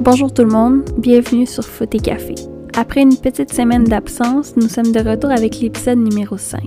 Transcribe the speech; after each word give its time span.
Bonjour 0.00 0.32
tout 0.32 0.42
le 0.42 0.50
monde, 0.50 0.82
bienvenue 0.98 1.46
sur 1.46 1.64
Foot 1.64 1.94
et 1.94 1.98
Café. 1.98 2.34
Après 2.76 3.00
une 3.00 3.16
petite 3.16 3.52
semaine 3.52 3.84
d'absence, 3.84 4.54
nous 4.56 4.68
sommes 4.68 4.92
de 4.92 5.00
retour 5.00 5.30
avec 5.30 5.58
l'épisode 5.60 5.98
numéro 5.98 6.36
16, 6.36 6.60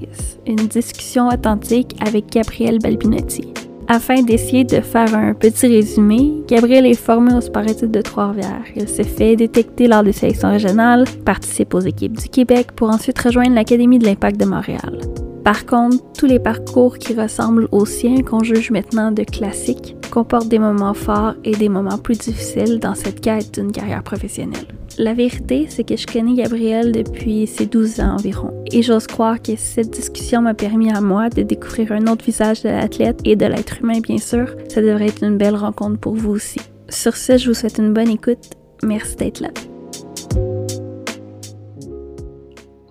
une 0.47 0.55
discussion 0.55 1.28
authentique 1.28 1.96
avec 2.05 2.31
Gabrielle 2.31 2.79
Balbinotti. 2.79 3.54
Afin 3.88 4.23
d'essayer 4.23 4.63
de 4.63 4.81
faire 4.81 5.13
un 5.13 5.36
petit 5.36 5.67
résumé, 5.67 6.31
Gabriel 6.48 6.88
est 6.88 6.95
formé 6.95 7.36
au 7.36 7.41
sport 7.41 7.66
de 7.66 8.02
Trois-Rivières. 8.02 8.66
Il 8.75 8.88
se 8.88 9.04
fait 9.04 9.36
détecter 9.36 9.88
lors 9.88 10.04
des 10.04 10.13
sélections 10.13 10.50
régionales, 10.50 11.05
participe 11.25 11.75
aux 11.75 11.82
équipes 11.82 12.18
du 12.18 12.27
Québec 12.27 12.71
pour 12.75 12.89
ensuite 12.89 13.20
rejoindre 13.20 13.54
l'Académie 13.54 14.00
de 14.00 14.05
l'Impact 14.05 14.39
de 14.39 14.45
Montréal. 14.45 15.00
Par 15.44 15.66
contre, 15.66 15.98
tous 16.14 16.28
les 16.28 16.39
parcours 16.39 17.00
qui 17.00 17.16
ressemblent 17.16 17.68
aux 17.71 17.88
siens 17.88 18.21
qu'on 18.21 18.44
juge 18.44 18.70
maintenant 18.70 19.12
de 19.12 19.23
classiques 19.23 19.96
comportent 20.12 20.50
des 20.50 20.60
moments 20.60 20.94
forts 20.94 21.34
et 21.44 21.55
des 21.55 21.70
moments 21.70 21.98
plus 21.98 22.18
difficiles 22.20 22.80
dans 22.80 22.94
cette 22.94 23.22
quête 23.22 23.55
d'une 23.55 23.72
carrière 23.72 24.04
professionnelle. 24.04 24.68
La 24.99 25.13
vérité, 25.13 25.66
c'est 25.68 25.84
que 25.84 25.96
je 25.96 26.05
connais 26.05 26.35
Gabriel 26.35 26.91
depuis 26.91 27.48
ses 27.48 27.66
12 27.66 28.02
ans 28.02 28.16
environ, 28.16 28.54
et 28.72 28.84
j'ose 28.84 29.08
croire 29.08 29.41
que 29.41 29.55
cette 29.55 29.90
discussion 29.90 30.41
m'a 30.41 30.54
permis 30.54 30.91
à 30.91 31.02
moi 31.02 31.30
de 31.30 31.41
découvrir 31.41 31.94
un 31.94 32.05
autre 32.05 32.26
visage 32.26 32.62
de 32.62 32.70
l'athlète 32.70 33.21
et 33.26 33.35
de 33.35 33.46
l'être 33.46 33.82
humain, 33.82 33.99
bien 33.99 34.20
sûr. 34.20 34.54
Ça 34.70 34.82
devrait 34.82 35.08
être 35.08 35.23
une 35.23 35.38
belle 35.38 35.55
rencontre 35.55 35.98
pour 35.98 36.13
vous 36.13 36.30
aussi. 36.30 36.60
Sur 36.90 37.16
ce, 37.16 37.38
je 37.38 37.48
vous 37.48 37.55
souhaite 37.55 37.80
une 37.80 37.94
bonne 37.94 38.10
écoute. 38.10 38.52
Merci 38.84 39.16
d'être 39.16 39.40
là. 39.40 39.49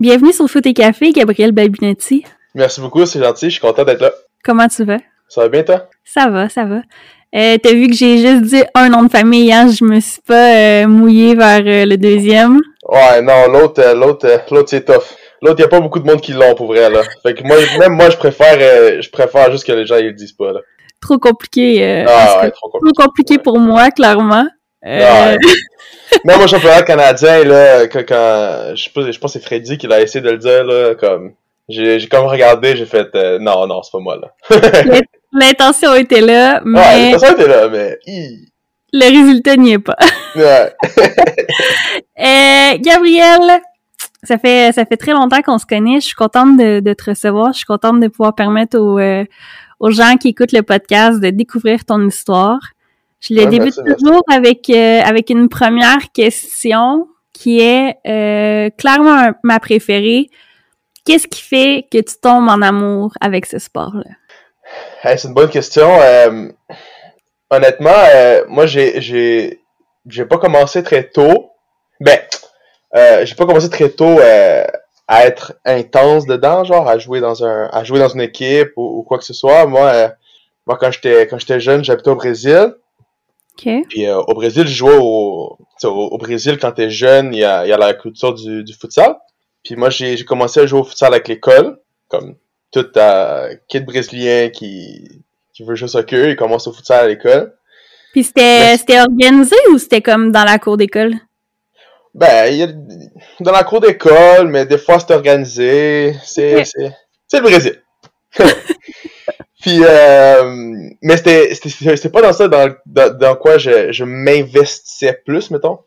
Bienvenue 0.01 0.33
sur 0.33 0.49
Foot 0.49 0.67
et 0.67 0.73
Café, 0.73 1.13
Gabriel 1.13 1.53
Balbinetti. 1.53 2.25
Merci 2.55 2.81
beaucoup, 2.81 3.07
c'est 3.07 3.23
gentil, 3.23 3.47
je 3.47 3.51
suis 3.53 3.61
content 3.61 3.85
d'être 3.85 4.01
là. 4.01 4.11
Comment 4.45 4.69
tu 4.69 4.85
vas? 4.85 4.99
Ça 5.29 5.43
va 5.43 5.49
bien, 5.49 5.63
toi? 5.63 5.89
Ça 6.05 6.29
va, 6.29 6.49
ça 6.49 6.65
va. 6.65 6.81
Euh, 7.37 7.57
T'as 7.63 7.73
vu 7.73 7.87
que 7.87 7.95
j'ai 7.95 8.19
juste 8.19 8.43
dit 8.43 8.63
un 8.75 8.89
nom 8.89 9.05
de 9.05 9.11
famille, 9.11 9.53
hein? 9.53 9.69
Je 9.71 9.85
me 9.85 10.01
suis 10.01 10.21
pas 10.23 10.55
euh, 10.83 10.87
mouillée 10.89 11.37
vers 11.37 11.61
euh, 11.61 11.85
le 11.87 11.97
deuxième. 11.97 12.59
Ouais, 12.89 13.23
non, 13.23 13.47
l'autre, 13.49 13.81
euh, 13.81 13.95
l'autre, 13.95 14.27
euh, 14.27 14.39
l'autre, 14.51 14.71
c'est 14.71 14.85
tough. 14.85 15.05
L'autre, 15.41 15.61
y 15.61 15.65
a 15.65 15.69
pas 15.69 15.79
beaucoup 15.81 16.01
de 16.01 16.07
monde 16.07 16.21
qui 16.21 16.33
l'ont 16.33 16.55
pour 16.57 16.67
vrai, 16.67 16.91
là. 16.91 17.03
Fait 17.23 17.35
que 17.35 17.45
moi, 17.45 17.57
même 17.79 17.93
moi, 17.93 18.11
je 18.11 18.17
préfère, 18.17 18.57
euh, 18.61 19.01
je 19.01 19.09
préfère 19.11 19.53
juste 19.53 19.65
que 19.65 19.73
les 19.73 19.87
gens, 19.87 19.97
ils 19.97 20.07
le 20.07 20.13
disent 20.13 20.33
pas, 20.33 20.53
là. 20.53 20.61
Trop 21.01 21.19
compliqué. 21.19 21.83
euh, 21.85 22.05
Ah, 22.09 22.41
ouais, 22.43 22.51
trop 22.51 22.69
compliqué. 22.69 22.93
trop 22.95 23.05
compliqué 23.07 23.39
pour 23.39 23.59
moi, 23.61 23.91
clairement. 23.93 24.47
Euh, 24.85 25.01
Ah, 25.09 25.31
ouais. 25.31 25.37
Même 26.25 26.41
au 26.41 26.47
championnat 26.49 26.83
canadien, 26.83 27.45
là, 27.45 27.87
quand, 27.87 28.03
quand 28.07 28.73
je 28.75 28.83
sais 28.83 28.91
pas, 28.93 29.09
je 29.13 29.19
pense 29.21 29.33
que 29.35 29.39
c'est 29.39 29.45
Freddy 29.47 29.79
qui 29.79 29.87
l'a 29.87 30.01
essayé 30.01 30.21
de 30.21 30.31
le 30.31 30.39
dire, 30.39 30.65
là, 30.65 30.95
comme, 30.97 31.33
j'ai, 31.71 31.99
j'ai 32.01 32.09
comme 32.09 32.27
regardé, 32.27 32.77
j'ai 32.77 32.87
fait, 32.87 33.09
euh, 33.15 33.39
non, 33.39 33.67
non, 33.67 33.83
c'est 33.83 33.93
pas 33.93 33.99
moi, 34.01 34.17
là. 34.21 34.33
L'intention 35.33 35.95
était 35.95 36.21
là, 36.21 36.61
Ouais, 36.65 37.13
mais 37.13 37.19
ça 37.19 37.33
était 37.33 37.47
là, 37.49 37.69
mais, 37.69 37.99
le 38.93 39.05
résultat 39.25 39.57
n'y 39.57 39.73
est 39.73 39.79
pas. 39.79 39.97
ouais. 40.37 40.75
Euh, 42.19 42.77
Gabriel, 42.81 43.61
ça 44.23 44.37
fait 44.37 44.73
ça 44.75 44.85
fait 44.85 44.97
très 44.99 45.13
longtemps 45.13 45.41
qu'on 45.43 45.59
se 45.59 45.65
connaît. 45.67 46.01
Je 46.01 46.07
suis 46.07 46.15
contente 46.15 46.57
de, 46.59 46.81
de 46.81 46.93
te 46.93 47.05
recevoir. 47.11 47.53
Je 47.53 47.59
suis 47.59 47.67
contente 47.67 47.99
de 48.01 48.09
pouvoir 48.09 48.35
permettre 48.35 48.79
aux, 48.79 48.99
euh, 48.99 49.25
aux 49.79 49.91
gens 49.91 50.17
qui 50.19 50.29
écoutent 50.29 50.53
le 50.53 50.63
podcast 50.63 51.19
de 51.21 51.31
découvrir 51.31 51.85
ton 51.87 52.07
histoire. 52.07 52.59
Je 53.21 53.33
le 53.35 53.41
Ouais, 53.41 53.47
débute 53.47 53.75
merci, 53.77 53.81
merci. 53.87 54.05
toujours 54.05 54.23
avec 54.31 54.69
euh, 54.71 55.01
avec 55.03 55.31
une 55.31 55.49
première 55.49 56.13
question 56.13 57.09
qui 57.33 57.61
est 57.61 57.97
euh, 58.07 58.69
clairement 58.77 59.31
ma 59.43 59.59
préférée. 59.61 60.29
Qu'est-ce 61.11 61.27
qui 61.27 61.43
fait 61.43 61.89
que 61.91 61.99
tu 61.99 62.15
tombes 62.23 62.49
en 62.49 62.63
amour 62.63 63.11
avec 63.21 63.45
ce 63.45 63.59
sport-là? 63.59 64.13
Hey, 65.03 65.19
c'est 65.19 65.27
une 65.27 65.35
bonne 65.35 65.51
question. 65.51 65.89
Euh, 66.01 66.49
honnêtement, 67.51 67.91
euh, 68.15 68.45
moi, 68.47 68.67
j'ai, 68.67 69.01
j'ai, 69.01 69.61
j'ai 70.07 70.25
pas 70.25 70.39
commencé 70.39 70.85
très 70.85 71.03
tôt. 71.03 71.51
Ben, 71.99 72.21
euh, 72.95 73.27
j'ai 73.27 73.35
pas 73.35 73.45
commencé 73.45 73.69
très 73.69 73.89
tôt 73.89 74.21
à 75.09 75.27
être 75.27 75.55
intense 75.65 76.27
dedans, 76.27 76.63
genre 76.63 76.87
à 76.87 76.97
jouer 76.99 77.19
dans 77.19 77.45
un, 77.45 77.69
à 77.73 77.83
jouer 77.83 77.99
dans 77.99 78.11
une 78.11 78.21
équipe 78.21 78.71
ou, 78.77 79.01
ou 79.01 79.03
quoi 79.03 79.19
que 79.19 79.25
ce 79.25 79.35
soit. 79.35 79.67
Moi, 79.67 80.13
moi 80.65 80.79
quand 80.81 80.93
j'étais, 80.93 81.27
quand 81.27 81.41
j'étais 81.41 81.59
jeune, 81.59 81.83
j'habitais 81.83 82.11
au 82.11 82.15
Brésil. 82.15 82.77
Puis 83.57 84.09
au 84.09 84.35
Brésil, 84.35 84.69
je 84.69 84.75
jouais 84.75 84.97
au, 84.97 85.59
au, 85.83 85.89
au 85.89 86.19
Brésil 86.19 86.57
quand 86.61 86.71
t'es 86.71 86.89
jeune, 86.89 87.35
il 87.35 87.41
y 87.41 87.45
a, 87.45 87.67
y 87.67 87.73
a 87.73 87.77
la 87.77 87.95
culture 87.95 88.33
du, 88.33 88.63
du 88.63 88.75
futsal. 88.75 89.17
Puis 89.65 89.77
moi, 89.77 89.91
j'ai, 89.91 90.17
j'ai 90.17 90.25
commencé 90.25 90.61
à 90.61 90.67
jouer 90.67 90.81
au 90.81 90.85
futsal 90.85 91.13
avec 91.13 91.29
l'école, 91.29 91.79
comme 92.09 92.37
tout 92.73 92.87
euh, 92.97 93.55
kid 93.69 93.85
brésilien 93.85 94.49
qui, 94.51 95.23
qui 95.53 95.65
veut 95.65 95.75
jouer 95.75 95.85
au 95.87 95.89
soccer, 95.89 96.29
il 96.31 96.37
commence 96.37 96.67
au 96.67 96.73
futsal 96.73 97.05
à 97.05 97.09
l'école. 97.09 97.55
Puis 98.13 98.25
c'était 98.25 98.77
c'était 98.77 99.01
organisé 99.01 99.57
ou 99.73 99.79
c'était 99.79 100.03
comme 100.03 100.33
dans 100.33 100.45
la 100.45 100.59
cour 100.59 100.77
d'école? 100.77 101.15
Ben, 102.15 102.47
il 102.53 102.57
y 102.57 102.63
a 102.65 102.69
dans 103.41 103.53
la 103.53 103.63
cour 103.63 103.81
d'école, 103.81 104.49
mais 104.49 104.67
des 104.67 104.79
fois 104.79 104.99
c'est 104.99 105.13
organisé. 105.15 106.15
C'est, 106.25 106.55
Ouais. 106.57 106.65
c'est, 106.65 106.93
c'est 107.29 107.37
le 107.39 107.43
Brésil. 107.43 107.83
Puis, 109.61 109.81
euh, 109.85 110.89
mais 111.03 111.19
c'était, 111.19 111.55
c'était, 111.55 111.97
c'était 111.97 112.09
pas 112.09 112.23
dans 112.23 112.33
ça 112.33 112.49
dans, 112.49 112.75
dans, 112.87 113.15
dans 113.17 113.37
quoi 113.37 113.59
je, 113.59 113.93
je 113.93 114.05
m'investissais 114.05 115.21
plus, 115.25 115.51
mettons. 115.51 115.81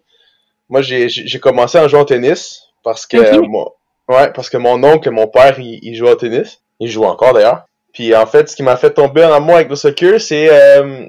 Moi, 0.70 0.82
j'ai, 0.84 1.10
j'ai 1.10 1.26
j'ai 1.28 1.40
commencé 1.40 1.80
en 1.80 1.88
jouant 1.88 2.02
au 2.02 2.06
tennis 2.06 2.62
parce 2.84 3.06
que 3.06 3.18
moi, 3.48 3.76
ouais, 4.10 4.32
parce 4.34 4.50
que 4.50 4.58
mon 4.58 4.84
oncle 4.84 5.08
et 5.08 5.12
mon 5.12 5.28
père, 5.28 5.60
ils, 5.60 5.80
ils 5.82 5.96
jouaient 5.96 6.12
au 6.12 6.16
tennis. 6.16 6.62
Ils 6.80 6.90
jouent 6.90 7.06
encore 7.06 7.34
d'ailleurs. 7.34 7.66
Puis 7.94 8.16
en 8.16 8.26
fait, 8.26 8.50
ce 8.50 8.56
qui 8.56 8.64
m'a 8.64 8.76
fait 8.76 8.92
tomber 8.92 9.24
en 9.24 9.32
amour 9.32 9.56
avec 9.56 9.70
le 9.70 9.76
soccer, 9.76 10.20
c'est, 10.20 10.50
euh, 10.52 11.06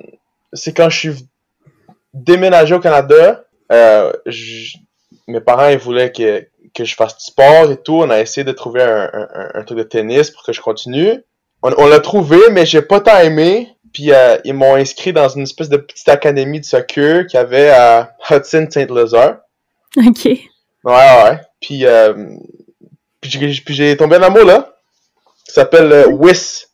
c'est 0.53 0.73
quand 0.73 0.91
je 0.91 0.99
suis 0.99 1.27
déménagé 2.13 2.75
au 2.75 2.81
Canada. 2.81 3.45
Euh, 3.73 4.13
je- 4.27 4.77
mes 5.27 5.41
parents 5.41 5.69
ils 5.69 5.79
voulaient 5.79 6.13
que, 6.13 6.47
que 6.75 6.85
je 6.85 6.95
fasse 6.95 7.17
du 7.17 7.25
sport 7.25 7.71
et 7.71 7.77
tout. 7.79 7.95
On 8.03 8.11
a 8.11 8.21
essayé 8.21 8.45
de 8.45 8.53
trouver 8.53 8.83
un, 8.83 9.11
un, 9.13 9.49
un- 9.55 9.63
truc 9.65 9.79
de 9.79 9.83
tennis 9.85 10.31
pour 10.31 10.43
que 10.45 10.53
je 10.53 10.61
continue. 10.61 11.23
On, 11.63 11.73
on 11.79 11.87
l'a 11.87 12.01
trouvé, 12.01 12.37
mais 12.53 12.67
j'ai 12.67 12.83
pas 12.83 13.01
tant 13.01 13.19
aimé. 13.19 13.69
Puis 13.93 14.13
euh, 14.13 14.37
ils 14.45 14.55
m'ont 14.55 14.75
inscrit 14.75 15.13
dans 15.13 15.29
une 15.29 15.43
espèce 15.43 15.69
de 15.69 15.77
petite 15.77 16.09
académie 16.09 16.61
de 16.61 16.65
soccer 16.65 17.27
qu'il 17.27 17.39
y 17.39 17.41
avait 17.41 17.71
à 17.71 18.13
Hudson 18.29 18.67
St. 18.69 18.91
Lazare. 18.91 19.37
OK. 19.97 20.29
Ouais, 20.85 20.93
ouais. 20.93 21.41
Puis, 21.61 21.87
euh, 21.87 22.13
puis 23.21 23.63
j'ai 23.69 23.97
tombé 23.97 24.17
en 24.17 24.23
amour 24.23 24.45
là. 24.45 24.75
Ça 25.45 25.63
s'appelle 25.63 25.91
euh, 25.93 26.07
WIS. 26.09 26.67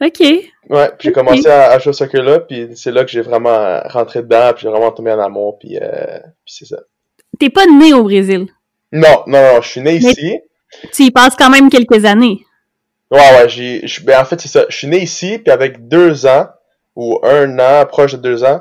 OK. 0.00 0.20
Ouais, 0.68 0.88
puis 0.98 1.08
j'ai 1.08 1.12
commencé 1.12 1.46
à, 1.48 1.70
à 1.70 1.78
jouer 1.78 1.90
au 1.90 1.92
soccer 1.92 2.22
là, 2.22 2.40
puis 2.40 2.68
c'est 2.76 2.90
là 2.90 3.04
que 3.04 3.10
j'ai 3.10 3.22
vraiment 3.22 3.80
rentré 3.86 4.20
dedans, 4.22 4.52
puis 4.52 4.62
j'ai 4.62 4.68
vraiment 4.68 4.90
tombé 4.90 5.12
en 5.12 5.20
amour, 5.20 5.58
puis, 5.58 5.78
euh, 5.80 6.18
puis 6.44 6.54
c'est 6.54 6.66
ça. 6.66 6.78
T'es 7.38 7.50
pas 7.50 7.66
né 7.66 7.94
au 7.94 8.02
Brésil? 8.02 8.46
Non, 8.92 9.22
non, 9.26 9.54
non, 9.54 9.62
je 9.62 9.68
suis 9.68 9.80
né 9.80 9.98
Mais- 10.02 10.10
ici. 10.10 10.40
Tu 10.92 11.04
y 11.04 11.10
passes 11.10 11.36
quand 11.36 11.48
même 11.50 11.70
quelques 11.70 12.04
années. 12.04 12.44
Ouais, 13.10 13.18
ouais, 13.20 13.48
j'ai, 13.48 13.86
je- 13.86 14.02
ben 14.02 14.20
en 14.20 14.24
fait 14.24 14.40
c'est 14.40 14.48
ça. 14.48 14.66
Je 14.68 14.76
suis 14.76 14.88
né 14.88 14.98
ici, 14.98 15.38
puis 15.38 15.52
avec 15.52 15.86
deux 15.88 16.26
ans 16.26 16.48
ou 16.96 17.20
un 17.22 17.58
an, 17.60 17.86
proche 17.86 18.12
de 18.12 18.18
deux 18.18 18.42
ans, 18.44 18.60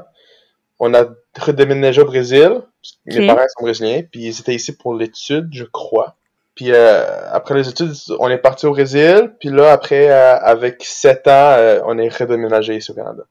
on 0.79 0.93
a 0.93 1.05
redéménagé 1.39 2.01
au 2.01 2.05
Brésil. 2.05 2.61
Mes 3.05 3.27
parents 3.27 3.45
sont 3.57 3.63
brésiliens, 3.63 4.01
puis 4.09 4.21
ils 4.21 4.39
étaient 4.39 4.55
ici 4.55 4.75
pour 4.75 4.93
l'étude, 4.95 5.49
je 5.51 5.63
crois. 5.63 6.15
Puis 6.55 6.71
euh, 6.71 7.03
après 7.31 7.55
les 7.55 7.67
études, 7.67 7.93
on 8.19 8.29
est 8.29 8.37
parti 8.37 8.65
au 8.65 8.71
Brésil, 8.71 9.33
puis 9.39 9.49
là 9.49 9.71
après, 9.71 10.09
euh, 10.09 10.37
avec 10.39 10.83
sept 10.85 11.27
ans, 11.27 11.31
euh, 11.57 11.81
on 11.85 11.97
est 11.97 12.07
redéménagé 12.07 12.77
ici 12.77 12.91
au 12.91 12.93
Canada. 12.93 13.23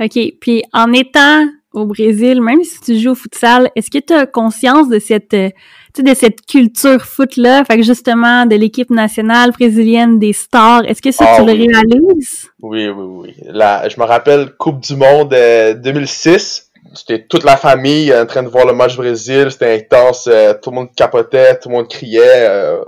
OK. 0.00 0.18
Puis 0.40 0.64
en 0.72 0.92
étant 0.92 1.46
au 1.72 1.86
Brésil, 1.86 2.40
même 2.40 2.64
si 2.64 2.80
tu 2.80 2.98
joues 2.98 3.10
au 3.10 3.14
futsal, 3.14 3.70
est-ce 3.76 3.90
que 3.90 3.98
tu 3.98 4.12
as 4.12 4.26
conscience 4.26 4.88
de 4.88 4.98
cette 4.98 5.34
euh, 5.34 5.50
de 5.98 6.14
cette 6.14 6.44
culture 6.46 7.04
foot-là? 7.04 7.64
Fait 7.64 7.76
que 7.76 7.82
justement, 7.82 8.46
de 8.46 8.56
l'équipe 8.56 8.90
nationale 8.90 9.50
brésilienne 9.50 10.18
des 10.18 10.32
stars, 10.32 10.84
est-ce 10.86 11.02
que 11.02 11.12
ça, 11.12 11.24
Ah 11.28 11.36
tu 11.38 11.46
le 11.46 11.52
réalises? 11.52 12.48
Oui, 12.62 12.88
oui, 12.88 13.04
oui. 13.06 13.34
La, 13.44 13.88
je 13.88 14.00
me 14.00 14.04
rappelle 14.04 14.52
Coupe 14.56 14.80
du 14.80 14.96
Monde 14.96 15.32
euh, 15.32 15.74
2006. 15.74 16.69
C'était 16.94 17.26
toute 17.26 17.44
la 17.44 17.56
famille 17.56 18.12
en 18.14 18.26
train 18.26 18.42
de 18.42 18.48
voir 18.48 18.66
le 18.66 18.72
match 18.72 18.96
Brésil. 18.96 19.48
C'était 19.50 19.74
intense. 19.76 20.26
euh, 20.26 20.54
tout 20.60 20.70
le 20.70 20.76
monde 20.76 20.94
capotait, 20.96 21.58
tout 21.58 21.68
le 21.68 21.76
monde 21.76 21.88
criait. 21.88 22.20
euh, 22.48 22.82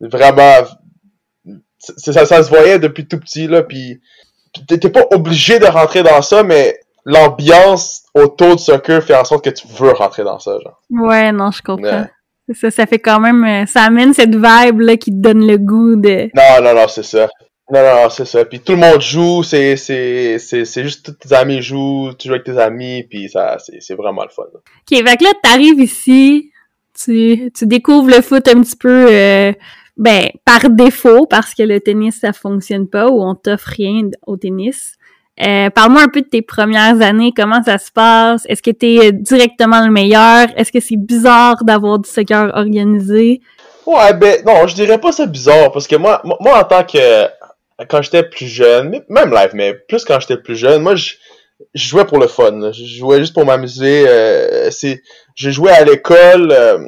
vraiment, 0.00 0.64
c'est- 1.78 2.12
ça, 2.12 2.26
ça 2.26 2.42
se 2.42 2.48
voyait 2.48 2.78
depuis 2.78 3.06
tout 3.06 3.18
petit 3.18 3.46
là. 3.46 3.62
Puis 3.62 4.00
t'étais 4.66 4.90
pas 4.90 5.04
obligé 5.12 5.58
de 5.58 5.66
rentrer 5.66 6.02
dans 6.02 6.22
ça, 6.22 6.42
mais 6.42 6.78
l'ambiance 7.04 8.02
autour 8.14 8.56
du 8.56 8.62
soccer 8.62 9.02
fait 9.02 9.14
en 9.14 9.24
sorte 9.24 9.44
que 9.44 9.50
tu 9.50 9.66
veux 9.68 9.92
rentrer 9.92 10.24
dans 10.24 10.38
ça. 10.38 10.52
Genre. 10.62 10.80
Ouais, 10.90 11.32
non, 11.32 11.50
je 11.50 11.62
comprends. 11.62 12.02
Ouais. 12.02 12.54
Ça, 12.54 12.70
ça 12.70 12.86
fait 12.86 12.98
quand 12.98 13.20
même, 13.20 13.44
euh, 13.44 13.66
ça 13.66 13.82
amène 13.82 14.14
cette 14.14 14.34
vibe-là 14.34 14.96
qui 14.96 15.10
te 15.10 15.16
donne 15.16 15.46
le 15.46 15.58
goût 15.58 15.96
de... 15.96 16.30
Non, 16.34 16.62
non, 16.64 16.74
non, 16.74 16.88
c'est 16.88 17.02
ça. 17.02 17.28
Non, 17.70 17.80
non, 17.82 18.08
c'est 18.08 18.24
ça. 18.24 18.44
Puis 18.46 18.60
tout 18.60 18.72
le 18.72 18.78
monde 18.78 19.00
joue, 19.02 19.42
c'est, 19.42 19.76
c'est, 19.76 20.38
c'est, 20.38 20.64
c'est 20.64 20.82
juste 20.84 21.04
tous 21.04 21.28
tes 21.28 21.34
amis 21.34 21.60
jouent, 21.60 22.12
tu 22.18 22.28
joues 22.28 22.34
avec 22.34 22.44
tes 22.46 22.58
amis, 22.58 23.02
puis 23.02 23.28
ça, 23.28 23.58
c'est, 23.58 23.80
c'est 23.80 23.94
vraiment 23.94 24.22
le 24.22 24.30
fun. 24.30 24.44
là. 24.54 24.60
OK, 24.60 25.06
fait 25.06 25.16
que 25.18 25.24
là, 25.24 25.30
t'arrives 25.42 25.78
ici, 25.80 26.50
tu, 26.98 27.50
tu 27.54 27.66
découvres 27.66 28.08
le 28.08 28.22
foot 28.22 28.48
un 28.48 28.62
petit 28.62 28.76
peu, 28.76 29.06
euh, 29.10 29.52
ben, 29.98 30.28
par 30.46 30.70
défaut, 30.70 31.26
parce 31.26 31.52
que 31.52 31.62
le 31.62 31.78
tennis, 31.80 32.20
ça 32.20 32.32
fonctionne 32.32 32.88
pas, 32.88 33.08
ou 33.08 33.22
on 33.22 33.34
t'offre 33.34 33.68
rien 33.76 34.02
au 34.26 34.38
tennis. 34.38 34.94
Euh, 35.46 35.68
Parle-moi 35.70 36.02
un 36.02 36.08
peu 36.08 36.22
de 36.22 36.26
tes 36.26 36.42
premières 36.42 37.00
années, 37.02 37.32
comment 37.36 37.62
ça 37.62 37.76
se 37.76 37.92
passe? 37.92 38.44
Est-ce 38.48 38.62
que 38.62 38.70
tu 38.70 38.86
es 38.98 39.12
directement 39.12 39.84
le 39.84 39.92
meilleur? 39.92 40.46
Est-ce 40.56 40.72
que 40.72 40.80
c'est 40.80 40.96
bizarre 40.96 41.62
d'avoir 41.64 41.98
du 41.98 42.08
soccer 42.08 42.50
organisé? 42.54 43.42
Ouais, 43.86 44.12
ben 44.14 44.42
non, 44.46 44.66
je 44.66 44.74
dirais 44.74 44.98
pas 44.98 45.12
ça 45.12 45.26
bizarre, 45.26 45.70
parce 45.70 45.86
que 45.86 45.96
moi, 45.96 46.20
moi 46.24 46.60
en 46.60 46.64
tant 46.64 46.84
que... 46.84 47.26
Quand 47.88 48.02
j'étais 48.02 48.24
plus 48.24 48.46
jeune, 48.46 49.02
même 49.08 49.32
live, 49.32 49.50
mais 49.54 49.74
plus 49.74 50.04
quand 50.04 50.18
j'étais 50.20 50.36
plus 50.36 50.56
jeune, 50.56 50.82
moi, 50.82 50.96
je, 50.96 51.14
je 51.74 51.88
jouais 51.88 52.04
pour 52.04 52.18
le 52.18 52.26
fun. 52.26 52.72
Je 52.72 52.84
jouais 52.84 53.18
juste 53.18 53.34
pour 53.34 53.44
m'amuser. 53.44 54.08
Euh, 54.08 54.70
c'est, 54.70 55.02
je 55.34 55.50
jouais 55.50 55.72
à 55.72 55.84
l'école 55.84 56.50
euh, 56.50 56.78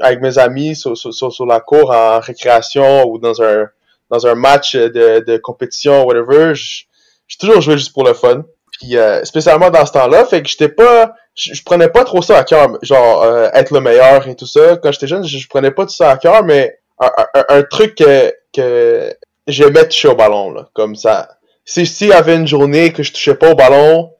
avec 0.00 0.20
mes 0.20 0.38
amis 0.38 0.76
sur, 0.76 0.96
sur, 0.96 1.32
sur, 1.32 1.46
la 1.46 1.60
cour 1.60 1.90
en 1.90 2.20
récréation 2.20 3.08
ou 3.08 3.18
dans 3.18 3.42
un 3.42 3.66
dans 4.10 4.26
un 4.26 4.34
match 4.34 4.76
de, 4.76 5.20
de 5.20 5.36
compétition, 5.38 6.04
whatever. 6.04 6.52
J'ai 6.54 7.38
toujours 7.38 7.60
joué 7.60 7.76
juste 7.76 7.92
pour 7.92 8.04
le 8.04 8.14
fun. 8.14 8.44
Puis 8.78 8.96
euh, 8.96 9.24
spécialement 9.24 9.70
dans 9.70 9.86
ce 9.86 9.92
temps-là, 9.92 10.24
fait 10.26 10.42
que 10.42 10.48
j'étais 10.48 10.68
pas, 10.68 11.14
je, 11.34 11.62
prenais 11.64 11.88
pas 11.88 12.04
trop 12.04 12.20
ça 12.20 12.38
à 12.38 12.44
cœur, 12.44 12.78
genre 12.82 13.22
euh, 13.22 13.48
être 13.54 13.72
le 13.72 13.80
meilleur 13.80 14.28
et 14.28 14.36
tout 14.36 14.46
ça. 14.46 14.76
Quand 14.76 14.92
j'étais 14.92 15.06
jeune, 15.06 15.24
je, 15.24 15.48
prenais 15.48 15.70
pas 15.70 15.86
tout 15.86 15.94
ça 15.94 16.10
à 16.10 16.16
cœur, 16.18 16.44
mais 16.44 16.78
un, 17.00 17.10
un, 17.48 17.62
truc 17.62 17.94
que, 17.94 18.32
que 18.54 19.14
j'aimais 19.46 19.88
toucher 19.88 20.08
au 20.08 20.14
ballon, 20.14 20.52
là, 20.52 20.68
comme 20.72 20.96
ça. 20.96 21.38
Si 21.64 21.86
s'il 21.86 22.08
y 22.08 22.12
avait 22.12 22.36
une 22.36 22.46
journée 22.46 22.92
que 22.92 23.02
je 23.02 23.12
touchais 23.12 23.34
pas 23.34 23.50
au 23.52 23.54
ballon, 23.54 24.12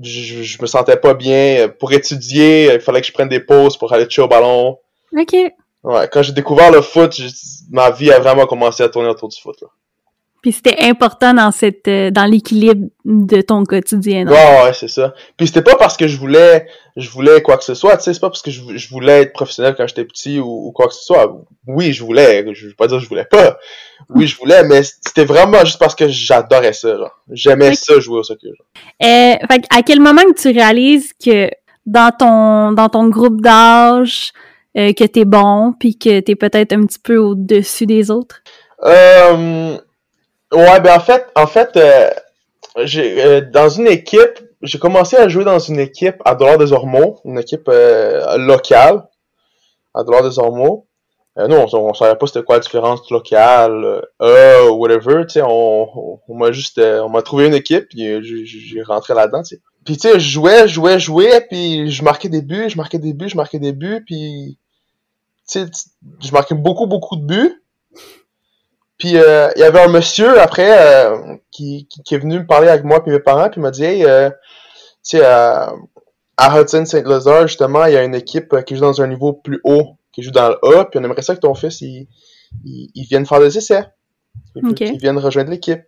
je, 0.00 0.42
je 0.42 0.62
me 0.62 0.66
sentais 0.66 0.96
pas 0.96 1.14
bien. 1.14 1.68
Pour 1.78 1.92
étudier, 1.92 2.74
il 2.74 2.80
fallait 2.80 3.00
que 3.00 3.06
je 3.06 3.12
prenne 3.12 3.28
des 3.28 3.40
pauses 3.40 3.76
pour 3.76 3.92
aller 3.92 4.06
toucher 4.06 4.22
au 4.22 4.28
ballon. 4.28 4.78
Ok. 5.16 5.34
Ouais, 5.82 6.08
quand 6.12 6.22
j'ai 6.22 6.32
découvert 6.32 6.70
le 6.70 6.82
foot, 6.82 7.20
ma 7.70 7.90
vie 7.90 8.12
a 8.12 8.18
vraiment 8.18 8.46
commencé 8.46 8.82
à 8.82 8.88
tourner 8.88 9.08
autour 9.08 9.28
du 9.28 9.40
foot. 9.40 9.56
Là. 9.62 9.68
Puis 10.42 10.52
c'était 10.52 10.82
important 10.84 11.34
dans 11.34 11.50
cette 11.50 11.86
euh, 11.86 12.10
dans 12.10 12.24
l'équilibre 12.24 12.88
de 13.04 13.42
ton 13.42 13.64
quotidien. 13.64 14.24
Non? 14.24 14.32
Ouais, 14.32 14.62
ouais, 14.64 14.72
c'est 14.72 14.88
ça. 14.88 15.14
Puis 15.36 15.48
c'était 15.48 15.62
pas 15.62 15.76
parce 15.76 15.96
que 15.96 16.06
je 16.06 16.16
voulais 16.16 16.66
je 16.96 17.10
voulais 17.10 17.42
quoi 17.42 17.56
que 17.56 17.64
ce 17.64 17.74
soit, 17.74 17.96
tu 17.96 18.04
sais, 18.04 18.14
c'est 18.14 18.20
pas 18.20 18.30
parce 18.30 18.42
que 18.42 18.50
je, 18.50 18.62
je, 18.76 18.88
voulais 18.88 19.22
être 19.22 19.32
professionnel 19.32 19.74
quand 19.76 19.86
j'étais 19.86 20.04
petit 20.04 20.40
ou, 20.40 20.72
quoi 20.72 20.88
que 20.88 20.94
ce 20.94 21.04
soit. 21.04 21.40
Oui, 21.66 21.92
je 21.92 22.02
voulais, 22.02 22.44
je 22.54 22.68
veux 22.68 22.74
pas 22.74 22.86
dire 22.86 22.98
que 22.98 23.04
je 23.04 23.08
voulais 23.08 23.24
pas. 23.24 23.58
Oui, 24.08 24.26
je 24.26 24.36
voulais, 24.36 24.64
mais 24.64 24.82
c'était 24.82 25.24
vraiment 25.24 25.64
juste 25.64 25.78
parce 25.78 25.94
que 25.94 26.08
j'adorais 26.08 26.72
ça. 26.72 26.96
J'aimais 27.30 27.74
ça 27.74 27.98
jouer 28.00 28.18
au 28.18 28.22
soccer. 28.22 28.50
Genre. 28.56 28.66
Euh, 29.02 29.46
fait 29.50 29.64
à 29.70 29.82
quel 29.82 30.00
moment 30.00 30.22
que 30.22 30.40
tu 30.40 30.48
réalises 30.48 31.12
que 31.12 31.50
dans 31.86 32.12
ton 32.16 32.72
dans 32.72 32.88
ton 32.88 33.08
groupe 33.08 33.40
d'âge 33.40 34.32
euh, 34.76 34.92
que 34.92 35.04
t'es 35.04 35.24
bon 35.24 35.74
puis 35.78 35.98
que 35.98 36.20
t'es 36.20 36.34
peut-être 36.34 36.72
un 36.72 36.84
petit 36.86 36.98
peu 36.98 37.16
au-dessus 37.16 37.86
des 37.86 38.10
autres? 38.10 38.42
Euh 38.84 39.78
Ouais, 40.52 40.80
ben 40.80 40.96
en 40.96 41.00
fait, 41.00 41.26
en 41.36 41.46
fait, 41.46 41.76
euh, 41.76 42.10
j'ai 42.84 43.22
euh, 43.24 43.40
dans 43.40 43.68
une 43.68 43.86
équipe, 43.86 44.40
j'ai 44.62 44.78
commencé 44.78 45.16
à 45.16 45.28
jouer 45.28 45.44
dans 45.44 45.58
une 45.58 45.78
équipe 45.78 46.16
à 46.24 46.34
Dollar 46.34 46.58
des 46.58 46.72
Ormeaux, 46.72 47.20
une 47.24 47.38
équipe 47.38 47.68
euh, 47.68 48.36
locale 48.36 49.06
à 49.94 50.02
Dollar 50.02 50.22
des 50.22 50.38
Ormeaux. 50.38 50.86
nous, 51.36 51.56
on, 51.56 51.94
savait 51.94 52.16
pas 52.16 52.26
c'était 52.26 52.42
quoi 52.42 52.56
la 52.56 52.60
différence 52.60 53.08
locale, 53.10 54.02
euh, 54.20 54.70
whatever, 54.70 55.24
tu 55.26 55.34
sais, 55.34 55.42
on, 55.42 56.20
on, 56.28 56.34
m'a 56.34 56.52
juste, 56.52 56.78
on 56.80 57.08
m'a 57.08 57.22
trouvé 57.22 57.46
une 57.46 57.54
équipe, 57.54 57.88
puis 57.88 58.22
j'ai 58.22 58.82
rentré 58.82 59.14
là-dedans, 59.14 59.42
tu 59.42 59.56
sais. 59.56 59.62
Puis 59.84 59.96
tu 59.96 60.08
sais, 60.08 60.20
je 60.20 60.28
jouais, 60.30 60.68
jouais, 60.68 60.98
jouais, 60.98 61.40
puis 61.48 61.90
je 61.90 62.04
marquais 62.04 62.28
des 62.28 62.42
buts, 62.42 62.68
je 62.68 62.76
marquais 62.76 62.98
des 62.98 63.14
buts, 63.14 63.28
je 63.28 63.36
marquais 63.36 63.58
des 63.58 63.72
buts, 63.72 64.02
puis 64.04 64.58
tu 65.48 65.60
sais, 65.60 65.66
je 66.20 66.32
marquais 66.32 66.54
beaucoup, 66.54 66.86
beaucoup 66.86 67.16
de 67.16 67.24
buts. 67.24 67.62
Puis 69.00 69.16
euh, 69.16 69.50
il 69.56 69.60
y 69.60 69.64
avait 69.64 69.80
un 69.80 69.88
monsieur 69.88 70.38
après 70.40 70.70
euh, 70.70 71.36
qui, 71.50 71.88
qui, 72.04 72.14
est 72.14 72.18
venu 72.18 72.38
me 72.38 72.46
parler 72.46 72.68
avec 72.68 72.84
moi 72.84 73.02
et 73.04 73.10
mes 73.10 73.18
parents, 73.18 73.48
puis 73.48 73.58
il 73.58 73.62
m'a 73.62 73.70
dit 73.70 73.82
Hey, 73.82 74.04
euh, 74.04 74.28
tu 75.02 75.16
sais, 75.16 75.24
à, 75.24 75.72
Hudson 76.38 76.84
St. 76.84 77.06
Lazare, 77.06 77.48
justement, 77.48 77.86
il 77.86 77.94
y 77.94 77.96
a 77.96 78.04
une 78.04 78.14
équipe 78.14 78.54
qui 78.64 78.76
joue 78.76 78.82
dans 78.82 79.00
un 79.00 79.06
niveau 79.06 79.32
plus 79.32 79.60
haut, 79.64 79.96
qui 80.12 80.22
joue 80.22 80.30
dans 80.30 80.50
le 80.50 80.78
A, 80.78 80.84
puis 80.84 81.00
on 81.00 81.04
aimerait 81.04 81.22
ça 81.22 81.34
que 81.34 81.40
ton 81.40 81.54
fils 81.54 81.80
il, 81.80 82.08
il, 82.64 83.04
vienne 83.04 83.24
faire 83.24 83.40
des 83.40 83.56
essais. 83.56 83.86
Okay. 84.54 84.92
vienne 84.98 85.18
rejoindre 85.18 85.50
l'équipe. 85.50 85.82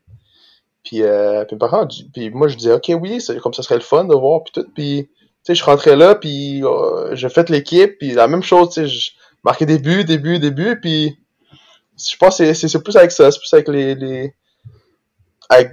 Puis, 0.82 1.03
euh, 1.03 1.44
puis, 1.44 1.56
parents, 1.56 1.87
puis 2.12 2.31
moi 2.31 2.49
je 2.49 2.56
disais 2.56 2.73
ok 2.73 2.93
oui, 3.00 3.23
comme 3.43 3.55
ça 3.55 3.62
serait 3.62 3.76
le 3.76 3.82
fun 3.82 4.05
de 4.05 4.15
voir 4.15 4.43
puis 4.43 4.53
tout. 4.55 4.67
Puis 4.75 5.11
tu 5.12 5.38
sais, 5.44 5.55
je 5.55 5.65
rentrais 5.65 5.97
là, 5.97 6.15
puis 6.15 6.62
j'ai 7.12 7.29
fait 7.29 7.50
l'équipe, 7.50 7.99
puis 7.99 8.12
la 8.12 8.26
même 8.26 8.43
chose, 8.43 8.70
tu 8.70 8.75
sais, 8.75 8.87
je 8.87 9.11
marquais 9.44 9.67
des 9.67 9.79
buts, 9.79 10.05
des 10.05 10.19
buts, 10.19 10.38
des 10.38 10.50
buts, 10.50 10.79
puis 10.81 11.19
je 11.99 12.17
pense 12.17 12.39
que 12.39 12.53
c'est 12.53 12.83
plus 12.83 12.97
avec 12.97 13.11
ça, 13.11 13.31
c'est 13.31 13.39
plus 13.39 13.55
avec 13.55 13.69
les, 13.69 13.94
les, 13.94 14.35
avec 15.49 15.73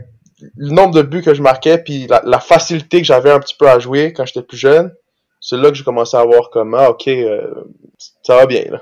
le 0.58 0.72
nombre 0.72 0.94
de 0.94 1.02
buts 1.02 1.22
que 1.22 1.34
je 1.34 1.42
marquais, 1.42 1.78
puis 1.78 2.08
la, 2.08 2.40
facilité 2.40 3.00
que 3.00 3.06
j'avais 3.06 3.32
un 3.32 3.40
petit 3.40 3.56
peu 3.56 3.68
à 3.68 3.80
jouer 3.80 4.14
quand 4.14 4.26
j'étais 4.26 4.42
plus 4.42 4.58
jeune. 4.58 4.94
C'est 5.42 5.58
là 5.58 5.70
que 5.70 5.76
j'ai 5.76 5.84
commencé 5.84 6.18
à 6.18 6.24
voir 6.24 6.50
comme 6.50 6.76
ah 6.76 6.90
ok, 6.90 7.08
euh, 7.08 7.64
ça 8.24 8.36
va 8.36 8.46
bien 8.46 8.64
là. 8.70 8.82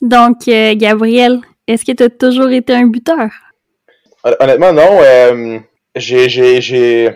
Donc 0.00 0.46
euh, 0.48 0.74
Gabriel, 0.76 1.40
est-ce 1.66 1.84
que 1.84 1.92
tu 1.92 2.04
as 2.04 2.10
toujours 2.10 2.50
été 2.50 2.72
un 2.72 2.86
buteur? 2.86 3.28
Honnêtement 4.22 4.72
non. 4.72 5.00
Euh, 5.02 5.58
j'ai 5.96 7.10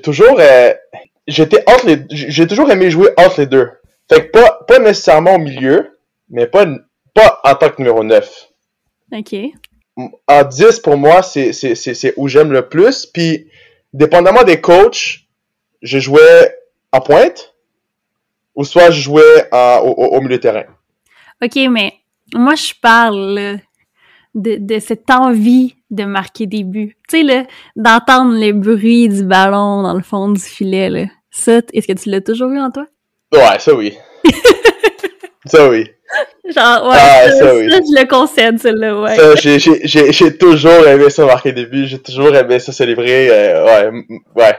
toujours 0.00 0.40
j'étais 1.26 1.64
entre 1.68 1.86
les 1.86 1.98
j'ai 2.10 2.46
toujours 2.46 2.70
aimé 2.70 2.90
jouer 2.90 3.10
entre 3.16 3.40
les 3.40 3.46
deux. 3.46 3.68
Fait 4.08 4.26
que 4.26 4.30
pas 4.30 4.60
pas 4.68 4.78
nécessairement 4.78 5.34
au 5.34 5.38
milieu, 5.38 5.98
mais 6.28 6.46
pas 6.46 6.66
pas 7.16 7.40
en 7.42 7.54
tant 7.54 7.70
que 7.70 7.76
numéro 7.78 8.04
9. 8.04 8.48
OK. 9.12 9.34
En 10.28 10.44
10, 10.44 10.80
pour 10.80 10.98
moi, 10.98 11.22
c'est 11.22 12.14
où 12.16 12.28
j'aime 12.28 12.52
le 12.52 12.68
plus. 12.68 13.06
Puis, 13.06 13.48
dépendamment 13.94 14.44
des 14.44 14.60
coachs, 14.60 15.20
je 15.80 15.98
jouais 15.98 16.54
en 16.92 17.00
pointe 17.00 17.54
ou 18.54 18.64
soit 18.64 18.90
je 18.90 19.00
jouais 19.00 19.48
au, 19.52 20.20
milieu 20.20 20.36
de 20.36 20.42
terrain. 20.42 20.64
OK, 21.42 21.56
mais 21.70 21.94
moi, 22.34 22.54
je 22.54 22.72
parle 22.80 23.60
de, 24.34 24.56
de 24.58 24.78
cette 24.78 25.10
envie 25.10 25.74
de 25.90 26.04
marquer 26.04 26.46
des 26.46 26.64
buts. 26.64 26.96
Tu 27.08 27.26
sais, 27.26 27.46
d'entendre 27.76 28.34
les 28.34 28.52
bruits 28.52 29.08
du 29.08 29.24
ballon 29.24 29.82
dans 29.82 29.94
le 29.94 30.02
fond 30.02 30.28
du 30.30 30.40
filet. 30.40 30.90
Là. 30.90 31.06
Ça, 31.30 31.60
est-ce 31.72 31.86
que 31.86 31.92
tu 31.92 32.10
l'as 32.10 32.20
toujours 32.20 32.50
eu 32.50 32.60
en 32.60 32.70
toi? 32.70 32.86
Ouais, 33.32 33.58
ça 33.58 33.74
oui. 33.74 33.96
ça 35.48 35.68
oui. 35.68 35.90
Genre, 36.44 36.88
ouais, 36.88 36.96
ah, 36.98 37.30
ça, 37.32 37.54
oui. 37.54 37.68
je 37.68 38.00
le 38.00 38.06
concède, 38.06 38.60
celle-là, 38.60 39.00
ouais. 39.00 39.16
j'ai 39.36 40.38
toujours 40.38 40.86
aimé 40.86 41.10
ça 41.10 41.26
marquer 41.26 41.52
des 41.52 41.66
buts, 41.66 41.86
j'ai 41.86 41.98
toujours 41.98 42.34
aimé 42.36 42.60
ça 42.60 42.72
célébrer, 42.72 43.28
euh, 43.30 43.64
ouais, 43.64 44.06
ouais. 44.36 44.56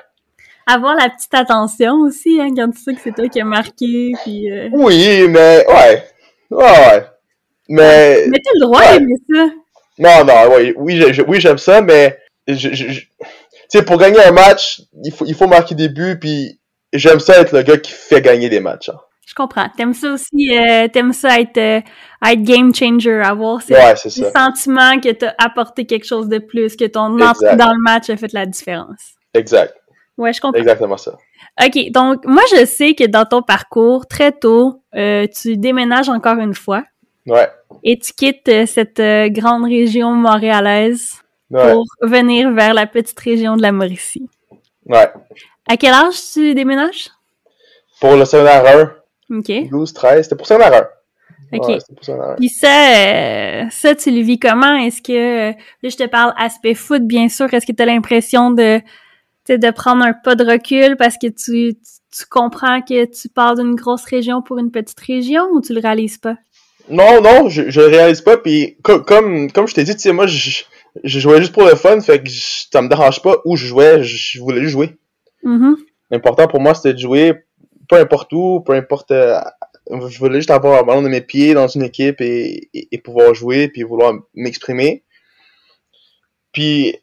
Avoir 0.67 0.95
la 0.95 1.09
petite 1.09 1.33
attention 1.33 1.93
aussi, 2.01 2.41
hein, 2.41 2.49
quand 2.55 2.69
tu 2.71 2.79
sais 2.79 2.93
que 2.93 2.99
c'est 3.01 3.15
toi 3.15 3.29
qui 3.29 3.39
as 3.39 3.45
marqué, 3.45 4.11
puis... 4.23 4.51
Euh... 4.51 4.67
Oui, 4.73 5.27
mais, 5.29 5.65
ouais, 5.65 6.03
ouais, 6.51 6.65
ouais. 6.65 7.05
Mais... 7.69 8.25
Mais 8.27 8.39
t'as 8.43 8.51
le 8.55 8.65
droit 8.65 8.81
d'aimer 8.91 9.15
ça. 9.33 9.45
Non, 9.97 10.25
non, 10.25 10.53
ouais, 10.53 10.73
oui, 10.75 11.05
oui 11.25 11.39
j'aime 11.39 11.57
ça, 11.57 11.81
mais... 11.81 12.19
Je, 12.49 12.73
je, 12.73 13.01
tu 13.69 13.79
sais, 13.79 13.83
pour 13.83 13.97
gagner 13.97 14.21
un 14.23 14.31
match, 14.31 14.81
il 15.03 15.11
faut, 15.11 15.25
il 15.25 15.35
faut 15.35 15.47
marquer 15.47 15.75
des 15.75 15.89
buts, 15.89 16.17
puis 16.19 16.59
j'aime 16.93 17.19
ça 17.19 17.39
être 17.39 17.53
le 17.53 17.61
gars 17.63 17.77
qui 17.77 17.91
fait 17.91 18.21
gagner 18.21 18.47
des 18.47 18.61
matchs. 18.61 18.89
Hein. 18.89 18.99
Je 19.27 19.35
comprends. 19.35 19.67
T'aimes 19.75 19.93
ça 19.93 20.13
aussi, 20.13 20.57
euh, 20.57 20.87
t'aimes 20.87 21.11
ça 21.11 21.39
être, 21.39 21.57
euh, 21.57 21.81
être 22.25 22.43
game 22.43 22.73
changer, 22.73 23.21
avoir 23.21 23.61
ce, 23.61 23.73
sentiment 24.09 24.99
que 25.01 25.11
t'as 25.11 25.33
apporté 25.37 25.85
quelque 25.85 26.05
chose 26.05 26.29
de 26.29 26.39
plus, 26.39 26.77
que 26.77 26.85
ton 26.85 27.19
entrée 27.19 27.57
dans 27.57 27.73
le 27.73 27.81
match 27.83 28.09
a 28.09 28.15
fait 28.15 28.31
la 28.31 28.45
différence. 28.45 29.15
Exact. 29.33 29.75
Ouais, 30.17 30.33
je 30.33 30.41
comprends. 30.41 30.59
Exactement 30.59 30.97
ça. 30.97 31.17
OK, 31.63 31.91
donc 31.91 32.25
moi 32.25 32.43
je 32.55 32.65
sais 32.65 32.93
que 32.93 33.05
dans 33.05 33.25
ton 33.25 33.41
parcours, 33.41 34.07
très 34.07 34.31
tôt, 34.31 34.81
euh, 34.95 35.27
tu 35.27 35.57
déménages 35.57 36.09
encore 36.09 36.37
une 36.37 36.53
fois. 36.53 36.83
Ouais. 37.25 37.49
Et 37.83 37.99
tu 37.99 38.13
quittes 38.13 38.47
euh, 38.47 38.65
cette 38.65 38.99
euh, 38.99 39.29
grande 39.29 39.65
région 39.65 40.11
montréalaise 40.11 41.21
pour 41.51 41.85
venir 42.01 42.51
vers 42.51 42.73
la 42.73 42.87
petite 42.87 43.19
région 43.19 43.57
de 43.57 43.61
la 43.61 43.71
Mauricie. 43.71 44.29
Ouais. 44.85 45.09
À 45.67 45.77
quel 45.77 45.93
âge 45.93 46.15
tu 46.33 46.53
déménages? 46.53 47.09
Pour 47.99 48.15
le 48.15 48.25
secondaire 48.25 48.65
1. 48.65 48.96
OK. 49.29 49.69
12, 49.69 49.93
13, 49.93 50.23
c'était 50.23 50.35
pour 50.35 50.47
ça 50.47 50.55
erreur. 50.55 50.87
OK. 51.53 51.77
Puis 52.37 52.49
ça, 52.49 52.97
euh, 52.97 53.63
ça, 53.69 53.95
tu 53.95 54.11
le 54.11 54.21
vis 54.21 54.39
comment? 54.39 54.75
Est-ce 54.75 55.01
que, 55.01 55.51
là, 55.51 55.89
je 55.89 55.95
te 55.95 56.07
parle 56.07 56.33
aspect 56.37 56.73
foot, 56.73 57.03
bien 57.03 57.29
sûr. 57.29 57.53
Est-ce 57.53 57.65
que 57.65 57.71
tu 57.71 57.81
as 57.81 57.85
l'impression 57.85 58.51
de, 58.51 58.81
de 59.49 59.71
prendre 59.71 60.03
un 60.03 60.13
pas 60.13 60.35
de 60.35 60.45
recul 60.45 60.97
parce 60.97 61.15
que 61.17 61.27
tu, 61.27 61.75
tu, 61.75 62.25
comprends 62.29 62.81
que 62.81 63.05
tu 63.05 63.29
pars 63.29 63.55
d'une 63.55 63.75
grosse 63.75 64.03
région 64.05 64.41
pour 64.41 64.57
une 64.57 64.71
petite 64.71 64.99
région 64.99 65.43
ou 65.53 65.61
tu 65.61 65.73
le 65.73 65.79
réalises 65.79 66.17
pas? 66.17 66.35
Non, 66.89 67.21
non, 67.21 67.49
je, 67.49 67.69
je 67.69 67.81
le 67.81 67.87
réalise 67.87 68.21
pas. 68.21 68.37
Puis 68.37 68.77
comme, 68.81 69.03
comme, 69.03 69.51
comme 69.51 69.67
je 69.67 69.75
t'ai 69.75 69.83
dit, 69.83 69.93
tu 69.93 70.01
sais, 70.01 70.11
moi, 70.11 70.27
je, 70.27 70.63
je 71.03 71.19
jouais 71.19 71.39
juste 71.39 71.53
pour 71.53 71.65
le 71.65 71.75
fun, 71.75 71.99
fait 72.01 72.21
que 72.21 72.29
ça 72.29 72.81
me 72.81 72.89
dérange 72.89 73.21
pas 73.21 73.37
où 73.45 73.55
je 73.55 73.67
jouais, 73.67 74.03
je, 74.03 74.39
voulais 74.39 74.61
juste 74.61 74.73
jouer. 74.73 74.97
Mm-hmm. 75.43 75.75
L'important 76.11 76.47
pour 76.47 76.59
moi, 76.59 76.73
c'était 76.73 76.93
de 76.93 76.99
jouer 76.99 77.33
peu 77.87 77.95
importe 77.95 78.31
où, 78.33 78.61
peu 78.61 78.73
importe. 78.73 79.11
Euh, 79.11 79.39
je 79.89 80.19
voulais 80.19 80.39
juste 80.39 80.51
avoir 80.51 80.79
un 80.79 80.83
ballon 80.83 81.01
de 81.01 81.07
mes 81.07 81.21
pieds 81.21 81.53
dans 81.53 81.67
une 81.67 81.83
équipe 81.83 82.19
et, 82.19 82.69
et, 82.73 82.97
pouvoir 82.97 83.33
jouer 83.33 83.69
puis 83.69 83.83
vouloir 83.83 84.13
m'exprimer. 84.33 85.05
Puis 86.51 86.97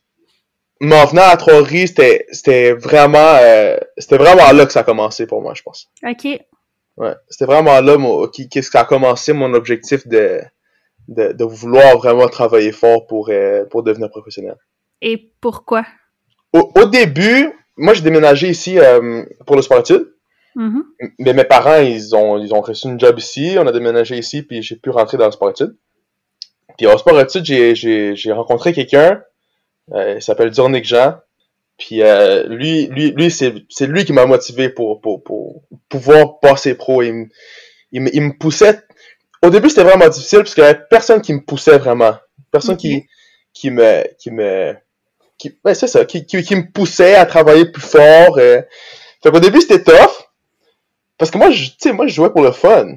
mais 0.80 1.00
en 1.00 1.06
venant 1.06 1.22
à 1.22 1.36
Trois-Rivières, 1.36 1.88
c'était, 1.88 2.26
c'était 2.30 2.72
vraiment, 2.72 3.36
euh, 3.40 3.76
c'était 3.96 4.18
vraiment 4.18 4.50
là 4.52 4.66
que 4.66 4.72
ça 4.72 4.80
a 4.80 4.84
commencé 4.84 5.26
pour 5.26 5.40
moi, 5.40 5.54
je 5.54 5.62
pense. 5.62 5.90
OK. 6.06 6.24
Ouais, 6.96 7.14
c'était 7.28 7.46
vraiment 7.46 7.80
là 7.80 7.96
mon, 7.96 8.28
qui, 8.28 8.48
qui 8.48 8.62
ça 8.62 8.80
a 8.80 8.84
commencé 8.84 9.32
mon 9.32 9.52
objectif 9.54 10.06
de, 10.06 10.40
de, 11.08 11.32
de 11.32 11.44
vouloir 11.44 11.96
vraiment 11.96 12.28
travailler 12.28 12.72
fort 12.72 13.06
pour, 13.06 13.30
euh, 13.30 13.64
pour 13.66 13.82
devenir 13.82 14.10
professionnel. 14.10 14.56
Et 15.00 15.32
pourquoi? 15.40 15.84
Au, 16.52 16.70
au 16.76 16.84
début, 16.86 17.52
moi 17.76 17.94
j'ai 17.94 18.02
déménagé 18.02 18.48
ici 18.48 18.78
euh, 18.78 19.24
pour 19.46 19.56
le 19.56 19.62
sport 19.62 19.80
études, 19.80 20.13
Mhm. 20.56 20.84
mais 21.18 21.32
mes 21.32 21.44
parents 21.44 21.78
ils 21.80 22.14
ont 22.14 22.38
ils 22.38 22.54
ont 22.54 22.60
reçu 22.60 22.86
une 22.86 23.00
job 23.00 23.18
ici, 23.18 23.56
on 23.58 23.66
a 23.66 23.72
déménagé 23.72 24.16
ici 24.16 24.42
puis 24.42 24.62
j'ai 24.62 24.76
pu 24.76 24.90
rentrer 24.90 25.16
dans 25.16 25.26
le 25.26 25.32
sport 25.32 25.50
études. 25.50 25.76
Puis 26.76 26.86
au 26.86 26.96
sport 26.98 27.20
études, 27.20 27.44
j'ai 27.44 27.74
j'ai 27.74 28.14
j'ai 28.14 28.32
rencontré 28.32 28.72
quelqu'un, 28.72 29.22
euh, 29.92 30.14
il 30.16 30.22
s'appelle 30.22 30.52
Zornick 30.52 30.84
Jean. 30.84 31.16
Puis 31.76 32.02
euh, 32.02 32.46
lui 32.48 32.86
lui 32.86 33.10
lui 33.10 33.30
c'est 33.30 33.52
c'est 33.68 33.86
lui 33.86 34.04
qui 34.04 34.12
m'a 34.12 34.26
motivé 34.26 34.68
pour 34.68 35.00
pour 35.00 35.22
pour 35.24 35.62
pouvoir 35.88 36.38
passer 36.40 36.74
pro, 36.74 37.02
il 37.02 37.12
me 37.12 37.26
il 37.90 38.02
me, 38.02 38.14
il 38.14 38.22
me 38.22 38.38
poussait 38.38 38.80
au 39.44 39.50
début 39.50 39.68
c'était 39.68 39.84
vraiment 39.84 40.08
difficile 40.08 40.40
parce 40.40 40.54
qu'il 40.54 40.64
y 40.64 40.66
avait 40.66 40.80
personne 40.90 41.20
qui 41.20 41.32
me 41.32 41.40
poussait 41.40 41.78
vraiment, 41.78 42.14
personne 42.50 42.76
qui 42.76 43.06
qui 43.52 43.70
me 43.70 44.04
qui 44.18 44.30
me 44.30 44.74
qui 45.38 45.58
ouais, 45.64 45.74
c'est 45.74 45.86
ça, 45.86 46.04
qui, 46.04 46.26
qui 46.26 46.42
qui 46.42 46.56
me 46.56 46.70
poussait 46.72 47.14
à 47.14 47.26
travailler 47.26 47.66
plus 47.66 47.82
fort. 47.82 48.38
Euh. 48.38 48.62
Fait 49.22 49.30
qu'au 49.30 49.40
début 49.40 49.60
c'était 49.60 49.82
tough 49.82 50.23
parce 51.18 51.30
que 51.30 51.38
moi 51.38 51.50
je 51.50 51.66
tu 51.66 51.74
sais 51.78 51.92
moi 51.92 52.06
je 52.06 52.14
jouais 52.14 52.30
pour 52.30 52.42
le 52.42 52.52
fun. 52.52 52.96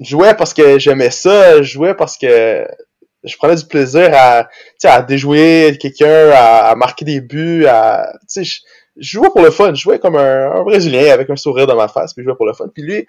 Je 0.00 0.10
jouais 0.10 0.34
parce 0.34 0.52
que 0.54 0.78
j'aimais 0.78 1.10
ça, 1.10 1.62
je 1.62 1.72
jouais 1.72 1.94
parce 1.94 2.18
que 2.18 2.66
je 3.24 3.36
prenais 3.36 3.54
du 3.54 3.64
plaisir 3.66 4.10
à 4.14 4.48
à 4.84 5.02
déjouer 5.02 5.76
quelqu'un, 5.80 6.30
à, 6.30 6.70
à 6.70 6.74
marquer 6.74 7.04
des 7.04 7.20
buts, 7.20 7.66
à 7.66 8.12
tu 8.28 8.44
sais 8.44 8.62
je, 8.96 9.18
jouais 9.18 9.30
pour 9.30 9.42
le 9.42 9.50
fun, 9.50 9.74
je 9.74 9.80
jouais 9.82 9.98
comme 9.98 10.16
un, 10.16 10.52
un 10.52 10.62
brésilien 10.64 11.12
avec 11.12 11.30
un 11.30 11.36
sourire 11.36 11.66
dans 11.66 11.76
ma 11.76 11.88
face, 11.88 12.14
puis 12.14 12.22
je 12.22 12.28
jouais 12.28 12.36
pour 12.36 12.46
le 12.46 12.52
fun. 12.54 12.68
Puis 12.68 12.82
lui 12.82 13.06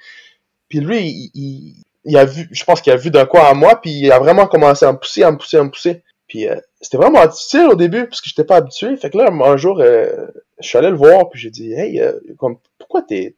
puis 0.69 0.79
lui 0.79 0.99
il, 1.01 1.31
il, 1.33 1.83
il 2.05 2.17
a 2.17 2.25
vu 2.25 2.47
je 2.51 2.63
pense 2.63 2.81
qu'il 2.81 2.93
a 2.93 2.97
vu 2.97 3.09
d'un 3.11 3.25
quoi 3.25 3.49
en 3.51 3.55
moi, 3.55 3.79
puis 3.81 3.91
il 3.91 4.11
a 4.11 4.19
vraiment 4.19 4.47
commencé 4.47 4.85
à 4.85 4.91
me 4.93 4.97
pousser, 4.97 5.23
à 5.23 5.31
me 5.31 5.37
pousser, 5.37 5.57
à 5.57 5.63
me 5.63 5.71
pousser. 5.71 6.03
Puis 6.27 6.47
euh, 6.47 6.55
c'était 6.81 6.97
vraiment 6.97 7.25
difficile 7.25 7.67
au 7.71 7.75
début 7.75 8.05
parce 8.07 8.21
que 8.21 8.29
j'étais 8.29 8.43
pas 8.45 8.57
habitué. 8.57 8.95
Fait 8.97 9.09
que 9.09 9.17
là 9.17 9.31
un 9.31 9.57
jour 9.57 9.79
euh, 9.79 10.27
je 10.59 10.67
suis 10.67 10.77
allé 10.77 10.89
le 10.89 10.95
voir 10.95 11.29
puis 11.29 11.39
j'ai 11.39 11.49
dit 11.49 11.73
"Hey, 11.73 11.99
euh, 12.01 12.13
comme 12.37 12.57
pourquoi 12.77 13.01
t'es 13.01 13.35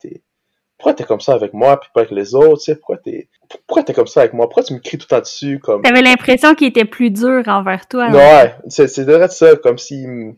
pourquoi 0.86 0.98
t'es 0.98 1.04
comme 1.04 1.20
ça 1.20 1.34
avec 1.34 1.51
moi 1.54 1.80
puis 1.80 1.89
pas 1.96 2.01
avec 2.01 2.12
les 2.12 2.36
autres, 2.36 2.60
tu 2.60 2.65
sais, 2.65 2.75
pourquoi 2.75 2.98
t'es 2.98 3.27
pourquoi 3.65 3.82
t'es 3.82 3.94
comme 3.96 4.06
ça 4.06 4.20
avec 4.20 4.34
moi? 4.34 4.46
Pourquoi 4.46 4.62
tu 4.62 4.75
me 4.75 4.80
cries 4.80 5.00
tout 5.00 5.08
le 5.10 5.15
temps 5.15 5.20
dessus 5.20 5.58
comme? 5.58 5.82
T'avais 5.82 6.04
l'impression 6.04 6.54
qu'il 6.54 6.68
était 6.68 6.86
plus 6.86 7.10
dur 7.10 7.42
envers 7.48 7.88
toi. 7.88 8.12
Ouais, 8.12 8.54
c'est 8.68 8.88
c'est 8.88 9.04
de 9.04 9.27
ça 9.27 9.56
comme 9.56 9.80
si 9.80 10.06
me 10.06 10.34
tu 10.34 10.38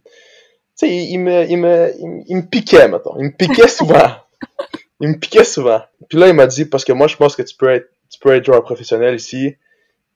sais, 0.75 0.95
il, 0.95 1.17
me 1.17 1.43
il 1.49 1.57
me 1.57 1.91
il, 2.29 2.37
me- 2.37 2.49
piquait 2.49 2.87
mettons, 2.87 3.17
il 3.17 3.25
me 3.25 3.31
piquait 3.31 3.67
souvent. 3.67 4.07
il 5.01 5.09
me 5.09 5.19
piquait 5.19 5.43
souvent. 5.43 5.81
Puis 6.07 6.17
là 6.17 6.29
il 6.29 6.33
m'a 6.33 6.47
dit 6.47 6.63
parce 6.63 6.85
que 6.85 6.93
moi 6.93 7.07
je 7.07 7.17
pense 7.17 7.35
que 7.35 7.41
tu 7.41 7.57
peux 7.57 7.69
être 7.69 7.89
tu 8.09 8.17
peux 8.17 8.33
être 8.33 8.45
joueur 8.45 8.63
professionnel 8.63 9.15
ici. 9.15 9.57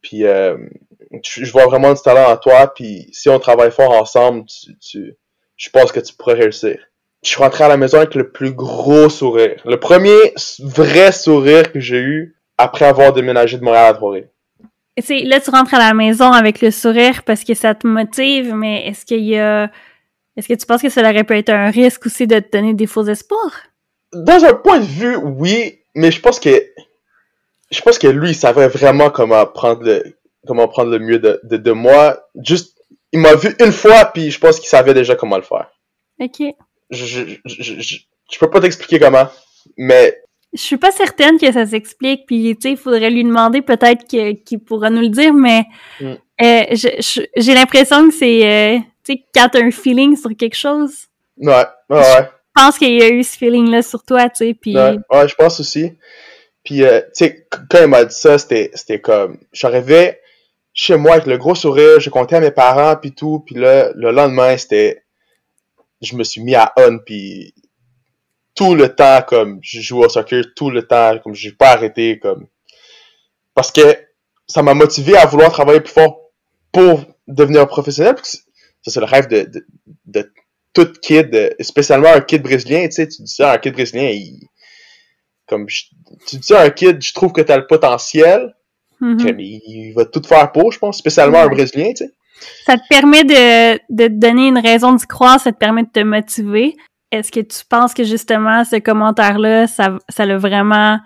Puis 0.02 0.26
euh, 0.26 0.56
tu- 1.24 1.44
je 1.44 1.52
vois 1.52 1.66
vraiment 1.66 1.92
du 1.92 2.02
talent 2.02 2.32
en 2.32 2.38
toi 2.38 2.74
puis 2.74 3.10
si 3.12 3.28
on 3.28 3.38
travaille 3.38 3.72
fort 3.72 3.92
ensemble, 3.92 4.46
tu, 4.46 4.78
tu 4.80 5.14
je 5.58 5.70
pense 5.72 5.92
que 5.92 6.00
tu 6.00 6.14
pourrais 6.16 6.36
réussir. 6.36 6.80
Je 7.24 7.30
suis 7.30 7.38
rentré 7.38 7.64
à 7.64 7.68
la 7.68 7.78
maison 7.78 7.98
avec 7.98 8.16
le 8.16 8.30
plus 8.30 8.52
gros 8.52 9.10
sourire. 9.10 9.62
Le 9.66 9.80
premier 9.80 10.34
vrai 10.60 11.12
sourire 11.12 11.72
que 11.72 11.80
j'ai 11.80 12.00
eu 12.00 12.36
après 12.58 12.86
avoir 12.86 13.14
déménagé 13.14 13.58
de 13.58 13.64
Montréal 13.64 13.92
à 13.92 13.94
Trois-Rivières. 13.94 14.30
Là, 15.30 15.40
tu 15.40 15.50
rentres 15.52 15.74
à 15.74 15.80
la 15.80 15.94
maison 15.94 16.32
avec 16.32 16.62
le 16.62 16.72
sourire 16.72 17.24
parce 17.24 17.44
que 17.44 17.54
ça 17.54 17.76
te 17.76 17.88
motive, 17.88 18.54
mais 18.54 18.88
est-ce 18.88 19.06
qu'il 19.06 19.24
y 19.24 19.38
a... 19.38 19.70
Est-ce 20.38 20.48
que 20.48 20.54
tu 20.54 20.66
penses 20.66 20.82
que 20.82 20.90
ça 20.90 21.02
aurait 21.02 21.24
pu 21.24 21.38
être 21.38 21.50
un 21.50 21.70
risque 21.70 22.06
aussi 22.06 22.26
de 22.26 22.40
te 22.40 22.58
donner 22.58 22.74
des 22.74 22.88
faux 22.88 23.06
espoirs? 23.06 23.72
dans 24.14 24.44
un 24.44 24.54
point 24.54 24.80
de 24.80 24.86
vue, 24.86 25.16
oui, 25.16 25.80
mais 25.96 26.12
je 26.12 26.22
pense 26.22 26.40
que 26.40 26.50
je 27.70 27.82
pense 27.82 27.98
que 27.98 28.08
lui, 28.08 28.32
il 28.32 28.36
savait 28.36 28.68
vraiment 28.68 29.10
comment 29.10 29.46
prendre 29.46 29.84
le 29.84 30.18
comment 30.46 30.68
prendre 30.68 30.92
le 30.92 31.00
mieux 31.00 31.20
de, 31.20 31.40
de, 31.44 31.58
de 31.58 31.72
moi. 31.72 32.28
Juste, 32.44 32.78
il 33.12 33.20
m'a 33.20 33.36
vu 33.36 33.56
une 33.60 33.72
fois, 33.72 34.06
puis 34.06 34.32
je 34.32 34.40
pense 34.40 34.60
qu'il 34.60 34.68
savait 34.68 34.94
déjà 34.94 35.16
comment 35.16 35.38
le 35.38 35.44
faire. 35.44 35.72
OK. 36.20 36.42
Je 36.92 37.36
je, 37.46 38.40
peux 38.40 38.50
pas 38.50 38.60
t'expliquer 38.60 39.00
comment, 39.00 39.28
mais 39.78 40.18
Je 40.54 40.60
suis 40.62 40.78
pas 40.78 40.92
certaine 40.92 41.38
que 41.40 41.52
ça 41.52 41.66
s'explique, 41.66 42.26
puis 42.28 42.56
tu 42.56 42.62
sais, 42.62 42.72
il 42.72 42.78
faudrait 42.78 43.10
lui 43.10 43.24
demander 43.24 43.62
peut-être 43.62 44.06
qu'il 44.06 44.60
pourra 44.60 44.90
nous 44.90 45.02
le 45.02 45.10
dire, 45.10 45.34
mais 45.34 45.64
Mm. 46.00 46.14
euh, 46.42 46.64
j'ai 47.38 47.54
l'impression 47.54 48.08
que 48.10 48.14
c'est, 48.14 48.46
euh, 48.46 48.78
tu 49.04 49.14
sais, 49.14 49.24
quand 49.34 49.48
t'as 49.52 49.64
un 49.64 49.72
feeling 49.72 50.16
sur 50.18 50.32
quelque 50.38 50.58
chose, 50.58 50.92
ouais, 51.38 51.54
ouais, 51.90 51.98
ouais. 51.98 52.30
je 52.58 52.62
pense 52.64 52.78
qu'il 52.78 52.94
y 53.00 53.02
a 53.02 53.10
eu 53.10 53.24
ce 53.24 53.38
feeling-là 53.38 53.82
sur 53.82 54.04
toi, 54.04 54.30
tu 54.30 54.46
sais, 54.48 54.54
puis 54.54 54.76
Ouais, 54.76 54.98
ouais, 55.12 55.28
je 55.28 55.36
pense 55.36 55.60
aussi. 55.60 55.94
Puis, 56.64 56.84
euh, 56.84 57.00
tu 57.02 57.08
sais, 57.26 57.36
qu- 57.50 57.60
quand 57.70 57.80
il 57.82 57.88
m'a 57.88 58.04
dit 58.06 58.14
ça, 58.16 58.38
c'était, 58.38 58.70
c'était 58.76 59.00
comme, 59.00 59.38
j'arrivais 59.54 60.20
chez 60.74 60.96
moi 60.96 61.14
avec 61.14 61.26
le 61.26 61.38
gros 61.38 61.56
sourire, 61.56 62.00
je 62.00 62.10
comptais 62.10 62.36
à 62.36 62.40
mes 62.40 62.52
parents, 62.52 62.96
puis 62.96 63.14
tout, 63.14 63.40
puis 63.46 63.56
là, 63.56 63.92
le 63.96 64.12
lendemain, 64.12 64.56
c'était, 64.58 65.01
je 66.02 66.16
me 66.16 66.24
suis 66.24 66.42
mis 66.42 66.56
à 66.56 66.74
on, 66.78 67.00
puis 67.00 67.54
tout 68.56 68.76
le 68.76 68.94
temps, 68.96 69.22
comme, 69.28 69.60
je 69.62 69.82
jouais 69.82 70.06
au 70.06 70.10
soccer 70.10 70.44
tout 70.56 70.70
le 70.70 70.84
temps, 70.88 71.18
comme, 71.20 71.34
j'ai 71.36 71.52
pas 71.52 71.72
arrêté, 71.72 72.20
comme, 72.20 72.48
parce 73.54 73.72
que 73.72 73.98
ça 74.48 74.62
m'a 74.64 74.74
motivé 74.74 75.16
à 75.18 75.26
vouloir 75.26 75.52
travailler 75.52 75.82
plus 75.82 75.94
fort 75.94 76.32
pour 76.72 77.06
devenir 77.28 77.62
un 77.62 77.66
professionnel, 77.66 78.16
ça, 78.24 78.40
c'est 78.92 79.00
le 79.00 79.06
rêve 79.06 79.28
de, 79.28 79.44
de, 79.44 79.66
de 80.06 80.34
tout 80.74 80.92
kid, 81.02 81.56
spécialement 81.60 82.10
un 82.14 82.22
kid 82.22 82.42
brésilien, 82.42 82.86
tu 82.86 82.92
sais, 82.94 83.08
tu 83.08 83.22
dis 83.24 83.34
ça, 83.34 83.54
un 83.54 83.58
kid 83.58 83.74
brésilien, 83.74 84.10
il, 84.10 84.48
comme, 85.48 85.68
je- 85.70 85.86
tu 86.28 86.38
dis 86.38 86.44
ça 86.48 86.62
à 86.62 86.66
un 86.66 86.70
kid, 86.70 87.02
je 87.02 87.14
trouve 87.14 87.32
que 87.34 87.42
t'as 87.42 87.58
le 87.58 87.68
potentiel, 87.68 88.56
mais 89.34 89.44
il, 89.46 89.62
il 89.66 89.94
va 89.94 90.06
tout 90.06 90.24
faire 90.24 90.52
pour, 90.52 90.72
je 90.72 90.80
pense, 90.80 90.98
spécialement 90.98 91.40
un 91.42 91.48
Ouais. 91.48 91.50
brésilien, 91.50 91.90
tu 91.94 92.06
sais. 92.06 92.12
Ça 92.66 92.78
te 92.78 92.84
permet 92.90 93.24
de, 93.24 93.76
de 93.90 94.08
te 94.08 94.14
donner 94.14 94.48
une 94.48 94.58
raison 94.60 94.94
d'y 94.94 95.06
croire, 95.08 95.40
ça 95.40 95.52
te 95.52 95.58
permet 95.58 95.84
de 95.84 95.90
te 95.92 96.00
motiver. 96.02 96.76
Est-ce 97.12 97.32
que 97.32 97.40
tu 97.42 97.60
penses 97.70 97.94
que 97.94 98.04
justement 98.04 98.64
ce 98.64 98.78
commentaire-là, 98.78 99.68
ça, 99.68 99.98
ça 100.10 100.26
l'a 100.26 100.38
vraiment 100.38 101.00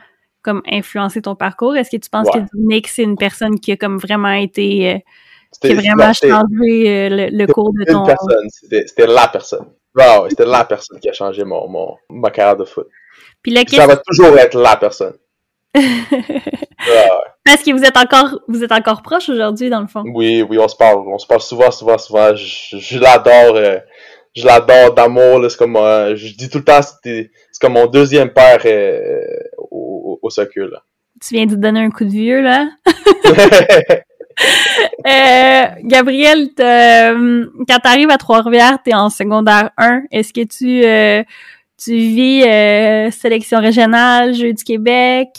comme 0.43 0.61
influencé 0.71 1.21
ton 1.21 1.35
parcours? 1.35 1.75
Est-ce 1.75 1.89
que 1.89 1.97
tu 2.01 2.09
penses 2.09 2.27
Ouais. 2.33 2.41
que 2.41 2.45
Nick, 2.53 2.87
c'est 2.87 3.01
une 3.03 3.17
personne 3.17 3.59
qui 3.59 3.71
a 3.71 3.77
comme 3.77 3.97
vraiment 3.97 4.31
été, 4.31 4.93
euh, 4.93 4.97
qui 5.61 5.71
a 5.71 5.75
vraiment 5.75 6.13
changé 6.13 6.87
euh, 6.87 7.09
le, 7.09 7.29
le 7.37 7.47
cours 7.47 7.71
de 7.73 7.85
ton... 7.91 8.05
c'était 8.49 8.85
c'était 8.87 9.07
la 9.07 9.27
personne. 9.27 9.65
Ouais, 9.95 10.27
c'était 10.29 10.45
la 10.45 10.65
personne 10.65 10.99
qui 10.99 11.09
a 11.09 11.13
changé 11.13 11.43
mon, 11.43 11.67
mon, 11.67 11.95
ma 12.09 12.29
carrière 12.29 12.57
de 12.57 12.65
foot. 12.65 12.87
Puis 13.41 13.55
ça 13.69 13.87
va 13.87 13.97
toujours 13.97 14.37
être 14.37 14.57
la 14.59 14.75
personne. 14.75 15.15
Ouais, 16.87 17.09
Parce 17.45 17.61
que 17.63 17.71
vous 17.71 17.83
êtes 17.83 17.95
encore, 17.95 18.39
vous 18.47 18.63
êtes 18.63 18.71
encore 18.71 19.01
proches 19.03 19.29
aujourd'hui, 19.29 19.69
dans 19.69 19.79
le 19.81 19.87
fond? 19.87 20.03
Oui, 20.13 20.41
oui, 20.49 20.57
on 20.59 20.67
se 20.67 20.75
parle, 20.75 21.07
on 21.07 21.17
se 21.19 21.27
parle 21.27 21.41
souvent, 21.41 21.69
souvent, 21.71 21.97
souvent. 21.97 22.35
Je, 22.35 22.77
je 22.77 22.99
l'adore, 22.99 23.55
euh, 23.55 23.77
je 24.35 24.45
l'adore 24.45 24.93
d'amour. 24.95 25.45
C'est 25.49 25.57
comme, 25.57 25.75
euh, 25.75 26.15
je 26.15 26.35
dis 26.35 26.49
tout 26.49 26.57
le 26.57 26.63
temps, 26.63 26.81
c'était- 26.81 27.29
c'est 27.51 27.61
comme 27.61 27.73
mon 27.73 27.85
deuxième 27.85 28.31
père 28.31 28.59
euh, 28.65 29.21
au, 29.57 30.19
au 30.21 30.29
soccer 30.29 30.67
là. 30.67 30.81
Tu 31.21 31.35
viens 31.35 31.45
de 31.45 31.51
te 31.51 31.55
donner 31.59 31.79
un 31.81 31.91
coup 31.91 32.03
de 32.03 32.09
vieux, 32.09 32.41
là. 32.41 32.67
Euh, 35.07 35.63
Gabriel, 35.83 36.49
euh, 36.59 37.45
quand 37.69 37.77
t'arrives 37.81 38.09
à 38.09 38.17
Trois-Rivières, 38.17 38.79
t'es 38.83 38.93
en 38.93 39.09
secondaire 39.09 39.69
1. 39.77 40.01
Est-ce 40.11 40.33
que 40.33 40.43
tu, 40.43 40.83
euh, 40.83 41.23
tu 41.81 41.93
vis 41.93 42.43
euh, 42.43 43.11
sélection 43.11 43.59
régionale, 43.61 44.33
Jeux 44.33 44.51
du 44.51 44.63
Québec? 44.63 45.29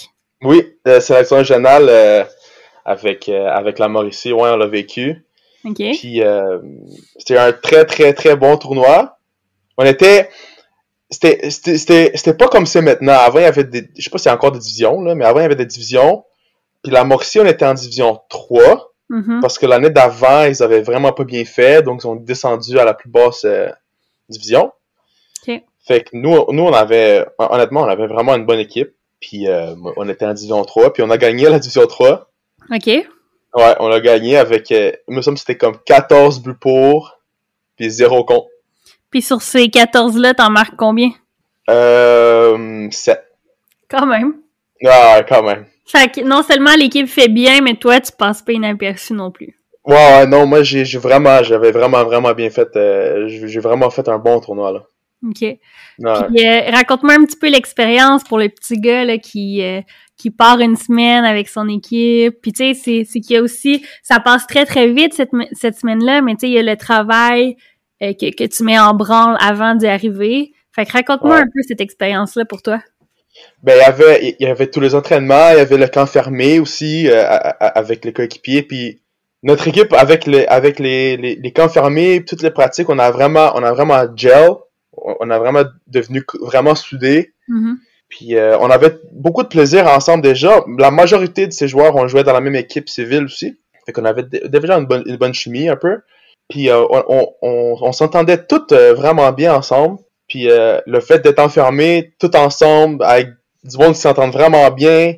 Oui, 0.43 0.76
euh, 0.87 1.00
sélection 1.00 1.37
régionale 1.37 1.87
euh, 1.88 2.25
avec 2.85 3.28
euh, 3.28 3.47
avec 3.49 3.78
la 3.78 3.88
Mauricie, 3.88 4.33
ouais, 4.33 4.50
on 4.50 4.57
l'a 4.57 4.66
vécu. 4.66 5.25
OK. 5.64 5.76
Puis 5.76 6.23
euh, 6.23 6.59
c'était 7.19 7.38
un 7.38 7.52
très 7.52 7.85
très 7.85 8.12
très 8.12 8.37
bon 8.37 8.57
tournoi. 8.57 9.19
On 9.78 9.85
était 9.85 10.31
c'était 11.11 11.50
c'était 11.50 11.78
c'était 11.78 12.12
c'était 12.14 12.35
pas 12.35 12.49
comme 12.49 12.66
c'est 12.66 12.83
maintenant. 12.83 13.14
Avant 13.14 13.38
il 13.38 13.43
y 13.43 13.47
avait 13.47 13.64
des 13.64 13.88
je 13.97 14.02
sais 14.02 14.11
pas 14.11 14.19
s'il 14.19 14.28
y 14.28 14.33
a 14.33 14.35
encore 14.35 14.52
des 14.52 14.59
divisions 14.59 15.00
là, 15.02 15.14
mais 15.14 15.25
avant 15.25 15.40
il 15.40 15.43
y 15.43 15.47
avait 15.47 15.57
des 15.57 15.66
divisions. 15.66 16.25
Puis 16.83 16.93
la 16.93 17.05
Mauricie 17.05 17.40
on 17.40 17.47
était 17.47 17.66
en 17.66 17.75
division 17.75 18.21
3 18.28 18.93
Mhm. 19.09 19.38
parce 19.40 19.57
que 19.57 19.66
l'année 19.66 19.90
d'avant 19.90 20.47
ils 20.47 20.64
avaient 20.64 20.83
vraiment 20.83 21.12
pas 21.12 21.23
bien 21.23 21.45
fait 21.45 21.81
donc 21.81 22.02
ils 22.02 22.09
ont 22.09 22.16
descendu 22.16 22.76
à 22.81 22.85
la 22.85 22.93
plus 22.93 23.09
basse 23.09 23.45
euh, 23.45 23.69
division. 24.28 24.73
Ok. 25.47 25.62
Fait 25.87 26.00
que 26.02 26.11
nous 26.14 26.45
nous 26.50 26.64
on 26.64 26.73
avait 26.73 27.25
honnêtement 27.38 27.83
on 27.83 27.88
avait 27.88 28.09
vraiment 28.09 28.35
une 28.35 28.45
bonne 28.47 28.59
équipe. 28.59 28.96
Puis 29.21 29.49
euh, 29.49 29.75
on 29.97 30.09
était 30.09 30.27
en 30.27 30.35
division 30.35 30.63
3 30.65 30.93
puis 30.93 31.03
on 31.03 31.11
a 31.11 31.17
gagné 31.17 31.49
la 31.49 31.59
division 31.59 31.87
3. 31.87 32.31
OK. 32.75 32.87
Ouais, 32.87 33.75
on 33.81 33.89
l'a 33.89 34.01
gagné 34.01 34.37
avec, 34.37 34.71
euh, 34.71 34.93
il 35.09 35.17
me 35.17 35.23
semble 35.23 35.37
que 35.37 35.41
c'était 35.41 35.57
comme 35.57 35.79
14 35.87 36.43
buts 36.43 36.55
pour, 36.61 37.19
puis 37.77 37.91
0 37.91 38.25
contre. 38.25 38.49
Puis 39.11 39.23
sur 39.23 39.41
ces 39.41 39.67
14-là, 39.67 40.35
t'en 40.35 40.51
marques 40.51 40.77
combien? 40.77 41.11
Euh, 41.71 42.89
7. 42.91 43.25
Quand 43.89 44.07
même. 44.07 44.35
Ah, 44.85 45.23
quand 45.27 45.43
même. 45.43 45.65
Fait 45.87 46.11
que 46.13 46.21
non 46.21 46.43
seulement 46.43 46.75
l'équipe 46.77 47.09
fait 47.09 47.29
bien, 47.29 47.61
mais 47.63 47.75
toi, 47.75 48.01
tu 48.01 48.13
passes 48.13 48.43
pas 48.43 48.53
inaperçu 48.53 49.15
non 49.15 49.31
plus. 49.31 49.57
Ouais, 49.85 50.27
non, 50.27 50.47
moi, 50.47 50.63
j'ai 50.65 50.85
vraiment, 50.99 51.43
j'avais 51.45 51.71
vraiment, 51.71 52.05
vraiment 52.05 52.33
bien 52.33 52.51
fait, 52.51 52.75
euh, 52.75 53.29
j'ai 53.29 53.61
vraiment 53.61 53.89
fait 53.89 54.09
un 54.09 54.19
bon 54.19 54.41
tournoi, 54.41 54.73
là. 54.73 54.83
OK. 55.28 55.40
Ouais. 55.42 55.59
Puis, 55.99 56.47
euh, 56.47 56.71
raconte-moi 56.71 57.14
un 57.14 57.25
petit 57.25 57.37
peu 57.37 57.49
l'expérience 57.50 58.25
pour 58.25 58.38
le 58.38 58.49
petit 58.49 58.78
gars 58.80 59.04
là, 59.04 59.18
qui, 59.18 59.62
euh, 59.62 59.80
qui 60.16 60.30
part 60.30 60.61
une 60.61 60.76
semaine 60.76 61.25
avec 61.25 61.49
son 61.49 61.68
équipe. 61.68 62.35
Puis 62.42 62.52
tu 62.52 62.64
sais, 62.64 62.75
c'est, 62.75 63.04
c'est 63.04 63.21
qu'il 63.21 63.37
y 63.37 63.38
a 63.38 63.42
aussi, 63.42 63.85
ça 64.02 64.21
passe 64.21 64.47
très 64.47 64.64
très 64.66 64.88
vite 64.88 65.14
cette, 65.14 65.30
cette 65.52 65.78
semaine-là, 65.78 66.23
mais 66.23 66.33
tu 66.35 66.40
sais, 66.40 66.49
il 66.49 66.52
y 66.54 66.59
a 66.59 66.62
le 66.62 66.76
travail 66.76 67.56
euh, 68.02 68.12
que, 68.12 68.35
que 68.35 68.45
tu 68.45 68.62
mets 68.64 68.78
en 68.78 68.95
branle 68.95 69.37
avant 69.40 69.75
d'y 69.75 69.87
arriver. 69.87 70.52
Fait 70.75 70.85
que 70.87 70.92
raconte-moi 70.92 71.37
Ouais. 71.37 71.40
un 71.40 71.47
peu 71.47 71.61
cette 71.66 71.80
expérience-là 71.80 72.45
pour 72.45 72.62
toi. 72.62 72.80
Ben, 73.62 73.75
il 73.76 73.80
y 73.80 73.83
avait, 73.85 74.37
il 74.40 74.47
y 74.47 74.50
avait 74.50 74.66
tous 74.71 74.80
les 74.80 74.95
entraînements, 74.95 75.50
il 75.52 75.59
y 75.59 75.61
avait 75.61 75.76
le 75.78 75.88
camp 75.88 76.06
fermé 76.06 76.59
aussi, 76.59 77.09
avec 77.11 78.04
les 78.04 78.12
coéquipiers, 78.14 78.62
puis 78.62 79.02
notre 79.42 79.68
équipe, 79.68 79.92
avec 79.92 80.26
les, 80.26 80.47
avec 80.47 80.78
les, 80.78 81.16
les, 81.18 81.37
les 81.37 81.52
camps 81.52 81.68
fermés, 81.68 82.25
toutes 82.26 82.42
les 82.42 82.50
pratiques, 82.50 82.88
on 82.88 82.99
a 82.99 83.11
vraiment, 83.11 83.52
on 83.54 83.62
a 83.62 83.73
vraiment 83.73 84.02
gel, 84.16 84.52
on 84.97 85.31
a 85.31 85.38
vraiment 85.38 85.65
devenu 85.87 86.25
vraiment 86.41 86.75
soudés, 86.75 87.33
Mhm. 87.49 87.79
puis 88.09 88.37
euh, 88.37 88.59
on 88.59 88.71
avait 88.71 88.99
beaucoup 89.12 89.43
de 89.43 89.49
plaisir 89.49 89.87
ensemble 89.87 90.23
déjà. 90.23 90.65
La 90.79 90.91
majorité 90.91 91.47
de 91.47 91.53
ces 91.53 91.69
joueurs, 91.69 91.95
on 91.97 92.07
jouait 92.09 92.25
dans 92.25 92.33
la 92.33 92.41
même 92.41 92.57
équipe 92.57 92.88
civile 92.88 93.25
aussi, 93.25 93.59
fait 93.85 93.93
qu'on 93.93 94.05
avait 94.05 94.23
dé- 94.25 94.43
déjà 94.49 94.76
une 94.79 94.87
bonne, 94.87 95.03
une 95.07 95.17
bonne 95.17 95.35
chimie 95.35 95.69
un 95.69 95.76
peu, 95.76 96.00
puis 96.49 96.71
euh, 96.71 96.83
on, 96.91 97.05
on, 97.09 97.29
on, 97.43 97.76
on 97.81 97.93
s'entendait 97.93 98.45
tous 98.47 98.73
euh, 98.73 98.95
vraiment 98.95 99.31
bien 99.33 99.55
ensemble, 99.55 99.99
puis 100.29 100.49
le 100.49 101.00
fait 101.00 101.21
d'être 101.21 101.38
enfermés 101.38 102.12
tout 102.19 102.35
ensemble 102.37 103.05
avec 103.05 103.29
du 103.62 103.76
monde 103.79 103.95
qui 103.95 104.00
s'entendent 104.00 104.33
vraiment 104.33 104.69
bien 104.73 105.15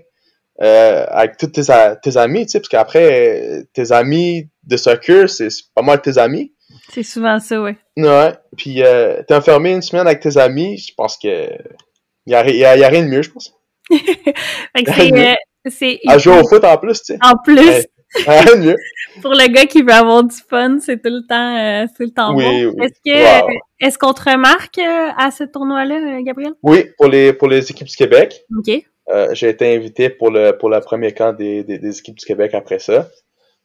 avec 0.61 1.37
tous 1.38 1.47
tes, 1.47 1.62
tes 2.02 2.16
amis, 2.16 2.44
tu 2.47 2.52
sais, 2.52 2.61
parce 2.61 2.68
qu'après, 2.68 3.64
tes 3.73 3.92
amis 3.92 4.49
de 4.64 4.76
soccer, 4.76 5.28
c'est 5.30 5.49
pas 5.75 5.82
mal 5.82 6.00
tes 6.02 6.18
amis. 6.18 6.52
C'est 6.90 7.02
souvent 7.02 7.38
ça, 7.38 7.60
ouais. 7.60 7.76
Ouais. 7.96 8.32
Puis 8.56 8.82
euh, 8.82 9.22
t'es 9.26 9.34
enfermé 9.34 9.72
une 9.72 9.82
semaine 9.82 10.06
avec 10.06 10.20
tes 10.20 10.37
amis, 10.37 10.78
je 10.78 10.92
pense 10.96 11.16
que 11.16 11.48
y 12.26 12.34
a, 12.34 12.42
ri- 12.42 12.56
y 12.58 12.64
a, 12.64 12.76
y 12.76 12.84
a 12.84 12.88
rien 12.88 13.02
de 13.02 13.08
mieux, 13.08 13.22
je 13.22 13.30
pense. 13.30 13.54
C'est, 15.70 15.94
euh, 16.06 16.10
À 16.12 16.18
jouer 16.18 16.38
au 16.38 16.46
foot 16.48 16.64
en 16.64 16.76
plus, 16.78 17.02
tu 17.02 17.14
sais. 17.14 17.18
en 17.22 17.34
plus 17.42 17.58
Ouais. 17.58 17.84
Y 18.25 18.28
a 18.28 18.40
rien 18.40 18.56
de 18.56 18.60
mieux. 18.70 18.76
pour 19.22 19.32
le 19.32 19.48
gars 19.52 19.66
qui 19.66 19.82
veut 19.82 19.92
avoir 19.92 20.25
du 20.25 20.34
fun, 20.48 20.78
c'est 20.80 20.96
tout 21.02 21.10
le 21.10 21.26
temps, 21.26 21.56
euh, 21.58 21.87
tout 21.94 22.04
le 22.04 22.10
temps 22.10 22.34
Oui, 22.34 22.64
bon. 22.64 22.72
oui. 22.78 22.87
Est-ce 22.87 23.00
que, 23.04 23.42
Wow. 23.44 23.48
est-ce 23.80 23.98
qu'on 23.98 24.12
te 24.14 24.30
remarque 24.30 24.78
euh, 24.78 25.08
à 25.18 25.30
ce 25.30 25.44
tournoi-là, 25.44 25.96
euh, 26.18 26.22
Gabriel? 26.22 26.52
Oui, 26.62 26.87
pour 26.96 27.08
les, 27.08 27.32
pour 27.34 27.48
les 27.48 27.70
équipes 27.70 27.87
du 27.88 27.96
Québec. 27.96 28.42
Ok. 28.56 28.82
Euh, 29.10 29.28
j'ai 29.32 29.48
été 29.50 29.75
invité 29.75 30.08
pour 30.10 30.30
le 30.30 30.52
pour 30.52 30.68
le 30.68 30.80
premier 30.80 31.12
camp 31.12 31.32
des, 31.32 31.64
des, 31.64 31.78
des 31.78 31.98
équipes 31.98 32.18
du 32.18 32.25
Québec 32.26 32.52
après 32.54 32.78
ça. 32.78 33.08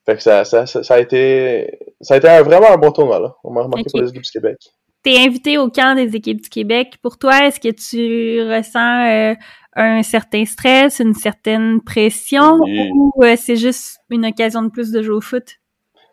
Fait 0.06 0.16
que 0.16 0.22
ça, 0.22 0.44
ça, 0.44 0.66
ça, 0.66 0.84
ça 0.84 0.96
a 0.96 1.00
été 1.00 1.80
ça 2.02 2.16
a 2.16 2.18
été 2.18 2.28
un, 2.28 2.42
vraiment 2.42 2.72
un 2.72 2.78
bon 2.78 2.92
tournoi 2.92 3.20
là. 3.20 3.36
On 3.44 3.52
m'a 3.52 3.62
remarqué 3.62 3.86
Ok. 3.88 3.92
pour 3.92 4.02
les 4.02 4.10
équipes 4.10 4.24
du 4.24 4.32
Québec. 4.32 4.58
T'es 5.04 5.18
invité 5.18 5.58
au 5.58 5.70
camp 5.70 5.96
des 5.96 6.16
équipes 6.16 6.42
du 6.42 6.50
Québec. 6.50 6.96
Pour 7.02 7.18
toi, 7.18 7.46
est-ce 7.46 7.60
que 7.60 7.70
tu 7.70 8.42
ressens 8.50 9.06
euh, 9.06 9.36
un 9.76 10.02
certain 10.04 10.46
stress, 10.46 11.00
une 11.00 11.14
certaine 11.14 11.82
pression 11.82 12.60
Oui. 12.64 12.90
ou 12.94 13.12
euh, 13.24 13.36
c'est 13.38 13.58
juste 13.58 13.98
une 14.10 14.26
occasion 14.26 14.62
de 14.64 14.70
plus 14.70 14.92
de 14.92 15.02
jouer 15.02 15.16
au 15.16 15.22
foot? 15.22 15.44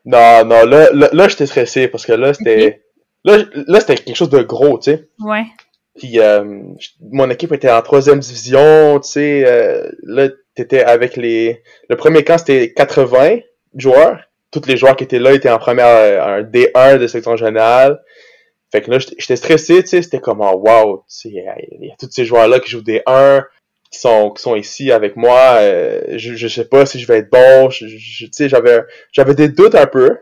Non, 0.04 0.44
non, 0.44 0.64
là, 0.64 0.90
là, 0.92 1.08
là 1.12 1.28
j'étais 1.28 1.46
stressé 1.46 1.88
parce 1.88 2.06
que 2.06 2.12
là, 2.12 2.32
c'était. 2.32 2.82
Là, 3.24 3.38
là 3.66 3.80
c'était 3.80 3.96
quelque 3.96 4.16
chose 4.16 4.30
de 4.30 4.42
gros, 4.42 4.78
tu 4.78 4.92
sais. 4.92 5.08
Ouais. 5.18 5.44
Puis 5.98 6.18
euh, 6.18 6.62
mon 7.12 7.28
équipe 7.28 7.52
était 7.52 7.70
en 7.70 7.82
troisième 7.82 8.20
division, 8.20 8.98
tu 9.00 9.10
sais. 9.10 9.90
là, 10.04 10.28
t'étais 10.54 10.82
avec 10.82 11.16
les. 11.16 11.62
Le 11.88 11.96
premier 11.96 12.24
camp, 12.24 12.38
c'était 12.38 12.72
80 12.72 13.40
joueurs. 13.76 14.20
Tous 14.50 14.62
les 14.66 14.76
joueurs 14.76 14.96
qui 14.96 15.04
étaient 15.04 15.18
là 15.18 15.32
étaient 15.32 15.50
en 15.50 15.58
première, 15.58 15.86
euh, 15.86 16.38
un 16.38 16.42
D1 16.42 16.98
de 16.98 17.06
section 17.06 17.36
générale. 17.36 18.00
Fait 18.72 18.82
que 18.82 18.90
là, 18.90 18.98
j'étais 18.98 19.36
stressé, 19.36 19.82
tu 19.82 19.88
sais. 19.88 20.02
C'était 20.02 20.20
comme, 20.20 20.40
oh, 20.40 20.62
wow, 20.64 20.98
tu 20.98 21.02
sais, 21.08 21.28
il 21.28 21.34
y, 21.86 21.90
a- 21.90 21.94
tous 21.98 22.08
ces 22.10 22.24
joueurs-là 22.24 22.60
qui 22.60 22.70
jouent 22.70 22.82
D1, 22.82 23.44
qui 23.90 23.98
sont, 23.98 24.30
qui 24.30 24.42
sont 24.42 24.54
ici 24.56 24.92
avec 24.92 25.16
moi. 25.16 25.56
euh, 25.58 26.00
je, 26.16 26.34
je 26.34 26.48
sais 26.48 26.64
pas 26.68 26.86
si 26.86 26.98
je 27.00 27.06
vais 27.06 27.18
être 27.18 27.30
bon. 27.30 27.70
Je, 27.70 27.86
je- 27.88 28.24
tu 28.26 28.30
sais, 28.32 28.48
j'avais, 28.48 28.80
j'avais 29.12 29.34
des 29.34 29.48
doutes 29.48 29.74
un 29.74 29.86
peu. 29.86 30.18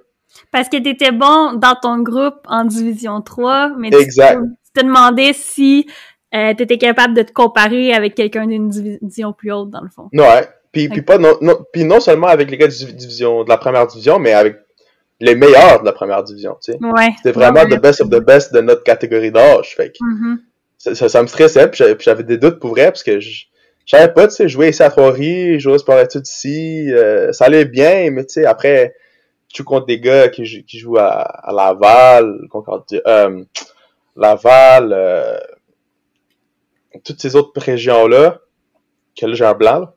Parce 0.50 0.68
que 0.68 0.76
t'étais 0.78 1.12
bon 1.12 1.54
dans 1.54 1.74
ton 1.74 1.98
groupe 1.98 2.40
en 2.46 2.64
division 2.64 3.20
3, 3.20 3.72
mais 3.78 3.90
tu, 3.90 3.98
Exact. 3.98 4.38
tu 4.40 4.80
te 4.80 4.86
demandais 4.86 5.32
si 5.34 5.86
euh, 6.34 6.54
t'étais 6.54 6.78
capable 6.78 7.14
de 7.14 7.22
te 7.22 7.32
comparer 7.32 7.92
avec 7.92 8.14
quelqu'un 8.14 8.46
d'une 8.46 8.68
division 8.68 9.32
plus 9.32 9.52
haute, 9.52 9.70
dans 9.70 9.80
le 9.82 9.88
fond. 9.90 10.08
Ouais. 10.12 10.46
Puis, 10.72 10.88
puis, 10.88 11.02
pas 11.02 11.18
non, 11.18 11.36
non, 11.40 11.58
puis 11.72 11.84
non 11.84 11.98
seulement 12.00 12.26
avec 12.26 12.50
les 12.50 12.58
gars 12.58 12.68
du 12.68 12.92
division, 12.92 13.42
de 13.44 13.48
la 13.48 13.56
première 13.56 13.86
division, 13.86 14.18
mais 14.18 14.32
avec 14.32 14.56
les 15.20 15.34
meilleurs 15.34 15.80
de 15.80 15.86
la 15.86 15.92
première 15.92 16.22
division, 16.22 16.56
tu 16.62 16.72
sais. 16.72 16.78
Ouais. 16.80 17.08
C'était 17.16 17.32
vraiment 17.32 17.62
Ouais. 17.62 17.76
the 17.76 17.80
best 17.80 18.00
of 18.00 18.10
the 18.10 18.20
best 18.20 18.52
de 18.52 18.60
notre 18.60 18.84
catégorie 18.84 19.32
d'âge. 19.32 19.74
Fait 19.74 19.90
que 19.90 19.96
Mhm. 20.00 20.38
ça, 20.76 20.94
ça, 20.94 21.08
ça 21.08 21.22
me 21.22 21.26
stressait, 21.26 21.68
puis 21.70 21.82
j'avais, 22.00 22.22
des 22.22 22.36
doutes 22.38 22.60
pour 22.60 22.70
vrai, 22.70 22.86
parce 22.86 23.02
que 23.02 23.18
je, 23.18 23.46
je 23.86 23.96
savais 23.96 24.12
pas, 24.12 24.28
tu 24.28 24.34
sais, 24.34 24.48
jouer 24.48 24.68
ici 24.68 24.82
à 24.82 24.90
Trois-Rives, 24.90 25.58
jouer 25.58 25.72
au 25.72 25.78
sport 25.78 25.98
études 25.98 26.26
ici, 26.28 26.92
euh, 26.92 27.32
ça 27.32 27.46
allait 27.46 27.64
bien, 27.64 28.10
mais 28.10 28.24
tu 28.26 28.34
sais, 28.34 28.44
après, 28.44 28.94
joue 29.52 29.64
contre 29.64 29.86
des 29.86 29.98
gars 29.98 30.28
qui, 30.28 30.64
qui 30.66 30.78
jouent 30.78 30.98
à, 30.98 31.08
à 31.22 31.52
Laval, 31.52 32.40
Concordia, 32.50 33.00
euh, 33.06 33.42
Laval, 34.14 34.92
euh, 34.92 35.38
toutes 37.04 37.20
ces 37.20 37.36
autres 37.36 37.58
régions-là, 37.60 38.40
que 39.18 39.26
là, 39.26 39.34
j'ai 39.34 39.44
un 39.44 39.54
blanc, 39.54 39.80
là. 39.80 39.94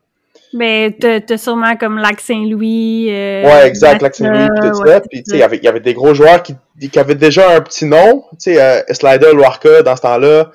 Ben, 0.54 0.92
t'as 0.92 1.20
t'as 1.20 1.38
sûrement 1.38 1.76
comme 1.76 1.98
Lac 1.98 2.20
Saint-Louis. 2.20 3.06
euh, 3.10 3.44
Ouais, 3.44 3.66
exact, 3.66 4.02
Lac 4.02 4.14
Saint-Louis, 4.14 4.48
pis 4.54 4.60
tout 4.70 4.78
ouais, 4.82 4.90
ça. 4.92 5.00
Puis, 5.00 5.22
tu 5.22 5.30
sais, 5.30 5.36
il 5.36 5.40
y 5.40 5.42
avait- 5.42 5.56
il 5.56 5.64
y 5.64 5.68
avait 5.68 5.80
des 5.80 5.94
gros 5.94 6.12
joueurs 6.14 6.42
qui, 6.42 6.54
qui 6.90 6.98
avaient 6.98 7.14
déjà 7.14 7.54
un 7.56 7.60
petit 7.60 7.86
nom. 7.86 8.24
Tu 8.32 8.36
sais, 8.54 8.60
euh, 8.62 8.82
Slider 8.90 9.32
Loarca, 9.32 9.82
dans 9.82 9.96
ce 9.96 10.02
temps-là, 10.02 10.50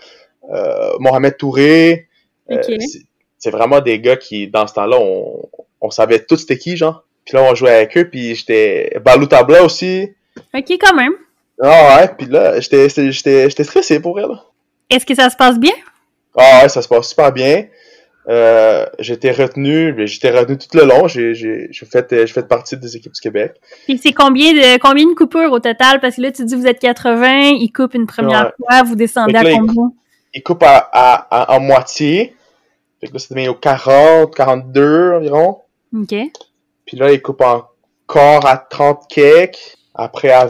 euh, 0.54 0.92
Mohamed 1.00 1.36
Touré. 1.38 2.08
euh, 2.52 2.56
Ok. 2.58 2.76
c'est- 3.40 3.50
vraiment 3.50 3.80
des 3.80 4.00
gars 4.00 4.18
qui, 4.18 4.48
dans 4.50 4.68
ce 4.68 4.74
temps-là, 4.74 4.98
on, 5.00 5.42
on 5.82 5.90
savait 5.90 6.20
tous 6.20 6.38
c'était 6.38 6.58
qui, 6.58 6.76
genre. 6.78 7.04
Puis 7.26 7.36
là, 7.38 7.44
on 7.44 7.56
jouait 7.56 7.72
avec 7.76 7.98
eux, 7.98 8.10
puis 8.10 8.36
j'étais... 8.36 9.00
Balou 9.04 9.26
Tabla 9.26 9.64
aussi. 9.64 10.10
Ok, 10.54 10.66
quand 10.80 10.94
même. 10.96 11.14
Ah 11.62 11.98
ouais, 12.02 12.10
puis 12.18 12.28
là, 12.28 12.60
j'étais 12.60 12.88
j'étais- 12.90 13.12
j'étais 13.12 13.50
j'étais 13.50 13.64
stressé 13.64 14.00
pour 14.00 14.20
elle. 14.20 14.30
Est-ce 14.90 15.06
que 15.06 15.16
ça 15.16 15.30
se 15.30 15.36
passe 15.36 15.58
bien? 15.58 15.72
Ah 16.38 16.62
ouais, 16.64 16.70
ça 16.70 16.82
se 16.82 16.88
passe 16.88 17.10
super 17.10 17.32
bien. 17.32 17.66
Euh, 18.30 18.86
j'étais 19.00 19.32
retenu, 19.32 19.94
mais 19.94 20.06
j'étais 20.06 20.32
retenu 20.32 20.58
tout 20.58 20.68
le 20.78 20.84
long. 20.84 21.08
J'ai 21.08 21.34
j'ai- 21.34 21.68
j'ai 21.72 21.86
fait, 21.86 22.12
euh, 22.12 22.26
j'ai 22.26 22.34
fait 22.34 22.48
partie 22.48 22.76
des 22.76 22.98
équipes 22.98 23.14
du 23.14 23.22
Québec. 23.22 23.54
Puis 23.86 23.98
c'est 23.98 24.12
combien 24.12 24.52
de 24.54 24.78
combien 24.80 25.06
de 25.08 25.14
coupures 25.14 25.52
au 25.52 25.60
total? 25.60 26.02
Parce 26.02 26.18
que 26.18 26.22
là, 26.22 26.32
tu 26.32 26.44
dis 26.44 26.56
vous 26.56 26.68
êtes 26.68 26.80
80, 26.80 27.52
ils 27.60 27.72
coupent 27.72 27.94
une 27.94 28.06
première 28.06 28.52
fois, 28.58 28.84
vous 28.84 28.96
descendez 28.96 29.34
à 29.36 29.44
là, 29.44 29.52
ils- 29.52 29.58
combien? 29.60 29.92
il 30.34 30.44
coupe 30.44 30.62
à, 30.64 30.90
à, 30.92 31.14
à- 31.54 31.56
en 31.58 31.62
moitié. 31.62 32.36
Fait 33.00 33.08
que 33.08 33.14
là, 33.14 33.20
ça 33.20 33.34
devient 33.34 33.48
au 33.50 33.54
40, 33.56 34.36
42 34.36 35.14
environ. 35.14 35.60
OK. 35.96 36.16
Puis 36.86 36.98
là, 36.98 37.12
il 37.14 37.22
coupe 37.22 37.42
encore 37.42 38.46
à 38.46 38.58
30 38.58 39.04
cakes. 39.10 39.76
Après 39.96 40.32
à 40.32 40.46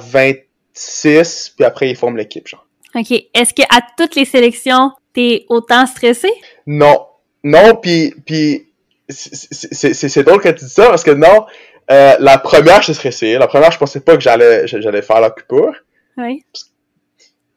26. 0.74 1.54
Puis 1.56 1.63
après, 1.66 1.90
il 1.90 1.96
forme 1.96 2.18
l'équipe, 2.18 2.48
genre. 2.48 2.66
OK. 2.96 3.12
Est-ce 3.12 3.54
que 3.54 3.62
à 3.63 3.82
toutes 3.98 4.16
les 4.16 4.26
sélections, 4.26 4.92
t'es 5.13 5.46
autant 5.50 5.86
stressé? 5.86 6.30
Non. 6.66 7.07
Non, 7.43 7.76
puis, 7.76 8.13
puis 8.26 8.67
c'est- 9.10 10.23
drôle 10.23 10.41
que 10.41 10.50
tu 10.50 10.65
dis 10.65 10.69
ça, 10.71 10.89
parce 10.89 11.04
que 11.04 11.12
non, 11.12 11.45
euh, 11.91 12.15
la 12.19 12.38
première, 12.38 12.82
j'étais 12.82 12.93
stressé. 12.95 13.38
La 13.38 13.47
première, 13.47 13.71
je 13.71 13.78
pensais 13.78 14.00
pas 14.02 14.15
que 14.15 14.21
j'allais 14.21 14.67
j'allais 14.67 15.02
faire 15.02 15.21
la 15.21 15.30
coupure. 15.30 15.73
Oui. 16.17 16.43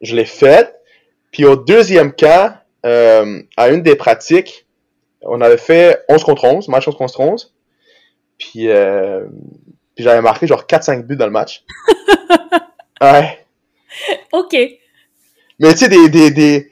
Je 0.01 0.15
l'ai 0.15 0.25
faite. 0.25 0.75
Puis 1.33 1.45
au 1.45 1.57
deuxième 1.57 2.13
camp, 2.13 2.55
euh, 2.87 3.43
à 3.57 3.69
une 3.71 3.83
des 3.83 3.97
pratiques, 3.97 4.67
on 5.23 5.41
avait 5.41 5.59
fait 5.59 6.03
11 6.09 6.25
contre 6.25 6.45
11, 6.45 6.69
match 6.69 6.87
11 6.89 6.97
contre 6.97 7.21
11. 7.21 7.55
Puis, 8.39 8.69
euh, 8.69 9.27
puis 9.95 10.05
j'avais 10.05 10.23
marqué 10.23 10.47
genre 10.47 10.67
4-5 10.67 11.03
buts 11.03 11.17
dans 11.17 11.27
le 11.27 11.33
match. 11.33 11.65
ouais. 13.03 13.39
OK. 14.33 14.57
Mais 15.59 15.73
tu 15.73 15.79
sais, 15.79 15.89
des, 15.89 16.09
des, 16.09 16.31
des, 16.31 16.71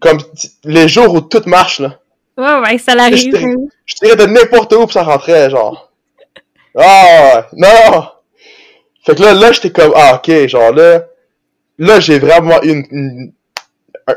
comme 0.00 0.18
les 0.64 0.88
jours 0.88 1.12
où 1.14 1.20
tout 1.20 1.42
marche, 1.46 1.80
là. 1.80 2.00
Ouais, 2.36 2.60
ouais, 2.60 2.78
ça 2.78 2.94
l'arrive. 2.94 3.34
Je 3.34 3.56
Je 3.86 3.94
tirais 3.94 4.16
de 4.16 4.26
n'importe 4.26 4.72
où 4.72 4.86
puis 4.86 4.94
ça 4.94 5.02
rentrait, 5.02 5.50
genre. 5.50 5.90
Ah, 6.76 7.46
non! 7.54 8.04
Fait 9.04 9.14
que 9.14 9.22
là, 9.22 9.34
là, 9.34 9.52
j'étais 9.52 9.70
comme, 9.70 9.92
ah, 9.94 10.14
ok, 10.16 10.46
genre 10.46 10.72
là, 10.72 11.04
là, 11.78 12.00
j'ai 12.00 12.18
vraiment 12.18 12.62
une, 12.62 12.84
une, 12.90 13.32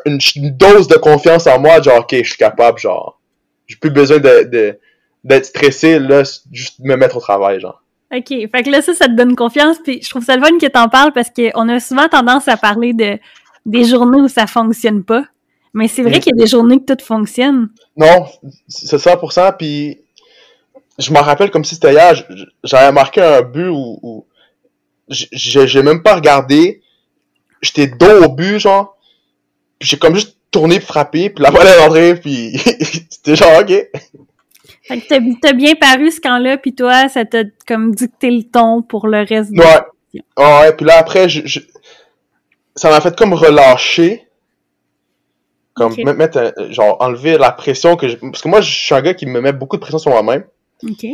une, 0.05 0.19
une 0.35 0.51
dose 0.51 0.87
de 0.87 0.95
confiance 0.95 1.47
en 1.47 1.59
moi, 1.59 1.81
genre, 1.81 1.99
ok, 1.99 2.15
je 2.17 2.23
suis 2.23 2.37
capable, 2.37 2.77
genre. 2.77 3.19
J'ai 3.67 3.75
plus 3.77 3.89
besoin 3.89 4.19
de, 4.19 4.43
de, 4.43 4.79
d'être 5.23 5.45
stressé, 5.45 5.99
là, 5.99 6.23
juste 6.51 6.79
me 6.79 6.95
mettre 6.95 7.17
au 7.17 7.21
travail, 7.21 7.59
genre. 7.59 7.81
OK. 8.15 8.27
Fait 8.27 8.63
que 8.63 8.69
là, 8.69 8.81
ça, 8.81 8.93
ça 8.93 9.07
te 9.07 9.13
donne 9.13 9.35
confiance. 9.35 9.77
Puis 9.83 9.99
je 10.01 10.09
trouve 10.09 10.23
ça 10.23 10.37
le 10.37 10.43
fun 10.43 10.57
que 10.59 10.67
t'en 10.67 10.87
parles 10.89 11.11
parce 11.11 11.29
qu'on 11.29 11.67
a 11.69 11.79
souvent 11.79 12.07
tendance 12.07 12.47
à 12.47 12.57
parler 12.57 12.93
de 12.93 13.17
des 13.65 13.83
journées 13.83 14.21
où 14.21 14.27
ça 14.27 14.45
fonctionne 14.45 15.03
pas. 15.03 15.25
Mais 15.75 15.89
c'est 15.89 16.03
vrai 16.03 16.21
qu'il 16.21 16.33
y 16.35 16.41
a 16.41 16.41
des 16.41 16.49
journées 16.49 16.79
que 16.79 16.93
tout 16.93 17.03
fonctionne. 17.03 17.67
Non, 17.97 18.25
c'est 18.69 18.95
100%, 18.95 19.57
puis 19.57 19.99
je 20.97 21.11
m'en 21.11 21.19
rappelle 21.21 21.51
comme 21.51 21.65
si 21.65 21.75
c'était 21.75 21.91
hier, 21.91 22.13
j'avais 22.63 22.93
marqué 22.93 23.21
un 23.21 23.41
but 23.41 23.67
où, 23.67 23.99
où 24.01 24.25
j'ai 25.09 25.83
même 25.83 26.01
pas 26.01 26.15
regardé. 26.15 26.81
J'étais 27.61 27.87
dos 27.87 28.23
au 28.23 28.29
but, 28.29 28.57
genre. 28.57 28.97
Puis 29.77 29.89
j'ai 29.89 29.97
comme 29.97 30.15
juste 30.15 30.37
tourné 30.49 30.79
pour 30.79 30.87
frapper, 30.87 31.29
puis 31.29 31.43
la 31.43 31.51
balle 31.51 31.67
est 31.67 31.77
rentrée, 31.79 32.15
puis 32.15 32.57
c'était 33.09 33.35
genre, 33.35 33.59
OK. 33.59 33.73
Fait 34.87 35.01
que 35.01 35.39
t'as, 35.41 35.51
bien 35.53 35.75
paru 35.75 36.09
ce 36.09 36.21
camp-là, 36.21 36.57
puis 36.57 36.73
toi, 36.73 37.09
ça 37.09 37.25
t'a 37.25 37.43
comme 37.67 37.93
dicté 37.93 38.31
le 38.31 38.43
ton 38.43 38.81
pour 38.81 39.07
le 39.07 39.25
reste 39.25 39.51
de 39.51 39.59
Ouais. 39.59 40.21
Ah 40.37 40.61
ouais, 40.61 40.73
puis 40.73 40.85
là, 40.85 40.99
après, 40.99 41.27
je, 41.27 41.41
je- 41.45 41.59
ça 42.77 42.89
m'a 42.89 43.01
fait 43.01 43.13
comme 43.17 43.33
relâcher. 43.33 44.24
Comme 45.75 45.91
Ok. 45.91 46.03
mettre, 46.17 46.53
genre, 46.71 46.97
enlever 47.01 47.37
la 47.37 47.51
pression 47.51 47.95
que 47.97 48.07
je... 48.07 48.15
Parce 48.15 48.41
que 48.41 48.47
moi, 48.47 48.61
je 48.61 48.71
suis 48.73 48.95
un 48.95 49.01
gars 49.01 49.13
qui 49.13 49.25
me 49.25 49.41
met 49.41 49.51
beaucoup 49.53 49.75
de 49.75 49.81
pression 49.81 49.99
sur 49.99 50.11
moi-même. 50.11 50.45
OK. 50.83 51.05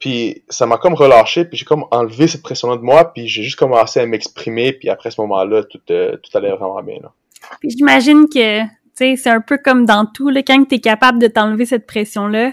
Puis 0.00 0.42
ça 0.48 0.66
m'a 0.66 0.78
comme 0.78 0.94
relâché, 0.94 1.44
puis 1.44 1.56
j'ai 1.58 1.64
comme 1.64 1.84
enlevé 1.92 2.26
cette 2.26 2.42
pression-là 2.42 2.76
de 2.76 2.82
moi, 2.82 3.12
puis 3.12 3.28
j'ai 3.28 3.42
juste 3.44 3.56
commencé 3.58 4.00
à 4.00 4.06
m'exprimer, 4.06 4.72
puis 4.72 4.88
après 4.88 5.10
ce 5.12 5.20
moment-là, 5.20 5.62
tout, 5.64 5.80
euh, 5.90 6.16
tout 6.16 6.36
allait 6.36 6.50
vraiment 6.50 6.82
bien. 6.82 6.96
Là. 7.02 7.12
Puis 7.60 7.70
j'imagine 7.70 8.28
que, 8.28 8.62
tu 8.62 8.68
sais, 8.94 9.14
c'est 9.16 9.30
un 9.30 9.40
peu 9.40 9.58
comme 9.58 9.86
dans 9.86 10.06
tout, 10.06 10.28
là, 10.28 10.42
quand 10.42 10.64
t'es 10.64 10.80
capable 10.80 11.20
de 11.20 11.28
t'enlever 11.28 11.66
cette 11.66 11.86
pression-là, 11.86 12.52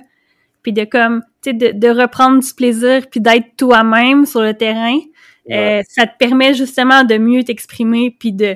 puis 0.62 0.74
de 0.74 0.84
comme, 0.84 1.22
tu 1.42 1.50
sais, 1.52 1.54
de, 1.54 1.72
de 1.72 1.88
reprendre 2.02 2.40
du 2.44 2.54
plaisir, 2.54 3.08
puis 3.10 3.20
d'être 3.20 3.56
toi-même 3.58 4.26
sur 4.26 4.42
le 4.42 4.54
terrain, 4.54 4.98
Ouais. 5.46 5.80
euh, 5.80 5.84
ça 5.90 6.06
te 6.06 6.16
permet 6.20 6.54
justement 6.54 7.04
de 7.04 7.18
mieux 7.18 7.44
t'exprimer, 7.44 8.16
puis 8.20 8.32
de, 8.32 8.56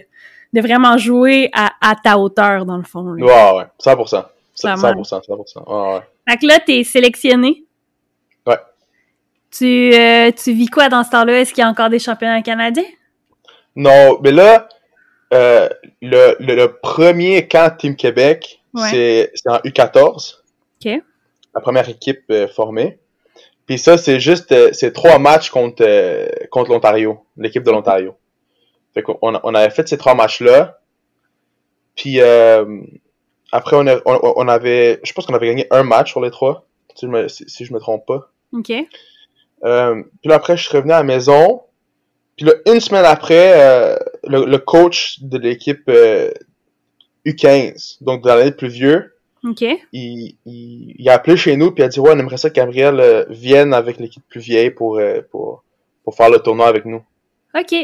de 0.53 0.61
vraiment 0.61 0.97
jouer 0.97 1.49
à, 1.53 1.71
à 1.81 1.95
ta 1.95 2.17
hauteur, 2.17 2.65
dans 2.65 2.77
le 2.77 2.83
fond. 2.83 3.03
là. 3.13 3.25
Ouais, 3.53 3.57
ouais, 3.59 3.65
100%. 3.83 4.25
Ça 4.55 4.75
100%, 4.75 5.25
100%. 5.25 5.27
Ouais, 5.67 5.95
ouais. 5.95 6.01
Fait 6.29 6.37
que 6.37 6.45
là, 6.45 6.59
t'es 6.59 6.83
sélectionné. 6.83 7.63
Ouais. 8.45 8.57
Tu, 9.51 9.93
euh, 9.93 10.31
tu 10.31 10.53
vis 10.53 10.67
quoi 10.67 10.89
dans 10.89 11.03
ce 11.03 11.09
temps-là? 11.11 11.41
Est-ce 11.41 11.53
qu'il 11.53 11.61
y 11.63 11.65
a 11.65 11.69
encore 11.69 11.89
des 11.89 11.99
championnats 11.99 12.41
canadiens? 12.41 12.83
Non, 13.75 14.19
mais 14.21 14.31
là, 14.31 14.67
euh, 15.33 15.67
le, 16.01 16.35
le, 16.39 16.55
le 16.55 16.73
premier 16.81 17.47
camp 17.47 17.75
Team 17.77 17.95
Québec, 17.95 18.59
Ouais. 18.75 18.89
c'est 19.35 19.49
en 19.49 19.57
U14. 19.57 20.37
OK. 20.85 20.91
La 21.55 21.61
première 21.61 21.87
équipe 21.89 22.23
euh, 22.31 22.47
formée. 22.47 22.97
Puis 23.67 23.77
ça, 23.79 23.97
c'est 23.97 24.19
juste, 24.19 24.53
c'est 24.73 24.91
trois 24.93 25.19
matchs 25.19 25.49
contre, 25.49 25.85
contre 26.49 26.71
l'Ontario, 26.71 27.23
l'équipe 27.37 27.63
de 27.63 27.71
l'Ontario. 27.71 28.15
Fait 28.93 29.01
qu'on 29.01 29.17
on, 29.21 29.55
avait 29.55 29.69
fait 29.73 29.87
ces 29.87 29.97
trois 29.97 30.13
matchs-là. 30.15 30.79
Puis 31.95 32.21
euh, 32.21 32.81
après, 33.51 33.75
on, 33.75 33.85
a- 33.87 34.01
on, 34.05 34.33
on 34.35 34.47
avait, 34.47 34.99
je 35.03 35.13
pense 35.13 35.25
qu'on 35.25 35.33
avait 35.33 35.47
gagné 35.47 35.67
un 35.71 35.83
match 35.83 36.11
sur 36.11 36.21
les 36.21 36.31
trois, 36.31 36.65
si 36.95 37.05
je 37.05 37.11
me, 37.11 37.27
si, 37.27 37.49
si 37.49 37.65
je 37.65 37.73
me 37.73 37.79
trompe 37.79 38.05
pas. 38.05 38.29
OK. 38.51 38.71
Euh, 39.65 40.03
puis 40.21 40.29
là, 40.29 40.35
après, 40.35 40.57
je 40.57 40.67
suis 40.67 40.75
revenu 40.77 40.91
à 40.93 40.97
la 40.97 41.03
maison. 41.03 41.61
Puis 42.35 42.45
là, 42.45 42.53
une 42.71 42.79
semaine 42.79 43.05
après, 43.05 43.53
euh, 43.61 43.95
le, 44.23 44.45
le 44.45 44.57
coach 44.57 45.19
de 45.21 45.37
l'équipe 45.37 45.83
euh, 45.87 46.31
U15, 47.25 47.97
donc 48.03 48.23
de 48.23 48.27
l'année 48.27 48.51
plus 48.51 48.67
vieux, 48.69 49.15
OK. 49.45 49.61
il, 49.61 50.35
il, 50.45 50.95
il 50.97 51.09
a 51.09 51.13
appelé 51.13 51.35
chez 51.37 51.55
nous 51.57 51.71
puis 51.71 51.83
il 51.83 51.85
a 51.85 51.89
dit 51.89 51.99
ouais 51.99 52.11
on 52.13 52.19
aimerait 52.19 52.37
ça 52.37 52.49
que 52.49 52.55
Gabriel 52.55 53.25
vienne 53.29 53.73
avec 53.73 53.97
l'équipe 53.99 54.23
plus 54.29 54.39
vieille 54.39 54.71
pour, 54.71 55.01
pour 55.31 55.63
pour 56.03 56.15
faire 56.15 56.29
le 56.29 56.39
tournoi 56.39 56.67
avec 56.67 56.85
nous. 56.85 57.03
OK. 57.53 57.75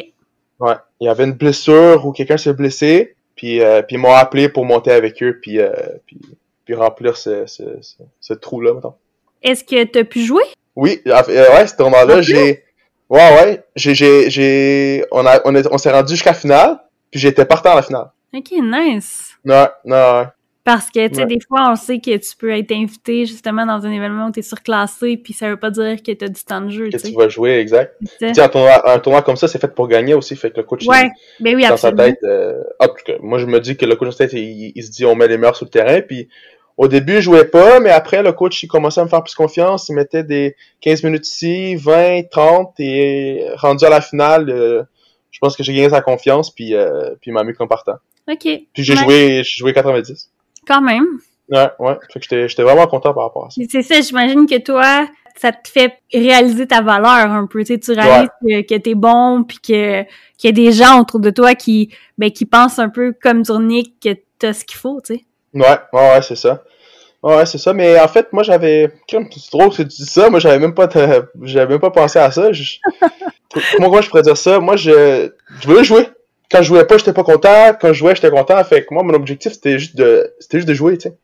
Ouais, 0.59 0.73
il 0.99 1.05
y 1.05 1.09
avait 1.09 1.23
une 1.23 1.33
blessure 1.33 2.05
ou 2.05 2.11
quelqu'un 2.11 2.37
s'est 2.37 2.53
blessé 2.53 3.15
puis 3.35 3.61
euh, 3.61 3.81
puis 3.81 3.95
ils 3.95 3.99
m'ont 3.99 4.13
appelé 4.13 4.49
pour 4.49 4.65
monter 4.65 4.91
avec 4.91 5.21
eux 5.23 5.39
puis 5.41 5.59
euh, 5.59 5.71
puis, 6.05 6.19
puis 6.65 6.73
remplir 6.75 7.15
ce 7.17 7.45
ce, 7.45 7.63
ce, 7.81 7.95
ce 8.19 8.33
trou 8.33 8.59
là 8.61 8.73
mettons. 8.73 8.93
Est-ce 9.41 9.63
que 9.63 9.81
t'as 9.85 10.03
pu 10.03 10.21
jouer? 10.25 10.43
Oui, 10.75 11.01
euh, 11.07 11.21
ouais, 11.29 11.67
ce 11.67 11.75
tournoi-là, 11.77 12.21
j'ai 12.21 12.63
ouais 13.09 13.33
ouais, 13.41 13.63
j'ai 13.75 13.95
j'ai 13.95 14.29
j'ai 14.29 15.05
on 15.11 15.25
a 15.25 15.39
on, 15.45 15.55
est- 15.55 15.67
on 15.71 15.77
s'est 15.77 15.91
rendu 15.91 16.13
jusqu'à 16.13 16.31
la 16.31 16.35
finale 16.35 16.79
puis 17.09 17.19
j'étais 17.19 17.45
partant 17.45 17.71
à 17.71 17.75
la 17.75 17.81
finale. 17.81 18.11
OK, 18.33 18.51
nice. 18.61 19.31
Non, 19.45 19.67
non. 19.85 20.27
Parce 20.65 20.89
que, 20.91 21.07
tu 21.07 21.15
sais, 21.15 21.21
Ouais. 21.21 21.27
des 21.27 21.39
fois, 21.47 21.71
on 21.71 21.75
sait 21.75 21.99
que 21.99 22.15
tu 22.17 22.35
peux 22.37 22.51
être 22.51 22.71
invité 22.73 23.25
justement 23.25 23.65
dans 23.65 23.85
un 23.85 23.91
événement 23.91 24.27
où 24.27 24.31
t'es 24.31 24.41
surclassé, 24.41 25.17
puis 25.17 25.33
ça 25.33 25.49
veut 25.49 25.57
pas 25.57 25.71
dire 25.71 26.03
que 26.03 26.11
t'as 26.11 26.27
du 26.27 26.43
temps 26.43 26.61
de 26.61 26.69
jeu, 26.69 26.89
que 26.89 26.97
tu 26.97 27.11
tu 27.11 27.15
vas 27.15 27.29
jouer 27.29 27.57
exact. 27.59 27.95
Tu 28.01 28.07
sais. 28.19 28.31
Tu 28.33 28.39
un 28.41 28.49
tournoi, 28.49 28.91
un 28.93 28.99
tournoi 28.99 29.21
comme 29.21 29.37
ça, 29.37 29.47
c'est 29.47 29.59
fait 29.59 29.73
pour 29.73 29.87
gagner 29.87 30.13
aussi, 30.13 30.35
fait 30.35 30.51
que 30.51 30.57
le 30.57 30.63
coach 30.63 30.83
il- 30.83 30.89
ben 31.39 31.55
oui, 31.55 31.65
dans 31.67 31.77
sa 31.77 31.91
tête. 31.93 32.19
euh, 32.23 32.61
en 32.79 32.87
tout 32.87 32.93
cas, 33.05 33.13
moi 33.21 33.39
je 33.39 33.45
me 33.45 33.59
dis 33.59 33.77
que 33.77 33.85
le 33.85 33.95
coach 33.95 34.07
dans 34.09 34.11
sa 34.11 34.25
tête, 34.27 34.33
il, 34.33 34.73
il 34.75 34.83
se 34.83 34.91
dit 34.91 35.05
on 35.05 35.15
met 35.15 35.27
les 35.27 35.37
meilleurs 35.37 35.55
sur 35.55 35.65
le 35.65 35.71
terrain. 35.71 36.01
Puis 36.01 36.27
au 36.77 36.87
début, 36.87 37.15
je 37.15 37.21
jouais 37.21 37.45
pas, 37.45 37.79
mais 37.79 37.89
après 37.89 38.21
le 38.21 38.31
coach 38.33 38.61
il 38.61 38.67
commençait 38.67 38.99
à 39.01 39.05
me 39.05 39.09
faire 39.09 39.23
plus 39.23 39.35
confiance. 39.35 39.87
Il 39.89 39.95
mettait 39.95 40.23
des 40.23 40.55
15 40.81 41.03
minutes 41.03 41.27
ici, 41.27 41.75
20, 41.77 42.29
30 42.29 42.73
et 42.79 43.45
rendu 43.55 43.85
à 43.85 43.89
la 43.89 44.01
finale, 44.01 44.49
euh, 44.49 44.83
je 45.31 45.39
pense 45.39 45.55
que 45.55 45.63
j'ai 45.63 45.73
gagné 45.73 45.89
sa 45.89 46.01
confiance 46.01 46.51
puis 46.53 46.75
euh, 46.75 47.11
puis 47.21 47.31
il 47.31 47.33
m'a 47.33 47.43
mis 47.43 47.53
comme 47.53 47.69
partant. 47.69 47.95
OK. 48.29 48.43
Puis 48.43 48.83
j'ai 48.83 48.93
Ouais. 48.93 48.99
joué 48.99 49.41
j'ai 49.45 49.57
joué 49.57 49.73
90. 49.73 50.29
Quand 50.69 50.82
même. 50.82 51.05
Ouais, 51.49 51.67
ouais. 51.79 51.97
Fait 52.13 52.19
que 52.19 52.47
j'étais 52.47 52.63
vraiment 52.63 52.86
content 52.88 53.13
par 53.13 53.23
rapport 53.23 53.47
à 53.47 53.49
ça. 53.49 53.60
C'est 53.69 53.82
ça, 53.82 53.99
j'imagine 54.01 54.45
que 54.45 54.60
toi, 54.60 55.08
ça 55.36 55.51
te 55.51 55.67
fait 55.67 55.95
réaliser 56.13 56.67
ta 56.67 56.82
valeur 56.82 57.32
un 57.32 57.47
peu. 57.47 57.60
Tu 57.63 57.73
sais, 57.73 57.79
tu 57.79 57.91
réalises 57.93 58.29
que, 58.41 58.62
que 58.62 58.75
t'es 58.79 58.93
bon, 58.95 59.43
puis 59.43 59.58
que 59.58 60.03
qu'il 60.38 60.47
y 60.47 60.47
a 60.49 60.51
des 60.51 60.71
gens 60.71 61.01
autour 61.01 61.19
de 61.19 61.32
toi 61.32 61.55
qui, 61.55 61.89
ben, 62.17 62.29
qui 62.32 62.45
pensent 62.45 62.77
un 62.79 62.89
peu 62.89 63.13
comme 63.19 63.41
Durnick 63.41 63.99
que 63.99 64.10
t'as 64.38 64.53
ce 64.53 64.63
qu'il 64.63 64.77
faut, 64.77 65.01
tu 65.03 65.15
sais. 65.15 65.25
Ouais, 65.55 65.77
ouais, 65.93 66.10
ouais, 66.13 66.21
c'est 66.21 66.36
ça. 66.36 66.63
Ouais, 67.23 67.45
c'est 67.47 67.58
ça. 67.58 67.73
Mais 67.73 67.99
en 67.99 68.08
fait, 68.08 68.32
moi, 68.32 68.43
j'avais. 68.43 68.93
C'est 69.10 69.51
drôle 69.51 69.71
que 69.71 69.77
tu 69.77 69.86
dis 69.86 70.05
ça. 70.05 70.29
Moi, 70.29 70.39
j'avais 70.39 70.60
même 70.60 70.75
pas, 70.75 70.88
j'avais 71.41 71.67
même 71.73 71.79
pas 71.82 71.89
pensé 71.91 72.19
à 72.19 72.29
ça. 72.32 72.51
Je- 72.53 72.77
Comment, 73.75 73.89
comment 73.89 74.01
je 74.01 74.10
pourrais 74.10 74.21
dire 74.21 74.38
ça? 74.38 74.60
Moi, 74.60 74.75
je, 74.75 75.32
je 75.60 75.67
voulais 75.67 75.84
jouer. 75.84 76.08
Quand 76.51 76.59
je 76.62 76.67
jouais 76.67 76.85
pas, 76.85 76.97
j'étais 76.97 77.13
pas 77.13 77.23
content. 77.23 77.73
Quand 77.79 77.89
je 77.89 77.93
jouais, 77.99 78.15
j'étais 78.15 78.31
content. 78.31 78.63
Fait 78.63 78.83
que 78.83 78.93
moi, 78.93 79.03
mon 79.03 79.13
objectif, 79.13 79.53
c'était 79.53 79.77
juste 79.77 79.95
de, 79.95 80.33
c'était 80.39 80.57
juste 80.57 80.67
de 80.67 80.73
jouer, 80.73 80.97
tu 80.97 81.09
sais. 81.09 81.17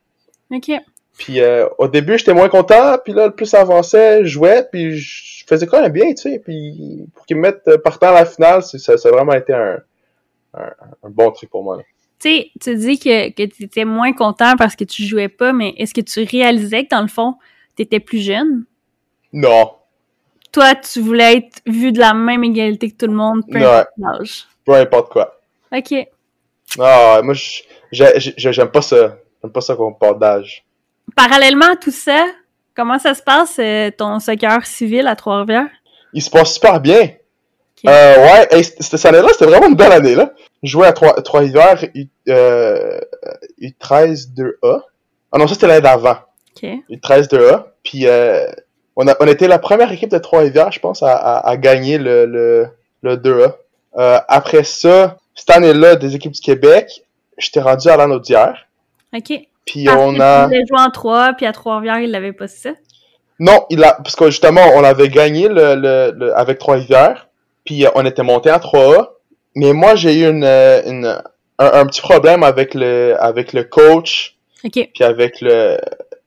OK. 0.52 0.72
Puis 1.18 1.40
euh, 1.42 1.68
au 1.78 1.88
début, 1.88 2.18
j'étais 2.18 2.34
moins 2.34 2.50
content. 2.50 2.98
Puis 3.04 3.14
là, 3.14 3.28
le 3.28 3.32
plus 3.34 3.46
ça 3.46 3.62
avançait, 3.62 4.24
je 4.24 4.30
jouais. 4.30 4.68
Puis 4.72 4.98
je 4.98 5.44
faisais 5.48 5.66
quand 5.66 5.82
même 5.82 5.92
bien, 5.92 6.10
tu 6.14 6.18
sais. 6.24 6.40
Puis 6.40 7.08
pour 7.16 7.26
qu'ils 7.26 7.38
me 7.38 7.42
mettent 7.44 7.68
euh, 7.68 7.78
partant 7.78 8.08
à 8.10 8.14
la 8.14 8.26
finale, 8.26 8.62
ça, 8.64 8.78
ça 8.98 9.10
a 9.10 9.12
vraiment 9.12 9.34
été 9.34 9.54
un, 9.54 9.80
un, 10.54 10.72
un 11.04 11.10
bon 11.10 11.32
truc 11.32 11.50
pour 11.50 11.64
moi. 11.64 11.78
là. 11.78 11.84
Tu 12.20 12.30
sais, 12.30 12.52
tu 12.62 12.76
dis 12.76 12.98
que, 13.00 13.30
que 13.32 13.44
tu 13.44 13.64
étais 13.64 13.86
moins 13.86 14.14
content 14.14 14.56
parce 14.58 14.76
que 14.76 14.84
tu 14.84 15.04
jouais 15.04 15.28
pas, 15.28 15.52
mais 15.54 15.74
est-ce 15.78 15.94
que 15.94 16.02
tu 16.02 16.24
réalisais 16.24 16.86
que 16.86 16.90
dans 16.96 17.02
le 17.02 17.08
fond, 17.08 17.36
tu 17.76 17.82
étais 17.84 18.00
plus 18.00 18.20
jeune? 18.20 18.66
Non. 19.34 19.72
Toi, 20.52 20.76
tu 20.76 21.02
voulais 21.02 21.38
être 21.38 21.62
vu 21.66 21.92
de 21.92 22.00
la 22.00 22.14
même 22.14 22.44
égalité 22.44 22.90
que 22.90 22.96
tout 22.96 23.08
le 23.08 23.18
monde, 23.18 23.42
peu 23.52 23.58
importe 23.58 23.90
l'âge. 23.98 24.48
Peu 24.66 24.74
importe 24.74 25.12
quoi. 25.12 25.40
OK. 25.72 25.94
Ah, 26.80 27.22
moi, 27.24 27.34
j'aime 27.92 28.70
pas 28.70 28.82
ça. 28.82 29.18
J'aime 29.42 29.52
pas 29.52 29.62
ça 29.62 29.76
qu'on 29.76 29.94
parle 29.94 30.20
d'âge. 30.20 30.66
Parallèlement 31.16 31.72
à 31.74 31.76
tout 31.76 31.92
ça, 31.92 32.26
comment 32.76 32.98
ça 33.00 33.14
se 33.14 33.22
passe, 33.22 33.58
euh, 33.60 33.92
ton 33.96 34.20
soccer 34.20 34.66
civil 34.66 35.08
à 35.08 35.16
Trois-Rivières? 35.16 35.70
Il 36.14 36.22
se 36.22 36.30
passe 36.30 36.54
super 36.56 36.80
bien. 36.80 37.12
Euh, 37.88 38.16
ouais, 38.18 38.48
hey, 38.52 38.64
cette 38.64 39.06
année-là, 39.06 39.28
c'était 39.34 39.46
vraiment 39.46 39.68
une 39.68 39.76
belle 39.76 39.92
année, 39.92 40.16
là. 40.16 40.34
Jouais 40.64 40.88
à 40.88 40.94
Trois- 40.94 41.22
Trois-Rivières, 41.22 41.84
U, 41.94 42.06
euh, 42.30 43.00
U13 43.62 44.34
2A. 44.34 44.82
Ah 45.32 45.38
non, 45.38 45.48
ça, 45.48 45.54
c'était 45.54 45.68
l'année 45.68 45.82
d'avant. 45.82 46.18
OK. 46.56 46.70
U13 46.90 47.28
2A. 47.30 47.66
Puis, 47.84 48.08
euh, 48.08 48.48
on, 48.96 49.08
a, 49.08 49.16
on 49.20 49.28
était 49.28 49.48
la 49.48 49.60
première 49.60 49.92
équipe 49.92 50.10
de 50.10 50.18
Trois-Rivières, 50.18 50.72
je 50.72 50.80
pense, 50.80 51.04
à, 51.04 51.14
à, 51.16 51.48
à 51.48 51.58
gagner 51.58 52.00
le, 52.00 52.26
le, 52.26 52.68
le 53.04 53.18
2A. 53.18 53.54
Euh, 53.98 54.20
après 54.28 54.64
ça, 54.64 55.18
cette 55.34 55.50
année-là, 55.50 55.96
des 55.96 56.16
équipes 56.16 56.34
du 56.34 56.42
Québec, 56.42 57.04
j'étais 57.38 57.62
rendu 57.62 57.88
à 57.90 57.98
l'Anaudière. 57.98 58.68
OK. 59.16 59.34
Puis, 59.66 59.88
on 59.90 60.20
a... 60.20 60.46
Voulais 60.46 60.64
jouer 60.68 60.80
en 60.80 60.92
trois, 60.92 61.34
puis 61.34 61.46
à 61.46 61.52
Trois-Rivières, 61.52 62.00
il 62.00 62.12
l'avait 62.12 62.34
pas, 62.34 62.48
ça? 62.48 62.72
Non, 63.40 63.66
il 63.70 63.84
a, 63.84 63.94
parce 63.94 64.16
que 64.16 64.26
justement, 64.28 64.62
on 64.76 64.84
avait 64.84 65.10
gagné 65.10 65.48
le, 65.48 65.76
le, 65.76 66.14
le- 66.16 66.38
avec 66.38 66.60
Trois-Rivières, 66.60 67.28
puis 67.64 67.86
on 67.96 68.06
était 68.06 68.24
monté 68.24 68.50
à 68.50 68.60
3A. 68.60 69.10
Mais 69.56 69.74
moi, 69.74 69.96
j'ai 69.96 70.22
eu 70.22 70.30
une, 70.30 70.44
euh, 70.44 70.82
une, 70.86 71.06
un, 71.60 71.72
un 71.80 71.86
petit 71.86 72.02
problème 72.02 72.44
avec 72.44 72.74
le, 72.74 73.16
avec 73.20 73.54
le 73.54 73.64
coach, 73.64 74.38
puis 74.62 75.04
avec 75.04 75.42
le, 75.42 75.78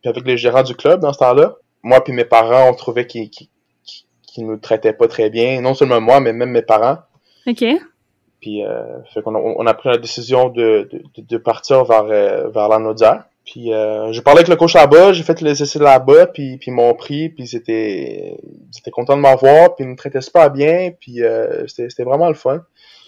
puis 0.01 0.09
avec 0.11 0.25
les 0.27 0.37
gérants 0.37 0.63
du 0.63 0.75
club 0.75 1.01
dans 1.01 1.13
ce 1.13 1.19
temps-là. 1.19 1.55
Moi 1.83 2.03
puis 2.03 2.13
mes 2.13 2.25
parents, 2.25 2.69
on 2.69 2.75
trouvait 2.75 3.07
qu'ils, 3.07 3.31
qu'ils, 3.31 3.49
qu'ils 4.27 4.47
nous 4.47 4.57
traitaient 4.57 4.93
pas 4.93 5.09
très 5.09 5.31
bien. 5.31 5.61
Non 5.61 5.75
seulement 5.75 6.01
moi, 6.01 6.21
mais 6.21 6.33
même 6.33 6.51
mes 6.51 6.63
parents. 6.63 6.99
OK. 7.49 7.65
Puis, 8.41 8.65
euh, 8.65 9.03
fait 9.13 9.23
qu'on 9.23 9.35
a, 9.35 9.39
on 9.39 9.67
a 9.67 9.75
pris 9.75 9.89
la 9.89 9.99
décision 9.99 10.49
de, 10.49 10.89
de, 10.93 11.23
de 11.23 11.37
partir 11.39 11.85
vers, 11.85 12.05
euh, 12.05 12.49
vers 12.51 12.69
la 12.69 12.79
Naudière. 12.79 13.25
Puis, 13.45 13.73
euh, 13.73 14.13
j'ai 14.13 14.21
parlé 14.21 14.41
avec 14.41 14.49
le 14.49 14.57
coach 14.57 14.75
là-bas, 14.75 15.13
j'ai 15.13 15.23
fait 15.23 15.41
les 15.41 15.63
essais 15.63 15.79
là-bas, 15.79 16.27
puis, 16.27 16.59
puis 16.59 16.71
ils 16.71 16.75
m'ont 16.75 16.93
pris, 16.93 17.31
puis 17.31 17.45
ils 17.45 17.57
étaient, 17.57 18.39
ils 18.43 18.79
étaient 18.79 18.91
contents 18.91 19.17
de 19.17 19.23
m'avoir, 19.23 19.75
puis 19.75 19.87
ils 19.87 19.89
me 19.89 19.97
traitaient 19.97 20.21
super 20.21 20.51
bien, 20.51 20.91
puis 21.01 21.23
euh, 21.23 21.67
c'était, 21.67 22.05
vraiment 22.05 22.29
le 22.29 22.35
fun. 22.35 22.61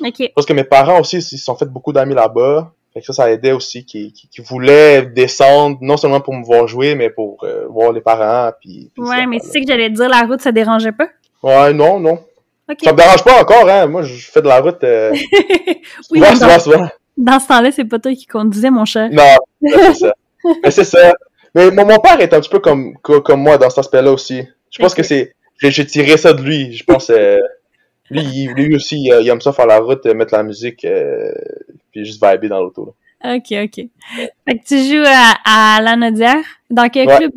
OK. 0.03 0.33
Parce 0.35 0.47
que 0.47 0.55
mes 0.55 0.65
parents 0.65 0.99
aussi, 0.99 1.19
ils 1.19 1.23
se 1.23 1.37
sont 1.37 1.57
fait 1.57 1.67
beaucoup 1.67 1.93
d'amis 1.93 2.15
là-bas. 2.15 2.73
Fait 2.95 3.01
que 3.01 3.07
ça, 3.07 3.13
ça 3.13 3.31
aidait 3.31 3.53
aussi, 3.53 3.85
qui, 3.85 4.15
qui, 4.15 4.29
qui 4.29 4.41
voulaient 4.41 5.03
descendre, 5.03 5.77
non 5.83 5.99
seulement 5.99 6.23
pour 6.23 6.35
me 6.35 6.43
voir 6.43 6.67
jouer, 6.67 6.95
mais 6.95 7.11
pour 7.11 7.45
euh, 7.45 7.67
voir 7.69 7.93
les 7.93 8.01
parents, 8.01 8.51
puis... 8.61 8.91
puis 8.95 9.05
Ouais, 9.05 9.27
mais 9.27 9.41
tu 9.41 9.47
sais 9.47 9.61
que 9.61 9.67
j'allais 9.69 9.91
te 9.91 9.95
dire, 9.95 10.09
la 10.09 10.23
route, 10.23 10.41
ça 10.41 10.53
dérangeait 10.53 10.93
pas? 10.93 11.09
Ouais, 11.43 11.75
non, 11.75 12.01
non. 12.01 12.19
Ok. 12.71 12.79
Ça 12.85 12.93
me 12.93 12.97
dérange 12.97 13.25
pas 13.25 13.41
encore, 13.41 13.69
hein. 13.69 13.87
Moi, 13.87 14.03
je 14.03 14.15
fais 14.31 14.43
de 14.43 14.49
la 14.49 14.61
route. 14.61 14.83
Euh... 14.85 15.13
Oui, 16.11 16.21
souvent, 16.21 16.47
dans, 16.47 16.59
souvent. 16.61 16.89
dans 17.17 17.41
ce 17.41 17.49
temps-là, 17.49 17.73
c'est 17.73 17.85
pas 17.85 17.99
toi 17.99 18.15
qui 18.15 18.27
conduisais, 18.27 18.71
mon 18.71 18.85
cher. 18.85 19.09
Non, 19.13 19.23
c'est 19.63 19.95
ça. 19.95 20.15
Mais 20.63 20.71
c'est 20.71 20.85
ça. 20.85 21.13
Mais 21.55 21.71
mon, 21.71 21.85
mon 21.85 21.99
père 21.99 22.21
est 22.21 22.33
un 22.33 22.41
petit 22.41 22.49
peu 22.51 22.61
comme, 22.61 22.95
co- 23.03 23.21
comme 23.21 23.41
moi 23.43 23.59
dans 23.59 23.69
cet 23.71 23.79
aspect-là 23.81 24.13
aussi. 24.13 24.43
Je 24.71 24.79
pense 24.79 24.95
que 24.95 25.03
c'est. 25.03 25.35
J'ai 25.63 25.85
tiré 25.87 26.17
ça 26.17 26.33
de 26.33 26.43
lui. 26.43 26.73
Je 26.73 26.85
pense. 26.85 27.11
euh, 27.11 27.39
lui, 28.11 28.49
lui 28.57 28.75
aussi, 28.75 28.97
il, 29.05 29.29
aime 29.29 29.41
ça 29.41 29.53
faire 29.53 29.67
la 29.67 29.79
route, 29.79 30.05
euh, 30.07 30.15
mettre 30.15 30.35
la 30.35 30.43
musique, 30.43 30.85
euh, 30.85 31.33
puis 31.93 32.05
juste 32.05 32.25
vibrer 32.25 32.49
dans 32.49 32.61
l'auto. 32.61 32.95
Ok, 33.23 33.53
ok. 33.53 33.85
Fait 34.49 34.59
que 34.59 34.65
tu 34.67 34.79
joues 34.83 35.05
à, 35.07 35.77
à 35.77 35.83
Lanaudière. 35.83 36.43
Dans 36.71 36.89
quel 36.89 37.07
Ouais. 37.09 37.17
club? 37.19 37.33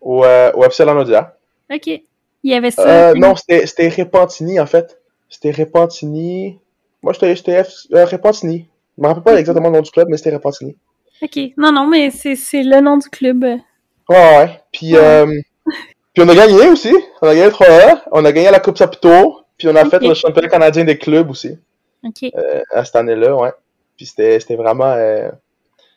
Ou, 0.00 0.24
euh, 0.24 0.52
ou 0.54 0.64
Epsilon 0.64 0.96
Audia. 0.98 1.34
Ok. 1.72 2.00
Il 2.46 2.52
y 2.52 2.54
avait 2.54 2.70
ça. 2.70 3.10
Euh, 3.10 3.14
non, 3.16 3.34
c'était 3.34 3.88
Repentini, 3.88 4.60
en 4.60 4.66
fait. 4.66 5.00
C'était 5.28 5.50
Repentini. 5.50 6.60
Moi, 7.02 7.12
j'étais 7.20 7.64
euh, 7.92 8.04
Repentini. 8.04 8.68
Je 8.96 9.02
me 9.02 9.08
rappelle 9.08 9.24
pas 9.24 9.34
exactement 9.40 9.68
le 9.68 9.74
nom 9.74 9.82
du 9.82 9.90
club, 9.90 10.06
mais 10.08 10.16
c'était 10.16 10.32
Repentini. 10.32 10.76
Ok. 11.20 11.36
Non, 11.56 11.72
non, 11.72 11.88
mais 11.88 12.12
c'est 12.12 12.62
le 12.62 12.80
nom 12.80 12.98
du 12.98 13.08
club. 13.08 13.42
Ouais, 13.42 13.58
ouais. 14.08 14.60
Puis, 14.72 14.92
Ouais. 14.92 15.00
euh, 15.02 15.26
puis 16.14 16.22
on 16.24 16.28
a 16.28 16.36
gagné 16.36 16.68
aussi. 16.68 16.94
On 17.20 17.26
a 17.26 17.34
gagné 17.34 17.50
3 17.50 18.02
On 18.12 18.24
a 18.24 18.30
gagné 18.30 18.52
la 18.52 18.60
Coupe 18.60 18.78
Saputo. 18.78 19.40
Puis 19.58 19.66
on 19.66 19.74
a 19.74 19.84
fait 19.84 19.98
le 20.00 20.14
championnat 20.14 20.48
canadien 20.48 20.84
des 20.84 20.98
clubs 20.98 21.28
aussi. 21.28 21.58
Ok. 22.04 22.30
euh, 22.32 22.62
à 22.70 22.84
cette 22.84 22.94
année-là, 22.94 23.34
ouais. 23.34 23.50
Puis 23.96 24.06
c'était 24.06 24.38
c'était 24.38 24.54
vraiment... 24.54 24.94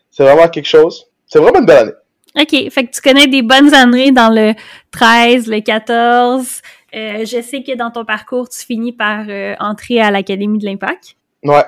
C'est 0.09 0.23
vraiment 0.23 0.47
quelque 0.47 0.65
chose. 0.65 1.11
C'est 1.27 1.37
vraiment 1.37 1.59
une 1.59 1.67
belle 1.67 1.77
année. 1.77 1.91
Ok. 2.37 2.69
Fait 2.71 2.85
que 2.85 2.91
tu 2.91 3.01
connais 3.01 3.27
des 3.27 3.41
bonnes 3.41 3.73
années 3.73 4.11
dans 4.11 4.29
le 4.29 4.53
13, 4.91 5.47
le 5.47 5.59
14. 5.61 6.61
Euh, 6.95 7.25
je 7.25 7.41
sais 7.41 7.61
que 7.63 7.75
dans 7.75 7.91
ton 7.91 8.05
parcours, 8.05 8.49
tu 8.49 8.59
finis 8.65 8.93
par 8.93 9.25
euh, 9.29 9.55
entrer 9.59 9.99
à 10.01 10.11
l'Académie 10.11 10.57
de 10.59 10.65
l'Impact. 10.65 11.15
Ouais. 11.43 11.63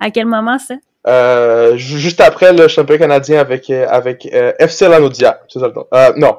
À 0.00 0.10
quel 0.10 0.26
moment 0.26 0.58
ça? 0.58 0.74
Euh, 1.06 1.76
ju- 1.76 1.98
juste 1.98 2.20
après 2.20 2.52
le 2.52 2.66
championnat 2.68 2.98
canadien 2.98 3.40
avec, 3.40 3.70
euh, 3.70 3.86
avec 3.88 4.26
FC 4.58 4.88
Lanaudia. 4.88 5.40
C'est 5.48 5.60
ça 5.60 5.68
le 5.68 5.74
nom. 5.74 5.86
Non. 6.16 6.38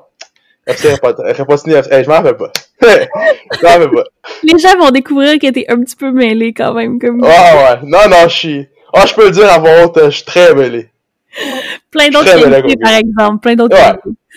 FC. 0.68 0.90
FC. 0.90 1.72
Hey, 1.92 2.04
je 2.04 2.10
m'en 2.10 2.16
rappelle 2.16 2.36
pas. 2.38 2.52
je 2.82 3.64
m'en 3.64 3.70
rappelle 3.70 3.92
pas. 3.92 4.04
Les 4.44 4.60
gens 4.60 4.78
vont 4.78 4.92
découvrir 4.92 5.40
que 5.40 5.50
t'es 5.50 5.66
un 5.70 5.78
petit 5.82 5.96
peu 5.96 6.12
mêlé 6.12 6.54
quand 6.54 6.74
même, 6.74 7.00
comme 7.00 7.22
Ouais, 7.22 7.30
ouais. 7.30 7.80
Non, 7.84 8.00
non, 8.10 8.28
je 8.28 8.36
suis... 8.36 8.68
Ah, 8.94 9.06
je 9.06 9.14
peux 9.14 9.26
le 9.26 9.32
dire 9.32 9.52
à 9.52 9.58
voix 9.60 9.86
haute, 9.86 9.98
je 10.06 10.10
suis 10.10 10.26
très 10.26 10.54
mêlé. 10.54 10.90
plein 11.92 12.10
d'autres 12.10 12.26
qualités, 12.26 12.78
par 12.78 12.94
exemple. 12.94 13.40
Plein 13.42 13.56
d'autres 13.56 13.76